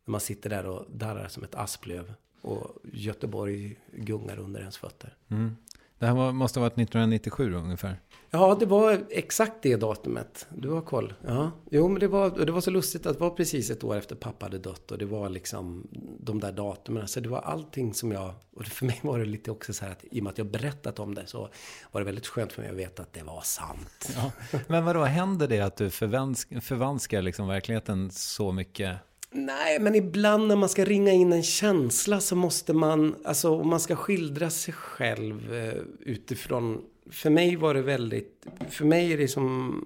När 0.04 0.12
man 0.12 0.20
sitter 0.20 0.50
där 0.50 0.66
och 0.66 0.86
darrar 0.90 1.28
som 1.28 1.44
ett 1.44 1.54
asplöv. 1.54 2.14
Och 2.40 2.76
Göteborg 2.92 3.78
gungar 3.92 4.38
under 4.38 4.60
ens 4.60 4.76
fötter. 4.76 5.16
Mm. 5.28 5.56
Det 5.98 6.06
här 6.06 6.14
var, 6.14 6.32
måste 6.32 6.60
ha 6.60 6.62
varit 6.62 6.78
1997 6.78 7.54
ungefär? 7.54 8.00
Ja, 8.36 8.56
det 8.60 8.66
var 8.66 9.06
exakt 9.10 9.54
det 9.62 9.76
datumet. 9.76 10.46
Du 10.54 10.68
har 10.68 10.80
koll. 10.80 11.14
Ja. 11.26 11.50
Jo, 11.70 11.88
men 11.88 12.00
det 12.00 12.08
var, 12.08 12.30
det 12.30 12.52
var 12.52 12.60
så 12.60 12.70
lustigt 12.70 13.06
att 13.06 13.14
det 13.14 13.20
var 13.20 13.30
precis 13.30 13.70
ett 13.70 13.84
år 13.84 13.96
efter 13.96 14.16
pappa 14.16 14.46
hade 14.46 14.58
dött. 14.58 14.90
Och 14.90 14.98
det 14.98 15.04
var 15.04 15.28
liksom 15.28 15.88
de 16.20 16.40
där 16.40 16.52
datumen. 16.52 17.08
Så 17.08 17.20
det 17.20 17.28
var 17.28 17.40
allting 17.40 17.94
som 17.94 18.12
jag... 18.12 18.34
Och 18.56 18.64
för 18.64 18.86
mig 18.86 19.00
var 19.02 19.18
det 19.18 19.24
lite 19.24 19.50
också 19.50 19.72
så 19.72 19.84
här 19.84 19.92
att 19.92 20.04
i 20.10 20.20
och 20.20 20.24
med 20.24 20.30
att 20.30 20.38
jag 20.38 20.46
berättat 20.46 20.98
om 20.98 21.14
det 21.14 21.26
så 21.26 21.48
var 21.92 22.00
det 22.00 22.04
väldigt 22.04 22.26
skönt 22.26 22.52
för 22.52 22.62
mig 22.62 22.70
att 22.70 22.76
veta 22.76 23.02
att 23.02 23.12
det 23.12 23.22
var 23.22 23.40
sant. 23.40 24.08
Ja. 24.16 24.32
Men 24.66 24.84
vad 24.84 24.96
då 24.96 25.04
händer 25.04 25.48
det 25.48 25.60
att 25.60 25.76
du 25.76 25.90
förvansk, 25.90 26.62
förvanskar 26.62 27.22
liksom 27.22 27.48
verkligheten 27.48 28.10
så 28.10 28.52
mycket? 28.52 28.98
Nej, 29.30 29.78
men 29.80 29.94
ibland 29.94 30.48
när 30.48 30.56
man 30.56 30.68
ska 30.68 30.84
ringa 30.84 31.12
in 31.12 31.32
en 31.32 31.42
känsla 31.42 32.20
så 32.20 32.36
måste 32.36 32.72
man, 32.72 33.14
alltså 33.24 33.60
om 33.60 33.68
man 33.68 33.80
ska 33.80 33.96
skildra 33.96 34.50
sig 34.50 34.74
själv 34.74 35.54
eh, 35.54 35.74
utifrån, 36.00 36.82
för 37.10 37.30
mig 37.30 37.56
var 37.56 37.74
det 37.74 37.82
väldigt, 37.82 38.46
för 38.70 38.84
mig 38.84 39.12
är 39.12 39.18
det 39.18 39.28
som 39.28 39.84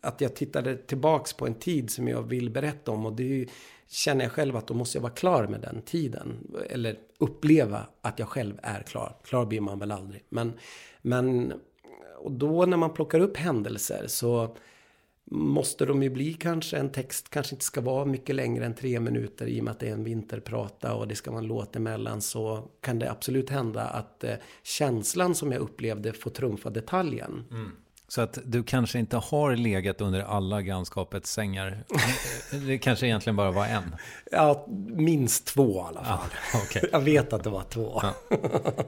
att 0.00 0.20
jag 0.20 0.36
tittade 0.36 0.76
tillbaks 0.76 1.32
på 1.32 1.46
en 1.46 1.54
tid 1.54 1.90
som 1.90 2.08
jag 2.08 2.22
vill 2.22 2.50
berätta 2.50 2.90
om 2.90 3.06
och 3.06 3.12
det 3.12 3.46
känner 3.88 4.24
jag 4.24 4.32
själv 4.32 4.56
att 4.56 4.66
då 4.66 4.74
måste 4.74 4.98
jag 4.98 5.02
vara 5.02 5.12
klar 5.12 5.46
med 5.46 5.60
den 5.60 5.82
tiden. 5.82 6.56
Eller 6.70 6.98
uppleva 7.18 7.86
att 8.00 8.18
jag 8.18 8.28
själv 8.28 8.54
är 8.62 8.82
klar. 8.82 9.16
Klar 9.24 9.46
blir 9.46 9.60
man 9.60 9.78
väl 9.78 9.92
aldrig. 9.92 10.24
Men, 10.28 10.52
men 11.02 11.52
och 12.18 12.32
då 12.32 12.66
när 12.66 12.76
man 12.76 12.92
plockar 12.92 13.20
upp 13.20 13.36
händelser 13.36 14.04
så 14.06 14.56
måste 15.30 15.86
de 15.86 16.02
ju 16.02 16.10
bli 16.10 16.34
kanske. 16.34 16.76
En 16.76 16.90
text 16.90 17.30
kanske 17.30 17.54
inte 17.54 17.64
ska 17.64 17.80
vara 17.80 18.04
mycket 18.04 18.34
längre 18.34 18.66
än 18.66 18.74
tre 18.74 19.00
minuter 19.00 19.46
i 19.46 19.60
och 19.60 19.64
med 19.64 19.70
att 19.70 19.80
det 19.80 19.88
är 19.88 19.92
en 19.92 20.04
vinterprata 20.04 20.94
och 20.94 21.08
det 21.08 21.14
ska 21.14 21.30
vara 21.30 21.40
en 21.40 21.46
låt 21.46 21.76
emellan 21.76 22.20
så 22.20 22.68
kan 22.80 22.98
det 22.98 23.10
absolut 23.10 23.50
hända 23.50 23.82
att 23.82 24.24
eh, 24.24 24.34
känslan 24.62 25.34
som 25.34 25.52
jag 25.52 25.60
upplevde 25.60 26.12
får 26.12 26.30
trumfa 26.30 26.70
detaljen. 26.70 27.44
Mm. 27.50 27.72
Så 28.10 28.20
att 28.20 28.38
du 28.44 28.62
kanske 28.62 28.98
inte 28.98 29.16
har 29.16 29.56
legat 29.56 30.00
under 30.00 30.20
alla 30.20 30.62
grannskapets 30.62 31.32
sängar. 31.32 31.84
Det 32.66 32.78
kanske 32.78 33.06
egentligen 33.06 33.36
bara 33.36 33.50
var 33.50 33.66
en. 33.66 33.94
Ja, 34.32 34.66
minst 34.88 35.46
två 35.46 35.76
i 35.76 35.84
alla 35.88 36.04
fall. 36.04 36.28
Ja, 36.52 36.62
okay. 36.62 36.82
Jag 36.92 37.00
vet 37.00 37.32
att 37.32 37.44
det 37.44 37.50
var 37.50 37.62
två. 37.62 38.00
Ja. 38.02 38.14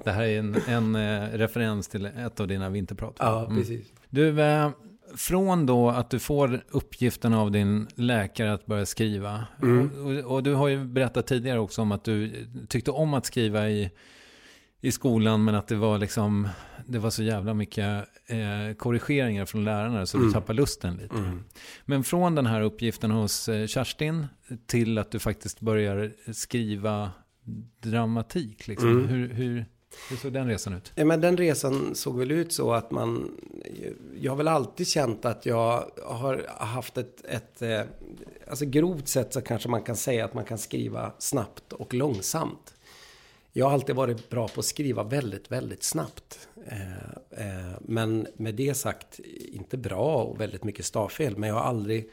Det 0.04 0.10
här 0.10 0.22
är 0.22 0.38
en, 0.38 0.56
en 0.68 0.94
eh, 0.94 1.38
referens 1.38 1.88
till 1.88 2.06
ett 2.06 2.40
av 2.40 2.48
dina 2.48 2.68
vinterprat. 2.68 3.16
Ja, 3.18 3.46
precis. 3.48 3.68
Mm. 3.70 3.84
Du, 4.10 4.42
eh, 4.42 4.70
från 5.16 5.66
då 5.66 5.88
att 5.90 6.10
du 6.10 6.18
får 6.18 6.60
uppgiften 6.68 7.34
av 7.34 7.50
din 7.50 7.88
läkare 7.94 8.52
att 8.52 8.66
börja 8.66 8.86
skriva. 8.86 9.46
Mm. 9.62 9.90
Och, 10.04 10.34
och, 10.34 10.42
du 10.42 10.54
har 10.54 10.68
ju 10.68 10.84
berättat 10.84 11.26
tidigare 11.26 11.58
också 11.58 11.82
om 11.82 11.92
att 11.92 12.04
du 12.04 12.46
tyckte 12.68 12.90
om 12.90 13.14
att 13.14 13.26
skriva 13.26 13.68
i, 13.68 13.90
i 14.80 14.92
skolan 14.92 15.44
men 15.44 15.54
att 15.54 15.68
det 15.68 15.76
var 15.76 15.98
liksom 15.98 16.48
det 16.86 16.98
var 16.98 17.10
så 17.10 17.22
jävla 17.22 17.54
mycket 17.54 18.06
eh, 18.26 18.74
korrigeringar 18.76 19.44
från 19.44 19.64
lärarna 19.64 20.06
så 20.06 20.16
mm. 20.16 20.28
du 20.28 20.32
tappade 20.32 20.56
lusten 20.56 20.96
lite. 20.96 21.14
Mm. 21.14 21.44
Men 21.84 22.04
från 22.04 22.34
den 22.34 22.46
här 22.46 22.60
uppgiften 22.60 23.10
hos 23.10 23.48
eh, 23.48 23.66
Kerstin 23.66 24.26
till 24.66 24.98
att 24.98 25.10
du 25.10 25.18
faktiskt 25.18 25.60
börjar 25.60 26.12
skriva 26.32 27.10
dramatik. 27.80 28.68
Liksom. 28.68 28.90
Mm. 28.90 29.08
Hur, 29.08 29.28
hur, 29.28 29.66
hur 30.10 30.16
såg 30.16 30.32
den 30.32 30.48
resan 30.48 30.74
ut? 30.74 30.92
Ja, 30.94 31.04
men 31.04 31.20
den 31.20 31.36
resan 31.36 31.94
såg 31.94 32.18
väl 32.18 32.30
ut 32.30 32.52
så 32.52 32.72
att 32.72 32.90
man... 32.90 33.30
Jag 34.20 34.32
har 34.32 34.36
väl 34.36 34.48
alltid 34.48 34.88
känt 34.88 35.24
att 35.24 35.46
jag 35.46 35.90
har 36.04 36.46
haft 36.58 36.98
ett... 36.98 37.24
ett 37.24 37.62
eh, 37.62 37.80
alltså 38.48 38.64
grovt 38.64 39.08
sett 39.08 39.32
så 39.32 39.40
kanske 39.40 39.68
man 39.68 39.82
kan 39.82 39.96
säga 39.96 40.24
att 40.24 40.34
man 40.34 40.44
kan 40.44 40.58
skriva 40.58 41.12
snabbt 41.18 41.72
och 41.72 41.94
långsamt. 41.94 42.74
Jag 43.52 43.66
har 43.66 43.72
alltid 43.72 43.96
varit 43.96 44.30
bra 44.30 44.48
på 44.48 44.60
att 44.60 44.66
skriva 44.66 45.02
väldigt, 45.02 45.52
väldigt 45.52 45.82
snabbt. 45.82 46.48
Eh, 46.66 46.92
eh, 47.46 47.72
men 47.80 48.26
med 48.36 48.54
det 48.54 48.74
sagt, 48.74 49.20
inte 49.52 49.76
bra 49.76 50.22
och 50.22 50.40
väldigt 50.40 50.64
mycket 50.64 50.84
stavfel. 50.84 51.36
Men 51.36 51.48
jag 51.48 51.56
har 51.56 51.62
aldrig... 51.62 52.10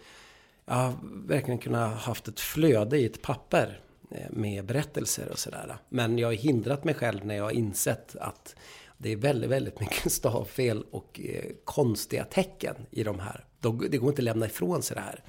jag 0.65 0.73
har 0.73 0.93
verkligen 1.28 1.57
kunnat 1.57 1.97
haft 1.97 2.28
ett 2.28 2.39
flöde 2.39 2.97
i 2.97 3.05
ett 3.05 3.21
papper 3.21 3.82
Eh, 4.10 4.28
med 4.30 4.66
berättelser 4.66 5.32
och 5.32 5.39
sådär. 5.39 5.78
Men 5.89 6.18
jag 6.18 6.28
har 6.28 6.34
hindrat 6.34 6.84
mig 6.84 6.93
själv 6.93 7.26
när 7.26 7.36
jag 7.36 7.43
har 7.43 7.51
insett 7.51 8.16
att 8.16 8.55
det 8.97 9.12
är 9.12 9.16
väldigt, 9.16 9.49
väldigt 9.49 9.80
mycket 9.80 10.12
stavfel 10.12 10.84
och 10.91 11.20
eh, 11.24 11.51
konstiga 11.64 12.24
tecken 12.24 12.76
i 12.91 13.03
de 13.03 13.20
här. 13.20 13.45
Det 13.89 13.97
går 13.97 14.10
inte 14.10 14.20
att 14.20 14.24
lämna 14.24 14.45
ifrån 14.45 14.84
sig 14.84 14.95
det 14.95 15.01
här. 15.01 15.24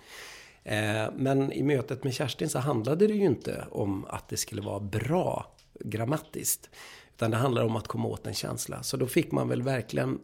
Eh, 0.64 1.12
men 1.16 1.52
i 1.52 1.62
mötet 1.62 2.04
med 2.04 2.14
Kerstin 2.14 2.48
så 2.48 2.58
handlade 2.58 3.06
det 3.06 3.14
ju 3.14 3.24
inte 3.24 3.64
om 3.70 4.04
att 4.04 4.28
det 4.28 4.36
skulle 4.36 4.62
vara 4.62 4.80
bra 4.80 5.54
grammatiskt. 5.80 6.70
Utan 7.14 7.30
det 7.30 7.36
handlar 7.36 7.64
om 7.64 7.76
att 7.76 7.88
komma 7.88 8.08
åt 8.08 8.26
en 8.26 8.34
känsla. 8.34 8.82
Så 8.82 8.96
då 8.96 9.06
fick 9.06 9.32
man 9.32 9.48
väl 9.48 9.62
verkligen 9.62 10.18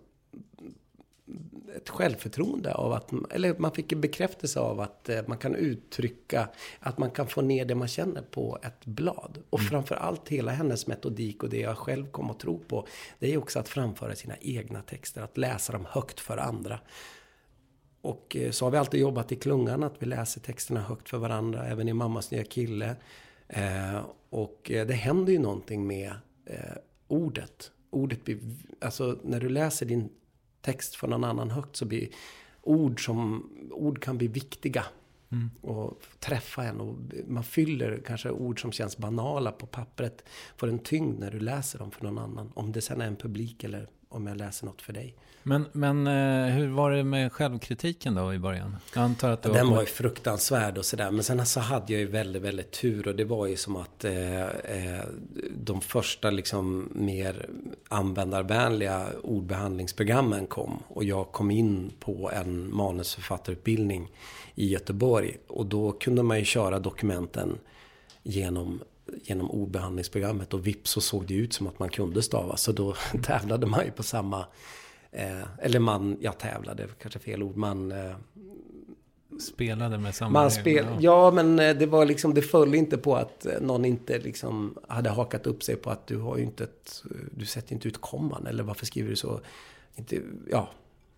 ett 1.77 1.89
självförtroende 1.89 2.75
av 2.75 2.93
att, 2.93 3.11
eller 3.31 3.55
man 3.59 3.73
fick 3.73 3.93
en 3.93 4.01
bekräftelse 4.01 4.61
av 4.61 4.81
att 4.81 5.09
eh, 5.09 5.21
man 5.27 5.39
kan 5.39 5.55
uttrycka, 5.55 6.49
att 6.81 6.99
man 6.99 7.11
kan 7.11 7.27
få 7.27 7.43
ner 7.43 7.65
det 7.65 7.75
man 7.75 7.89
känner 7.89 8.23
på 8.23 8.59
ett 8.63 8.87
blad. 8.87 9.39
Och 9.51 9.59
mm. 9.59 9.71
framför 9.71 9.95
allt 9.95 10.29
hela 10.29 10.53
hennes 10.53 10.87
metodik 10.87 11.43
och 11.43 11.51
det 11.51 11.61
jag 11.61 11.79
själv 11.79 12.07
kom 12.11 12.31
att 12.31 12.41
tro 12.41 12.59
på, 12.59 12.87
det 13.19 13.33
är 13.33 13.39
också 13.39 13.59
att 13.59 13.69
framföra 13.69 14.15
sina 14.15 14.35
egna 14.41 14.83
texter, 14.83 15.23
att 15.23 15.37
läsa 15.37 15.73
dem 15.73 15.87
högt 15.91 16.21
för 16.21 16.37
andra. 16.37 16.81
Och 18.01 18.37
eh, 18.37 18.51
så 18.51 18.67
har 18.67 18.71
vi 18.71 18.79
alltid 18.79 19.01
jobbat 19.01 19.33
i 19.33 19.37
klungan, 19.37 19.83
att 19.83 19.95
vi 19.99 20.07
läser 20.07 20.41
texterna 20.41 20.81
högt 20.81 21.09
för 21.09 21.19
varandra, 21.19 21.67
även 21.67 21.89
i 21.89 21.93
Mammas 21.93 22.31
nya 22.31 22.45
kille. 22.45 22.97
Eh, 23.49 24.01
och 24.31 24.61
det 24.65 24.95
händer 24.95 25.33
ju 25.33 25.39
någonting 25.39 25.87
med 25.87 26.15
ordet. 27.09 27.71
Ordet 27.91 28.25
blir, 28.25 28.39
alltså 28.81 29.19
när 29.23 29.41
du 29.41 29.49
läser 29.49 29.87
din 29.87 30.11
text 30.65 30.95
för 30.95 31.09
någon 31.09 31.25
annan 31.25 31.51
högt 31.51 31.77
så 31.77 31.85
blir 31.85 32.09
ord 32.63 33.05
som, 33.05 33.51
ord 33.71 34.03
kan 34.03 34.19
bli 34.19 34.29
viktiga. 34.29 34.85
Mm. 35.33 35.51
Och 35.61 36.03
träffa 36.21 36.65
en 36.65 36.81
och 36.81 36.97
man 37.27 37.45
fyller 37.45 38.03
kanske 38.07 38.31
ord 38.31 38.61
som 38.61 38.73
känns 38.73 38.99
banala 38.99 39.53
på 39.53 39.67
pappret. 39.67 40.25
Får 40.57 40.69
en 40.69 40.79
tyngd 40.79 41.19
när 41.19 41.31
du 41.31 41.41
läser 41.41 41.79
dem 41.79 41.91
för 41.91 42.05
någon 42.05 42.19
annan. 42.19 42.53
Om 42.55 42.73
det 42.73 42.81
sen 42.81 43.01
är 43.01 43.07
en 43.07 43.17
publik 43.17 43.65
eller 43.65 43.89
om 44.15 44.27
jag 44.27 44.37
läser 44.37 44.67
något 44.67 44.83
för 44.83 44.93
dig. 44.93 45.15
Men, 45.47 45.67
men 45.73 46.07
eh, 46.07 46.55
hur 46.55 46.69
var 46.69 46.91
det 46.91 47.05
med 47.05 47.33
självkritiken 47.33 48.15
då 48.15 48.35
i 48.35 48.39
början? 48.39 48.77
Jag 48.95 49.05
antar 49.05 49.31
att 49.31 49.45
ja, 49.45 49.53
Den 49.53 49.71
var 49.71 49.81
ju 49.81 49.87
fruktansvärd 49.87 50.79
och 50.79 50.85
sådär. 50.85 51.11
Men 51.11 51.25
sen 51.25 51.47
så 51.47 51.61
hade 51.61 51.93
jag 51.93 52.01
ju 52.01 52.07
väldigt, 52.07 52.43
väldigt 52.43 52.73
tur. 52.73 53.09
Och 53.09 53.15
det 53.15 53.25
var 53.25 53.47
ju 53.47 53.57
som 53.57 53.77
att 53.77 54.05
eh, 54.05 54.43
eh, 54.43 55.05
de 55.57 55.81
första 55.81 56.31
liksom 56.31 56.89
mer 56.95 57.49
användarvänliga 57.89 59.07
ordbehandlingsprogrammen 59.23 60.47
kom. 60.47 60.83
Och 60.89 61.05
jag 61.05 61.33
kom 61.33 61.51
in 61.51 61.93
på 62.01 62.31
en 62.35 62.77
manusförfattarutbildning 62.77 64.09
i 64.55 64.69
Göteborg. 64.69 65.37
Och 65.47 65.67
då 65.67 65.93
kunde 65.93 66.23
man 66.23 66.39
ju 66.39 66.45
köra 66.45 66.79
dokumenten 66.79 67.59
genom 68.23 68.81
genom 69.23 69.51
ordbehandlingsprogrammet 69.51 70.55
och 70.55 70.67
vips 70.67 70.91
så 70.91 71.01
såg 71.01 71.27
det 71.27 71.35
ut 71.35 71.53
som 71.53 71.67
att 71.67 71.79
man 71.79 71.89
kunde 71.89 72.23
stava. 72.23 72.57
Så 72.57 72.73
då 72.73 72.95
tävlade 73.23 73.67
man 73.67 73.85
ju 73.85 73.91
på 73.91 74.03
samma 74.03 74.47
Eh, 75.15 75.47
eller 75.59 75.79
man, 75.79 76.17
jag 76.21 76.39
tävlade, 76.39 76.89
kanske 76.99 77.19
fel 77.19 77.43
ord, 77.43 77.57
man... 77.57 77.93
Eh, 77.93 78.17
Spelade 79.41 79.99
med 79.99 80.15
samma 80.15 80.31
man 80.31 80.51
spel, 80.51 80.87
ja. 80.89 80.97
ja, 81.01 81.31
men 81.31 81.59
eh, 81.59 81.77
det 81.77 81.87
var 81.87 82.07
liksom, 82.07 82.35
det 82.35 82.43
föll 82.43 82.75
inte 82.75 82.99
på 82.99 83.17
att 83.17 83.47
eh, 83.47 83.61
någon 83.61 83.85
inte 83.85 84.19
liksom 84.19 84.79
hade 84.89 85.11
hakat 85.11 85.47
upp 85.47 85.63
sig 85.63 85.77
på 85.77 85.91
att 85.91 86.07
du 86.07 86.17
har 86.17 86.37
ju 86.37 86.43
inte 86.43 86.65
ett, 86.65 87.03
du 87.31 87.47
sätter 87.47 87.73
inte 87.75 87.89
ut 87.89 88.01
komman, 88.01 88.47
eller 88.47 88.63
varför 88.63 88.87
skriver 88.87 89.11
du 89.11 89.17
så? 89.17 89.41
Inte, 89.95 90.21
ja, 90.51 90.69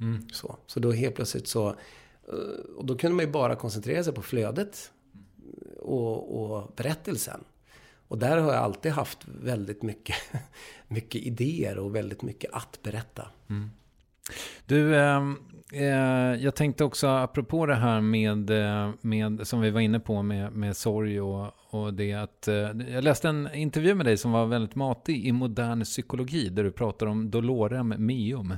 mm. 0.01 0.29
så. 0.33 0.57
Så 0.67 0.81
då 0.81 0.93
helt 0.93 1.15
plötsligt 1.15 1.49
så, 1.49 1.69
eh, 1.69 2.75
och 2.77 2.87
då 2.87 2.97
kunde 2.97 3.17
man 3.17 3.25
ju 3.25 3.31
bara 3.31 3.57
koncentrera 3.57 4.05
sig 4.05 4.13
på 4.13 4.23
flödet 4.23 4.91
och, 5.79 6.43
och 6.43 6.73
berättelsen. 6.77 7.45
Och 8.09 8.19
där 8.19 8.39
har 8.39 8.53
jag 8.53 8.63
alltid 8.63 8.93
haft 8.93 9.19
väldigt 9.43 9.83
mycket, 9.83 10.17
mycket 10.89 11.23
idéer 11.23 11.79
och 11.79 11.97
väldigt 11.97 12.23
mycket 12.23 12.51
att 12.53 12.83
berätta. 12.83 13.29
Mm. 13.51 13.71
Du, 14.67 14.97
eh, 14.97 15.23
eh, 15.73 16.35
jag 16.45 16.55
tänkte 16.55 16.85
också 16.85 17.07
apropå 17.07 17.67
det 17.67 17.75
här 17.75 18.01
med, 18.01 18.51
eh, 18.51 18.91
med 19.01 19.47
som 19.47 19.61
vi 19.61 19.71
var 19.71 19.81
inne 19.81 20.01
på 20.01 20.23
med, 20.23 20.53
med 20.53 20.77
sorg 20.77 21.21
och, 21.21 21.53
och 21.71 21.95
det 21.95 22.13
att 22.13 22.49
eh, 22.49 22.55
jag 22.93 23.05
läste 23.05 23.29
en 23.29 23.55
intervju 23.55 23.95
med 23.95 24.07
dig 24.07 24.17
som 24.17 24.33
var 24.33 24.47
väldigt 24.47 24.75
matig 24.75 25.27
i 25.27 25.33
modern 25.33 25.85
psykologi 25.85 26.49
där 26.49 26.65
du 26.65 26.71
pratar 26.71 27.07
om 27.07 27.31
dolorem 27.31 27.89
meum. 27.89 28.55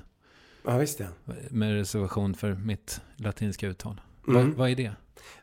Ja, 0.65 0.79
visst 0.79 0.99
det. 0.99 1.09
Med 1.51 1.73
reservation 1.73 2.35
för 2.35 2.55
mitt 2.55 3.01
latinska 3.17 3.67
uttal. 3.67 4.01
Mm. 4.29 4.47
Vad, 4.49 4.57
vad 4.57 4.71
är 4.71 4.77
det? 4.77 4.93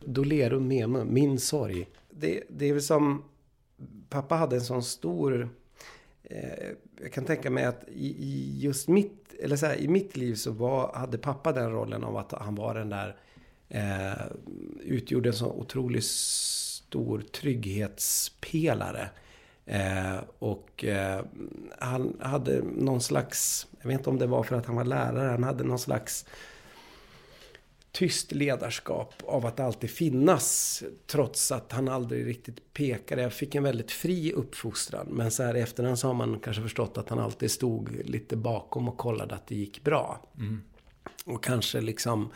Dolerum 0.06 0.68
meum, 0.68 1.14
min 1.14 1.39
sorg. 1.39 1.88
Det, 2.10 2.43
det 2.49 2.70
är 2.70 2.74
väl 2.74 2.82
som 2.82 3.24
pappa 4.09 4.36
hade 4.36 4.55
en 4.55 4.61
sån 4.61 4.84
stor 4.84 5.49
Eh, 6.30 6.69
jag 7.01 7.13
kan 7.13 7.26
tänka 7.26 7.49
mig 7.49 7.65
att 7.65 7.84
i, 7.88 8.59
just 8.59 8.88
mitt, 8.88 9.34
eller 9.39 9.55
så 9.55 9.65
här, 9.65 9.76
i 9.76 9.88
mitt 9.88 10.17
liv 10.17 10.36
så 10.36 10.51
var, 10.51 10.93
hade 10.93 11.17
pappa 11.17 11.51
den 11.51 11.71
rollen 11.71 12.03
av 12.03 12.17
att 12.17 12.32
han 12.32 12.55
var 12.55 12.76
den 12.76 12.89
där, 12.89 13.15
eh, 13.69 14.26
utgjorde 14.80 15.30
en 15.30 15.36
sån 15.36 15.51
otroligt 15.51 16.05
stor 16.05 17.21
trygghetspelare. 17.21 19.09
Eh, 19.65 20.17
och 20.39 20.86
eh, 20.86 21.26
han 21.80 22.17
hade 22.19 22.61
någon 22.61 23.01
slags, 23.01 23.67
jag 23.82 23.88
vet 23.88 23.97
inte 23.97 24.09
om 24.09 24.19
det 24.19 24.28
var 24.28 24.43
för 24.43 24.55
att 24.55 24.65
han 24.65 24.76
var 24.76 24.86
lärare, 24.86 25.32
han 25.32 25.43
hade 25.43 25.63
någon 25.63 25.80
slags 25.80 26.26
tyst 27.96 28.32
ledarskap 28.32 29.14
av 29.26 29.46
att 29.46 29.60
alltid 29.60 29.89
finnas. 29.89 30.84
Trots 31.08 31.52
att 31.52 31.72
han 31.72 31.88
aldrig 31.88 32.28
riktigt 32.28 32.74
pekade. 32.74 33.22
Jag 33.22 33.34
fick 33.34 33.56
en 33.56 33.64
väldigt 33.64 33.91
fri 33.91 34.34
uppfostran. 34.34 35.08
Men 35.08 35.32
så 35.32 35.43
här 35.43 35.58
i 35.58 35.62
efterhand 35.62 36.00
så 36.00 36.08
har 36.08 36.14
man 36.14 36.39
kanske 36.39 36.62
förstått 36.62 36.98
att 36.98 37.10
han 37.10 37.20
alltid 37.20 37.52
stod 37.52 38.06
lite 38.06 38.36
bakom 38.36 38.88
och 38.88 38.98
kollade 38.98 39.36
att 39.36 39.48
det 39.48 39.56
gick 39.56 39.84
bra. 39.84 40.22
Mm. 40.38 40.62
Och 41.26 41.43
kanske 41.43 41.82
liksom 41.82 42.32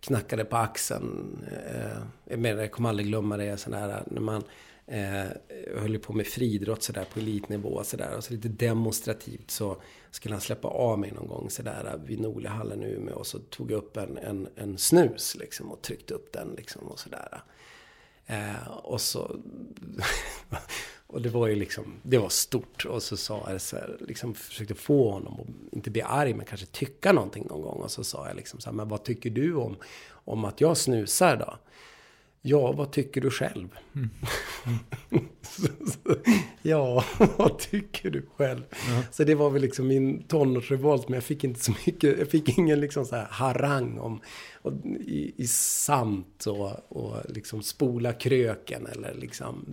knackade 0.00 0.44
på 0.44 0.56
axeln. 0.56 1.38
Eh, 1.66 2.02
jag, 2.24 2.38
menar, 2.38 2.60
jag 2.62 2.72
kommer 2.72 2.88
aldrig 2.88 3.08
glömma 3.08 3.36
det. 3.36 3.56
Sån 3.56 3.72
här, 3.74 4.02
när 4.06 4.20
man 4.20 4.44
eh, 4.86 5.24
höll 5.76 5.98
på 5.98 6.12
med 6.12 6.26
friidrott 6.26 6.82
sådär 6.82 7.06
på 7.12 7.20
elitnivå. 7.20 7.84
Sådär, 7.84 8.16
och 8.16 8.24
så 8.24 8.32
lite 8.32 8.48
demonstrativt 8.48 9.50
så 9.50 9.82
skulle 10.12 10.34
han 10.34 10.40
släppa 10.40 10.68
av 10.68 10.98
mig 10.98 11.12
någon 11.12 11.28
gång 11.28 11.50
sådär 11.50 11.90
äh, 11.94 12.06
vid 12.06 12.20
Nolihallen 12.20 12.82
i 12.82 12.86
Umeå. 12.86 13.14
Och 13.14 13.26
så 13.26 13.38
tog 13.38 13.70
jag 13.70 13.78
upp 13.78 13.96
en, 13.96 14.18
en, 14.18 14.48
en 14.56 14.78
snus 14.78 15.36
liksom 15.40 15.70
och 15.70 15.82
tryckte 15.82 16.14
upp 16.14 16.32
den 16.32 16.54
liksom 16.56 16.82
och 16.88 16.98
sådär. 16.98 17.42
Eh, 18.26 18.68
och 18.68 19.00
så... 19.00 19.40
och 21.06 21.22
det 21.22 21.28
var 21.28 21.46
ju 21.46 21.54
liksom, 21.54 21.94
det 22.02 22.18
var 22.18 22.28
stort. 22.28 22.84
Och 22.84 23.02
så 23.02 23.16
sa 23.16 23.50
jag 23.50 23.60
så 23.60 23.76
här, 23.76 23.96
liksom 24.00 24.34
försökte 24.34 24.74
få 24.74 25.10
honom 25.10 25.40
att 25.40 25.74
inte 25.74 25.90
bli 25.90 26.02
arg 26.02 26.34
men 26.34 26.46
kanske 26.46 26.66
tycka 26.66 27.12
någonting 27.12 27.46
någon 27.46 27.62
gång. 27.62 27.80
Och 27.80 27.90
så 27.90 28.04
sa 28.04 28.28
jag 28.28 28.36
liksom 28.36 28.60
så 28.60 28.70
här, 28.70 28.76
men 28.76 28.88
vad 28.88 29.04
tycker 29.04 29.30
du 29.30 29.54
om, 29.54 29.76
om 30.10 30.44
att 30.44 30.60
jag 30.60 30.76
snusar 30.76 31.36
då? 31.36 31.58
Ja, 32.44 32.72
vad 32.72 32.92
tycker 32.92 33.20
du 33.20 33.30
själv? 33.30 33.68
Mm. 33.94 34.10
Mm. 34.66 35.24
ja, 36.62 37.04
vad 37.36 37.58
tycker 37.58 38.10
du 38.10 38.26
själv? 38.36 38.62
Mm. 38.90 39.02
Så 39.10 39.24
det 39.24 39.34
var 39.34 39.50
väl 39.50 39.62
liksom 39.62 39.86
min 39.86 40.22
tonårsrevolt, 40.22 41.08
men 41.08 41.14
jag 41.14 41.24
fick 41.24 41.44
inte 41.44 41.60
så 41.60 41.72
mycket, 41.86 42.18
jag 42.18 42.30
fick 42.30 42.58
ingen 42.58 42.80
liksom 42.80 43.04
så 43.04 43.16
här 43.16 43.26
harang 43.30 43.98
om, 43.98 44.20
och, 44.62 44.72
i, 45.00 45.32
i 45.36 45.46
samt 45.46 46.46
och, 46.46 46.92
och 46.92 47.16
liksom 47.28 47.62
spola 47.62 48.12
kröken 48.12 48.86
eller 48.86 49.14
liksom 49.14 49.64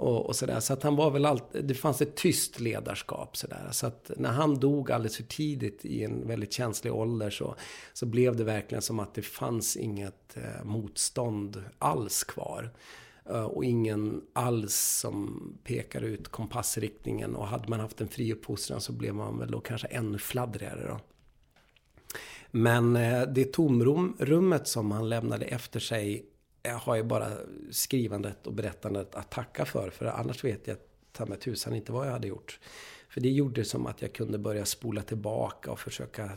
och, 0.00 0.26
och 0.26 0.36
sådär. 0.36 0.60
Så 0.60 0.72
att 0.72 0.82
han 0.82 0.96
var 0.96 1.10
väl 1.10 1.26
alltid, 1.26 1.64
det 1.64 1.74
fanns 1.74 2.02
ett 2.02 2.16
tyst 2.16 2.60
ledarskap 2.60 3.36
sådär. 3.36 3.68
Så 3.72 3.86
att 3.86 4.10
när 4.16 4.32
han 4.32 4.60
dog 4.60 4.92
alldeles 4.92 5.16
för 5.16 5.22
tidigt 5.22 5.84
i 5.84 6.04
en 6.04 6.28
väldigt 6.28 6.52
känslig 6.52 6.94
ålder 6.94 7.30
så, 7.30 7.54
så 7.92 8.06
blev 8.06 8.36
det 8.36 8.44
verkligen 8.44 8.82
som 8.82 9.00
att 9.00 9.14
det 9.14 9.22
fanns 9.22 9.76
inget 9.76 10.36
eh, 10.36 10.64
motstånd 10.64 11.64
alls 11.78 12.24
kvar. 12.24 12.70
Eh, 13.30 13.44
och 13.44 13.64
ingen 13.64 14.22
alls 14.32 14.74
som 14.74 15.42
pekar 15.64 16.02
ut 16.02 16.28
kompassriktningen. 16.28 17.36
Och 17.36 17.46
hade 17.46 17.68
man 17.68 17.80
haft 17.80 18.00
en 18.00 18.08
fri 18.08 18.32
uppfostran 18.32 18.80
så 18.80 18.92
blev 18.92 19.14
man 19.14 19.38
väl 19.38 19.50
då 19.50 19.60
kanske 19.60 19.86
ännu 19.86 20.18
fladdrigare 20.18 20.88
då. 20.88 21.00
Men 22.50 22.96
eh, 22.96 23.22
det 23.22 23.52
tomrummet 23.52 24.68
som 24.68 24.90
han 24.90 25.08
lämnade 25.08 25.44
efter 25.44 25.80
sig 25.80 26.26
jag 26.62 26.74
har 26.74 26.96
ju 26.96 27.02
bara 27.02 27.28
skrivandet 27.70 28.46
och 28.46 28.52
berättandet 28.52 29.14
att 29.14 29.30
tacka 29.30 29.64
för. 29.64 29.90
För 29.90 30.06
annars 30.06 30.44
vet 30.44 30.66
jag 30.66 30.76
ta 31.12 31.26
med 31.26 31.40
tusan 31.40 31.74
inte 31.74 31.92
vad 31.92 32.06
jag 32.06 32.12
hade 32.12 32.28
gjort. 32.28 32.60
För 33.08 33.20
det 33.20 33.30
gjorde 33.30 33.64
som 33.64 33.86
att 33.86 34.02
jag 34.02 34.12
kunde 34.12 34.38
börja 34.38 34.64
spola 34.64 35.02
tillbaka 35.02 35.70
och 35.70 35.80
försöka 35.80 36.30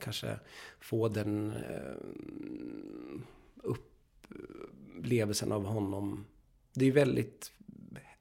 kanske 0.00 0.38
få 0.80 1.08
den 1.08 1.50
eh, 1.50 1.94
upplevelsen 3.56 5.52
av 5.52 5.64
honom. 5.64 6.26
Det 6.72 6.86
är 6.86 6.92
väldigt 6.92 7.52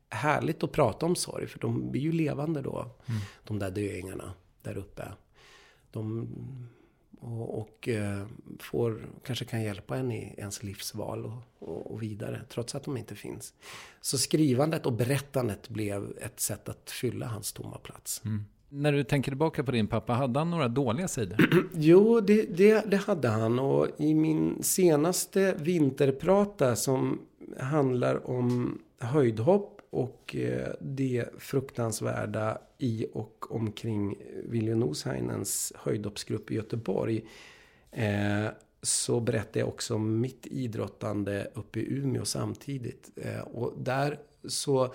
härligt 0.09 0.63
att 0.63 0.71
prata 0.71 1.05
om 1.05 1.15
sorg. 1.15 1.47
För 1.47 1.59
de 1.59 1.91
blir 1.91 2.01
ju 2.01 2.11
levande 2.11 2.61
då. 2.61 2.79
Mm. 3.05 3.21
De 3.43 3.59
där 3.59 3.71
döingarna 3.71 4.33
där 4.61 4.77
uppe. 4.77 5.11
De 5.91 6.27
och, 7.25 7.59
och 7.59 7.87
eh, 7.87 8.25
får, 8.59 9.05
kanske 9.23 9.45
kan 9.45 9.63
hjälpa 9.63 9.97
en 9.97 10.11
i 10.11 10.33
ens 10.37 10.63
livsval 10.63 11.25
och, 11.25 11.69
och, 11.69 11.91
och, 11.91 12.03
vidare, 12.03 12.41
trots 12.49 12.75
att 12.75 12.83
de 12.83 12.97
inte 12.97 13.15
finns. 13.15 13.53
Så 14.01 14.17
skrivandet 14.17 14.85
och 14.85 14.93
berättandet 14.93 15.69
blev 15.69 16.17
ett 16.21 16.39
sätt 16.39 16.69
att 16.69 16.91
fylla 16.91 17.25
hans 17.25 17.53
tomma 17.53 17.77
plats. 17.77 18.21
Mm. 18.25 18.45
När 18.69 18.91
du 18.91 19.03
tänker 19.03 19.31
tillbaka 19.31 19.63
på 19.63 19.71
din 19.71 19.87
pappa, 19.87 20.13
hade 20.13 20.39
han 20.39 20.49
några 20.49 20.67
dåliga 20.67 21.07
sidor? 21.07 21.37
jo, 21.73 22.21
det, 22.21 22.57
det, 22.57 22.91
det, 22.91 22.97
hade 22.97 23.27
han. 23.27 23.59
Och 23.59 23.87
i 23.97 24.13
min 24.13 24.63
senaste 24.63 25.55
vinterprata 25.59 26.75
som 26.75 27.21
handlar 27.59 28.29
om 28.29 28.79
höjdhopp 28.99 29.74
och 29.95 30.35
eh, 30.35 30.73
det 30.79 31.25
fruktansvärda 31.37 32.57
i 32.77 33.07
och 33.13 33.45
omkring 33.49 34.15
William 34.43 34.79
Noshainens 34.79 35.73
höjdhoppsgrupp 35.75 36.51
i 36.51 36.55
Göteborg. 36.55 37.25
Eh, 37.91 38.45
så 38.81 39.19
berättar 39.19 39.59
jag 39.59 39.69
också 39.69 39.95
om 39.95 40.21
mitt 40.21 40.47
idrottande 40.47 41.51
uppe 41.53 41.79
i 41.79 41.93
Umeå 41.97 42.25
samtidigt. 42.25 43.11
Eh, 43.15 43.39
och 43.39 43.73
där 43.77 44.19
så 44.47 44.93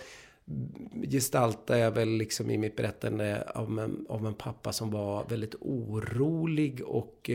gestaltar 1.10 1.76
jag 1.76 1.90
väl 1.90 2.08
liksom 2.08 2.50
i 2.50 2.58
mitt 2.58 2.76
berättande 2.76 3.50
av 3.54 3.78
en, 3.78 4.06
av 4.08 4.26
en 4.26 4.34
pappa 4.34 4.72
som 4.72 4.90
var 4.90 5.24
väldigt 5.28 5.54
orolig 5.60 6.82
och 6.84 7.30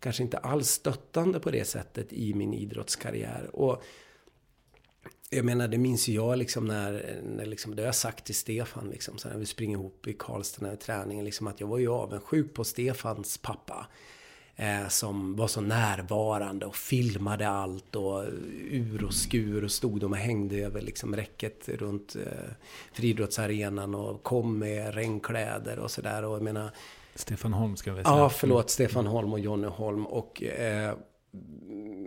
kanske 0.00 0.22
inte 0.22 0.38
alls 0.38 0.68
stöttande 0.68 1.40
på 1.40 1.50
det 1.50 1.64
sättet 1.64 2.12
i 2.12 2.34
min 2.34 2.54
idrottskarriär. 2.54 3.50
Och 3.52 3.82
jag 5.30 5.44
menar, 5.44 5.68
det 5.68 5.78
minns 5.78 6.08
ju 6.08 6.12
jag 6.14 6.38
liksom 6.38 6.64
när, 6.64 7.20
när 7.36 7.46
liksom, 7.46 7.76
det 7.76 7.82
har 7.82 7.86
jag 7.86 7.94
sagt 7.94 8.24
till 8.24 8.34
Stefan, 8.34 8.88
liksom, 8.90 9.18
så 9.18 9.28
när 9.28 9.36
vi 9.36 9.46
springer 9.46 9.76
ihop 9.76 10.06
i 10.06 10.12
Karlstad 10.12 10.66
när 10.66 10.76
träningen, 10.76 11.24
liksom, 11.24 11.46
att 11.46 11.60
jag 11.60 11.66
var 11.66 11.78
ju 11.78 11.88
avundsjuk 11.88 12.54
på 12.54 12.64
Stefans 12.64 13.38
pappa. 13.38 13.86
Eh, 14.56 14.88
som 14.88 15.36
var 15.36 15.46
så 15.46 15.60
närvarande 15.60 16.66
och 16.66 16.76
filmade 16.76 17.48
allt 17.48 17.96
och 17.96 18.24
ur 18.70 19.04
och 19.04 19.14
skur 19.14 19.64
och 19.64 19.70
stod 19.70 20.04
och 20.04 20.16
hängde 20.16 20.56
över 20.56 20.80
liksom 20.80 21.16
räcket 21.16 21.68
runt 21.68 22.16
eh, 22.16 22.50
friidrottsarenan 22.92 23.94
och 23.94 24.22
kom 24.22 24.58
med 24.58 24.94
regnkläder 24.94 25.78
och 25.78 25.90
sådär. 25.90 26.24
Och 26.24 26.34
jag 26.34 26.42
menar... 26.42 26.70
Stefan 27.14 27.52
Holm 27.52 27.76
ska 27.76 27.92
vi 27.92 28.02
säga. 28.02 28.16
Ja, 28.16 28.28
förlåt. 28.28 28.70
Stefan 28.70 29.06
Holm 29.06 29.32
och 29.32 29.40
Jonny 29.40 29.66
Holm. 29.66 30.06
Och 30.06 30.42
eh, 30.42 30.94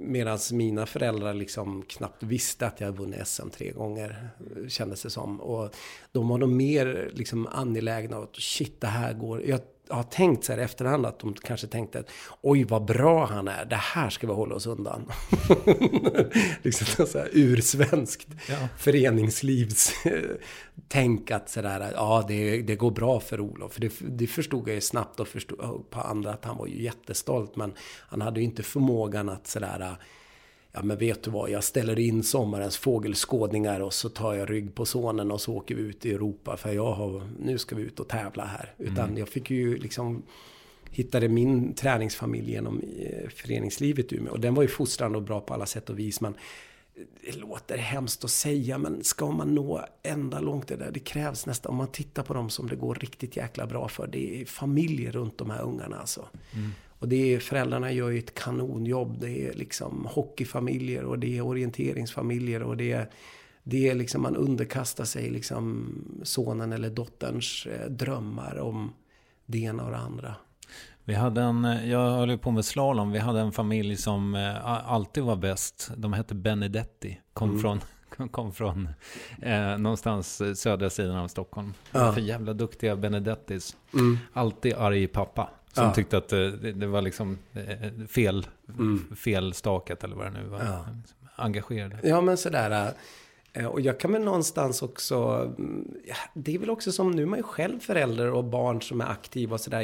Medan 0.01 0.39
mina 0.51 0.86
föräldrar 0.86 1.34
liksom 1.34 1.82
knappt 1.82 2.24
visste 2.24 2.67
att 2.67 2.80
jag 2.80 2.88
hade 2.88 2.97
vunnit 2.97 3.28
SM 3.28 3.49
tre 3.49 3.71
gånger, 3.71 4.30
kändes 4.67 5.03
det 5.03 5.09
som. 5.09 5.41
Och 5.41 5.76
de 6.11 6.28
var 6.28 6.38
nog 6.38 6.49
mer 6.49 7.11
liksom 7.13 7.47
angelägna 7.47 8.17
att 8.17 8.36
shit, 8.36 8.82
det 8.82 8.88
här 8.88 9.13
går. 9.13 9.43
Jag 9.45 9.59
har 9.96 10.04
tänkt 10.04 10.46
så 10.46 10.52
här 10.52 10.60
efterhand 10.60 11.06
att 11.06 11.20
de 11.20 11.34
kanske 11.34 11.68
tänkte 11.68 12.00
att 12.00 12.10
oj 12.41 12.64
vad 12.64 12.86
bra 12.86 13.26
han 13.26 13.48
är, 13.48 13.66
det 13.66 13.76
här 13.76 14.10
ska 14.10 14.28
vi 14.28 14.34
hålla 14.34 14.56
oss 14.56 14.68
undan. 14.68 15.12
liksom 16.62 17.08
så 17.08 17.18
här 17.18 17.30
ursvenskt 17.32 18.28
ja. 18.50 18.68
föreningslivs 18.78 19.94
tänk 20.88 21.32
att 21.32 21.50
sådär, 21.50 21.91
ja 21.94 22.26
det, 22.28 22.62
det 22.62 22.76
går 22.76 22.91
bra 22.91 23.20
för 23.20 23.39
Olof. 23.39 23.74
För 23.74 23.82
det, 23.82 23.94
det 24.00 24.28
förstod 24.28 24.68
jag 24.68 24.76
ju 24.76 24.82
snabbt 24.82 25.20
och 25.20 25.28
förstod 25.28 25.89
på 25.89 26.02
andra 26.02 26.34
att 26.34 26.46
han 26.46 26.58
var 26.58 26.68
ju 26.68 26.84
jättestolt. 26.84 27.56
Men 27.56 27.74
han 28.08 28.22
hade 28.22 28.39
ju 28.39 28.46
inte 28.46 28.64
förmågan 28.64 29.30
att 29.30 29.48
sådär 29.48 29.96
ja 30.74 30.84
men 30.84 30.97
vet 30.97 31.24
du 31.24 31.32
vad, 31.32 31.49
jag 31.49 31.63
ställer 31.63 31.99
in 31.99 32.24
sommarens 32.24 32.78
fågelskådningar 32.78 33.80
och 33.80 33.93
så 33.93 34.09
tar 34.09 34.34
jag 34.34 34.49
rygg 34.49 34.76
på 34.76 34.86
sonen 34.86 35.32
och 35.32 35.41
så 35.41 35.53
åker 35.53 35.76
vi 35.76 35.82
ut 35.82 36.05
i 36.05 36.13
Europa 36.13 36.57
för 36.57 36.74
jag 36.74 36.91
har, 36.93 37.30
nu 37.39 37.57
ska 37.57 37.76
vi 37.76 37.84
ut 37.84 37.99
och 37.99 38.07
tävla 38.07 38.45
här. 38.45 38.74
Utan 38.78 39.05
mm. 39.05 39.17
jag 39.17 39.30
fick 39.30 39.49
ju 39.49 39.78
liksom 39.78 40.24
hittade 40.91 41.30
min 41.30 41.74
träningsfamilj 41.74 42.51
genom 42.51 42.80
eh, 42.80 43.30
föreningslivet 43.30 44.13
i 44.13 44.15
Umeå. 44.15 44.34
Och 44.34 44.39
den 44.39 44.53
var 44.53 44.61
ju 44.61 44.69
fostrande 44.69 45.17
och 45.17 45.24
bra 45.24 45.41
på 45.41 45.53
alla 45.53 45.65
sätt 45.65 45.89
och 45.89 45.99
vis. 45.99 46.21
Men 46.21 46.34
det 47.26 47.38
låter 47.38 47.78
hemskt 47.78 48.24
att 48.24 48.32
säga, 48.32 48.78
men 48.78 49.03
ska 49.03 49.32
man 49.32 49.55
nå 49.55 49.86
ända 50.03 50.39
långt 50.39 50.67
det 50.67 50.76
där, 50.76 50.91
det 50.91 50.99
krävs 50.99 51.45
nästan, 51.45 51.69
om 51.69 51.76
man 51.76 51.88
tittar 51.88 52.24
på 52.24 52.34
dem 52.34 52.49
som 52.49 52.67
det 52.67 52.76
går 52.76 52.95
riktigt 52.95 53.38
jäkla 53.38 53.67
bra 53.67 53.88
för, 53.88 54.07
det 54.07 54.41
är 54.41 54.45
familjer 54.45 55.11
runt 55.11 55.38
de 55.38 55.49
här 55.49 55.61
ungarna 55.61 55.99
alltså. 55.99 56.28
Mm. 56.53 56.71
Och 57.04 57.10
det 57.10 57.34
är, 57.34 57.39
föräldrarna 57.39 57.91
gör 57.91 58.10
ju 58.10 58.20
ett 58.20 58.34
kanonjobb. 58.34 59.20
Det 59.20 59.47
är 59.47 59.54
liksom 59.54 60.08
hockeyfamiljer 60.10 61.04
och 61.04 61.20
det 61.20 61.38
är 61.38 61.41
orienteringsfamiljer 61.41 62.64
och 62.64 62.78
det 62.78 62.91
är, 62.91 63.10
det 63.64 63.89
är 63.89 63.95
liksom 63.95 64.22
man 64.22 64.36
underkastar 64.36 65.04
sig 65.06 65.30
liksom 65.30 65.95
sonen 66.24 66.74
eller 66.74 66.89
dotterns 66.89 67.68
eh, 67.72 67.89
drömmar 67.89 68.60
om 68.60 68.93
det 69.45 69.58
ena 69.58 69.84
och 69.84 69.91
det 69.91 69.97
andra. 69.97 70.36
Vi 71.04 71.14
hade 71.14 71.41
en, 71.41 71.64
jag 71.89 72.10
höll 72.10 72.38
på 72.38 72.51
med 72.51 72.66
slalom, 72.66 73.12
vi 73.12 73.20
hade 73.20 73.39
en 73.39 73.51
familj 73.51 73.97
som 73.97 74.36
eh, 74.36 74.91
alltid 74.91 75.24
var 75.24 75.36
bäst. 75.36 75.91
De 75.97 76.14
hette 76.14 76.36
Benedetti, 76.36 77.20
kom 77.34 77.49
mm. 77.49 77.62
från 77.62 77.82
kom 78.32 78.54
från 78.54 78.89
eh, 79.41 79.78
någonstans 79.78 80.41
södra 80.56 80.89
sidan 80.89 81.16
av 81.16 81.28
Stockholm. 81.28 81.74
Ja. 81.91 82.14
För 82.14 82.22
jävla 82.22 82.54
duktiga 82.54 82.95
Benedettis. 82.95 83.78
Mm. 83.93 84.18
Alltid 84.34 84.74
arg 84.74 85.08
pappa. 85.08 85.49
Som 85.74 85.86
ja. 85.86 85.93
tyckte 85.93 86.17
att 86.17 86.30
det, 86.30 86.71
det, 86.71 86.88
var 86.88 87.01
liksom 87.01 87.38
eh, 87.53 88.07
fel, 88.09 88.47
mm. 88.80 89.15
felstakat 89.15 90.03
eller 90.03 90.15
vad 90.15 90.26
det 90.26 90.41
nu 90.41 90.47
var. 90.47 90.59
Ja. 90.59 90.86
Engagerade. 91.36 91.99
Ja, 92.03 92.21
men 92.21 92.38
sådär. 92.38 92.93
Eh, 93.53 93.65
och 93.65 93.82
jag 93.82 93.99
kan 93.99 94.11
väl 94.11 94.21
någonstans 94.21 94.82
också... 94.82 95.15
Mm, 95.57 95.88
det 96.34 96.55
är 96.55 96.59
väl 96.59 96.69
också 96.69 96.91
som 96.91 97.11
nu 97.11 97.26
man 97.26 97.39
är 97.39 97.43
själv 97.43 97.80
förälder 97.80 98.32
och 98.32 98.43
barn 98.43 98.82
som 98.82 99.01
är 99.01 99.05
aktiva 99.05 99.53
och 99.53 99.61
sådär. 99.61 99.82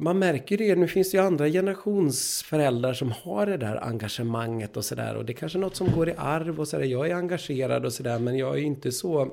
man 0.00 0.18
märker 0.18 0.58
det, 0.58 0.76
nu 0.76 0.88
finns 0.88 1.10
det 1.10 1.16
ju 1.16 1.24
andra 1.24 1.48
generationsföräldrar 1.48 2.92
som 2.92 3.12
har 3.22 3.46
det 3.46 3.56
där 3.56 3.84
engagemanget 3.84 4.76
och 4.76 4.84
sådär. 4.84 5.16
Och 5.16 5.24
det 5.24 5.32
är 5.32 5.36
kanske 5.36 5.58
något 5.58 5.76
som 5.76 5.92
går 5.92 6.08
i 6.08 6.14
arv 6.16 6.60
och 6.60 6.68
sådär. 6.68 6.84
Jag 6.84 7.10
är 7.10 7.14
engagerad 7.14 7.84
och 7.84 7.92
sådär, 7.92 8.18
men 8.18 8.38
jag 8.38 8.58
är 8.58 8.62
inte 8.62 8.92
så 8.92 9.32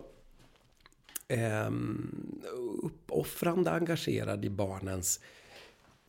eh, 1.28 1.72
uppoffrande 2.84 3.72
engagerad 3.72 4.46
i 4.46 4.50
barnens 4.50 5.20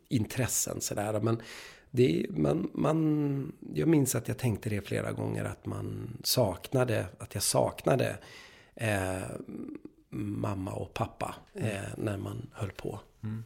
intressen. 0.09 0.81
Sådär. 0.81 1.21
Men 1.21 1.43
det, 1.91 2.27
man, 2.31 2.71
man, 2.75 3.53
jag 3.75 3.89
minns 3.89 4.15
att 4.15 4.29
jag 4.29 4.39
tänkte 4.39 4.71
det 4.71 4.87
flera 4.87 5.13
gånger 5.13 5.45
att 5.45 5.67
man 5.67 6.17
saknade, 6.25 7.07
att 7.19 7.35
jag 7.35 7.43
saknade 7.43 8.19
eh, 8.75 9.23
mamma 10.11 10.73
och 10.73 10.95
pappa 10.95 11.35
eh, 11.55 11.89
när 11.97 12.17
man 12.17 12.51
höll 12.53 12.71
på. 12.71 13.01
Mm. 13.23 13.45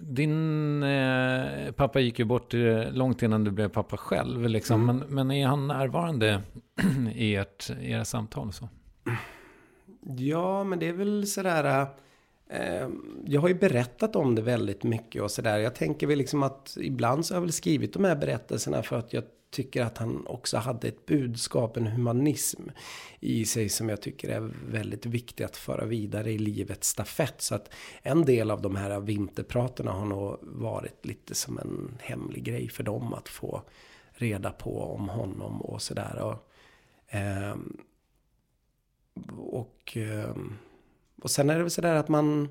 Din 0.00 0.82
eh, 0.82 1.72
pappa 1.72 2.00
gick 2.00 2.18
ju 2.18 2.24
bort 2.24 2.54
eh, 2.54 2.92
långt 2.92 3.22
innan 3.22 3.44
du 3.44 3.50
blev 3.50 3.68
pappa 3.68 3.96
själv. 3.96 4.48
Liksom. 4.48 4.82
Mm. 4.82 4.96
Men, 4.96 5.14
men 5.14 5.30
är 5.30 5.46
han 5.46 5.66
närvarande 5.66 6.42
i 7.14 7.36
ert, 7.36 7.70
era 7.80 8.04
samtal? 8.04 8.52
Så? 8.52 8.68
Ja, 10.06 10.64
men 10.64 10.78
det 10.78 10.88
är 10.88 10.92
väl 10.92 11.26
sådär... 11.26 11.86
Eh, 12.48 12.88
jag 13.24 13.40
har 13.40 13.48
ju 13.48 13.54
berättat 13.54 14.16
om 14.16 14.34
det 14.34 14.42
väldigt 14.42 14.82
mycket 14.82 15.22
och 15.22 15.30
sådär. 15.30 15.58
Jag 15.58 15.74
tänker 15.74 16.06
väl 16.06 16.18
liksom 16.18 16.42
att 16.42 16.76
ibland 16.80 17.26
så 17.26 17.34
har 17.34 17.36
jag 17.36 17.42
väl 17.42 17.52
skrivit 17.52 17.92
de 17.92 18.04
här 18.04 18.16
berättelserna 18.16 18.82
för 18.82 18.96
att 18.96 19.12
jag 19.12 19.24
tycker 19.50 19.82
att 19.82 19.98
han 19.98 20.26
också 20.26 20.56
hade 20.56 20.88
ett 20.88 21.06
budskap, 21.06 21.76
en 21.76 21.86
humanism 21.86 22.62
i 23.20 23.44
sig 23.44 23.68
som 23.68 23.88
jag 23.88 24.02
tycker 24.02 24.28
är 24.28 24.50
väldigt 24.68 25.06
viktig 25.06 25.44
att 25.44 25.56
föra 25.56 25.84
vidare 25.84 26.32
i 26.32 26.38
livets 26.38 26.88
stafett. 26.88 27.40
Så 27.40 27.54
att 27.54 27.70
en 28.02 28.24
del 28.24 28.50
av 28.50 28.62
de 28.62 28.76
här 28.76 29.00
vinterpraterna 29.00 29.92
har 29.92 30.06
nog 30.06 30.38
varit 30.42 31.06
lite 31.06 31.34
som 31.34 31.58
en 31.58 31.98
hemlig 32.00 32.44
grej 32.44 32.68
för 32.68 32.82
dem 32.82 33.14
att 33.14 33.28
få 33.28 33.62
reda 34.12 34.50
på 34.50 34.82
om 34.82 35.08
honom 35.08 35.62
och 35.62 35.82
sådär. 35.82 36.36
Eh, 37.08 37.54
och, 39.36 39.96
ehm, 39.96 40.56
och 41.22 41.30
sen 41.30 41.50
är 41.50 41.56
det 41.56 41.62
väl 41.62 41.70
sådär 41.70 41.94
att 41.94 42.08
man, 42.08 42.48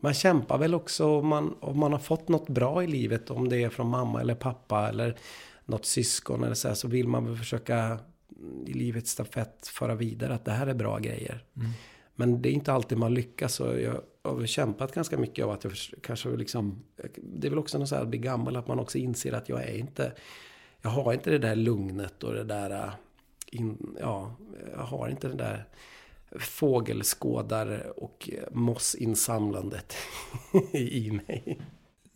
man 0.00 0.14
kämpar 0.14 0.58
väl 0.58 0.74
också 0.74 1.18
om 1.18 1.26
man, 1.26 1.56
om 1.60 1.78
man 1.78 1.92
har 1.92 1.98
fått 1.98 2.28
något 2.28 2.48
bra 2.48 2.84
i 2.84 2.86
livet. 2.86 3.30
Om 3.30 3.48
det 3.48 3.62
är 3.62 3.68
från 3.68 3.88
mamma 3.88 4.20
eller 4.20 4.34
pappa 4.34 4.88
eller 4.88 5.16
något 5.64 5.86
syskon 5.86 6.44
eller 6.44 6.54
så 6.54 6.68
här, 6.68 6.74
Så 6.74 6.88
vill 6.88 7.08
man 7.08 7.24
väl 7.24 7.36
försöka 7.36 7.98
i 8.66 8.72
livets 8.72 9.10
stafett 9.10 9.66
föra 9.66 9.94
vidare 9.94 10.34
att 10.34 10.44
det 10.44 10.52
här 10.52 10.66
är 10.66 10.74
bra 10.74 10.98
grejer. 10.98 11.44
Mm. 11.56 11.70
Men 12.14 12.42
det 12.42 12.48
är 12.48 12.52
inte 12.52 12.72
alltid 12.72 12.98
man 12.98 13.14
lyckas. 13.14 13.60
Och 13.60 13.80
jag 13.80 14.00
har 14.22 14.46
kämpat 14.46 14.94
ganska 14.94 15.18
mycket 15.18 15.44
av 15.44 15.50
att 15.50 15.64
jag 15.64 15.72
kanske 16.02 16.28
liksom... 16.28 16.82
Det 17.16 17.46
är 17.46 17.50
väl 17.50 17.58
också 17.58 17.78
något 17.78 17.88
så 17.88 17.94
här 17.94 18.02
att 18.02 18.08
bli 18.08 18.18
gammal. 18.18 18.56
Att 18.56 18.68
man 18.68 18.78
också 18.78 18.98
inser 18.98 19.32
att 19.32 19.48
jag 19.48 19.62
är 19.62 19.78
inte... 19.78 20.12
Jag 20.82 20.90
har 20.90 21.12
inte 21.12 21.30
det 21.30 21.38
där 21.38 21.54
lugnet 21.54 22.24
och 22.24 22.34
det 22.34 22.44
där... 22.44 22.90
In, 23.46 23.96
ja, 24.00 24.34
jag 24.72 24.82
har 24.82 25.08
inte 25.08 25.28
det 25.28 25.34
där 25.34 25.68
fågelskådare 26.40 27.90
och 27.96 28.30
mossinsamlandet 28.52 29.96
i 30.72 31.10
mig. 31.10 31.58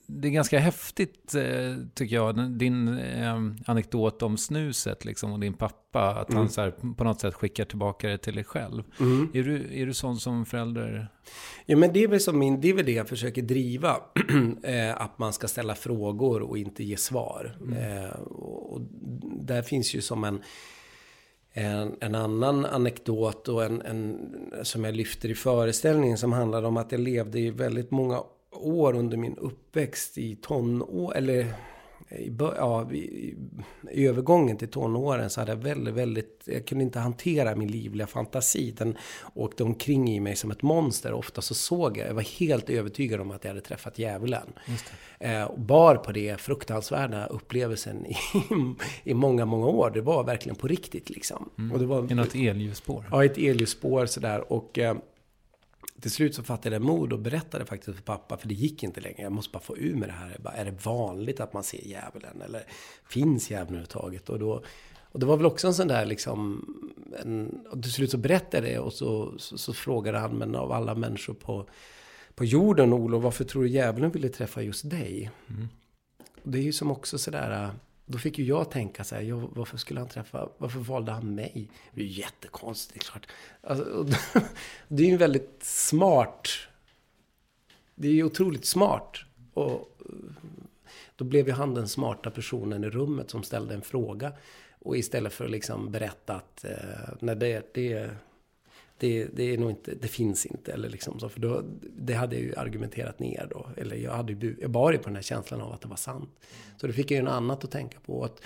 det 0.07 0.29
är 0.29 0.33
ganska 0.33 0.59
häftigt, 0.59 1.35
eh, 1.35 1.77
tycker 1.95 2.17
jag, 2.17 2.51
din 2.51 2.99
eh, 2.99 3.35
anekdot 3.67 4.23
om 4.23 4.37
snuset 4.37 5.05
liksom, 5.05 5.33
och 5.33 5.41
din 5.41 5.55
pappa. 5.55 6.15
Att 6.15 6.29
mm. 6.29 6.39
han 6.39 6.49
så 6.49 6.61
här, 6.61 6.95
på 6.97 7.05
något 7.05 7.21
sätt 7.21 7.35
skickar 7.35 7.65
tillbaka 7.65 8.09
det 8.09 8.19
till 8.19 8.35
dig 8.35 8.45
själv. 8.45 8.83
Mm. 9.01 9.29
Är, 9.35 9.43
du, 9.43 9.81
är 9.83 9.87
du 9.87 9.95
sån 9.95 10.17
som 10.17 10.47
förälder? 10.47 11.09
Ja, 11.67 11.77
men 11.77 11.93
det 11.93 12.05
är 12.05 12.09
väl, 12.09 12.21
som 12.21 12.39
min, 12.39 12.61
det, 12.61 12.69
är 12.71 12.75
väl 12.75 12.87
det 12.87 12.93
jag 12.93 13.09
försöker 13.09 13.43
driva. 13.43 13.97
eh, 14.63 15.03
att 15.03 15.19
man 15.19 15.33
ska 15.33 15.49
ställa 15.49 15.75
frågor 15.75 16.43
och 16.43 16.59
inte 16.59 16.85
ge 16.85 16.97
svar. 16.97 17.57
Mm. 17.61 18.05
Eh, 18.05 18.11
och 18.11 18.81
där 19.41 19.63
finns 19.63 19.95
ju 19.95 20.01
som 20.01 20.25
en... 20.25 20.43
En, 21.53 21.97
en, 22.01 22.15
annan 22.15 22.67
anekdot 22.67 23.49
och 23.49 23.65
en, 23.65 23.83
en, 23.83 24.31
som 24.63 24.85
jag 24.85 24.95
lyfter 24.95 25.29
i 25.29 25.35
föreställningen 25.35 26.19
som 26.19 26.33
handlade 26.33 26.67
om 26.67 26.77
att 26.77 26.93
jag 26.93 27.01
levde 27.01 27.41
i 27.41 27.51
väldigt 27.51 27.91
många 27.91 28.23
år 28.53 28.97
under 28.97 29.17
min 29.17 29.37
uppväxt 29.37 30.19
i 30.19 30.37
tonår, 30.37 31.17
eller 31.17 31.47
i, 32.11 32.33
ja, 32.39 32.93
i, 32.93 33.35
i, 33.93 34.07
övergången 34.07 34.57
till 34.57 34.69
tonåren 34.69 35.31
så 35.31 35.41
hade 35.41 35.53
jag 35.53 35.57
väldigt, 35.57 35.95
väldigt, 35.95 36.43
jag 36.45 36.67
kunde 36.67 36.85
inte 36.85 36.99
hantera 36.99 37.57
min 37.57 37.71
livliga 37.71 38.07
fantasi. 38.07 38.75
Den 38.79 38.97
åkte 39.35 39.65
omkring 39.65 40.11
i 40.11 40.21
mig 40.21 40.37
som 40.37 40.51
ett 40.51 40.63
monster. 40.63 41.13
Ofta 41.13 41.43
så 41.43 41.55
såg 41.55 41.99
jag, 41.99 42.09
jag 42.09 42.15
var 42.15 42.39
helt 42.39 42.71
övertygad 42.71 43.21
om 43.21 43.31
att 43.31 43.45
jag 43.45 43.51
hade 43.51 43.61
träffat 43.61 43.99
djävulen. 43.99 44.53
Eh, 45.19 45.45
och 45.45 45.61
bar 45.61 45.97
på 45.97 46.13
det 46.13 46.41
fruktansvärda 46.41 47.27
upplevelsen 47.27 48.07
i, 48.07 48.17
i 49.05 49.15
många, 49.15 49.45
många 49.45 49.67
år. 49.67 49.91
Det 49.95 50.01
var 50.01 50.25
verkligen 50.25 50.57
på 50.57 50.69
riktigt 50.69 51.11
liksom. 51.11 51.51
Mm. 51.59 51.73
Och 51.73 51.79
det 51.79 51.87
var, 51.87 52.13
I 52.13 52.15
något 52.15 52.35
elljusspår? 52.35 53.05
Ja, 53.11 53.25
ett 53.25 53.39
elljusspår 53.39 54.07
sådär. 54.07 54.53
Och 54.53 54.79
eh, 54.79 54.97
till 56.01 56.11
slut 56.11 56.35
så 56.35 56.43
fattade 56.43 56.75
jag 56.75 56.83
mod 56.83 57.13
och 57.13 57.19
berättade 57.19 57.67
faktiskt 57.67 57.97
för 57.97 58.05
pappa, 58.05 58.37
för 58.37 58.49
det 58.49 58.55
gick 58.55 58.83
inte 58.83 59.01
längre. 59.01 59.23
Jag 59.23 59.33
måste 59.33 59.53
bara 59.53 59.63
få 59.63 59.77
ur 59.77 59.95
med 59.95 60.09
det 60.09 60.13
här. 60.13 60.37
Bara, 60.41 60.55
är 60.55 60.65
det 60.65 60.85
vanligt 60.85 61.41
att 61.41 61.53
man 61.53 61.65
ser 61.65 61.89
djävulen? 61.89 62.43
Eller 62.43 62.63
finns 63.09 63.51
djävulen 63.51 63.69
överhuvudtaget? 63.69 64.29
Och, 64.29 64.39
då, 64.39 64.63
och 65.13 65.21
det 65.21 65.27
var 65.27 65.37
väl 65.37 65.47
också 65.47 65.67
en 65.67 65.75
sån 65.75 65.89
där 65.89 66.07
liksom... 66.07 66.65
En, 67.23 67.67
och 67.71 67.83
till 67.83 67.93
slut 67.93 68.11
så 68.11 68.19
berättade 68.19 68.71
jag 68.71 68.77
det 68.77 68.87
och 68.87 68.93
så, 68.93 69.35
så, 69.39 69.59
så, 69.59 69.73
frågade 69.73 70.19
han, 70.19 70.39
men 70.39 70.55
av 70.55 70.73
alla 70.73 70.95
människor 70.95 71.35
på, 71.35 71.69
på 72.35 72.45
jorden, 72.45 72.93
Olof, 72.93 73.23
varför 73.23 73.45
tror 73.45 73.63
du 73.63 73.69
djävulen 73.69 74.11
ville 74.11 74.29
träffa 74.29 74.63
just 74.63 74.91
dig? 74.91 75.31
Mm. 75.49 75.69
Och 76.45 76.51
det 76.51 76.59
är 76.59 76.63
ju 76.63 76.73
som 76.73 76.91
också 76.91 77.19
sådär 77.19 77.71
då 78.11 78.19
fick 78.19 78.39
ju 78.39 78.45
jag 78.45 78.71
tänka 78.71 79.05
så 79.05 79.15
här, 79.15 79.23
ja, 79.23 79.37
varför 79.37 79.77
skulle 79.77 80.01
han 80.01 80.09
träffa, 80.09 80.49
varför 80.59 80.81
valde 80.81 81.13
han 81.13 81.35
mig? 81.35 81.71
Det 81.93 82.01
är 82.01 82.05
ju 82.05 82.11
jättekonstigt, 82.11 83.05
klart. 83.11 83.27
Alltså, 83.63 84.07
det 84.89 85.03
är 85.03 85.07
ju 85.07 85.17
väldigt 85.17 85.65
smart. 85.65 86.49
Det 87.95 88.09
är 88.09 88.13
ju 88.13 88.25
otroligt 88.25 88.65
smart. 88.65 89.19
Och 89.55 89.71
eh, 89.71 90.49
då 91.17 91.25
blev 91.25 91.47
ju 91.47 91.53
han 91.53 91.75
den 91.75 91.89
smarta 91.89 92.31
personen 92.31 92.85
i 92.85 92.91
rummet 92.91 93.31
som 93.31 93.43
ställde 93.43 93.75
en 93.75 93.83
fråga. 93.83 94.33
Och 94.79 94.97
istället 94.97 95.33
för 95.33 95.45
att 95.45 95.51
liksom 95.51 95.91
berätta 95.93 96.35
att, 96.35 96.65
eh, 96.65 97.15
nej 97.21 97.37
det, 97.37 97.75
det, 97.75 98.11
det, 99.01 99.25
det, 99.25 99.55
är 99.55 99.59
nog 99.59 99.71
inte, 99.71 99.95
det 99.95 100.09
finns 100.09 100.47
inte. 100.47 100.73
Eller 100.73 100.89
liksom 100.89 101.21
så, 101.21 101.29
för 101.29 101.41
då, 101.41 101.63
det 101.83 102.15
hade 102.15 102.37
jag 102.37 102.45
ju 102.45 102.55
argumenterat 102.57 103.19
ner 103.19 103.47
då. 103.51 103.69
Eller 103.77 103.97
jag, 103.97 104.13
hade 104.13 104.33
ju, 104.33 104.57
jag 104.61 104.71
bar 104.71 104.93
ju 104.93 104.99
på 104.99 105.05
den 105.05 105.15
här 105.15 105.23
känslan 105.23 105.61
av 105.61 105.73
att 105.73 105.81
det 105.81 105.89
var 105.89 105.97
sant. 105.97 106.31
Så 106.77 106.87
då 106.87 106.93
fick 106.93 107.11
jag 107.11 107.17
ju 107.17 107.23
något 107.23 107.33
annat 107.33 107.65
att 107.65 107.71
tänka 107.71 108.01
på. 108.01 108.25
Att, 108.25 108.41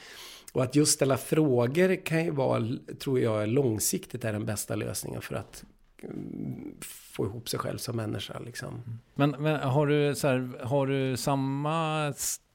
och 0.52 0.62
att 0.62 0.76
just 0.76 0.92
ställa 0.92 1.16
frågor 1.16 2.04
kan 2.04 2.24
ju 2.24 2.30
vara, 2.30 2.68
tror 2.98 3.20
jag, 3.20 3.48
långsiktigt 3.48 4.24
är 4.24 4.32
den 4.32 4.46
bästa 4.46 4.74
lösningen 4.74 5.22
för 5.22 5.34
att 5.34 5.64
mm, 6.02 6.74
få 6.80 7.26
ihop 7.26 7.48
sig 7.48 7.58
själv 7.58 7.78
som 7.78 7.96
människa. 7.96 8.38
Liksom. 8.38 9.00
Men, 9.14 9.30
men 9.30 9.60
har, 9.60 9.86
du, 9.86 10.14
så 10.14 10.28
här, 10.28 10.64
har 10.64 10.86
du 10.86 11.16
samma 11.16 12.12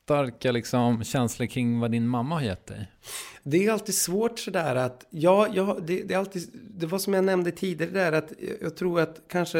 starka 0.09 0.51
liksom, 0.51 1.03
känslor 1.03 1.47
kring 1.47 1.79
vad 1.79 1.91
din 1.91 2.07
mamma 2.07 2.35
har 2.35 2.41
gett 2.41 2.65
dig? 2.65 2.91
Det 3.43 3.65
är 3.65 3.71
alltid 3.71 3.95
svårt 3.95 4.39
sådär 4.39 4.75
att, 4.75 5.05
ja, 5.09 5.47
ja 5.53 5.77
det, 5.87 6.03
det, 6.03 6.13
är 6.13 6.17
alltid, 6.17 6.49
det 6.53 6.85
var 6.85 6.99
som 6.99 7.13
jag 7.13 7.23
nämnde 7.23 7.51
tidigare 7.51 7.91
där 7.91 8.11
att 8.11 8.31
jag 8.61 8.75
tror 8.75 8.99
att 8.99 9.21
kanske, 9.27 9.59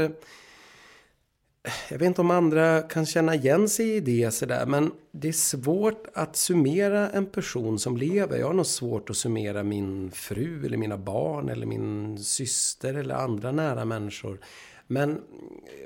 jag 1.90 2.00
vet 2.00 2.02
inte 2.02 2.22
om 2.22 2.32
andra 2.32 2.82
kan 2.82 3.06
känna 3.06 3.36
igen 3.36 3.70
sig 3.70 3.96
i 3.96 4.00
det 4.00 4.32
sådär, 4.32 4.66
men 4.66 4.92
det 5.12 5.28
är 5.28 5.32
svårt 5.32 6.08
att 6.14 6.36
summera 6.36 7.10
en 7.10 7.26
person 7.26 7.80
som 7.80 7.98
lever. 7.98 8.38
Jag 8.38 8.48
har 8.48 8.54
nog 8.54 8.66
svårt 8.66 9.10
att 9.10 9.18
summera 9.18 9.64
min 9.64 10.12
fru 10.12 10.66
eller 10.66 10.78
mina 10.78 10.98
barn 10.98 11.50
eller 11.50 11.66
min 11.66 12.18
syster 12.18 12.94
eller 12.94 13.16
andra 13.16 13.52
nära 13.52 13.86
människor. 13.86 14.40
Men 14.88 15.22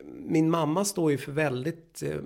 min 0.06 0.50
mamma 0.50 0.86
står 0.86 1.12
ju 1.12 1.18
för 1.18 1.32
väldigt 1.32 2.04
eh, 2.04 2.18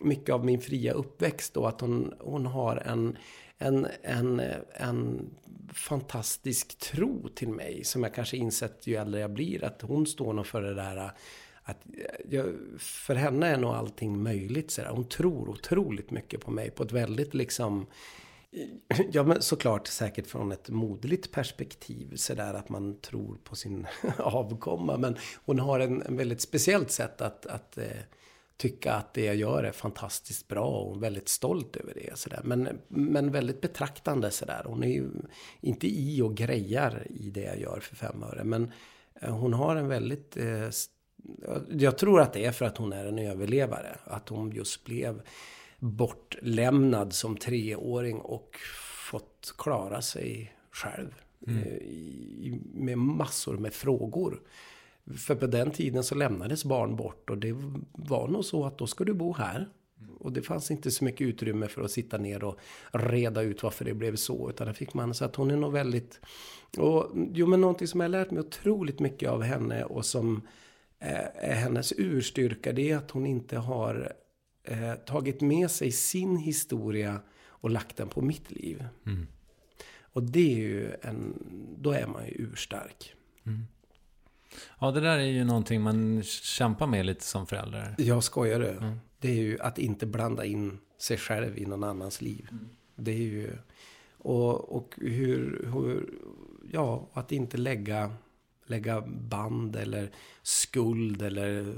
mycket 0.00 0.34
av 0.34 0.44
min 0.44 0.60
fria 0.60 0.92
uppväxt 0.92 1.56
och 1.56 1.68
att 1.68 1.80
hon, 1.80 2.14
hon 2.20 2.46
har 2.46 2.76
en, 2.76 3.16
en, 3.58 3.86
en, 4.02 4.42
en 4.74 5.30
fantastisk 5.72 6.78
tro 6.78 7.28
till 7.28 7.48
mig 7.48 7.84
som 7.84 8.02
jag 8.02 8.14
kanske 8.14 8.36
insett 8.36 8.86
ju 8.86 8.96
äldre 8.96 9.20
jag 9.20 9.32
blir. 9.32 9.64
Att 9.64 9.82
hon 9.82 10.06
står 10.06 10.32
nog 10.32 10.46
för 10.46 10.62
det 10.62 10.74
där 10.74 11.12
att 11.62 11.86
jag, 12.28 12.54
för 12.78 13.14
henne 13.14 13.46
är 13.46 13.56
nog 13.56 13.74
allting 13.74 14.22
möjligt. 14.22 14.70
Så 14.70 14.82
Hon 14.82 15.08
tror 15.08 15.48
otroligt 15.48 16.10
mycket 16.10 16.40
på 16.40 16.50
mig 16.50 16.70
på 16.70 16.82
ett 16.82 16.92
väldigt 16.92 17.34
liksom 17.34 17.86
Ja, 19.12 19.22
men 19.22 19.42
såklart 19.42 19.86
säkert 19.86 20.26
från 20.26 20.52
ett 20.52 20.68
moderligt 20.68 21.32
perspektiv 21.32 22.16
sådär 22.16 22.54
att 22.54 22.68
man 22.68 23.00
tror 23.00 23.38
på 23.44 23.56
sin 23.56 23.86
avkomma. 24.18 24.96
Men 24.96 25.16
hon 25.44 25.58
har 25.58 25.80
en, 25.80 26.02
en 26.02 26.16
väldigt 26.16 26.40
speciellt 26.40 26.90
sätt 26.90 27.20
att, 27.20 27.46
att 27.46 27.78
eh, 27.78 27.84
tycka 28.60 28.92
att 28.92 29.14
det 29.14 29.24
jag 29.24 29.36
gör 29.36 29.64
är 29.64 29.72
fantastiskt 29.72 30.48
bra 30.48 30.66
och 30.66 31.02
väldigt 31.02 31.28
stolt 31.28 31.76
över 31.76 31.94
det. 31.94 32.18
Så 32.18 32.28
där. 32.28 32.40
Men, 32.44 32.68
men 32.88 33.32
väldigt 33.32 33.60
betraktande 33.60 34.30
sådär. 34.30 34.62
Hon 34.66 34.84
är 34.84 34.88
ju 34.88 35.10
inte 35.60 35.86
i 35.86 36.22
och 36.22 36.36
grejar 36.36 37.06
i 37.10 37.30
det 37.30 37.42
jag 37.42 37.60
gör 37.60 37.80
för 37.80 37.96
fem 37.96 38.22
öre. 38.22 38.44
Men 38.44 38.72
eh, 39.20 39.36
hon 39.36 39.52
har 39.52 39.76
en 39.76 39.88
väldigt... 39.88 40.36
Eh, 40.36 40.68
jag 41.68 41.98
tror 41.98 42.20
att 42.20 42.32
det 42.32 42.44
är 42.44 42.52
för 42.52 42.64
att 42.64 42.76
hon 42.76 42.92
är 42.92 43.04
en 43.04 43.18
överlevare. 43.18 43.98
Att 44.04 44.28
hon 44.28 44.52
just 44.52 44.84
blev 44.84 45.22
bortlämnad 45.78 47.12
som 47.12 47.36
treåring 47.36 48.18
och 48.18 48.56
fått 49.10 49.54
klara 49.58 50.02
sig 50.02 50.54
själv. 50.70 51.14
Mm. 51.46 51.62
Eh, 51.62 51.72
I, 51.72 52.60
med 52.74 52.98
massor 52.98 53.56
med 53.56 53.72
frågor. 53.72 54.40
För 55.16 55.34
på 55.34 55.46
den 55.46 55.70
tiden 55.70 56.04
så 56.04 56.14
lämnades 56.14 56.64
barn 56.64 56.96
bort 56.96 57.30
och 57.30 57.38
det 57.38 57.56
var 57.92 58.28
nog 58.28 58.44
så 58.44 58.64
att 58.64 58.78
då 58.78 58.86
ska 58.86 59.04
du 59.04 59.14
bo 59.14 59.32
här. 59.32 59.68
Och 60.18 60.32
det 60.32 60.42
fanns 60.42 60.70
inte 60.70 60.90
så 60.90 61.04
mycket 61.04 61.20
utrymme 61.20 61.68
för 61.68 61.82
att 61.82 61.90
sitta 61.90 62.18
ner 62.18 62.44
och 62.44 62.58
reda 62.92 63.42
ut 63.42 63.62
varför 63.62 63.84
det 63.84 63.94
blev 63.94 64.16
så. 64.16 64.50
Utan 64.50 64.66
det 64.66 64.74
fick 64.74 64.94
man. 64.94 65.14
Så 65.14 65.24
att 65.24 65.36
hon 65.36 65.50
är 65.50 65.56
nog 65.56 65.72
väldigt... 65.72 66.20
Och, 66.78 67.10
jo 67.32 67.46
men 67.46 67.60
någonting 67.60 67.88
som 67.88 68.00
jag 68.00 68.04
har 68.04 68.10
lärt 68.10 68.30
mig 68.30 68.40
otroligt 68.40 69.00
mycket 69.00 69.30
av 69.30 69.42
henne 69.42 69.84
och 69.84 70.06
som 70.06 70.42
är 70.98 71.54
hennes 71.54 71.92
urstyrka. 71.96 72.72
Det 72.72 72.90
är 72.90 72.96
att 72.96 73.10
hon 73.10 73.26
inte 73.26 73.58
har 73.58 74.12
eh, 74.64 74.94
tagit 74.94 75.40
med 75.40 75.70
sig 75.70 75.92
sin 75.92 76.36
historia 76.36 77.20
och 77.46 77.70
lagt 77.70 77.96
den 77.96 78.08
på 78.08 78.20
mitt 78.20 78.50
liv. 78.50 78.84
Mm. 79.06 79.26
Och 80.00 80.22
det 80.22 80.52
är 80.52 80.58
ju 80.58 80.90
en... 81.02 81.34
Då 81.78 81.90
är 81.90 82.06
man 82.06 82.26
ju 82.26 82.32
urstark. 82.32 83.14
Mm. 83.46 83.66
Ja, 84.78 84.90
det 84.90 85.00
där 85.00 85.18
är 85.18 85.24
ju 85.24 85.44
någonting 85.44 85.82
man 85.82 86.22
kämpar 86.22 86.86
med 86.86 87.06
lite 87.06 87.24
som 87.24 87.46
förälder. 87.46 87.94
Jag 87.98 88.24
skojar 88.24 88.60
det. 88.60 88.72
Mm. 88.72 88.96
Det 89.18 89.28
är 89.28 89.42
ju 89.42 89.60
att 89.60 89.78
inte 89.78 90.06
blanda 90.06 90.44
in 90.44 90.78
sig 90.98 91.16
själv 91.16 91.58
i 91.58 91.66
någon 91.66 91.84
annans 91.84 92.22
liv. 92.22 92.48
Mm. 92.50 92.68
Det 92.96 93.12
är 93.12 93.16
ju... 93.16 93.56
Och, 94.18 94.76
och 94.76 94.94
hur, 94.96 95.70
hur... 95.74 96.10
Ja, 96.72 97.08
att 97.12 97.32
inte 97.32 97.56
lägga, 97.56 98.14
lägga 98.66 99.00
band 99.06 99.76
eller 99.76 100.10
skuld 100.42 101.22
eller... 101.22 101.74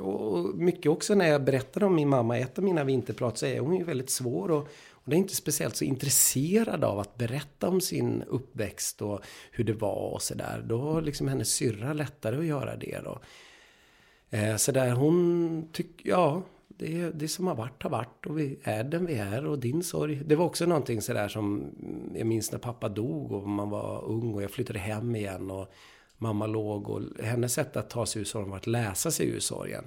Och 0.00 0.54
mycket 0.54 0.92
också 0.92 1.14
när 1.14 1.28
jag 1.28 1.44
berättar 1.44 1.84
om 1.84 1.94
min 1.94 2.08
mamma, 2.08 2.38
ett 2.38 2.58
av 2.58 2.64
mina 2.64 2.84
vinterprat, 2.84 3.38
så 3.38 3.46
är 3.46 3.60
hon 3.60 3.76
ju 3.76 3.84
väldigt 3.84 4.10
svår 4.10 4.50
och 4.50 4.68
hon 5.04 5.14
är 5.14 5.18
inte 5.18 5.36
speciellt 5.36 5.76
så 5.76 5.84
intresserad 5.84 6.84
av 6.84 6.98
att 6.98 7.16
berätta 7.16 7.68
om 7.68 7.80
sin 7.80 8.22
uppväxt 8.22 9.02
och 9.02 9.20
hur 9.52 9.64
det 9.64 9.72
var 9.72 10.12
och 10.14 10.22
sådär. 10.22 10.64
Då 10.66 10.78
har 10.78 11.02
liksom 11.02 11.28
hennes 11.28 11.48
syrra 11.48 11.92
lättare 11.92 12.38
att 12.38 12.44
göra 12.44 12.76
det 12.76 13.00
då. 13.04 13.20
Eh, 14.30 14.56
så 14.56 14.72
där 14.72 14.90
hon 14.90 15.68
tycker, 15.72 16.08
ja, 16.08 16.42
det, 16.68 17.10
det 17.10 17.28
som 17.28 17.46
har 17.46 17.54
varit 17.54 17.82
har 17.82 17.90
varit 17.90 18.26
och 18.26 18.38
vi 18.38 18.58
är 18.62 18.84
den 18.84 19.06
vi 19.06 19.14
är 19.14 19.46
och 19.46 19.58
din 19.58 19.82
sorg. 19.82 20.22
Det 20.24 20.36
var 20.36 20.44
också 20.44 20.66
någonting 20.66 21.02
sådär 21.02 21.28
som 21.28 21.70
jag 22.14 22.26
minns 22.26 22.52
när 22.52 22.58
pappa 22.58 22.88
dog 22.88 23.32
och 23.32 23.48
man 23.48 23.70
var 23.70 24.04
ung 24.04 24.34
och 24.34 24.42
jag 24.42 24.50
flyttade 24.50 24.78
hem 24.78 25.16
igen 25.16 25.50
och 25.50 25.72
mamma 26.22 26.46
låg 26.46 26.88
och 26.88 27.02
hennes 27.22 27.52
sätt 27.52 27.76
att 27.76 27.90
ta 27.90 28.06
sig 28.06 28.20
ur 28.20 28.26
sorgen 28.26 28.50
var 28.50 28.56
att 28.56 28.66
läsa 28.66 29.10
sig 29.10 29.28
ur 29.28 29.40
sorgen. 29.40 29.84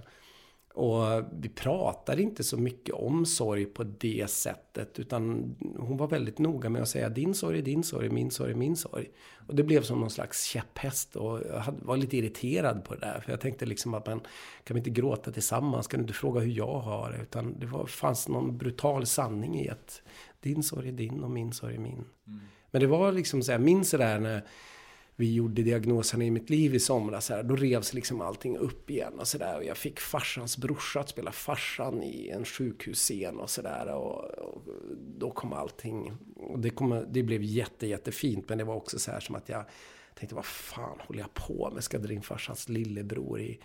Och 0.75 1.03
vi 1.31 1.49
pratade 1.49 2.21
inte 2.21 2.43
så 2.43 2.57
mycket 2.57 2.95
om 2.95 3.25
sorg 3.25 3.65
på 3.65 3.83
det 3.83 4.29
sättet. 4.29 4.99
Utan 4.99 5.55
hon 5.77 5.97
var 5.97 6.07
väldigt 6.07 6.39
noga 6.39 6.69
med 6.69 6.81
att 6.81 6.89
säga 6.89 7.09
din 7.09 7.33
sorg 7.33 7.59
är 7.59 7.61
din 7.61 7.83
sorg, 7.83 8.09
min 8.09 8.31
sorg 8.31 8.51
är 8.51 8.55
min 8.55 8.75
sorg. 8.75 9.09
Och 9.47 9.55
det 9.55 9.63
blev 9.63 9.81
som 9.81 9.99
någon 9.99 10.09
slags 10.09 10.43
käpphäst. 10.43 11.15
Och 11.15 11.41
jag 11.49 11.63
var 11.81 11.97
lite 11.97 12.17
irriterad 12.17 12.83
på 12.83 12.93
det 12.93 12.99
där. 12.99 13.19
För 13.19 13.31
jag 13.31 13.41
tänkte 13.41 13.65
liksom 13.65 13.93
att 13.93 14.07
man 14.07 14.21
kan 14.63 14.75
vi 14.75 14.79
inte 14.79 14.89
gråta 14.89 15.31
tillsammans? 15.31 15.87
Kan 15.87 15.99
du 15.99 16.03
inte 16.03 16.13
fråga 16.13 16.41
hur 16.41 16.51
jag 16.51 16.79
har 16.79 17.11
det? 17.11 17.21
Utan 17.21 17.59
det 17.59 17.65
var, 17.65 17.85
fanns 17.85 18.27
någon 18.27 18.57
brutal 18.57 19.05
sanning 19.05 19.59
i 19.59 19.69
att 19.69 20.01
din 20.39 20.63
sorg 20.63 20.87
är 20.87 20.93
din 20.93 21.23
och 21.23 21.31
min 21.31 21.53
sorg 21.53 21.75
är 21.75 21.79
min. 21.79 22.05
Mm. 22.27 22.39
Men 22.71 22.81
det 22.81 22.87
var 22.87 23.11
liksom 23.11 23.43
så 23.43 23.51
jag 23.51 23.61
minns 23.61 23.91
det 23.91 23.97
där 23.97 24.19
när 24.19 24.45
vi 25.15 25.33
gjorde 25.33 25.63
diagnoserna 25.63 26.23
i 26.23 26.31
mitt 26.31 26.49
liv 26.49 26.75
i 26.75 26.79
somras. 26.79 27.29
Här, 27.29 27.43
då 27.43 27.55
revs 27.55 27.93
liksom 27.93 28.21
allting 28.21 28.57
upp 28.57 28.89
igen 28.89 29.19
och 29.19 29.27
sådär. 29.27 29.57
Och 29.57 29.63
jag 29.63 29.77
fick 29.77 29.99
farsans 29.99 30.57
brorsa 30.57 30.99
att 30.99 31.09
spela 31.09 31.31
farsan 31.31 32.03
i 32.03 32.29
en 32.29 32.45
sjukhusscen 32.45 33.39
och 33.39 33.49
sådär. 33.49 33.87
Och, 33.87 34.23
och, 34.25 34.61
då 35.17 35.31
kom 35.31 35.53
allting. 35.53 36.13
Och 36.35 36.59
det, 36.59 36.69
kom, 36.69 37.05
det 37.09 37.23
blev 37.23 37.43
jätte, 37.43 37.87
jättefint. 37.87 38.49
Men 38.49 38.57
det 38.57 38.63
var 38.63 38.75
också 38.75 38.99
så 38.99 39.11
här 39.11 39.19
som 39.19 39.35
att 39.35 39.49
jag 39.49 39.65
tänkte, 40.15 40.35
vad 40.35 40.45
fan 40.45 40.99
håller 40.99 41.19
jag 41.19 41.33
på 41.33 41.71
med? 41.73 41.83
Ska 41.83 41.97
dra 41.97 42.13
in 42.13 42.21
farsans 42.21 42.69
lillebror 42.69 43.39
i... 43.39 43.59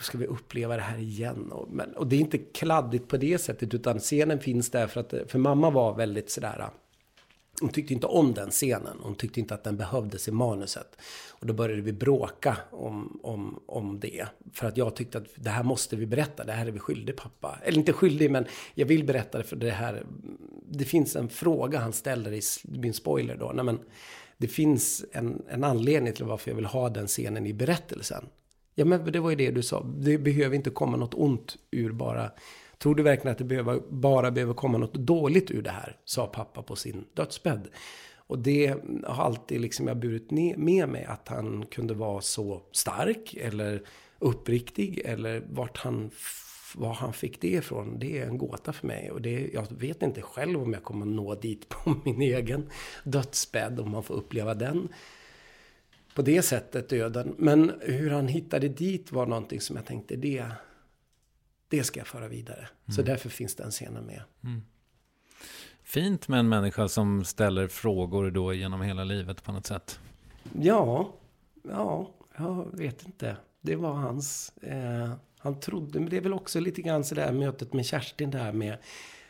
Ska 0.00 0.18
vi 0.18 0.26
uppleva 0.26 0.76
det 0.76 0.82
här 0.82 0.98
igen? 0.98 1.52
Och, 1.52 1.70
men, 1.70 1.96
och 1.96 2.06
det 2.06 2.16
är 2.16 2.20
inte 2.20 2.38
kladdigt 2.38 3.08
på 3.08 3.16
det 3.16 3.38
sättet. 3.38 3.74
Utan 3.74 3.98
scenen 3.98 4.40
finns 4.40 4.70
där 4.70 4.86
för 4.86 5.00
att... 5.00 5.14
För 5.28 5.38
mamma 5.38 5.70
var 5.70 5.94
väldigt 5.94 6.30
sådär 6.30 6.68
hon 7.60 7.70
tyckte 7.70 7.94
inte 7.94 8.06
om 8.06 8.34
den 8.34 8.50
scenen. 8.50 8.96
Hon 9.00 9.14
tyckte 9.14 9.40
inte 9.40 9.54
att 9.54 9.64
den 9.64 9.76
behövdes 9.76 10.28
i 10.28 10.30
manuset. 10.30 10.96
Och 11.30 11.46
då 11.46 11.52
började 11.52 11.82
vi 11.82 11.92
bråka 11.92 12.56
om, 12.70 13.20
om, 13.22 13.60
om 13.66 14.00
det. 14.00 14.26
För 14.52 14.66
att 14.66 14.76
jag 14.76 14.96
tyckte 14.96 15.18
att 15.18 15.26
det 15.34 15.50
här 15.50 15.62
måste 15.62 15.96
vi 15.96 16.06
berätta. 16.06 16.44
Det 16.44 16.52
här 16.52 16.66
är 16.66 16.70
vi 16.70 16.78
skyldig 16.78 17.16
pappa. 17.16 17.58
Eller 17.64 17.78
inte 17.78 17.92
skyldig, 17.92 18.30
men 18.30 18.44
jag 18.74 18.86
vill 18.86 19.04
berätta 19.04 19.38
det 19.38 19.44
för 19.44 19.56
det 19.56 19.70
här. 19.70 20.06
Det 20.68 20.84
finns 20.84 21.16
en 21.16 21.28
fråga 21.28 21.78
han 21.78 21.92
ställer 21.92 22.32
i 22.32 22.42
min 22.62 22.94
spoiler 22.94 23.36
då. 23.36 23.52
Nej, 23.54 23.64
men 23.64 23.78
det 24.36 24.48
finns 24.48 25.04
en, 25.12 25.42
en 25.48 25.64
anledning 25.64 26.12
till 26.12 26.24
varför 26.24 26.50
jag 26.50 26.56
vill 26.56 26.66
ha 26.66 26.88
den 26.88 27.06
scenen 27.06 27.46
i 27.46 27.52
berättelsen. 27.52 28.24
Ja, 28.74 28.84
men 28.84 29.12
det 29.12 29.20
var 29.20 29.30
ju 29.30 29.36
det 29.36 29.50
du 29.50 29.62
sa. 29.62 29.86
Det 29.98 30.18
behöver 30.18 30.56
inte 30.56 30.70
komma 30.70 30.96
något 30.96 31.14
ont 31.14 31.56
ur 31.70 31.92
bara 31.92 32.30
Tror 32.78 32.94
du 32.94 33.02
verkligen 33.02 33.32
att 33.32 33.38
det 33.38 33.44
behöver, 33.44 33.80
bara 33.88 34.30
behöver 34.30 34.54
komma 34.54 34.78
något 34.78 34.94
dåligt 34.94 35.50
ur 35.50 35.62
det 35.62 35.70
här? 35.70 35.96
Sa 36.04 36.26
pappa 36.26 36.62
på 36.62 36.76
sin 36.76 37.04
dödsbädd. 37.14 37.68
Och 38.16 38.38
det 38.38 38.74
har 39.04 39.24
alltid 39.24 39.60
liksom 39.60 39.86
jag 39.86 39.96
burit 39.96 40.30
med 40.56 40.88
mig 40.88 41.04
att 41.04 41.28
han 41.28 41.66
kunde 41.66 41.94
vara 41.94 42.20
så 42.20 42.62
stark 42.72 43.34
eller 43.34 43.82
uppriktig 44.18 45.02
eller 45.04 45.42
vart 45.50 45.78
han, 45.78 46.10
var 46.74 46.92
han 46.92 47.12
fick 47.12 47.40
det 47.40 47.48
ifrån. 47.48 47.98
Det 47.98 48.18
är 48.18 48.26
en 48.26 48.38
gåta 48.38 48.72
för 48.72 48.86
mig 48.86 49.10
och 49.10 49.22
det, 49.22 49.50
jag 49.52 49.66
vet 49.70 50.02
inte 50.02 50.22
själv 50.22 50.62
om 50.62 50.72
jag 50.72 50.82
kommer 50.82 51.06
nå 51.06 51.34
dit 51.34 51.68
på 51.68 51.94
min 52.04 52.22
egen 52.22 52.70
dödsbädd 53.04 53.80
om 53.80 53.90
man 53.90 54.02
får 54.02 54.14
uppleva 54.14 54.54
den 54.54 54.88
på 56.14 56.22
det 56.22 56.42
sättet 56.42 56.88
döden. 56.88 57.34
Men 57.38 57.72
hur 57.80 58.10
han 58.10 58.28
hittade 58.28 58.68
dit 58.68 59.12
var 59.12 59.26
någonting 59.26 59.60
som 59.60 59.76
jag 59.76 59.86
tänkte 59.86 60.16
det 60.16 60.44
det 61.68 61.84
ska 61.84 62.00
jag 62.00 62.06
föra 62.06 62.28
vidare. 62.28 62.58
Mm. 62.58 62.96
Så 62.96 63.02
därför 63.02 63.28
finns 63.28 63.54
den 63.54 63.70
scenen 63.70 64.06
med. 64.06 64.22
Mm. 64.44 64.62
Fint 65.82 66.28
med 66.28 66.40
en 66.40 66.48
människa 66.48 66.88
som 66.88 67.24
ställer 67.24 67.68
frågor 67.68 68.30
då 68.30 68.54
genom 68.54 68.82
hela 68.82 69.04
livet 69.04 69.42
på 69.42 69.52
något 69.52 69.66
sätt. 69.66 70.00
Ja, 70.60 71.12
ja, 71.62 72.10
jag 72.36 72.76
vet 72.76 73.06
inte. 73.06 73.36
Det 73.60 73.76
var 73.76 73.92
hans... 73.92 74.52
Eh, 74.62 75.12
han 75.38 75.60
trodde, 75.60 76.00
men 76.00 76.10
det 76.10 76.16
är 76.16 76.20
väl 76.20 76.32
också 76.32 76.60
lite 76.60 76.82
grann 76.82 77.04
sådär 77.04 77.32
mötet 77.32 77.72
med 77.72 77.86
Kerstin 77.86 78.30
där 78.30 78.52
med 78.52 78.78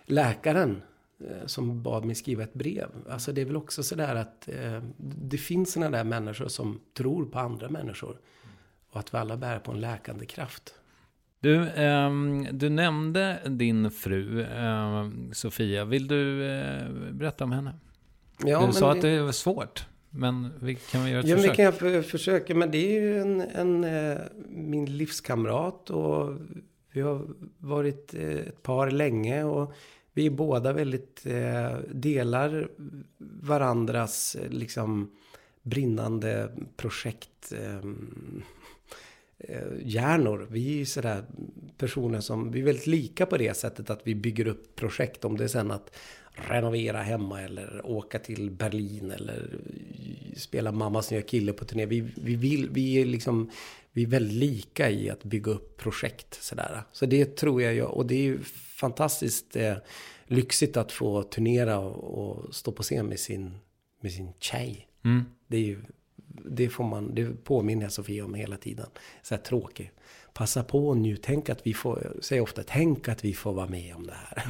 läkaren 0.04 0.82
eh, 1.20 1.46
som 1.46 1.82
bad 1.82 2.04
mig 2.04 2.14
skriva 2.14 2.42
ett 2.42 2.54
brev. 2.54 2.88
Alltså 3.10 3.32
det 3.32 3.40
är 3.40 3.44
väl 3.44 3.56
också 3.56 3.82
sådär 3.82 4.14
att 4.14 4.48
eh, 4.48 4.82
det 4.96 5.38
finns 5.38 5.72
sådana 5.72 5.96
där 5.96 6.04
människor 6.04 6.48
som 6.48 6.80
tror 6.94 7.24
på 7.24 7.38
andra 7.38 7.68
människor. 7.68 8.18
Och 8.90 9.00
att 9.00 9.14
vi 9.14 9.18
alla 9.18 9.36
bär 9.36 9.58
på 9.58 9.72
en 9.72 9.80
läkande 9.80 10.26
kraft. 10.26 10.74
Du, 11.46 11.68
eh, 11.68 12.10
du 12.52 12.68
nämnde 12.68 13.38
din 13.46 13.90
fru 13.90 14.40
eh, 14.40 15.08
Sofia. 15.32 15.84
Vill 15.84 16.08
du 16.08 16.44
eh, 16.50 16.88
berätta 17.12 17.44
om 17.44 17.52
henne? 17.52 17.74
Ja, 18.44 18.66
du 18.66 18.72
sa 18.72 18.86
det... 18.86 18.92
att 18.92 19.02
det 19.02 19.22
var 19.22 19.32
svårt. 19.32 19.86
Men 20.10 20.52
vi 20.60 20.74
kan 20.74 21.04
vi 21.04 21.10
göra 21.10 21.20
ett 21.20 21.26
ja, 21.26 21.36
försök? 21.36 21.58
Ja, 21.58 21.70
vi 21.82 21.90
kan 21.90 22.02
försöka. 22.02 22.54
Men 22.54 22.70
det 22.70 22.78
är 22.78 23.00
ju 23.00 23.20
en, 23.20 23.40
en, 23.40 23.84
eh, 23.84 24.18
min 24.48 24.84
livskamrat. 24.96 25.90
Och 25.90 26.36
vi 26.92 27.00
har 27.00 27.26
varit 27.58 28.14
eh, 28.14 28.22
ett 28.22 28.62
par 28.62 28.90
länge. 28.90 29.44
Och 29.44 29.72
vi 30.12 30.26
är 30.26 30.30
båda 30.30 30.72
väldigt 30.72 31.26
delar 31.88 32.68
varandras 33.18 34.36
liksom 34.50 35.10
brinnande 35.62 36.48
projekt. 36.76 37.52
Eh, 39.48 39.62
hjärnor. 39.82 40.46
Vi 40.50 40.80
är 40.80 40.84
sådär 40.84 41.24
personer 41.78 42.20
som, 42.20 42.50
vi 42.50 42.60
är 42.60 42.64
väldigt 42.64 42.86
lika 42.86 43.26
på 43.26 43.36
det 43.36 43.56
sättet 43.56 43.90
att 43.90 44.00
vi 44.04 44.14
bygger 44.14 44.46
upp 44.46 44.76
projekt. 44.76 45.24
Om 45.24 45.36
det 45.36 45.44
är 45.44 45.48
sen 45.48 45.70
att 45.70 45.96
renovera 46.32 47.02
hemma 47.02 47.42
eller 47.42 47.80
åka 47.84 48.18
till 48.18 48.50
Berlin 48.50 49.10
eller 49.10 49.58
spela 50.36 50.72
mammas 50.72 51.10
nya 51.10 51.22
kille 51.22 51.52
på 51.52 51.64
turné. 51.64 51.86
Vi, 51.86 52.00
vi, 52.16 52.36
vill, 52.36 52.70
vi 52.70 53.00
är 53.00 53.04
liksom, 53.04 53.50
vi 53.92 54.02
är 54.02 54.06
väldigt 54.06 54.36
lika 54.36 54.90
i 54.90 55.10
att 55.10 55.24
bygga 55.24 55.52
upp 55.52 55.76
projekt 55.76 56.42
sådär. 56.42 56.82
Så 56.92 57.06
det 57.06 57.36
tror 57.36 57.62
jag, 57.62 57.90
och 57.90 58.06
det 58.06 58.14
är 58.14 58.22
ju 58.22 58.38
fantastiskt 58.76 59.56
eh, 59.56 59.76
lyxigt 60.26 60.76
att 60.76 60.92
få 60.92 61.22
turnera 61.22 61.78
och, 61.78 62.28
och, 62.28 62.54
stå 62.54 62.72
på 62.72 62.82
scen 62.82 63.06
med 63.06 63.20
sin, 63.20 63.58
med 64.02 64.12
sin 64.12 64.32
tjej. 64.38 64.88
Mm. 65.04 65.24
Det 65.46 65.56
är 65.56 65.62
ju 65.62 65.80
det, 66.44 66.68
får 66.68 66.84
man, 66.84 67.14
det 67.14 67.44
påminner 67.44 67.82
jag 67.82 67.92
Sofia 67.92 68.24
om 68.24 68.34
hela 68.34 68.56
tiden. 68.56 68.86
Så 69.22 69.34
här 69.34 69.42
tråkigt. 69.42 69.90
Passa 70.32 70.64
på 70.64 70.94
nu, 70.94 71.16
tänk 71.16 71.48
att 71.48 71.66
vi 71.66 71.74
får, 71.74 72.16
säger 72.20 72.42
ofta, 72.42 72.62
tänk 72.66 73.08
att 73.08 73.24
vi 73.24 73.34
får 73.34 73.52
vara 73.52 73.66
med 73.66 73.94
om 73.96 74.06
det 74.06 74.14
här. 74.14 74.46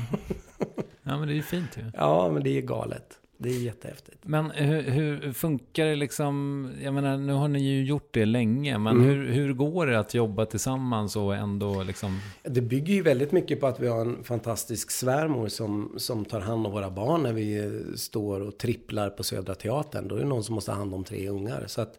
Ja 1.02 1.18
men 1.18 1.28
det 1.28 1.34
är 1.34 1.36
ju 1.36 1.42
fint 1.42 1.76
ju. 1.76 1.90
Ja 1.94 2.30
men 2.32 2.42
det 2.42 2.50
är 2.58 2.62
galet. 2.62 3.18
Det 3.38 3.48
är 3.48 3.58
jättehäftigt. 3.58 4.18
Men 4.22 4.50
hur, 4.50 4.82
hur, 4.82 5.32
funkar 5.32 5.86
det 5.86 5.96
liksom, 5.96 6.70
jag 6.82 6.94
menar 6.94 7.16
nu 7.16 7.32
har 7.32 7.48
ni 7.48 7.60
ju 7.60 7.84
gjort 7.84 8.08
det 8.10 8.24
länge, 8.24 8.78
men 8.78 8.96
mm. 8.96 9.08
hur, 9.08 9.28
hur 9.28 9.52
går 9.52 9.86
det 9.86 9.98
att 9.98 10.14
jobba 10.14 10.46
tillsammans 10.46 11.16
och 11.16 11.36
ändå 11.36 11.82
liksom? 11.82 12.20
Det 12.42 12.60
bygger 12.60 12.94
ju 12.94 13.02
väldigt 13.02 13.32
mycket 13.32 13.60
på 13.60 13.66
att 13.66 13.80
vi 13.80 13.88
har 13.88 14.00
en 14.00 14.24
fantastisk 14.24 14.90
svärmor 14.90 15.48
som, 15.48 15.94
som 15.96 16.24
tar 16.24 16.40
hand 16.40 16.66
om 16.66 16.72
våra 16.72 16.90
barn 16.90 17.22
när 17.22 17.32
vi 17.32 17.82
står 17.96 18.40
och 18.40 18.58
tripplar 18.58 19.10
på 19.10 19.24
Södra 19.24 19.54
Teatern. 19.54 20.08
Då 20.08 20.14
är 20.14 20.20
det 20.20 20.26
någon 20.26 20.44
som 20.44 20.54
måste 20.54 20.70
ha 20.70 20.78
hand 20.78 20.94
om 20.94 21.04
tre 21.04 21.28
ungar. 21.28 21.64
Så 21.66 21.80
att, 21.80 21.98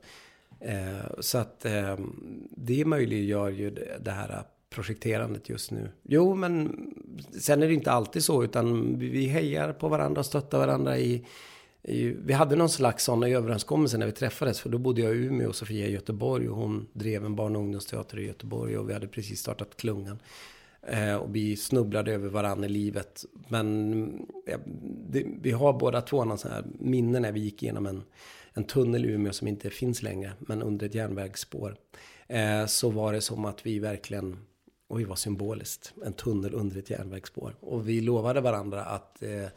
eh, 0.60 1.12
så 1.20 1.38
att 1.38 1.66
eh, 1.66 1.98
det 2.50 2.86
möjliggör 2.86 3.50
ju 3.50 3.70
det, 3.70 3.98
det 4.02 4.12
här 4.12 4.44
projekterandet 4.70 5.50
just 5.50 5.72
nu. 5.72 5.90
Jo, 6.04 6.36
men 6.36 6.88
sen 7.40 7.64
är 7.64 7.68
det 7.68 7.74
inte 7.74 7.92
alltid 7.92 8.24
så, 8.24 8.44
utan 8.44 9.00
vi 9.00 9.26
hejar 9.26 9.74
på 9.74 9.88
varandra 9.88 10.20
och 10.20 10.26
stöttar 10.26 10.58
varandra 10.58 10.98
i, 10.98 11.26
i 11.84 12.04
vi 12.04 12.34
hade 12.34 12.56
någon 12.56 12.70
slags 12.70 13.04
sådana 13.04 13.30
överenskommelser 13.30 13.98
när 13.98 14.06
vi 14.06 14.12
träffades, 14.12 14.60
för 14.60 14.70
då 14.70 14.78
bodde 14.78 15.02
jag 15.02 15.16
i 15.16 15.18
Umeå 15.18 15.50
och 15.50 15.56
Sofia 15.56 15.88
i 15.88 15.92
Göteborg 15.92 16.50
och 16.50 16.58
hon 16.58 16.88
drev 16.94 17.26
en 17.26 17.36
barn 17.36 17.56
och 17.56 17.62
ungdomsteater 17.62 18.20
i 18.20 18.28
Göteborg 18.28 18.78
och 18.78 18.90
vi 18.90 18.94
hade 18.94 19.08
precis 19.08 19.40
startat 19.40 19.78
Klungan. 19.78 20.20
Eh, 20.82 21.16
och 21.16 21.36
vi 21.36 21.58
snubblade 21.58 22.14
över 22.14 22.30
varandra 22.30 22.66
i 22.66 22.70
livet. 22.70 23.26
Men 23.48 24.28
ja, 24.46 24.58
det, 25.10 25.26
vi 25.42 25.52
har 25.52 25.74
båda 25.74 26.02
två 26.02 26.26
någon 26.26 26.38
sån 26.38 26.52
här 26.52 26.64
minne 26.80 27.20
när 27.20 27.32
vi 27.32 27.40
gick 27.40 27.64
igenom 27.64 27.86
en, 27.86 28.04
en 28.54 28.64
tunnel 28.64 29.06
i 29.06 29.10
Umeå 29.10 29.34
som 29.34 29.48
inte 29.48 29.70
finns 29.70 30.04
längre, 30.04 30.34
men 30.40 30.62
under 30.62 30.86
ett 30.86 30.96
järnvägsspår. 30.96 31.76
Eh, 32.28 32.66
så 32.66 32.90
var 32.90 33.14
det 33.14 33.22
som 33.22 33.46
att 33.46 33.66
vi 33.66 33.80
verkligen 33.80 34.38
Oj, 34.88 35.04
vad 35.04 35.18
symboliskt. 35.18 35.94
En 36.06 36.14
tunnel 36.14 36.54
under 36.54 36.78
ett 36.78 36.90
järnvägsspår. 36.90 37.56
Och 37.60 37.90
vi 37.90 38.02
lovade 38.02 38.42
varandra 38.42 38.86
att 38.86 39.24
eh, 39.24 39.48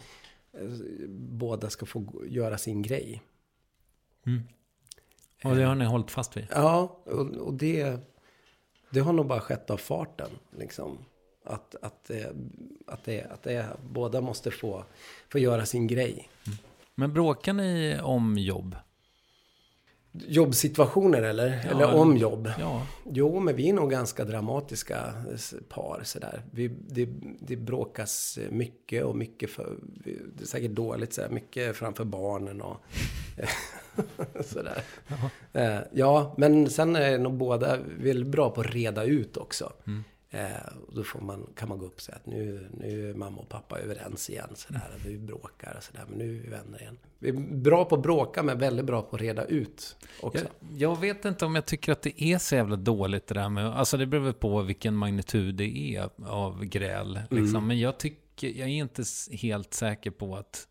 båda 1.09 1.70
ska 1.70 1.87
få 1.87 2.24
göra 2.26 2.59
sin 2.59 2.83
grej. 2.83 3.22
Mm. 4.26 4.43
Och 5.45 5.57
det 5.57 5.62
har 5.62 5.74
ni 5.74 5.85
hållit 5.85 6.11
fast 6.11 6.37
vid? 6.37 6.47
Ja, 6.51 7.01
och, 7.05 7.26
och 7.26 7.55
det, 7.55 8.01
det 8.91 9.01
har 9.01 9.12
nog 9.12 9.26
bara 9.26 9.41
skett 9.41 9.70
av 9.70 9.76
farten. 9.76 10.31
Liksom. 10.51 10.99
Att, 11.45 11.74
att, 11.83 12.11
eh, 12.11 12.26
att, 12.87 13.05
det, 13.05 13.22
att 13.22 13.43
det, 13.43 13.66
båda 13.91 14.20
måste 14.20 14.51
få, 14.51 14.85
få 15.28 15.39
göra 15.39 15.66
sin 15.66 15.87
grej. 15.87 16.28
Mm. 16.47 16.59
Men 16.95 17.12
bråkar 17.12 17.53
ni 17.53 18.01
om 18.03 18.39
jobb? 18.39 18.76
Jobbsituationer 20.13 21.23
eller? 21.23 21.61
Ja, 21.65 21.71
eller 21.71 21.95
om 21.95 22.17
jobb? 22.17 22.51
Ja. 22.59 22.87
Jo, 23.13 23.41
men 23.41 23.57
vi 23.57 23.69
är 23.69 23.73
nog 23.73 23.91
ganska 23.91 24.25
dramatiska 24.25 25.15
par 25.69 26.01
sådär. 26.05 26.43
Vi, 26.51 26.69
det, 26.69 27.09
det 27.41 27.57
bråkas 27.57 28.39
mycket 28.51 29.05
och 29.05 29.17
mycket 29.17 29.51
för... 29.51 29.77
Det 30.05 30.43
är 30.43 30.47
säkert 30.47 30.71
dåligt 30.71 31.13
sådär. 31.13 31.29
Mycket 31.29 31.77
framför 31.77 32.05
barnen 32.05 32.63
och 32.63 32.77
sådär. 34.45 34.83
Ja. 35.09 35.31
Eh, 35.61 35.81
ja, 35.93 36.35
men 36.39 36.71
sen 36.71 36.97
är 36.97 37.19
nog 37.19 37.35
båda 37.35 37.79
väldigt 37.99 38.33
bra 38.33 38.51
på 38.51 38.61
att 38.61 38.75
reda 38.75 39.05
ut 39.05 39.37
också. 39.37 39.73
Mm. 39.87 40.05
Eh, 40.33 40.66
och 40.87 40.95
då 40.95 41.05
får 41.05 41.20
man, 41.20 41.47
kan 41.57 41.68
man 41.68 41.78
gå 41.78 41.87
upp 41.87 41.95
och 41.95 42.01
säga 42.01 42.16
att 42.16 42.26
nu, 42.26 42.68
nu 42.72 43.11
är 43.11 43.14
mamma 43.14 43.41
och 43.41 43.49
pappa 43.49 43.78
överens 43.78 44.31
igen. 44.31 44.49
Sådär. 44.55 44.95
Vi 45.07 45.18
bråkar 45.18 45.74
och 45.76 45.83
sådär, 45.83 46.05
men 46.09 46.18
nu 46.18 46.39
är 46.39 46.43
vi 46.43 46.49
vänner 46.49 46.81
igen. 46.81 46.99
Vi 47.18 47.28
är 47.28 47.33
bra 47.57 47.85
på 47.85 47.95
att 47.95 48.03
bråka, 48.03 48.43
men 48.43 48.59
väldigt 48.59 48.87
bra 48.87 49.03
på 49.03 49.16
att 49.16 49.22
reda 49.22 49.45
ut 49.45 49.97
också. 50.22 50.45
Jag, 50.45 50.78
jag 50.78 51.01
vet 51.01 51.24
inte 51.24 51.45
om 51.45 51.55
jag 51.55 51.66
tycker 51.66 51.93
att 51.93 52.03
det 52.03 52.22
är 52.22 52.39
så 52.39 52.55
jävla 52.55 52.76
dåligt 52.76 53.26
det 53.26 53.35
där 53.35 53.49
med... 53.49 53.66
Alltså 53.66 53.97
det 53.97 54.07
beror 54.07 54.33
på 54.33 54.62
vilken 54.62 54.97
magnitud 54.97 55.55
det 55.55 55.97
är 55.97 56.11
av 56.26 56.64
gräl. 56.64 57.20
Liksom. 57.31 57.57
Mm. 57.57 57.66
Men 57.66 57.81
jag 57.81 57.99
tycker... 57.99 58.49
Jag 58.49 58.68
är 58.68 58.72
inte 58.72 59.03
helt 59.33 59.74
säker 59.74 60.11
på 60.11 60.37
att 60.37 60.66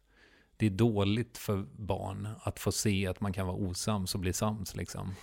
det 0.58 0.66
är 0.66 0.70
dåligt 0.70 1.38
för 1.38 1.66
barn 1.72 2.28
att 2.42 2.60
få 2.60 2.72
se 2.72 3.08
att 3.08 3.22
man 3.22 3.34
kan 3.34 3.48
vara 3.48 3.58
osams 3.58 4.16
och 4.16 4.22
bli 4.22 4.34
sams 4.34 4.76
liksom. 4.76 5.16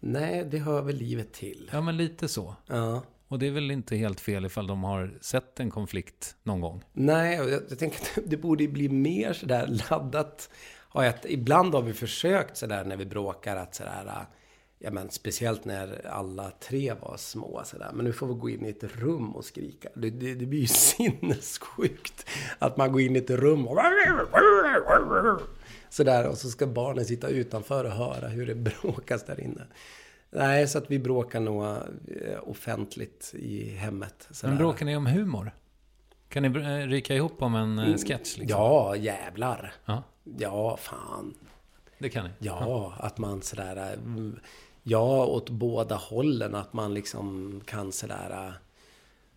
Nej, 0.00 0.44
det 0.50 0.58
hör 0.58 0.82
väl 0.82 0.96
livet 0.96 1.32
till. 1.32 1.70
Ja, 1.72 1.80
men 1.80 1.96
lite 1.96 2.28
så. 2.28 2.56
Ja. 2.66 3.02
Och 3.34 3.40
det 3.40 3.46
är 3.46 3.50
väl 3.50 3.70
inte 3.70 3.96
helt 3.96 4.20
fel 4.20 4.46
ifall 4.46 4.66
de 4.66 4.84
har 4.84 5.18
sett 5.20 5.60
en 5.60 5.70
konflikt 5.70 6.36
någon 6.42 6.60
gång. 6.60 6.84
Nej, 6.92 7.40
och 7.40 7.50
jag, 7.50 7.62
jag 7.68 7.78
tänker 7.78 7.98
att 7.98 8.18
det 8.30 8.36
borde 8.36 8.68
bli 8.68 8.88
mer 8.88 9.32
sådär 9.32 9.80
laddat. 9.90 10.50
Och 10.80 11.04
att 11.04 11.26
ibland 11.28 11.74
har 11.74 11.82
vi 11.82 11.92
försökt 11.92 12.56
sådär 12.56 12.84
när 12.84 12.96
vi 12.96 13.06
bråkar 13.06 13.56
att 13.56 13.74
sådär, 13.74 14.04
äh, 14.06 14.22
ja 14.78 14.90
men 14.90 15.10
speciellt 15.10 15.64
när 15.64 16.06
alla 16.06 16.50
tre 16.50 16.94
var 17.00 17.16
små 17.16 17.62
sådär. 17.64 17.90
Men 17.94 18.04
nu 18.04 18.12
får 18.12 18.26
vi 18.26 18.34
gå 18.34 18.50
in 18.50 18.66
i 18.66 18.68
ett 18.68 18.84
rum 18.84 19.36
och 19.36 19.44
skrika. 19.44 19.88
Det, 19.94 20.10
det, 20.10 20.34
det 20.34 20.46
blir 20.46 20.60
ju 20.60 20.66
sinnessjukt 20.66 22.26
att 22.58 22.76
man 22.76 22.92
går 22.92 23.00
in 23.00 23.16
i 23.16 23.18
ett 23.18 23.30
rum 23.30 23.68
och 23.68 23.78
sådär 25.88 26.26
och 26.26 26.38
så 26.38 26.48
ska 26.48 26.66
barnen 26.66 27.04
sitta 27.04 27.28
utanför 27.28 27.84
och 27.84 27.92
höra 27.92 28.28
hur 28.28 28.46
det 28.46 28.54
bråkas 28.54 29.24
där 29.24 29.40
inne. 29.40 29.66
Nej, 30.34 30.68
så 30.68 30.78
att 30.78 30.90
vi 30.90 30.98
bråkar 30.98 31.40
nog 31.40 31.64
eh, 31.64 31.78
offentligt 32.42 33.34
i 33.34 33.70
hemmet. 33.70 34.28
sådär. 34.30 34.48
Men 34.50 34.58
bråkar 34.58 34.86
ni 34.86 34.96
om 34.96 35.06
humor? 35.06 35.52
Kan 36.28 36.42
ni 36.42 36.48
eh, 36.60 36.88
ryka 36.88 37.14
ihop 37.14 37.42
om 37.42 37.54
en 37.54 37.78
eh, 37.78 37.96
sketch? 37.96 38.36
Liksom? 38.38 38.46
Ja, 38.60 38.96
jävlar. 38.96 39.72
Ja. 39.84 40.02
Ja, 40.38 40.76
fan. 40.76 41.34
Det 41.98 42.08
kan 42.08 42.24
ni? 42.24 42.30
Ja, 42.38 42.94
att 42.98 43.18
man 43.18 43.42
sådär... 43.42 43.92
mm, 43.92 44.40
Ja, 44.82 45.26
åt 45.26 45.50
båda 45.50 45.94
hållen. 45.94 46.54
Att 46.54 46.72
man 46.72 46.94
liksom 46.94 47.60
kan 47.66 47.92
sådär... 47.92 48.54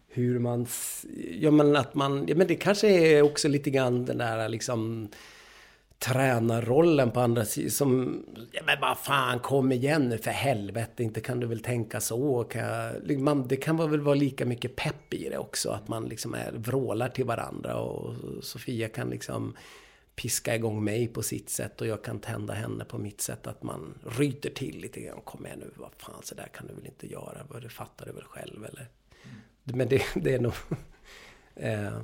Hur 0.07 0.39
man... 0.39 0.67
Ja, 1.31 1.51
men 1.51 1.75
att 1.75 1.93
man... 1.95 2.27
Ja, 2.27 2.35
men 2.35 2.47
det 2.47 2.55
kanske 2.55 2.87
är 2.87 3.21
också 3.21 3.47
lite 3.47 3.69
grann 3.69 4.05
den 4.05 4.17
där 4.17 4.49
liksom... 4.49 5.09
Tränarrollen 5.99 7.11
på 7.11 7.19
andra 7.19 7.45
sidan 7.45 7.71
som... 7.71 8.23
Ja, 8.51 8.61
men 8.65 8.81
vad 8.81 8.97
fan, 8.97 9.39
kom 9.39 9.71
igen 9.71 10.09
nu 10.09 10.17
för 10.17 10.31
helvete. 10.31 11.03
Inte 11.03 11.21
kan 11.21 11.39
du 11.39 11.47
väl 11.47 11.59
tänka 11.59 12.01
så. 12.01 12.43
Kan 12.43 12.61
jag, 12.61 12.93
liksom, 13.03 13.23
man, 13.23 13.47
det 13.47 13.55
kan 13.55 13.77
väl 13.77 14.01
vara 14.01 14.15
lika 14.15 14.45
mycket 14.45 14.75
pepp 14.75 15.13
i 15.13 15.29
det 15.29 15.37
också. 15.37 15.69
Att 15.69 15.87
man 15.87 16.05
liksom 16.05 16.33
är, 16.33 16.51
vrålar 16.51 17.09
till 17.09 17.25
varandra. 17.25 17.75
Och 17.75 18.13
Sofia 18.41 18.89
kan 18.89 19.09
liksom 19.09 19.55
piska 20.15 20.55
igång 20.55 20.83
mig 20.83 21.07
på 21.07 21.23
sitt 21.23 21.49
sätt 21.49 21.81
och 21.81 21.87
jag 21.87 22.03
kan 22.03 22.19
tända 22.19 22.53
henne 22.53 22.85
på 22.85 22.97
mitt 22.97 23.21
sätt. 23.21 23.47
Att 23.47 23.63
man 23.63 23.93
ryter 24.17 24.49
till 24.49 24.77
lite 24.77 25.01
grann. 25.01 25.21
Kom 25.23 25.45
igen 25.45 25.59
nu, 25.59 25.71
vad 25.75 25.91
fan 25.97 26.21
så 26.23 26.35
där 26.35 26.47
kan 26.47 26.67
du 26.67 26.73
väl 26.73 26.85
inte 26.85 27.11
göra. 27.11 27.37
Vad 27.49 27.61
Det 27.61 27.69
fattar 27.69 28.05
du 28.05 28.11
väl 28.11 28.23
själv 28.23 28.65
eller? 28.65 28.87
Men 29.63 29.89
det, 29.89 30.01
det 30.15 30.33
är 30.33 30.39
nog... 30.39 30.53
eh, 31.55 31.97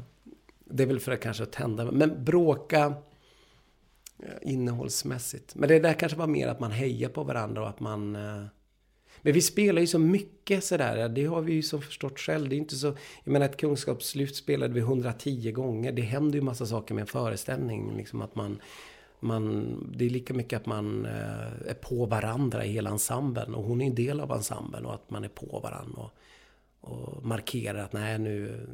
det 0.66 0.84
är 0.84 0.88
väl 0.88 1.00
för 1.00 1.12
att 1.12 1.22
kanske 1.22 1.46
tända. 1.46 1.92
Men 1.92 2.24
bråka 2.24 2.94
Eh, 4.24 4.52
innehållsmässigt. 4.52 5.56
Men 5.56 5.70
det 5.70 5.80
där 5.80 5.94
kanske 5.94 6.18
var 6.18 6.28
mer 6.28 6.48
att 6.48 6.60
man 6.60 6.72
hejar 6.72 7.10
på 7.10 7.24
varandra 7.24 7.62
och 7.62 7.70
att 7.70 7.80
man... 7.80 8.16
Eh, 8.16 8.44
men 9.22 9.34
vi 9.34 9.42
spelar 9.42 9.82
ju 9.82 9.88
så 9.88 10.00
mycket 10.00 10.64
sådär. 10.64 11.10
Det 11.10 11.26
har 11.26 11.42
vi 11.42 11.54
ju 11.54 11.62
så 11.62 11.82
förstått 11.82 12.20
själv. 12.20 12.50
Det 12.50 12.56
är 12.56 12.58
inte 12.58 12.76
så... 12.76 12.88
Jag 13.24 13.32
menar 13.32 13.46
ett 13.46 13.58
kunskapslyft 13.58 14.36
spelade 14.36 14.74
vi 14.74 14.80
110 14.80 15.52
gånger. 15.52 15.92
Det 15.92 16.02
händer 16.02 16.36
ju 16.36 16.42
massa 16.42 16.66
saker 16.66 16.94
med 16.96 17.02
en 17.02 17.08
föreställning. 17.08 17.98
Liksom 17.98 18.22
att 18.22 18.36
man... 18.36 18.62
man 19.20 19.78
det 19.98 20.06
är 20.06 20.10
lika 20.10 20.34
mycket 20.34 20.60
att 20.60 20.66
man 20.66 21.06
eh, 21.06 21.68
är 21.68 21.78
på 21.82 22.06
varandra 22.06 22.66
i 22.66 22.72
hela 22.72 22.90
ensemblen. 22.90 23.56
Och 23.56 23.64
hon 23.64 23.82
är 23.82 23.86
en 23.86 23.96
del 23.96 24.20
av 24.20 24.32
ensemblen 24.32 24.86
och 24.86 24.94
att 24.94 25.10
man 25.10 25.24
är 25.24 25.30
på 25.30 25.60
varandra. 25.60 26.02
Och, 26.02 26.12
och 26.82 27.26
markerar 27.26 27.84
att 27.84 27.94
nej 27.94 28.20
nu, 28.20 28.68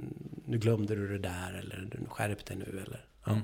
nu 0.45 0.57
glömde 0.57 0.95
du 0.95 1.07
det 1.07 1.29
där 1.29 1.61
eller 1.63 1.99
skärp 2.09 2.45
dig 2.45 2.57
nu 2.57 2.83
eller... 2.85 3.05
Ja. 3.25 3.31
Mm. 3.31 3.43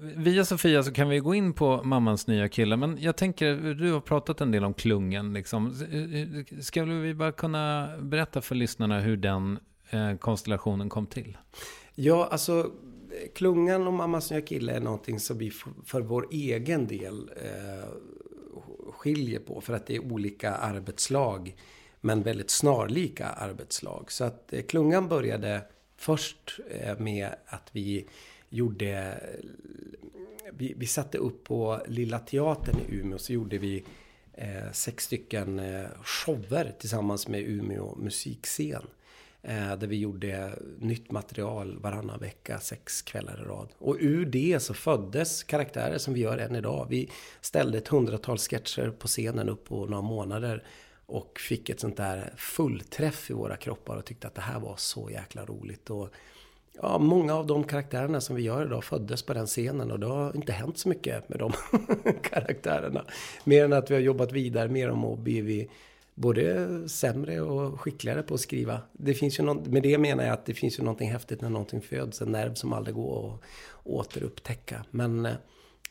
Via 0.00 0.44
Sofia 0.44 0.82
så 0.82 0.92
kan 0.92 1.08
vi 1.08 1.18
gå 1.18 1.34
in 1.34 1.52
på 1.52 1.82
mammans 1.82 2.26
nya 2.26 2.48
kille. 2.48 2.76
Men 2.76 2.98
jag 3.00 3.16
tänker, 3.16 3.74
du 3.74 3.92
har 3.92 4.00
pratat 4.00 4.40
en 4.40 4.50
del 4.50 4.64
om 4.64 4.74
klungen. 4.74 5.32
Liksom. 5.32 5.66
Eh, 5.92 6.20
eh, 6.20 6.60
ska 6.60 6.84
vi 6.84 7.14
bara 7.14 7.32
kunna 7.32 7.90
berätta 8.00 8.40
för 8.40 8.54
lyssnarna 8.54 9.00
hur 9.00 9.16
den 9.16 9.58
eh, 9.90 10.16
konstellationen 10.16 10.88
kom 10.88 11.06
till? 11.06 11.36
Ja, 11.94 12.28
alltså 12.30 12.70
klungan 13.34 13.86
och 13.86 13.92
mammas 13.92 14.30
nya 14.30 14.40
kille 14.40 14.72
är 14.72 14.80
någonting 14.80 15.20
som 15.20 15.38
vi 15.38 15.50
för 15.84 16.00
vår 16.00 16.26
egen 16.30 16.86
del 16.86 17.30
eh, 17.36 17.88
skiljer 18.92 19.40
på. 19.40 19.60
För 19.60 19.74
att 19.74 19.86
det 19.86 19.96
är 19.96 20.12
olika 20.12 20.54
arbetslag. 20.54 21.54
Men 22.00 22.22
väldigt 22.22 22.50
snarlika 22.50 23.26
arbetslag. 23.26 24.12
Så 24.12 24.24
att 24.24 24.52
eh, 24.52 24.62
klungan 24.62 25.08
började 25.08 25.62
först 25.96 26.60
eh, 26.70 26.98
med 26.98 27.34
att 27.46 27.68
vi 27.72 28.08
gjorde... 28.48 29.20
Vi, 30.52 30.74
vi 30.76 30.86
satte 30.86 31.18
upp 31.18 31.44
på 31.44 31.80
Lilla 31.86 32.18
Teatern 32.18 32.76
i 32.88 32.94
Umeå 32.96 33.18
så 33.18 33.32
gjorde 33.32 33.58
vi 33.58 33.84
eh, 34.32 34.72
sex 34.72 35.04
stycken 35.04 35.58
eh, 35.58 35.86
shower 36.02 36.74
tillsammans 36.78 37.28
med 37.28 37.40
Umeå 37.40 37.96
musikscen. 37.96 38.86
Eh, 39.42 39.76
där 39.76 39.86
vi 39.86 39.96
gjorde 39.96 40.52
nytt 40.78 41.10
material 41.10 41.78
varannan 41.78 42.20
vecka, 42.20 42.60
sex 42.60 43.02
kvällar 43.02 43.42
i 43.42 43.44
rad. 43.44 43.68
Och 43.78 43.96
ur 44.00 44.26
det 44.26 44.60
så 44.60 44.74
föddes 44.74 45.44
karaktärer 45.44 45.98
som 45.98 46.14
vi 46.14 46.20
gör 46.20 46.38
än 46.38 46.56
idag. 46.56 46.86
Vi 46.90 47.10
ställde 47.40 47.78
ett 47.78 47.88
hundratal 47.88 48.38
sketcher 48.38 48.90
på 48.90 49.08
scenen 49.08 49.48
upp 49.48 49.64
på 49.64 49.86
några 49.86 50.02
månader. 50.02 50.64
Och 51.06 51.40
fick 51.40 51.68
ett 51.68 51.80
sånt 51.80 51.96
där 51.96 52.34
fullträff 52.36 53.30
i 53.30 53.34
våra 53.34 53.56
kroppar 53.56 53.96
och 53.96 54.04
tyckte 54.04 54.26
att 54.26 54.34
det 54.34 54.40
här 54.40 54.60
var 54.60 54.76
så 54.76 55.10
jäkla 55.10 55.44
roligt. 55.44 55.90
Och 55.90 56.10
ja, 56.82 56.98
många 56.98 57.34
av 57.34 57.46
de 57.46 57.64
karaktärerna 57.64 58.20
som 58.20 58.36
vi 58.36 58.42
gör 58.42 58.66
idag 58.66 58.84
föddes 58.84 59.22
på 59.22 59.34
den 59.34 59.46
scenen 59.46 59.90
och 59.90 60.00
det 60.00 60.06
har 60.06 60.36
inte 60.36 60.52
hänt 60.52 60.78
så 60.78 60.88
mycket 60.88 61.28
med 61.28 61.38
de 61.38 61.52
karaktärerna. 62.22 63.04
Mer 63.44 63.64
än 63.64 63.72
att 63.72 63.90
vi 63.90 63.94
har 63.94 64.00
jobbat 64.00 64.32
vidare 64.32 64.68
med 64.68 64.88
dem 64.88 65.04
och 65.04 65.18
blivit 65.18 65.70
både 66.14 66.68
sämre 66.88 67.40
och 67.40 67.80
skickligare 67.80 68.22
på 68.22 68.34
att 68.34 68.40
skriva. 68.40 68.80
Det 68.92 69.14
finns 69.14 69.38
ju 69.38 69.42
något, 69.42 69.66
med 69.66 69.82
det 69.82 69.98
menar 69.98 70.24
jag 70.24 70.32
att 70.32 70.46
det 70.46 70.54
finns 70.54 70.78
ju 70.78 70.82
någonting 70.82 71.10
häftigt 71.10 71.40
när 71.40 71.50
någonting 71.50 71.80
föds, 71.80 72.22
en 72.22 72.32
nerv 72.32 72.54
som 72.54 72.72
aldrig 72.72 72.94
går 72.94 73.34
att 73.34 73.40
återupptäcka. 73.84 74.84
Men 74.90 75.26
eh, 75.26 75.32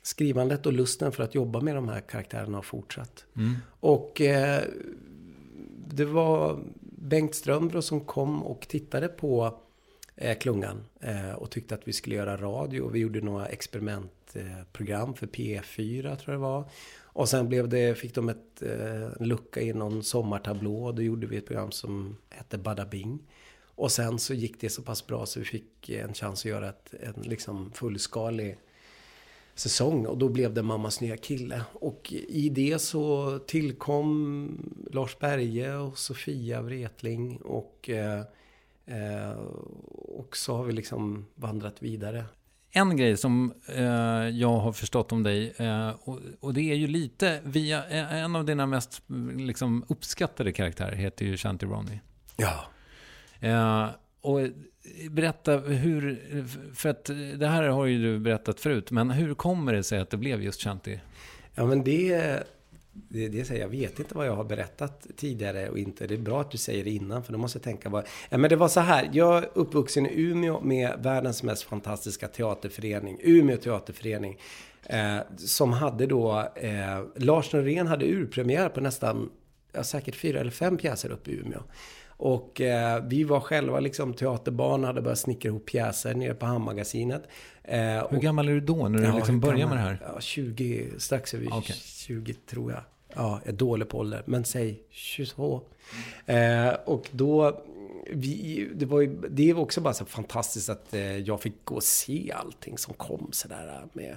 skrivandet 0.02 0.66
och 0.66 0.74
lusten 0.74 1.12
för 1.12 1.24
att 1.24 1.36
jobba 1.36 1.62
med 1.62 1.76
de 1.76 1.90
här 1.90 2.02
karaktärerna 2.02 2.58
har 2.58 2.62
fortsatt. 2.62 3.26
Mm. 3.36 3.56
Och 3.80 4.22
eh, 4.22 4.62
det 5.88 6.06
var 6.06 6.60
Bengt 6.82 7.36
Strömbro 7.36 7.82
som 7.82 8.02
kom 8.02 8.44
och 8.44 8.68
tittade 8.68 9.08
på 9.08 9.60
eh, 10.18 10.38
Klungan 10.38 10.84
eh, 11.00 11.32
och 11.32 11.52
tyckte 11.52 11.76
att 11.76 11.88
vi 11.88 11.94
skulle 11.94 12.16
göra 12.16 12.38
radio. 12.38 12.90
Vi 12.90 13.00
gjorde 13.00 13.22
några 13.22 13.46
experimentprogram 13.46 15.14
för 15.14 15.28
P4 15.28 16.02
tror 16.02 16.18
jag 16.26 16.34
det 16.34 16.38
var. 16.38 16.70
Och 17.00 17.30
sen 17.30 17.50
blev 17.50 17.70
det, 17.70 17.98
fick 17.98 18.16
de 18.16 18.30
ett, 18.30 18.62
eh, 18.62 19.04
en 19.04 19.28
lucka 19.28 19.62
i 19.62 19.74
någon 19.74 20.04
sommartablå. 20.04 20.92
Då 20.92 21.02
gjorde 21.02 21.28
vi 21.28 21.38
ett 21.38 21.48
program 21.48 21.72
som 21.72 22.18
hette 22.30 22.58
Bada 22.58 22.86
Bing. 22.86 23.20
Och 23.76 23.92
sen 23.92 24.20
så 24.20 24.34
gick 24.34 24.62
det 24.62 24.70
så 24.70 24.82
pass 24.82 25.08
bra 25.08 25.26
så 25.26 25.40
vi 25.40 25.46
fick 25.46 25.90
en 25.90 26.14
chans 26.14 26.42
att 26.42 26.46
göra 26.46 26.70
ett, 26.70 26.94
en 27.00 27.22
liksom 27.22 27.72
fullskalig 27.72 28.58
säsong 29.56 30.06
och 30.06 30.18
då 30.18 30.30
blev 30.30 30.54
det 30.54 30.62
Mammas 30.62 31.02
nya 31.02 31.18
kille. 31.18 31.62
Och 31.74 32.14
i 32.28 32.50
det 32.50 32.80
så 32.80 33.40
tillkom 33.40 34.50
Lars 34.92 35.20
Berge 35.20 35.76
och 35.76 35.98
Sofia 35.98 36.62
Wretling 36.62 37.38
och, 37.38 37.90
eh, 37.90 38.22
eh, 38.88 39.32
och 39.92 40.38
så 40.38 40.58
har 40.58 40.64
vi 40.64 40.74
liksom 40.74 41.26
vandrat 41.36 41.76
vidare. 41.80 42.26
En 42.72 42.98
grej 42.98 43.18
som 43.18 43.54
eh, 43.76 43.84
jag 44.30 44.58
har 44.58 44.72
förstått 44.72 45.12
om 45.12 45.24
dig, 45.24 45.54
eh, 45.58 45.90
och, 45.90 46.20
och 46.40 46.54
det 46.54 46.62
är 46.62 46.76
ju 46.76 46.88
lite 46.88 47.42
via 47.44 47.90
eh, 47.90 48.24
en 48.24 48.36
av 48.36 48.46
dina 48.46 48.66
mest 48.66 49.10
mm, 49.10 49.40
liksom, 49.48 49.86
uppskattade 49.88 50.52
karaktärer, 50.52 50.96
heter 50.96 51.26
ju 51.26 51.38
Shanti 51.38 51.66
Ronny. 51.66 52.00
Ja. 52.38 52.66
Eh, 53.40 53.90
och 54.22 54.40
berätta 55.10 55.58
hur, 55.58 56.24
för 56.76 56.90
att 56.90 57.06
det 57.36 57.48
här 57.48 57.64
har 57.64 57.86
ju 57.86 58.02
du 58.02 58.20
berättat 58.20 58.60
förut, 58.60 58.92
men 58.92 59.12
hur 59.12 59.34
kommer 59.34 59.74
det 59.74 59.84
sig 59.84 60.00
att 60.00 60.10
det 60.10 60.18
blev 60.18 60.44
just 60.44 60.62
Shanti? 60.62 61.00
Ja 61.56 61.66
men 61.66 61.84
det, 61.84 62.44
det, 63.10 63.28
det 63.28 63.46
säger 63.46 63.62
jag 63.62 63.70
vet 63.70 64.00
inte 64.00 64.16
vad 64.16 64.28
jag 64.28 64.36
har 64.36 64.44
berättat 64.44 65.08
tidigare 65.16 65.70
och 65.70 65.80
inte. 65.80 66.08
Det 66.08 66.14
är 66.14 66.20
bra 66.20 66.42
att 66.42 66.52
du 66.52 66.58
säger 66.58 66.84
det 66.84 66.90
innan 66.90 67.24
för 67.24 67.34
då 67.34 67.40
måste 67.40 67.58
jag 67.58 67.64
tänka 67.64 67.90
vad... 67.90 68.08
Ja, 68.30 68.38
men 68.38 68.50
det 68.50 68.56
var 68.56 68.68
så 68.68 68.80
här, 68.80 69.10
jag 69.14 69.38
är 69.38 69.50
uppvuxen 69.54 70.06
i 70.06 70.22
Umeå 70.22 70.62
med 70.62 70.94
världens 71.00 71.44
mest 71.44 71.64
fantastiska 71.64 72.28
teaterförening, 72.28 73.20
Umeå 73.24 73.58
teaterförening. 73.58 74.38
Eh, 74.84 75.18
som 75.38 75.74
hade 75.74 76.06
då, 76.06 76.52
eh, 76.56 77.04
Lars 77.16 77.54
Norén 77.54 77.88
hade 77.88 78.06
urpremiär 78.06 78.70
på 78.70 78.82
nästan, 78.82 79.30
ja, 79.74 79.84
säkert 79.84 80.16
fyra 80.16 80.40
eller 80.40 80.52
fem 80.52 80.78
pjäser 80.78 81.12
uppe 81.12 81.32
i 81.32 81.34
Umeå. 81.34 81.62
Och 82.18 82.62
eh, 82.62 83.04
vi 83.08 83.24
var 83.24 83.40
själva 83.40 83.80
liksom 83.80 84.14
teaterbarn, 84.14 84.84
hade 84.84 85.02
börjat 85.02 85.20
snickra 85.20 85.50
ihop 85.50 85.66
pjäser 85.66 86.14
nere 86.16 86.34
på 86.34 86.46
Hamnmagasinet. 86.46 87.24
Eh, 87.64 87.80
Hur 87.80 88.04
och- 88.04 88.22
gammal 88.22 88.48
är 88.48 88.54
du 88.54 88.60
då 88.62 88.88
när 88.90 89.00
du 89.00 89.06
Ja, 89.06 89.16
liksom 89.16 89.40
börjar 89.40 89.68
med 89.68 89.78
det 89.78 89.82
här? 89.82 90.02
Ja, 90.16 90.22
20, 90.22 90.90
strax 90.98 91.34
över 91.34 91.48
Okej. 91.54 91.76
20 91.76 92.34
tror 92.34 92.72
jag. 92.72 92.82
Ja, 93.16 93.40
jag 93.46 93.54
är 93.54 93.58
dålig 93.58 93.90
på 93.90 93.98
ålder, 93.98 94.24
men 94.26 94.46
säg 94.46 94.80
22. 94.90 95.62
Eh, 96.26 96.70
och 96.86 97.10
då, 97.12 97.64
vi, 98.12 98.70
det 98.76 98.86
var 98.86 99.02
ju, 99.02 99.22
det 99.30 99.54
var 99.54 99.62
också 99.62 99.82
bara 99.82 99.94
så 99.94 100.06
fantastiskt 100.06 100.70
att 100.70 100.94
eh, 100.94 101.18
jag 101.18 101.42
fick 101.42 101.66
gå 101.66 101.76
och 101.76 101.84
se 101.84 102.32
allting 102.36 102.78
som 102.78 102.94
kom 102.94 103.30
sådär 103.32 103.82
med 103.94 104.16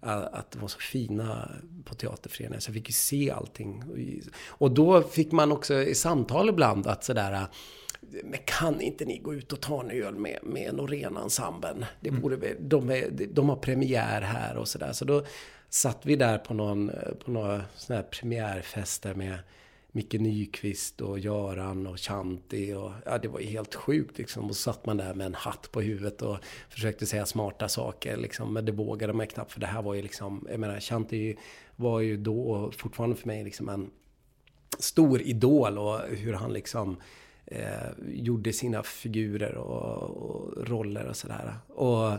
att 0.00 0.50
det 0.50 0.58
var 0.58 0.68
så 0.68 0.78
fina 0.78 1.50
på 1.84 1.94
teaterföreningen. 1.94 2.60
Så 2.60 2.68
jag 2.68 2.74
fick 2.74 2.88
ju 2.88 2.92
se 2.92 3.30
allting. 3.30 3.84
Och 4.48 4.70
då 4.70 5.02
fick 5.02 5.32
man 5.32 5.52
också 5.52 5.82
i 5.82 5.94
samtal 5.94 6.48
ibland 6.48 6.86
att 6.86 7.04
sådär 7.04 7.46
men 8.00 8.40
kan 8.44 8.80
inte 8.80 9.04
ni 9.04 9.18
gå 9.18 9.34
ut 9.34 9.52
och 9.52 9.60
ta 9.60 9.80
en 9.80 9.90
öl 9.90 10.14
med, 10.14 10.38
med? 10.42 10.74
Det 12.00 12.10
borde 12.10 12.36
vi, 12.36 12.56
de, 12.60 12.90
är, 12.90 13.10
de 13.10 13.48
har 13.48 13.56
premiär 13.56 14.20
här 14.20 14.56
och 14.56 14.68
sådär. 14.68 14.92
Så 14.92 15.04
då 15.04 15.24
satt 15.68 16.06
vi 16.06 16.16
där 16.16 16.38
på, 16.38 16.54
någon, 16.54 16.90
på 17.24 17.30
några 17.30 17.64
sådana 17.76 18.02
här 18.02 18.08
premiärfester 18.08 19.14
med 19.14 19.38
Micke 19.92 20.14
Nyqvist 20.14 21.00
och 21.00 21.18
Göran 21.18 21.86
och 21.86 21.98
Chanti. 21.98 22.74
Och, 22.74 22.92
ja, 23.06 23.18
det 23.18 23.28
var 23.28 23.40
ju 23.40 23.46
helt 23.46 23.74
sjukt 23.74 24.18
liksom. 24.18 24.48
Och 24.48 24.56
så 24.56 24.62
satt 24.62 24.86
man 24.86 24.96
där 24.96 25.14
med 25.14 25.26
en 25.26 25.34
hatt 25.34 25.72
på 25.72 25.80
huvudet 25.80 26.22
och 26.22 26.38
försökte 26.68 27.06
säga 27.06 27.26
smarta 27.26 27.68
saker. 27.68 28.16
Liksom. 28.16 28.52
Men 28.54 28.64
det 28.64 28.72
vågade 28.72 29.12
man 29.12 29.26
knappt. 29.26 29.52
För 29.52 29.60
det 29.60 29.66
här 29.66 29.82
var 29.82 29.94
ju 29.94 30.02
liksom, 30.02 30.46
jag 30.50 30.60
menar 30.60 30.80
Chanti 30.80 31.36
var 31.76 32.00
ju 32.00 32.16
då 32.16 32.42
och 32.42 32.74
fortfarande 32.74 33.16
för 33.16 33.26
mig 33.26 33.44
liksom 33.44 33.68
en 33.68 33.90
stor 34.78 35.22
idol. 35.22 35.78
Och 35.78 36.00
hur 36.00 36.32
han 36.32 36.52
liksom 36.52 36.96
eh, 37.46 37.90
gjorde 38.08 38.52
sina 38.52 38.82
figurer 38.82 39.54
och, 39.54 40.02
och 40.02 40.68
roller 40.68 41.06
och 41.06 41.16
sådär. 41.16 41.54
Och 41.68 42.12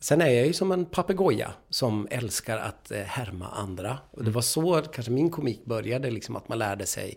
sen 0.00 0.20
är 0.20 0.28
jag 0.28 0.46
ju 0.46 0.52
som 0.52 0.72
en 0.72 0.84
papegoja 0.84 1.52
som 1.70 2.08
älskar 2.10 2.58
att 2.58 2.90
eh, 2.90 3.00
härma 3.00 3.48
andra. 3.48 3.98
Och 4.10 4.24
det 4.24 4.30
var 4.30 4.42
så 4.42 4.82
kanske 4.92 5.12
min 5.12 5.30
komik 5.30 5.64
började, 5.64 6.10
liksom 6.10 6.36
att 6.36 6.48
man 6.48 6.58
lärde 6.58 6.86
sig 6.86 7.16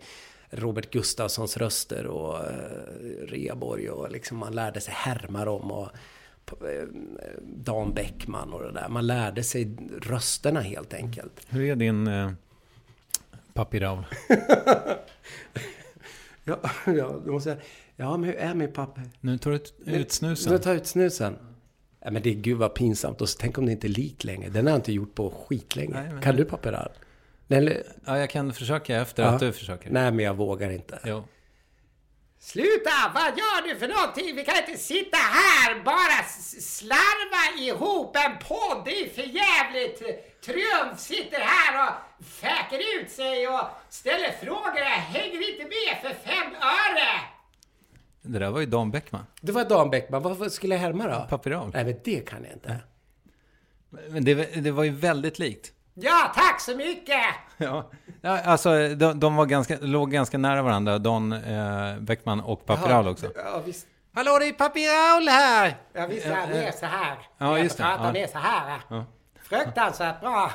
Robert 0.49 0.91
Gustafssons 0.91 1.57
röster 1.57 2.07
och 2.07 2.37
eh, 2.37 3.27
Reborg 3.27 3.89
och 3.89 4.11
liksom 4.11 4.37
man 4.37 4.55
lärde 4.55 4.81
sig 4.81 4.93
härma 4.93 5.45
dem 5.45 5.71
och 5.71 5.89
eh, 6.49 6.87
Dan 7.43 7.93
Bäckman 7.93 8.53
och 8.53 8.63
det 8.63 8.71
där. 8.71 8.89
Man 8.89 9.07
lärde 9.07 9.43
sig 9.43 9.77
rösterna 10.01 10.61
helt 10.61 10.93
enkelt. 10.93 11.45
Hur 11.49 11.61
är 11.61 11.75
din 11.75 12.07
eh, 12.07 12.31
Papi 13.53 13.79
Raul? 13.79 14.03
Ja, 16.43 16.59
ja, 16.85 17.21
då 17.25 17.31
måste 17.31 17.49
jag... 17.49 17.59
Ja, 17.95 18.17
men 18.17 18.29
hur 18.29 18.35
är 18.35 18.53
min 18.53 18.73
pappa? 18.73 19.01
Nu 19.21 19.37
tar 19.37 19.51
du 19.51 19.57
ut 19.91 20.11
snusen. 20.11 20.53
Nu 20.53 20.59
tar 20.59 20.69
jag 20.71 20.77
ut 20.77 20.87
snusen. 20.87 21.35
Men 22.11 22.21
det 22.21 22.29
är 22.29 22.33
gud 22.33 22.57
vad 22.57 22.73
pinsamt. 22.75 23.21
Och 23.21 23.29
så, 23.29 23.37
tänk 23.41 23.57
om 23.57 23.65
det 23.65 23.71
inte 23.71 23.87
är 23.87 23.89
lik 23.89 24.23
längre. 24.23 24.49
Den 24.49 24.65
har 24.65 24.71
jag 24.71 24.77
inte 24.77 24.91
gjort 24.91 25.15
på 25.15 25.29
skitlänge. 25.47 25.93
Nej, 26.11 26.21
Kan 26.23 26.35
du 26.35 26.45
papperar? 26.45 26.91
Eller... 27.49 27.83
Ja, 28.05 28.17
jag 28.17 28.29
kan 28.29 28.53
försöka 28.53 28.97
efter 29.01 29.23
Ja. 29.23 29.29
att 29.29 29.39
du 29.39 29.53
försöker. 29.53 29.89
Nej, 29.89 30.11
men 30.11 30.25
jag 30.25 30.33
vågar 30.33 30.69
inte. 30.69 30.99
Jo. 31.05 31.23
Sluta! 32.41 33.11
Vad 33.13 33.23
gör 33.37 33.67
du 33.67 33.79
för 33.79 33.87
någonting? 33.87 34.35
Vi 34.35 34.45
kan 34.45 34.57
inte 34.57 34.77
sitta 34.77 35.17
här 35.17 35.83
bara 35.83 36.23
slarva 36.61 37.59
ihop 37.61 38.15
en 38.15 38.37
podd. 38.47 38.81
Det 38.85 38.91
är 39.01 39.09
för 39.09 39.21
jävligt. 39.21 39.97
Triumf 40.45 40.99
sitter 40.99 41.39
här 41.39 41.87
och 41.87 42.25
fäker 42.25 42.79
ut 43.01 43.11
sig 43.11 43.47
och 43.47 43.61
ställer 43.89 44.31
frågor. 44.43 44.77
Jag 44.79 44.85
hänger 45.15 45.51
inte 45.51 45.63
med 45.63 46.01
för 46.01 46.29
fem 46.29 46.47
öre. 46.55 47.11
Det 48.21 48.39
där 48.39 48.51
var 48.51 48.59
ju 48.59 48.65
Dan 48.65 48.91
Bäckman. 48.91 49.25
Det 49.41 49.51
var 49.51 49.65
Dan 49.65 49.89
Bäckman. 49.89 50.21
Vad 50.23 50.51
skulle 50.51 50.75
jag 50.75 50.81
härma 50.81 51.07
då? 51.07 51.25
Papi 51.29 51.49
Raul. 51.49 51.71
Nej, 51.73 51.85
men 51.85 51.95
det 52.03 52.29
kan 52.29 52.43
jag 52.43 52.53
inte. 52.53 52.77
Men 54.09 54.23
det, 54.23 54.63
det 54.63 54.71
var 54.71 54.83
ju 54.83 54.91
väldigt 54.91 55.39
likt. 55.39 55.73
Ja, 55.93 56.31
tack 56.35 56.61
så 56.61 56.75
mycket! 56.75 57.21
Ja, 57.57 57.91
ja 58.21 58.41
alltså 58.41 58.69
de, 58.95 59.19
de 59.19 59.35
var 59.35 59.45
ganska, 59.45 59.77
låg 59.81 60.11
ganska 60.11 60.37
nära 60.37 60.61
varandra, 60.61 60.97
Dan 60.97 61.33
eh, 61.33 61.99
Bäckman 61.99 62.39
och 62.39 62.65
Papi 62.65 62.89
Jaha. 62.89 63.09
Också. 63.09 63.31
Ja, 63.35 63.61
visst. 63.65 63.87
Hallå, 64.13 64.37
det 64.39 64.45
är 64.47 64.53
Papi 64.53 64.79
Raul 64.79 65.27
här! 65.27 65.77
Ja, 65.93 66.07
visst 66.07 66.25
är 66.25 66.35
han 66.35 66.49
Eh, 66.49 66.57
eh. 66.57 66.63
med 66.63 66.73
så 66.75 66.85
här. 66.85 67.17
Ja, 67.37 67.59
just 67.59 67.77
det. 67.77 67.83
Ja. 67.83 68.11
med 68.13 68.29
så 68.29 68.37
här. 68.37 68.81
Ja. 68.89 69.05
Fruktansvärt 69.41 70.21
bra. 70.21 70.51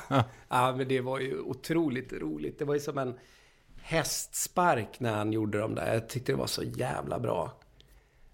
Ja, 0.48 0.74
men 0.76 0.88
det 0.88 1.00
var 1.00 1.20
ju 1.20 1.40
otroligt 1.40 2.12
roligt. 2.12 2.58
Det 2.58 2.64
var 2.64 2.74
ju 2.74 2.80
som 2.80 2.98
en 2.98 3.18
hästspark 3.84 5.00
när 5.00 5.12
han 5.14 5.32
gjorde 5.32 5.58
dem 5.58 5.74
där. 5.74 5.94
Jag 5.94 6.08
tyckte 6.08 6.32
det 6.32 6.36
var 6.36 6.46
så 6.46 6.62
jävla 6.62 7.18
bra. 7.18 7.52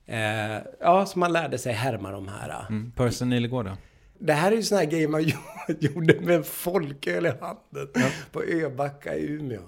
Eh, 0.06 0.58
ja, 0.80 1.06
så 1.06 1.18
man 1.18 1.32
lärde 1.32 1.58
sig 1.58 1.72
härma 1.72 2.10
de 2.10 2.28
här. 2.28 2.66
Mm. 2.68 2.92
Percy 2.96 3.24
Nilegård 3.24 3.64
då? 3.66 3.76
Det 4.18 4.32
här 4.32 4.52
är 4.52 4.56
ju 4.56 4.62
såna 4.62 4.80
här 4.80 4.86
grejer 4.90 5.08
man 5.08 5.22
gjorde 5.80 6.20
med 6.20 6.36
en 6.36 6.44
folköl 6.44 7.26
i 7.26 7.32
handen 7.40 7.88
på 8.32 8.42
Öbacka 8.42 9.14
i 9.14 9.26
Umeå. 9.26 9.60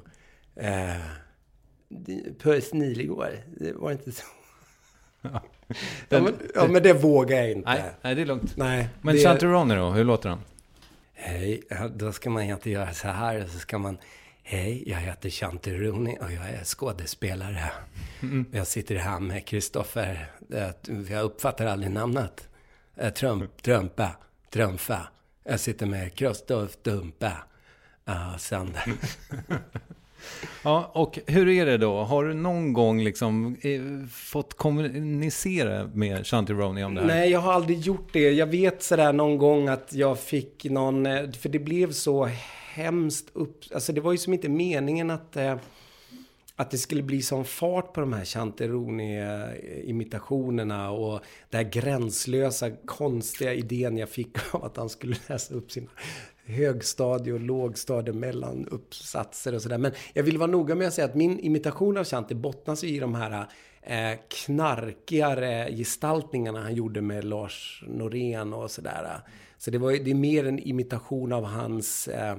Eh, 0.57 0.97
det- 1.89 2.39
Percy 2.43 2.77
Nilegård, 2.77 3.27
det 3.61 3.73
var 3.73 3.93
inte 3.93 4.13
så. 4.13 4.25
Ja, 6.09 6.21
men, 6.21 6.35
ja, 6.55 6.67
men 6.69 6.83
det 6.83 6.93
vågar 6.93 7.37
jag 7.37 7.51
inte. 7.51 7.69
Nej, 7.71 7.83
nej, 8.03 8.15
det 8.15 8.23
är 8.23 8.27
lugnt. 8.27 8.57
Nej, 8.57 8.89
Men 9.03 9.15
det- 9.15 9.23
Chanturoni 9.25 9.75
då, 9.75 9.91
hur 9.91 10.05
låter 10.05 10.29
han? 10.29 10.41
Hej, 11.13 11.63
ja, 11.71 11.89
då 11.89 12.13
ska 12.13 12.31
man 12.31 12.43
inte 12.43 12.71
göra 12.71 12.93
så 12.93 13.09
här. 13.09 13.47
Så 13.47 13.59
ska 13.59 13.79
man, 13.79 13.99
hej, 14.43 14.85
jag 14.87 14.99
heter 14.99 15.31
Chanturoni 15.31 16.19
och 16.21 16.33
jag 16.33 16.49
är 16.51 16.65
skådespelare. 16.65 17.71
Mm. 18.23 18.47
Jag 18.53 18.67
sitter 18.67 18.95
här 18.95 19.21
med 19.21 19.47
Kristoffer, 19.47 20.31
eh, 20.55 20.71
jag 21.11 21.23
uppfattar 21.25 21.67
aldrig 21.67 21.93
namnet. 21.93 22.49
Eh, 22.97 23.13
Trump, 23.13 23.63
Trumpa, 23.63 24.11
Trumfa. 24.51 25.09
Jag 25.45 25.61
sitter 25.61 25.87
med 25.87 26.15
Kristoffer 26.15 26.79
Dumpa. 26.83 27.33
Ja, 28.05 28.35
Sander. 28.39 28.85
Ja, 30.63 30.91
och 30.95 31.19
hur 31.27 31.49
är 31.49 31.67
det 31.67 31.79
då? 31.79 32.03
Har 32.03 32.25
du 32.25 32.35
någon 32.35 32.73
gång 32.73 33.05
liksom 33.05 33.57
eh, 33.61 34.09
fått 34.13 34.55
kommunicera 34.55 35.91
med 35.95 36.27
Chanturoni 36.27 36.85
om 36.85 36.95
det 36.95 37.01
här? 37.01 37.09
Nej, 37.09 37.31
jag 37.31 37.41
har 37.41 37.53
aldrig 37.53 37.79
gjort 37.79 38.09
det. 38.13 38.31
Jag 38.31 38.47
vet 38.47 38.83
sådär 38.83 39.13
någon 39.13 39.39
gång 39.39 39.69
att 39.69 39.93
jag 39.93 40.19
fick 40.19 40.65
någon, 40.65 41.05
för 41.33 41.49
det 41.49 41.59
blev 41.59 41.93
så 41.93 42.31
hemskt 42.73 43.31
upp, 43.33 43.61
alltså 43.75 43.93
det 43.93 44.01
var 44.01 44.13
ju 44.13 44.19
som 44.19 44.33
inte 44.33 44.49
meningen 44.49 45.11
att, 45.11 45.37
eh, 45.37 45.57
att 46.57 46.71
det 46.71 46.79
skulle 46.79 47.03
bli 47.03 47.23
sån 47.23 47.45
fart 47.45 47.93
på 47.93 48.01
de 48.01 48.13
här 48.13 48.25
Chanteroni-imitationerna 48.25 50.91
och 50.91 51.21
den 51.51 51.65
här 51.65 51.71
gränslösa, 51.73 52.71
konstiga 52.71 53.55
idén 53.55 53.97
jag 53.97 54.09
fick 54.09 54.37
av 54.55 54.65
att 54.65 54.77
han 54.77 54.89
skulle 54.89 55.17
läsa 55.29 55.55
upp 55.55 55.73
sina 55.73 55.91
högstadie 56.47 57.33
och 57.33 57.41
lågstadie 57.41 58.15
mellanuppsatser 58.15 59.55
och 59.55 59.63
sådär. 59.63 59.79
Men 59.79 59.93
jag 60.15 60.23
vill 60.23 60.39
vara 60.39 60.51
noga 60.51 60.75
med 60.75 60.89
att 60.89 60.95
säga 60.95 61.05
att 61.05 61.15
min 61.15 61.39
imitation 61.39 61.97
av 61.97 62.05
Chanti 62.05 62.35
bottnas 62.35 62.85
i 62.85 62.99
de 62.99 63.15
här 63.15 63.47
eh, 63.83 64.19
knarkigare 64.29 65.69
gestaltningarna 65.77 66.63
han 66.63 66.75
gjorde 66.75 67.01
med 67.01 67.25
Lars 67.25 67.85
Norén 67.89 68.53
och 68.53 68.71
sådär. 68.71 69.21
Så 69.59 69.71
det, 69.71 69.79
var, 69.79 69.91
ju- 69.91 70.03
det 70.05 70.11
är 70.11 70.15
mer 70.15 70.47
en 70.47 70.59
imitation 70.59 71.33
av 71.33 71.45
hans 71.45 72.09
eh, 72.09 72.37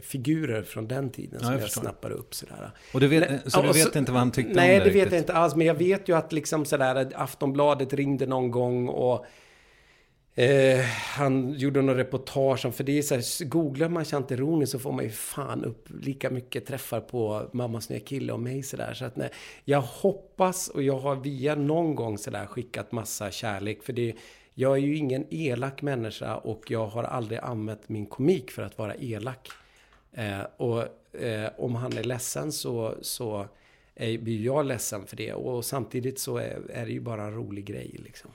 figurer 0.00 0.62
från 0.62 0.88
den 0.88 1.10
tiden 1.10 1.38
Ja, 1.40 1.46
som 1.46 1.52
jag 1.52 1.62
jag, 1.62 1.70
snappar 1.70 2.10
upp 2.10 2.34
sådär. 2.34 2.70
Och 2.94 3.00
du 3.00 3.06
vet- 3.08 3.30
Nej, 3.30 3.40
så 3.46 3.62
du 3.62 3.72
vet 3.72 3.96
inte 3.96 4.12
vad 4.12 4.18
han 4.18 4.30
tyckte 4.32 4.50
om 4.50 4.56
Nej, 4.56 4.78
det 4.78 4.84
det 4.84 4.90
vet 4.90 5.12
jag 5.12 5.20
inte 5.20 5.32
alls. 5.32 5.54
Men 5.56 5.66
jag 5.66 5.74
vet 5.74 6.08
ju 6.08 6.16
att 6.16 6.32
liksom 6.32 6.64
sådär, 6.64 7.10
Aftonbladet 7.14 7.92
ringde 7.92 8.26
någon 8.26 8.50
gång 8.50 8.88
och 8.88 9.26
Eh, 10.34 10.80
han 11.16 11.52
gjorde 11.52 11.82
någon 11.82 11.96
reportage 11.96 12.66
om, 12.66 12.72
för 12.72 12.84
det 12.84 12.98
är 12.98 13.02
så 13.02 13.14
här, 13.14 13.44
googlar 13.44 13.88
man 13.88 14.04
Chanteroni 14.04 14.66
så 14.66 14.78
får 14.78 14.92
man 14.92 15.04
ju 15.04 15.10
fan 15.10 15.64
upp 15.64 15.88
lika 16.02 16.30
mycket 16.30 16.66
träffar 16.66 17.00
på 17.00 17.50
Mammas 17.52 17.88
nya 17.88 18.00
kille 18.00 18.32
och 18.32 18.40
mig 18.40 18.62
sådär. 18.62 18.94
Så 18.94 19.04
att 19.04 19.16
nej, 19.16 19.30
jag 19.64 19.80
hoppas 19.80 20.68
och 20.68 20.82
jag 20.82 20.98
har 20.98 21.16
via 21.16 21.54
någon 21.54 21.94
gång 21.94 22.18
sådär 22.18 22.46
skickat 22.46 22.92
massa 22.92 23.30
kärlek. 23.30 23.82
För 23.82 23.92
det, 23.92 24.14
jag 24.54 24.72
är 24.72 24.80
ju 24.80 24.96
ingen 24.96 25.26
elak 25.30 25.82
människa 25.82 26.36
och 26.36 26.70
jag 26.70 26.86
har 26.86 27.04
aldrig 27.04 27.38
använt 27.40 27.88
min 27.88 28.06
komik 28.06 28.50
för 28.50 28.62
att 28.62 28.78
vara 28.78 28.94
elak. 28.94 29.48
Eh, 30.16 30.40
och 30.56 30.80
eh, 31.22 31.50
om 31.58 31.74
han 31.74 31.98
är 31.98 32.02
ledsen 32.04 32.52
så, 32.52 32.94
så 33.02 33.46
är, 33.94 34.18
blir 34.18 34.44
jag 34.44 34.66
ledsen 34.66 35.06
för 35.06 35.16
det. 35.16 35.32
Och 35.32 35.64
samtidigt 35.64 36.18
så 36.18 36.36
är, 36.36 36.58
är 36.70 36.86
det 36.86 36.92
ju 36.92 37.00
bara 37.00 37.22
en 37.22 37.34
rolig 37.34 37.64
grej 37.64 38.00
liksom. 38.04 38.30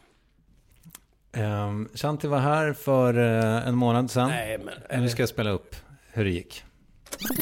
Um, 1.38 1.90
Shanti 1.94 2.28
var 2.28 2.40
här 2.40 2.74
för 2.74 3.14
eh, 3.18 3.68
en 3.68 3.76
månad 3.76 4.12
sedan. 4.12 4.30
Nej, 4.30 4.60
men- 4.90 5.02
Nu 5.02 5.10
ska 5.10 5.22
jag 5.22 5.30
spela 5.30 5.50
upp 5.52 5.76
hur 6.14 6.24
det 6.26 6.32
gick. 6.32 6.64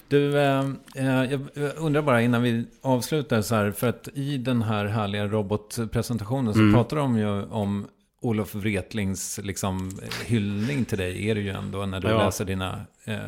Du, 0.07 0.40
eh, 0.40 0.70
eh, 0.95 1.24
jag 1.24 1.41
undrar 1.78 2.02
bara 2.02 2.22
innan 2.22 2.41
vi 2.44 2.66
avslutar 2.82 3.41
så 3.41 3.56
här, 3.56 3.72
för 3.72 3.88
att 3.88 4.07
i 4.14 4.38
den 4.38 4.62
här 4.62 4.86
härliga 4.86 5.28
robotpresentationen 5.28 6.53
så 6.53 6.60
Mm. 6.60 6.74
pratar 6.74 6.98
de 6.98 7.18
ju 7.18 7.44
om 7.44 7.88
Olof 8.26 8.56
Wretlings 8.56 9.40
liksom, 9.44 9.92
hyllning 10.26 10.86
till 10.86 10.98
dig, 10.98 11.30
är 11.30 11.36
det 11.36 11.42
ju 11.42 11.50
ändå 11.50 11.86
när 11.86 12.00
du 12.02 12.08
Ja. 12.08 12.26
läser 12.26 12.46
dina 12.46 12.86
eh, 13.04 13.20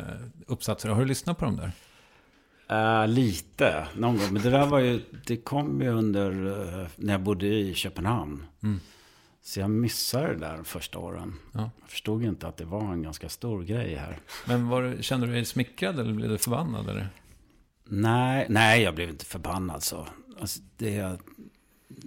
uppsatser. 0.46 0.88
Har 0.88 1.00
du 1.00 1.06
lyssnat 1.06 1.38
på 1.38 1.44
dem 1.44 1.56
där? 1.56 1.72
Uh, 3.02 3.08
lite, 3.08 3.88
någon 3.96 4.16
gång. 4.18 4.32
Men 4.32 4.42
det 4.42 4.50
där 4.50 4.66
var 4.66 4.78
ju, 4.78 5.00
det 5.26 5.36
kom 5.36 5.82
ju 5.82 5.88
under, 5.88 6.46
uh, 6.46 6.86
när 6.96 7.12
jag 7.14 7.20
bodde 7.20 7.46
i 7.46 7.74
Köpenhamn. 7.74 8.44
Mm. 8.62 8.80
Så 9.42 9.60
jag 9.60 9.70
missade 9.70 10.26
det 10.28 10.38
där 10.38 10.62
första 10.62 10.98
åren. 10.98 11.34
Ja. 11.52 11.70
Jag 11.80 11.90
förstod 11.90 12.24
inte 12.24 12.48
att 12.48 12.56
det 12.56 12.64
var 12.64 12.92
en 12.92 13.02
ganska 13.02 13.28
stor 13.28 13.62
grej 13.62 13.94
här. 13.94 14.18
Men 14.46 14.68
var, 14.68 14.82
du- 14.82 15.02
kände 15.02 15.26
du 15.26 15.32
dig 15.32 15.44
smickrad 15.44 15.98
eller 16.00 16.12
blev 16.12 16.28
du 16.30 16.38
förbannad? 16.38 16.88
Eller? 16.88 17.08
Nej, 17.84 18.46
nej 18.48 18.82
jag 18.82 18.94
blev 18.94 19.08
inte 19.08 19.24
förbannad 19.24 19.82
så. 19.82 20.06
Alltså, 20.40 20.60
det, 20.76 21.18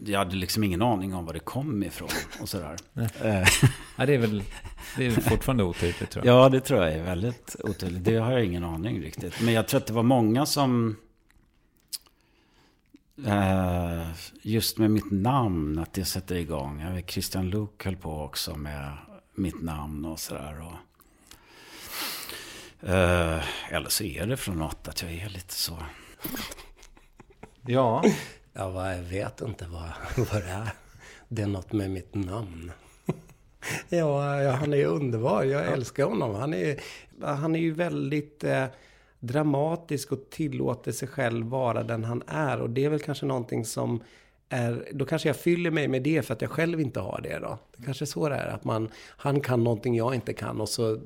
jag 0.06 0.20
hade 0.20 0.36
liksom 0.36 0.64
ingen 0.64 0.82
aning 0.82 1.14
om 1.14 1.26
var 1.26 1.34
det 1.34 1.40
kom 1.40 1.84
ifrån 1.84 2.10
och 2.41 2.49
sådär. 2.49 2.78
Nej. 2.94 3.10
Eh, 3.22 3.48
Nej, 3.95 4.08
det 4.08 4.14
är 4.14 4.18
väl 4.18 4.44
det 4.98 5.06
är 5.06 5.12
fortfarande 5.12 5.64
otydligt 5.64 6.10
tror 6.10 6.26
jag. 6.26 6.36
Ja, 6.36 6.49
det 6.49 6.60
tror 6.60 6.84
jag 6.84 6.94
är 6.94 7.03
väldigt 7.03 7.56
otydligt. 7.64 8.03
Det 8.03 8.16
har 8.16 8.32
jag 8.32 8.45
ingen 8.45 8.64
aning 8.64 9.02
riktigt. 9.02 9.41
Men 9.41 9.53
jag 9.53 9.68
tror 9.68 9.80
att 9.80 9.88
det 9.88 9.94
var 9.94 10.03
många 10.03 10.45
som... 10.45 10.98
Eh, 13.26 14.08
just 14.41 14.78
med 14.78 14.91
mitt 14.91 15.12
namn, 15.12 15.80
att 15.80 15.94
det 15.94 16.06
sätter 16.06 16.36
igång. 16.36 16.82
Jag 16.82 16.91
vet, 16.91 17.12
Christian 17.12 17.49
Luuk 17.49 17.86
höll 17.86 17.95
på 17.95 18.22
också 18.24 18.56
med 18.56 18.98
mitt 19.36 19.62
namn 19.62 20.06
och 20.06 20.20
sådär. 20.20 20.62
Och, 20.62 20.78
eh, 22.90 23.44
eller 23.70 23.90
så 23.90 24.03
är 24.03 24.28
det 24.28 24.38
från 24.38 24.58
något 24.58 24.88
att 24.88 25.02
jag 25.02 25.12
är 25.12 25.30
lite 25.30 25.53
så. 25.53 25.78
Ja. 27.66 28.03
Ja, 28.53 28.69
vad 28.69 28.98
jag 28.98 29.02
vet 29.02 29.41
inte 29.41 29.65
vad, 29.72 29.90
vad 30.32 30.44
det 30.44 30.49
är. 30.49 30.69
Det 31.28 31.41
är 31.41 31.48
något 31.48 31.72
med 31.73 31.91
mitt 31.91 32.15
namn. 32.15 32.72
Ja, 33.90 34.41
ja 34.41 34.52
han 34.52 34.73
är 34.73 34.86
underbar. 34.86 35.44
Jag 35.44 35.68
älskar 35.68 36.03
honom. 36.03 36.36
Han 36.36 36.53
är, 36.53 36.80
han 37.22 37.56
är 37.56 37.60
ju 37.60 37.73
väldigt 37.73 38.44
eh, 38.44 38.65
dramatisk 39.19 40.11
och 40.11 40.30
tillåter 40.30 40.91
sig 40.91 41.07
själv 41.07 41.45
vara 41.45 41.84
den 41.84 42.03
han 42.03 42.23
är. 42.28 42.61
Och 42.61 42.69
det 42.69 42.86
är 42.86 42.90
väl 42.90 42.99
kanske 42.99 43.26
någonting 43.26 43.65
som 43.65 44.03
är... 44.49 44.88
Då 44.94 45.06
kanske 45.06 45.30
jag 45.30 45.36
fyller 45.36 45.72
mig 45.72 45.88
med 45.88 46.03
det 46.03 46.22
för 46.22 46.34
att 46.34 46.41
jag 46.41 46.52
själv 46.52 46.82
inte 46.82 46.99
har 46.99 47.22
det 47.23 47.40
då. 47.40 47.57
Det 47.78 47.86
kanske 47.86 48.03
är 48.03 48.07
så 48.07 48.30
det 48.30 48.36
är. 48.36 48.48
Att 48.48 48.64
man, 48.64 48.90
han 49.18 49.41
kan 49.41 49.64
någonting 49.64 49.95
jag 49.95 50.15
inte 50.15 50.34
kan 50.34 50.61
och 50.61 50.69
så 50.69 50.99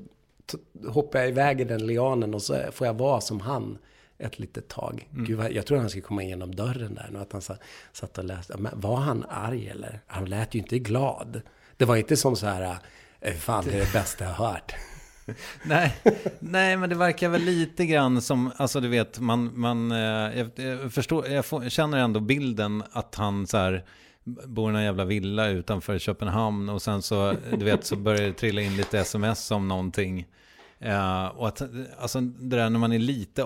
hoppar 0.88 1.18
jag 1.18 1.28
iväg 1.28 1.60
i 1.60 1.64
den 1.64 1.86
lianen 1.86 2.34
och 2.34 2.42
så 2.42 2.58
får 2.72 2.86
jag 2.86 2.94
vara 2.94 3.20
som 3.20 3.40
han 3.40 3.78
ett 4.18 4.38
litet 4.38 4.68
tag. 4.68 5.08
Mm. 5.12 5.24
Gud, 5.24 5.40
jag 5.52 5.66
tror 5.66 5.78
han 5.78 5.88
skulle 5.90 6.02
komma 6.02 6.22
igenom 6.22 6.54
dörren 6.54 6.94
där 6.94 7.08
nu. 7.12 7.18
Att 7.18 7.32
han 7.32 7.42
sa- 7.42 7.56
satt 7.92 8.18
och 8.18 8.24
läste. 8.24 8.56
Men 8.58 8.80
var 8.80 8.96
han 8.96 9.24
arg 9.28 9.68
eller? 9.68 10.00
Han 10.06 10.24
lät 10.24 10.54
ju 10.54 10.58
inte 10.58 10.78
glad. 10.78 11.40
Det 11.76 11.84
var 11.84 11.96
inte 11.96 12.16
som 12.16 12.36
så 12.36 12.46
här, 12.46 12.76
"Eh, 13.20 13.34
fan 13.34 13.64
det 13.64 13.74
är 13.74 13.80
det 13.80 13.92
bästa 13.92 14.24
jag 14.24 14.32
har 14.32 14.46
hört. 14.52 14.74
Nej, 15.64 15.94
nej, 16.38 16.76
men 16.76 16.88
det 16.90 16.96
verkar 16.96 17.28
väl 17.28 17.42
lite 17.42 17.86
grann 17.86 18.22
som, 18.22 18.52
alltså 18.56 18.80
du 18.80 18.88
vet, 18.88 19.20
man, 19.20 19.60
man 19.60 19.92
eh, 19.92 19.98
jag, 20.38 20.50
jag 20.56 20.92
förstår, 20.92 21.28
jag 21.28 21.46
får, 21.46 21.68
känner 21.68 21.98
ändå 21.98 22.20
bilden 22.20 22.82
att 22.92 23.14
han 23.14 23.46
så 23.46 23.56
här 23.56 23.84
bor 24.24 24.72
i 24.72 24.76
en 24.76 24.82
jävla 24.84 25.04
villa 25.04 25.48
utanför 25.48 25.98
Köpenhamn 25.98 26.68
och 26.68 26.82
sen 26.82 27.02
så, 27.02 27.34
du 27.58 27.64
vet, 27.64 27.84
så 27.84 27.96
börjar 27.96 28.22
det 28.22 28.32
trilla 28.32 28.62
in 28.62 28.76
lite 28.76 28.98
sms 28.98 29.50
om 29.50 29.68
någonting. 29.68 30.26
Eh, 30.78 31.26
och 31.26 31.48
att, 31.48 31.62
alltså 31.98 32.20
det 32.20 32.56
där 32.56 32.70
när 32.70 32.78
man 32.78 32.92
är 32.92 32.98
lite 32.98 33.44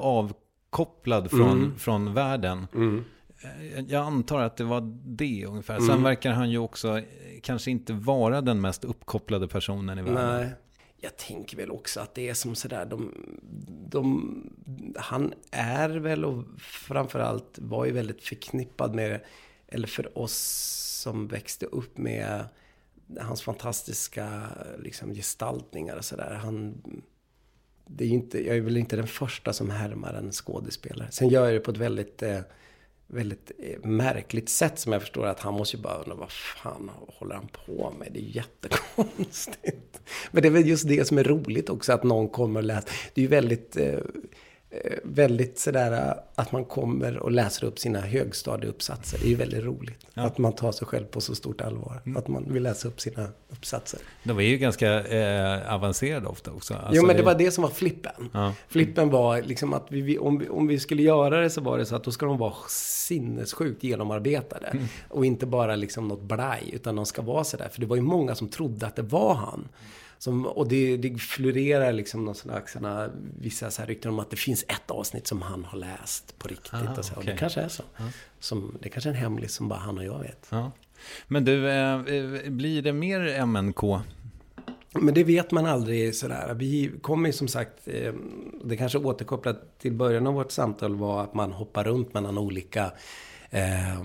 avkopplad 0.70 1.30
från, 1.30 1.58
Mm. 1.58 1.78
från 1.78 2.14
världen. 2.14 2.66
Mm. 2.74 3.04
Eh, 3.42 3.80
Jag 3.88 4.06
antar 4.06 4.40
att 4.42 4.56
det 4.56 4.64
var 4.64 4.80
det 5.04 5.46
ungefär. 5.46 5.76
Sen 5.78 5.90
Mm. 5.90 6.02
verkar 6.02 6.32
han 6.32 6.50
ju 6.50 6.58
också 6.58 6.98
eh, 6.98 7.04
kanske 7.42 7.70
inte 7.70 7.92
vara 7.92 8.40
den 8.40 8.60
mest 8.60 8.84
uppkopplade 8.84 9.48
personen 9.48 9.98
i 9.98 10.02
världen. 10.02 10.40
Nej. 10.40 10.50
Jag 11.02 11.16
tänker 11.16 11.56
väl 11.56 11.70
också 11.70 12.00
att 12.00 12.14
det 12.14 12.28
är 12.28 12.34
som 12.34 12.54
sådär, 12.54 12.86
de, 12.86 13.14
de, 13.90 14.50
han 14.96 15.32
är 15.50 15.88
väl 15.88 16.24
och 16.24 16.44
framförallt 16.58 17.58
var 17.58 17.84
ju 17.84 17.92
väldigt 17.92 18.22
förknippad 18.22 18.94
med, 18.94 19.20
eller 19.68 19.88
för 19.88 20.18
oss 20.18 20.36
som 21.02 21.28
växte 21.28 21.66
upp 21.66 21.98
med 21.98 22.44
hans 23.20 23.42
fantastiska 23.42 24.42
liksom, 24.78 25.14
gestaltningar 25.14 25.96
och 25.96 26.04
sådär. 26.04 26.34
Han, 26.42 26.82
det 27.96 28.04
är 28.04 28.08
inte, 28.08 28.46
jag 28.46 28.56
är 28.56 28.60
väl 28.60 28.76
inte 28.76 28.96
den 28.96 29.06
första 29.06 29.52
som 29.52 29.70
härmar 29.70 30.14
en 30.14 30.32
skådespelare. 30.32 31.08
Sen 31.10 31.28
gör 31.28 31.44
jag 31.44 31.54
det 31.54 31.60
på 31.60 31.70
ett 31.70 31.76
väldigt, 31.76 32.22
eh, 32.22 32.40
väldigt 33.06 33.52
eh, 33.58 33.88
märkligt 33.88 34.48
sätt 34.48 34.78
som 34.78 34.92
jag 34.92 35.02
förstår 35.02 35.26
att 35.26 35.40
han 35.40 35.54
måste 35.54 35.76
ju 35.76 35.82
bara 35.82 35.94
undra 35.94 36.14
vad 36.14 36.32
fan 36.32 36.90
håller 37.06 37.34
han 37.34 37.48
på 37.66 37.92
med? 37.98 38.08
Det 38.12 38.20
är 38.20 38.22
ju 38.22 38.30
jättekonstigt. 38.30 40.00
Men 40.30 40.42
det 40.42 40.48
är 40.48 40.52
väl 40.52 40.68
just 40.68 40.88
det 40.88 41.06
som 41.06 41.18
är 41.18 41.24
roligt 41.24 41.70
också 41.70 41.92
att 41.92 42.02
någon 42.02 42.28
kommer 42.28 42.60
och 42.60 42.64
läser. 42.64 42.90
Det 43.14 43.20
är 43.20 43.22
ju 43.22 43.28
väldigt, 43.28 43.76
eh, 43.76 43.98
väldigt 45.04 45.58
sådär 45.58 45.92
eh, 45.92 46.14
att 46.34 46.52
man 46.52 46.64
kommer 46.64 47.18
och 47.18 47.30
läser 47.30 47.66
upp 47.66 47.78
sina 47.78 48.00
högstadieuppsatser. 48.00 49.18
Det 49.18 49.26
är 49.26 49.28
ju 49.28 49.34
väldigt 49.34 49.64
roligt. 49.64 50.06
Ja. 50.14 50.22
Att 50.22 50.38
man 50.38 50.52
tar 50.52 50.72
sig 50.72 50.86
själv 50.86 51.04
på 51.04 51.20
så 51.20 51.34
stort 51.34 51.60
allvar. 51.60 52.02
Mm. 52.06 52.16
Att 52.16 52.28
man 52.28 52.52
vill 52.52 52.62
läsa 52.62 52.88
upp 52.88 53.00
sina 53.00 53.28
uppsatser. 53.48 54.00
De 54.22 54.38
är 54.38 54.42
ju 54.42 54.58
ganska 54.58 55.04
eh, 55.04 55.74
avancerade 55.74 56.26
ofta 56.26 56.50
också. 56.50 56.74
Alltså, 56.74 56.94
jo, 56.94 57.06
men 57.06 57.16
det 57.16 57.22
var 57.22 57.34
det 57.34 57.50
som 57.50 57.62
var 57.62 57.70
flippen. 57.70 58.30
Ja. 58.32 58.54
Flippen 58.68 59.10
var 59.10 59.42
liksom 59.42 59.72
att 59.72 59.86
vi, 59.88 60.18
om, 60.18 60.38
vi, 60.38 60.48
om 60.48 60.66
vi 60.66 60.78
skulle 60.78 61.02
göra 61.02 61.40
det 61.40 61.50
så 61.50 61.60
var 61.60 61.78
det 61.78 61.86
så 61.86 61.96
att 61.96 62.04
då 62.04 62.10
ska 62.12 62.26
de 62.26 62.38
vara 62.38 62.54
sinnessjukt 62.68 63.84
genomarbetade. 63.84 64.66
Mm. 64.66 64.84
Och 65.08 65.26
inte 65.26 65.46
bara 65.46 65.76
liksom 65.76 66.08
något 66.08 66.22
blaj, 66.22 66.70
utan 66.72 66.96
de 66.96 67.06
ska 67.06 67.22
vara 67.22 67.44
sådär. 67.44 67.68
För 67.72 67.80
det 67.80 67.86
var 67.86 67.96
ju 67.96 68.02
många 68.02 68.34
som 68.34 68.48
trodde 68.48 68.86
att 68.86 68.96
det 68.96 69.02
var 69.02 69.34
han. 69.34 69.68
Som, 70.20 70.46
och 70.46 70.68
det, 70.68 70.96
det 70.96 71.18
florerar 71.18 71.92
liksom 71.92 72.24
någon 72.24 72.34
slags, 72.34 72.76
vissa 73.38 73.70
så 73.70 73.82
här 73.82 73.88
rykten 73.88 74.10
om 74.10 74.18
att 74.18 74.30
det 74.30 74.36
finns 74.36 74.64
ett 74.68 74.90
avsnitt 74.90 75.26
som 75.26 75.42
han 75.42 75.64
har 75.64 75.78
läst 75.78 76.38
på 76.38 76.48
riktigt. 76.48 76.74
Aha, 76.74 76.94
och, 76.98 77.04
så. 77.04 77.12
och 77.12 77.18
okej. 77.18 77.32
det 77.32 77.38
kanske 77.38 77.60
är 77.60 77.68
så. 77.68 77.82
Ja. 77.96 78.04
Som, 78.40 78.78
det 78.82 78.88
kanske 78.88 79.10
är 79.10 79.14
en 79.14 79.20
hemlis 79.20 79.54
som 79.54 79.68
bara 79.68 79.78
han 79.78 79.98
och 79.98 80.04
jag 80.04 80.18
vet. 80.18 80.46
Ja. 80.50 80.72
Men 81.28 81.44
du, 81.44 81.68
eh, 81.68 81.94
eh, 81.94 82.50
blir 82.50 82.82
det 82.82 82.92
mer 82.92 83.46
MNK? 83.46 83.82
Men 84.92 85.14
det 85.14 85.24
vet 85.24 85.50
man 85.50 85.66
aldrig 85.66 86.14
sådär. 86.14 86.54
Vi 86.54 86.92
kommer 87.00 87.28
ju 87.28 87.32
som 87.32 87.48
sagt, 87.48 87.88
eh, 87.88 88.12
det 88.64 88.76
kanske 88.76 88.98
återkopplat 88.98 89.78
till 89.78 89.92
början 89.92 90.26
av 90.26 90.34
vårt 90.34 90.52
samtal 90.52 90.96
var 90.96 91.22
att 91.22 91.34
man 91.34 91.52
hoppar 91.52 91.84
runt 91.84 92.14
mellan 92.14 92.38
olika 92.38 92.92
eh, 93.50 93.94
eh, 93.94 94.00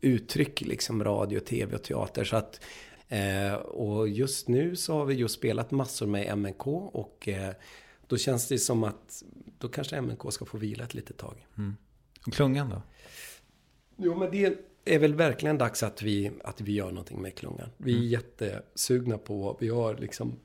uttryck, 0.00 0.60
liksom 0.60 1.04
radio, 1.04 1.40
tv 1.40 1.76
och 1.76 1.82
teater. 1.82 2.24
Så 2.24 2.36
att, 2.36 2.60
eh, 3.08 3.54
och 3.54 4.08
just 4.08 4.48
nu 4.48 4.76
så 4.76 4.94
har 4.94 5.04
vi 5.04 5.14
just 5.14 5.34
spelat 5.34 5.70
massor 5.70 6.06
med 6.06 6.38
MNK 6.38 6.66
och 6.66 7.28
eh, 7.28 7.54
då 8.06 8.16
känns 8.16 8.48
det 8.48 8.58
som 8.58 8.84
att 8.84 9.22
då 9.58 9.68
kanske 9.68 9.96
MNK 9.96 10.32
ska 10.32 10.44
få 10.44 10.58
vila 10.58 10.84
ett 10.84 10.94
litet 10.94 11.16
tag. 11.16 11.46
Mm. 11.58 11.76
Och 12.26 12.32
klungan 12.32 12.70
då? 12.70 12.82
Jo, 13.96 14.14
men 14.18 14.30
det 14.30 14.58
är 14.84 14.98
väl 14.98 15.14
verkligen 15.14 15.58
dags 15.58 15.82
att 15.82 16.02
vi, 16.02 16.30
att 16.44 16.60
vi 16.60 16.72
gör 16.72 16.88
någonting 16.88 17.22
med 17.22 17.34
klungan. 17.34 17.68
Vi 17.76 17.92
är 17.92 17.96
Mm. 17.96 18.08
jättesugna 18.08 19.18
på, 19.18 19.56
vi 19.60 19.68
har 19.68 19.94
liksom 19.96 20.38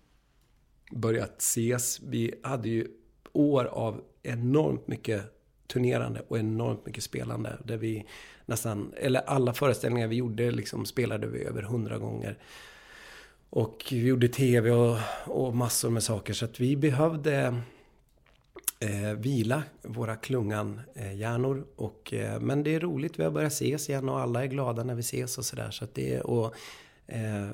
börjat 0.91 1.41
ses. 1.41 2.01
Vi 2.01 2.35
hade 2.43 2.69
ju 2.69 2.87
år 3.33 3.65
av 3.65 4.01
enormt 4.23 4.87
mycket 4.87 5.21
turnerande 5.67 6.21
och 6.27 6.39
enormt 6.39 6.85
mycket 6.85 7.03
spelande. 7.03 7.57
Där 7.65 7.77
vi 7.77 8.05
nästan, 8.49 8.93
eller 8.97 9.21
alla 9.21 9.53
föreställningar 9.53 10.07
vi 10.07 10.15
gjorde 10.15 10.51
liksom 10.51 10.85
spelade 10.85 11.27
vi 11.27 11.43
över 11.43 11.61
hundra 11.61 11.97
gånger. 11.97 12.37
Och 13.49 13.85
vi 13.91 14.07
gjorde 14.07 14.27
tv 14.27 14.71
och, 14.71 14.97
och 15.25 15.55
massor 15.55 15.89
med 15.89 16.03
saker. 16.03 16.33
Så 16.33 16.45
att 16.45 16.59
vi 16.59 16.75
behövde 16.75 17.61
eh, 18.79 19.13
vila 19.17 19.63
våra 19.81 20.15
klungan-hjärnor. 20.15 21.65
Och, 21.75 22.13
eh, 22.13 22.39
men 22.39 22.63
det 22.63 22.75
är 22.75 22.79
roligt, 22.79 23.19
vi 23.19 23.23
har 23.23 23.31
börjat 23.31 23.53
ses 23.53 23.89
igen 23.89 24.09
och 24.09 24.19
alla 24.19 24.43
är 24.43 24.47
glada 24.47 24.83
när 24.83 24.95
vi 24.95 24.99
ses 24.99 25.37
och 25.37 25.45
sådär. 25.45 25.71
Så 25.71 25.83
att 25.83 25.93
det 25.93 26.15
är, 26.15 26.25
och 26.25 26.55
eh, 27.07 27.49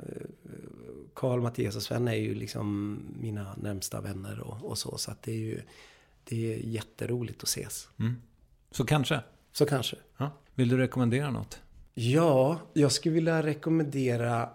Karl, 1.13 1.41
Mattias 1.41 1.75
och 1.75 1.81
Sven 1.81 2.07
är 2.07 2.15
ju 2.15 2.35
liksom 2.35 2.99
mina 3.19 3.55
närmsta 3.61 4.01
vänner 4.01 4.39
och, 4.39 4.69
och 4.69 4.77
så. 4.77 4.97
Så 4.97 5.11
att 5.11 5.21
det 5.21 5.31
är 5.31 5.39
ju 5.39 5.61
det 6.23 6.53
är 6.53 6.57
jätteroligt 6.57 7.43
att 7.43 7.49
ses. 7.49 7.89
Mm. 7.99 8.15
Så 8.71 8.85
kanske? 8.85 9.19
Så 9.51 9.65
kanske. 9.65 9.95
Ja. 10.17 10.31
Vill 10.55 10.69
du 10.69 10.77
rekommendera 10.77 11.31
något? 11.31 11.61
Ja, 11.93 12.59
jag 12.73 12.91
skulle 12.91 13.15
vilja 13.15 13.43
rekommendera 13.43 14.49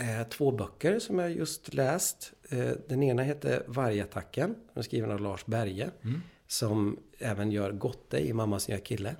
eh, 0.00 0.28
två 0.28 0.52
böcker 0.52 0.98
som 0.98 1.18
jag 1.18 1.32
just 1.32 1.74
läst. 1.74 2.32
Eh, 2.48 2.70
den 2.88 3.02
ena 3.02 3.22
heter 3.22 3.64
Vargattacken. 3.66 4.50
Den 4.50 4.78
är 4.78 4.82
skriven 4.82 5.10
av 5.10 5.20
Lars 5.20 5.46
Berge. 5.46 5.90
Mm. 6.02 6.20
Som 6.46 6.98
även 7.18 7.50
gör 7.50 7.72
Gotte 7.72 8.26
i 8.26 8.32
Mammas 8.32 8.68
nya 8.68 8.78
kille. 8.78 9.16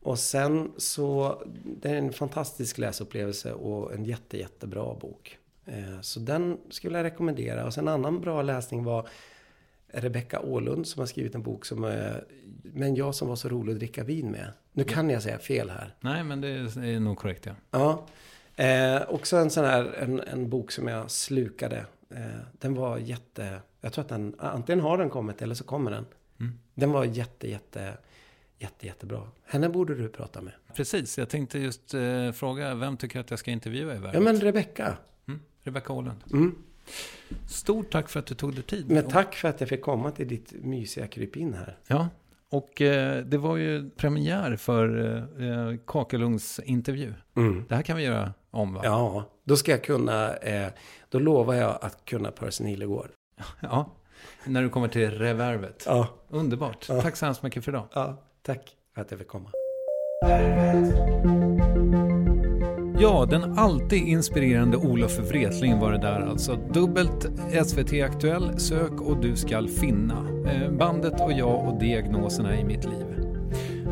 Och 0.00 0.18
sen 0.18 0.72
så, 0.76 1.42
det 1.64 1.88
är 1.88 1.94
en 1.94 2.12
fantastisk 2.12 2.78
läsupplevelse 2.78 3.52
och 3.52 3.94
en 3.94 4.04
jätte, 4.04 4.38
jättebra 4.38 4.94
bok. 4.94 5.38
Eh, 5.66 6.00
så 6.00 6.20
den 6.20 6.58
skulle 6.70 6.98
jag 6.98 7.04
rekommendera. 7.04 7.66
Och 7.66 7.74
sen 7.74 7.88
en 7.88 7.94
annan 7.94 8.20
bra 8.20 8.42
läsning 8.42 8.84
var 8.84 9.08
Rebecka 9.92 10.40
Åhlund 10.40 10.86
som 10.86 11.00
har 11.00 11.06
skrivit 11.06 11.34
en 11.34 11.42
bok 11.42 11.64
som 11.64 11.84
är 11.84 12.24
Men 12.62 12.94
jag 12.94 13.14
som 13.14 13.28
var 13.28 13.36
så 13.36 13.48
rolig 13.48 13.72
att 13.72 13.78
dricka 13.78 14.04
vin 14.04 14.30
med. 14.30 14.52
Nu 14.72 14.84
kan 14.84 15.10
jag 15.10 15.22
säga 15.22 15.38
fel 15.38 15.70
här. 15.70 15.94
Nej, 16.00 16.24
men 16.24 16.40
det 16.40 16.48
är 16.48 17.00
nog 17.00 17.18
korrekt 17.18 17.46
ja. 17.46 17.54
Ja. 17.70 18.06
Eh, 18.64 19.02
också 19.08 19.36
en 19.36 19.50
sån 19.50 19.64
här, 19.64 19.94
en, 19.98 20.20
en 20.20 20.50
bok 20.50 20.72
som 20.72 20.88
jag 20.88 21.10
slukade. 21.10 21.86
Eh, 22.10 22.20
den 22.52 22.74
var 22.74 22.98
jätte, 22.98 23.60
jag 23.80 23.92
tror 23.92 24.02
att 24.02 24.08
den, 24.08 24.34
antingen 24.38 24.80
har 24.80 24.98
den 24.98 25.10
kommit 25.10 25.42
eller 25.42 25.54
så 25.54 25.64
kommer 25.64 25.90
den. 25.90 26.06
Mm. 26.40 26.58
Den 26.74 26.92
var 26.92 27.04
jätte, 27.04 27.50
jätte, 27.50 27.96
jätte, 28.58 28.86
jättebra. 28.86 29.22
Henne 29.44 29.68
borde 29.68 29.94
du 29.94 30.08
prata 30.08 30.40
med. 30.40 30.52
Precis, 30.74 31.18
jag 31.18 31.28
tänkte 31.28 31.58
just 31.58 31.94
eh, 31.94 32.32
fråga, 32.32 32.74
vem 32.74 32.96
tycker 32.96 33.20
att 33.20 33.30
jag 33.30 33.38
ska 33.38 33.50
intervjua 33.50 33.94
i 33.94 33.98
Värvet? 33.98 34.14
Ja, 34.14 34.20
men 34.20 34.40
Rebecka. 34.40 34.96
Mm, 35.28 35.40
Rebecka 35.62 35.92
Åhlund. 35.92 36.24
Mm. 36.32 36.54
Stort 37.46 37.90
tack 37.90 38.08
för 38.08 38.20
att 38.20 38.26
du 38.26 38.34
tog 38.34 38.54
dig 38.54 38.62
tid. 38.62 38.90
Men 38.90 39.08
tack 39.08 39.34
för 39.34 39.48
att 39.48 39.60
jag 39.60 39.68
fick 39.68 39.82
komma 39.82 40.10
till 40.10 40.28
ditt 40.28 40.52
mysiga 40.52 41.06
krypin 41.06 41.54
här. 41.54 41.78
Ja, 41.86 42.08
och 42.50 42.82
eh, 42.82 43.24
det 43.24 43.38
var 43.38 43.56
ju 43.56 43.90
premiär 43.90 44.56
för 44.56 45.16
eh, 45.42 45.76
kakelugns-intervju. 45.86 47.14
Mm. 47.36 47.64
Det 47.68 47.74
här 47.74 47.82
kan 47.82 47.96
vi 47.96 48.02
göra 48.02 48.32
om 48.50 48.74
va? 48.74 48.80
Ja, 48.84 49.24
då 49.44 49.56
ska 49.56 49.70
jag 49.70 49.84
kunna, 49.84 50.36
eh, 50.36 50.68
då 51.08 51.18
lovar 51.18 51.54
jag 51.54 51.78
att 51.80 52.04
kunna 52.04 52.30
Percy 52.30 52.64
Nilegård. 52.64 53.10
Ja, 53.60 53.92
när 54.44 54.62
du 54.62 54.68
kommer 54.68 54.88
till 54.88 55.10
revervet. 55.10 55.82
Ja. 55.86 56.08
Underbart. 56.28 56.86
Ja. 56.88 57.02
Tack 57.02 57.16
så 57.16 57.24
hemskt 57.24 57.42
mycket 57.42 57.64
för 57.64 57.72
idag. 57.72 57.88
Ja, 57.92 58.22
tack 58.42 58.76
för 58.94 59.00
att 59.00 59.10
jag 59.10 59.20
fick 59.20 59.28
komma. 59.28 59.50
Ja, 63.00 63.26
den 63.30 63.58
alltid 63.58 64.08
inspirerande 64.08 64.76
Olof 64.76 65.18
Wretling 65.18 65.78
var 65.78 65.92
det 65.92 65.98
där 65.98 66.20
alltså. 66.30 66.58
Dubbelt 66.72 67.26
SVT 67.66 67.92
Aktuell, 68.04 68.58
sök 68.58 69.00
och 69.00 69.16
du 69.16 69.36
skall 69.36 69.68
finna. 69.68 70.26
Eh, 70.46 70.70
bandet 70.70 71.20
och 71.20 71.32
jag 71.32 71.68
och 71.68 71.80
diagnoserna 71.80 72.60
i 72.60 72.64
mitt 72.64 72.84
liv. 72.84 73.06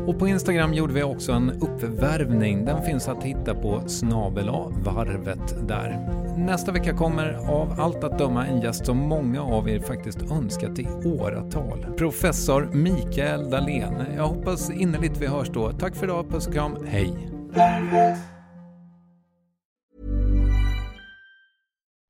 Och 0.06 0.18
på 0.18 0.28
Instagram 0.28 0.74
gjorde 0.74 0.94
vi 0.94 1.02
också 1.02 1.32
en 1.32 1.50
uppvärvning. 1.50 2.64
Den 2.64 2.82
finns 2.82 3.08
att 3.08 3.22
hitta 3.22 3.54
på 3.54 3.82
snabel 3.86 4.50
varvet 4.84 5.68
där. 5.68 6.08
Nästa 6.36 6.72
vecka 6.72 6.92
kommer 6.92 7.32
av 7.32 7.80
allt 7.80 8.04
att 8.04 8.18
döma 8.18 8.46
en 8.46 8.60
gäst 8.60 8.86
som 8.86 8.96
många 8.98 9.42
av 9.42 9.68
er 9.68 9.80
faktiskt 9.80 10.22
önskat 10.32 10.78
i 10.78 10.88
åratal. 11.04 11.86
Professor 11.98 12.68
Mikael 12.72 13.50
Dahlén. 13.50 13.94
Jag 14.16 14.26
hoppas 14.26 14.70
innerligt 14.70 15.20
vi 15.20 15.26
hörs 15.26 15.48
då. 15.48 15.72
Tack 15.72 15.96
för 15.96 16.06
idag, 16.06 16.30
puss 16.30 16.46
och 16.46 16.52
kram, 16.52 16.76
hej! 16.86 17.12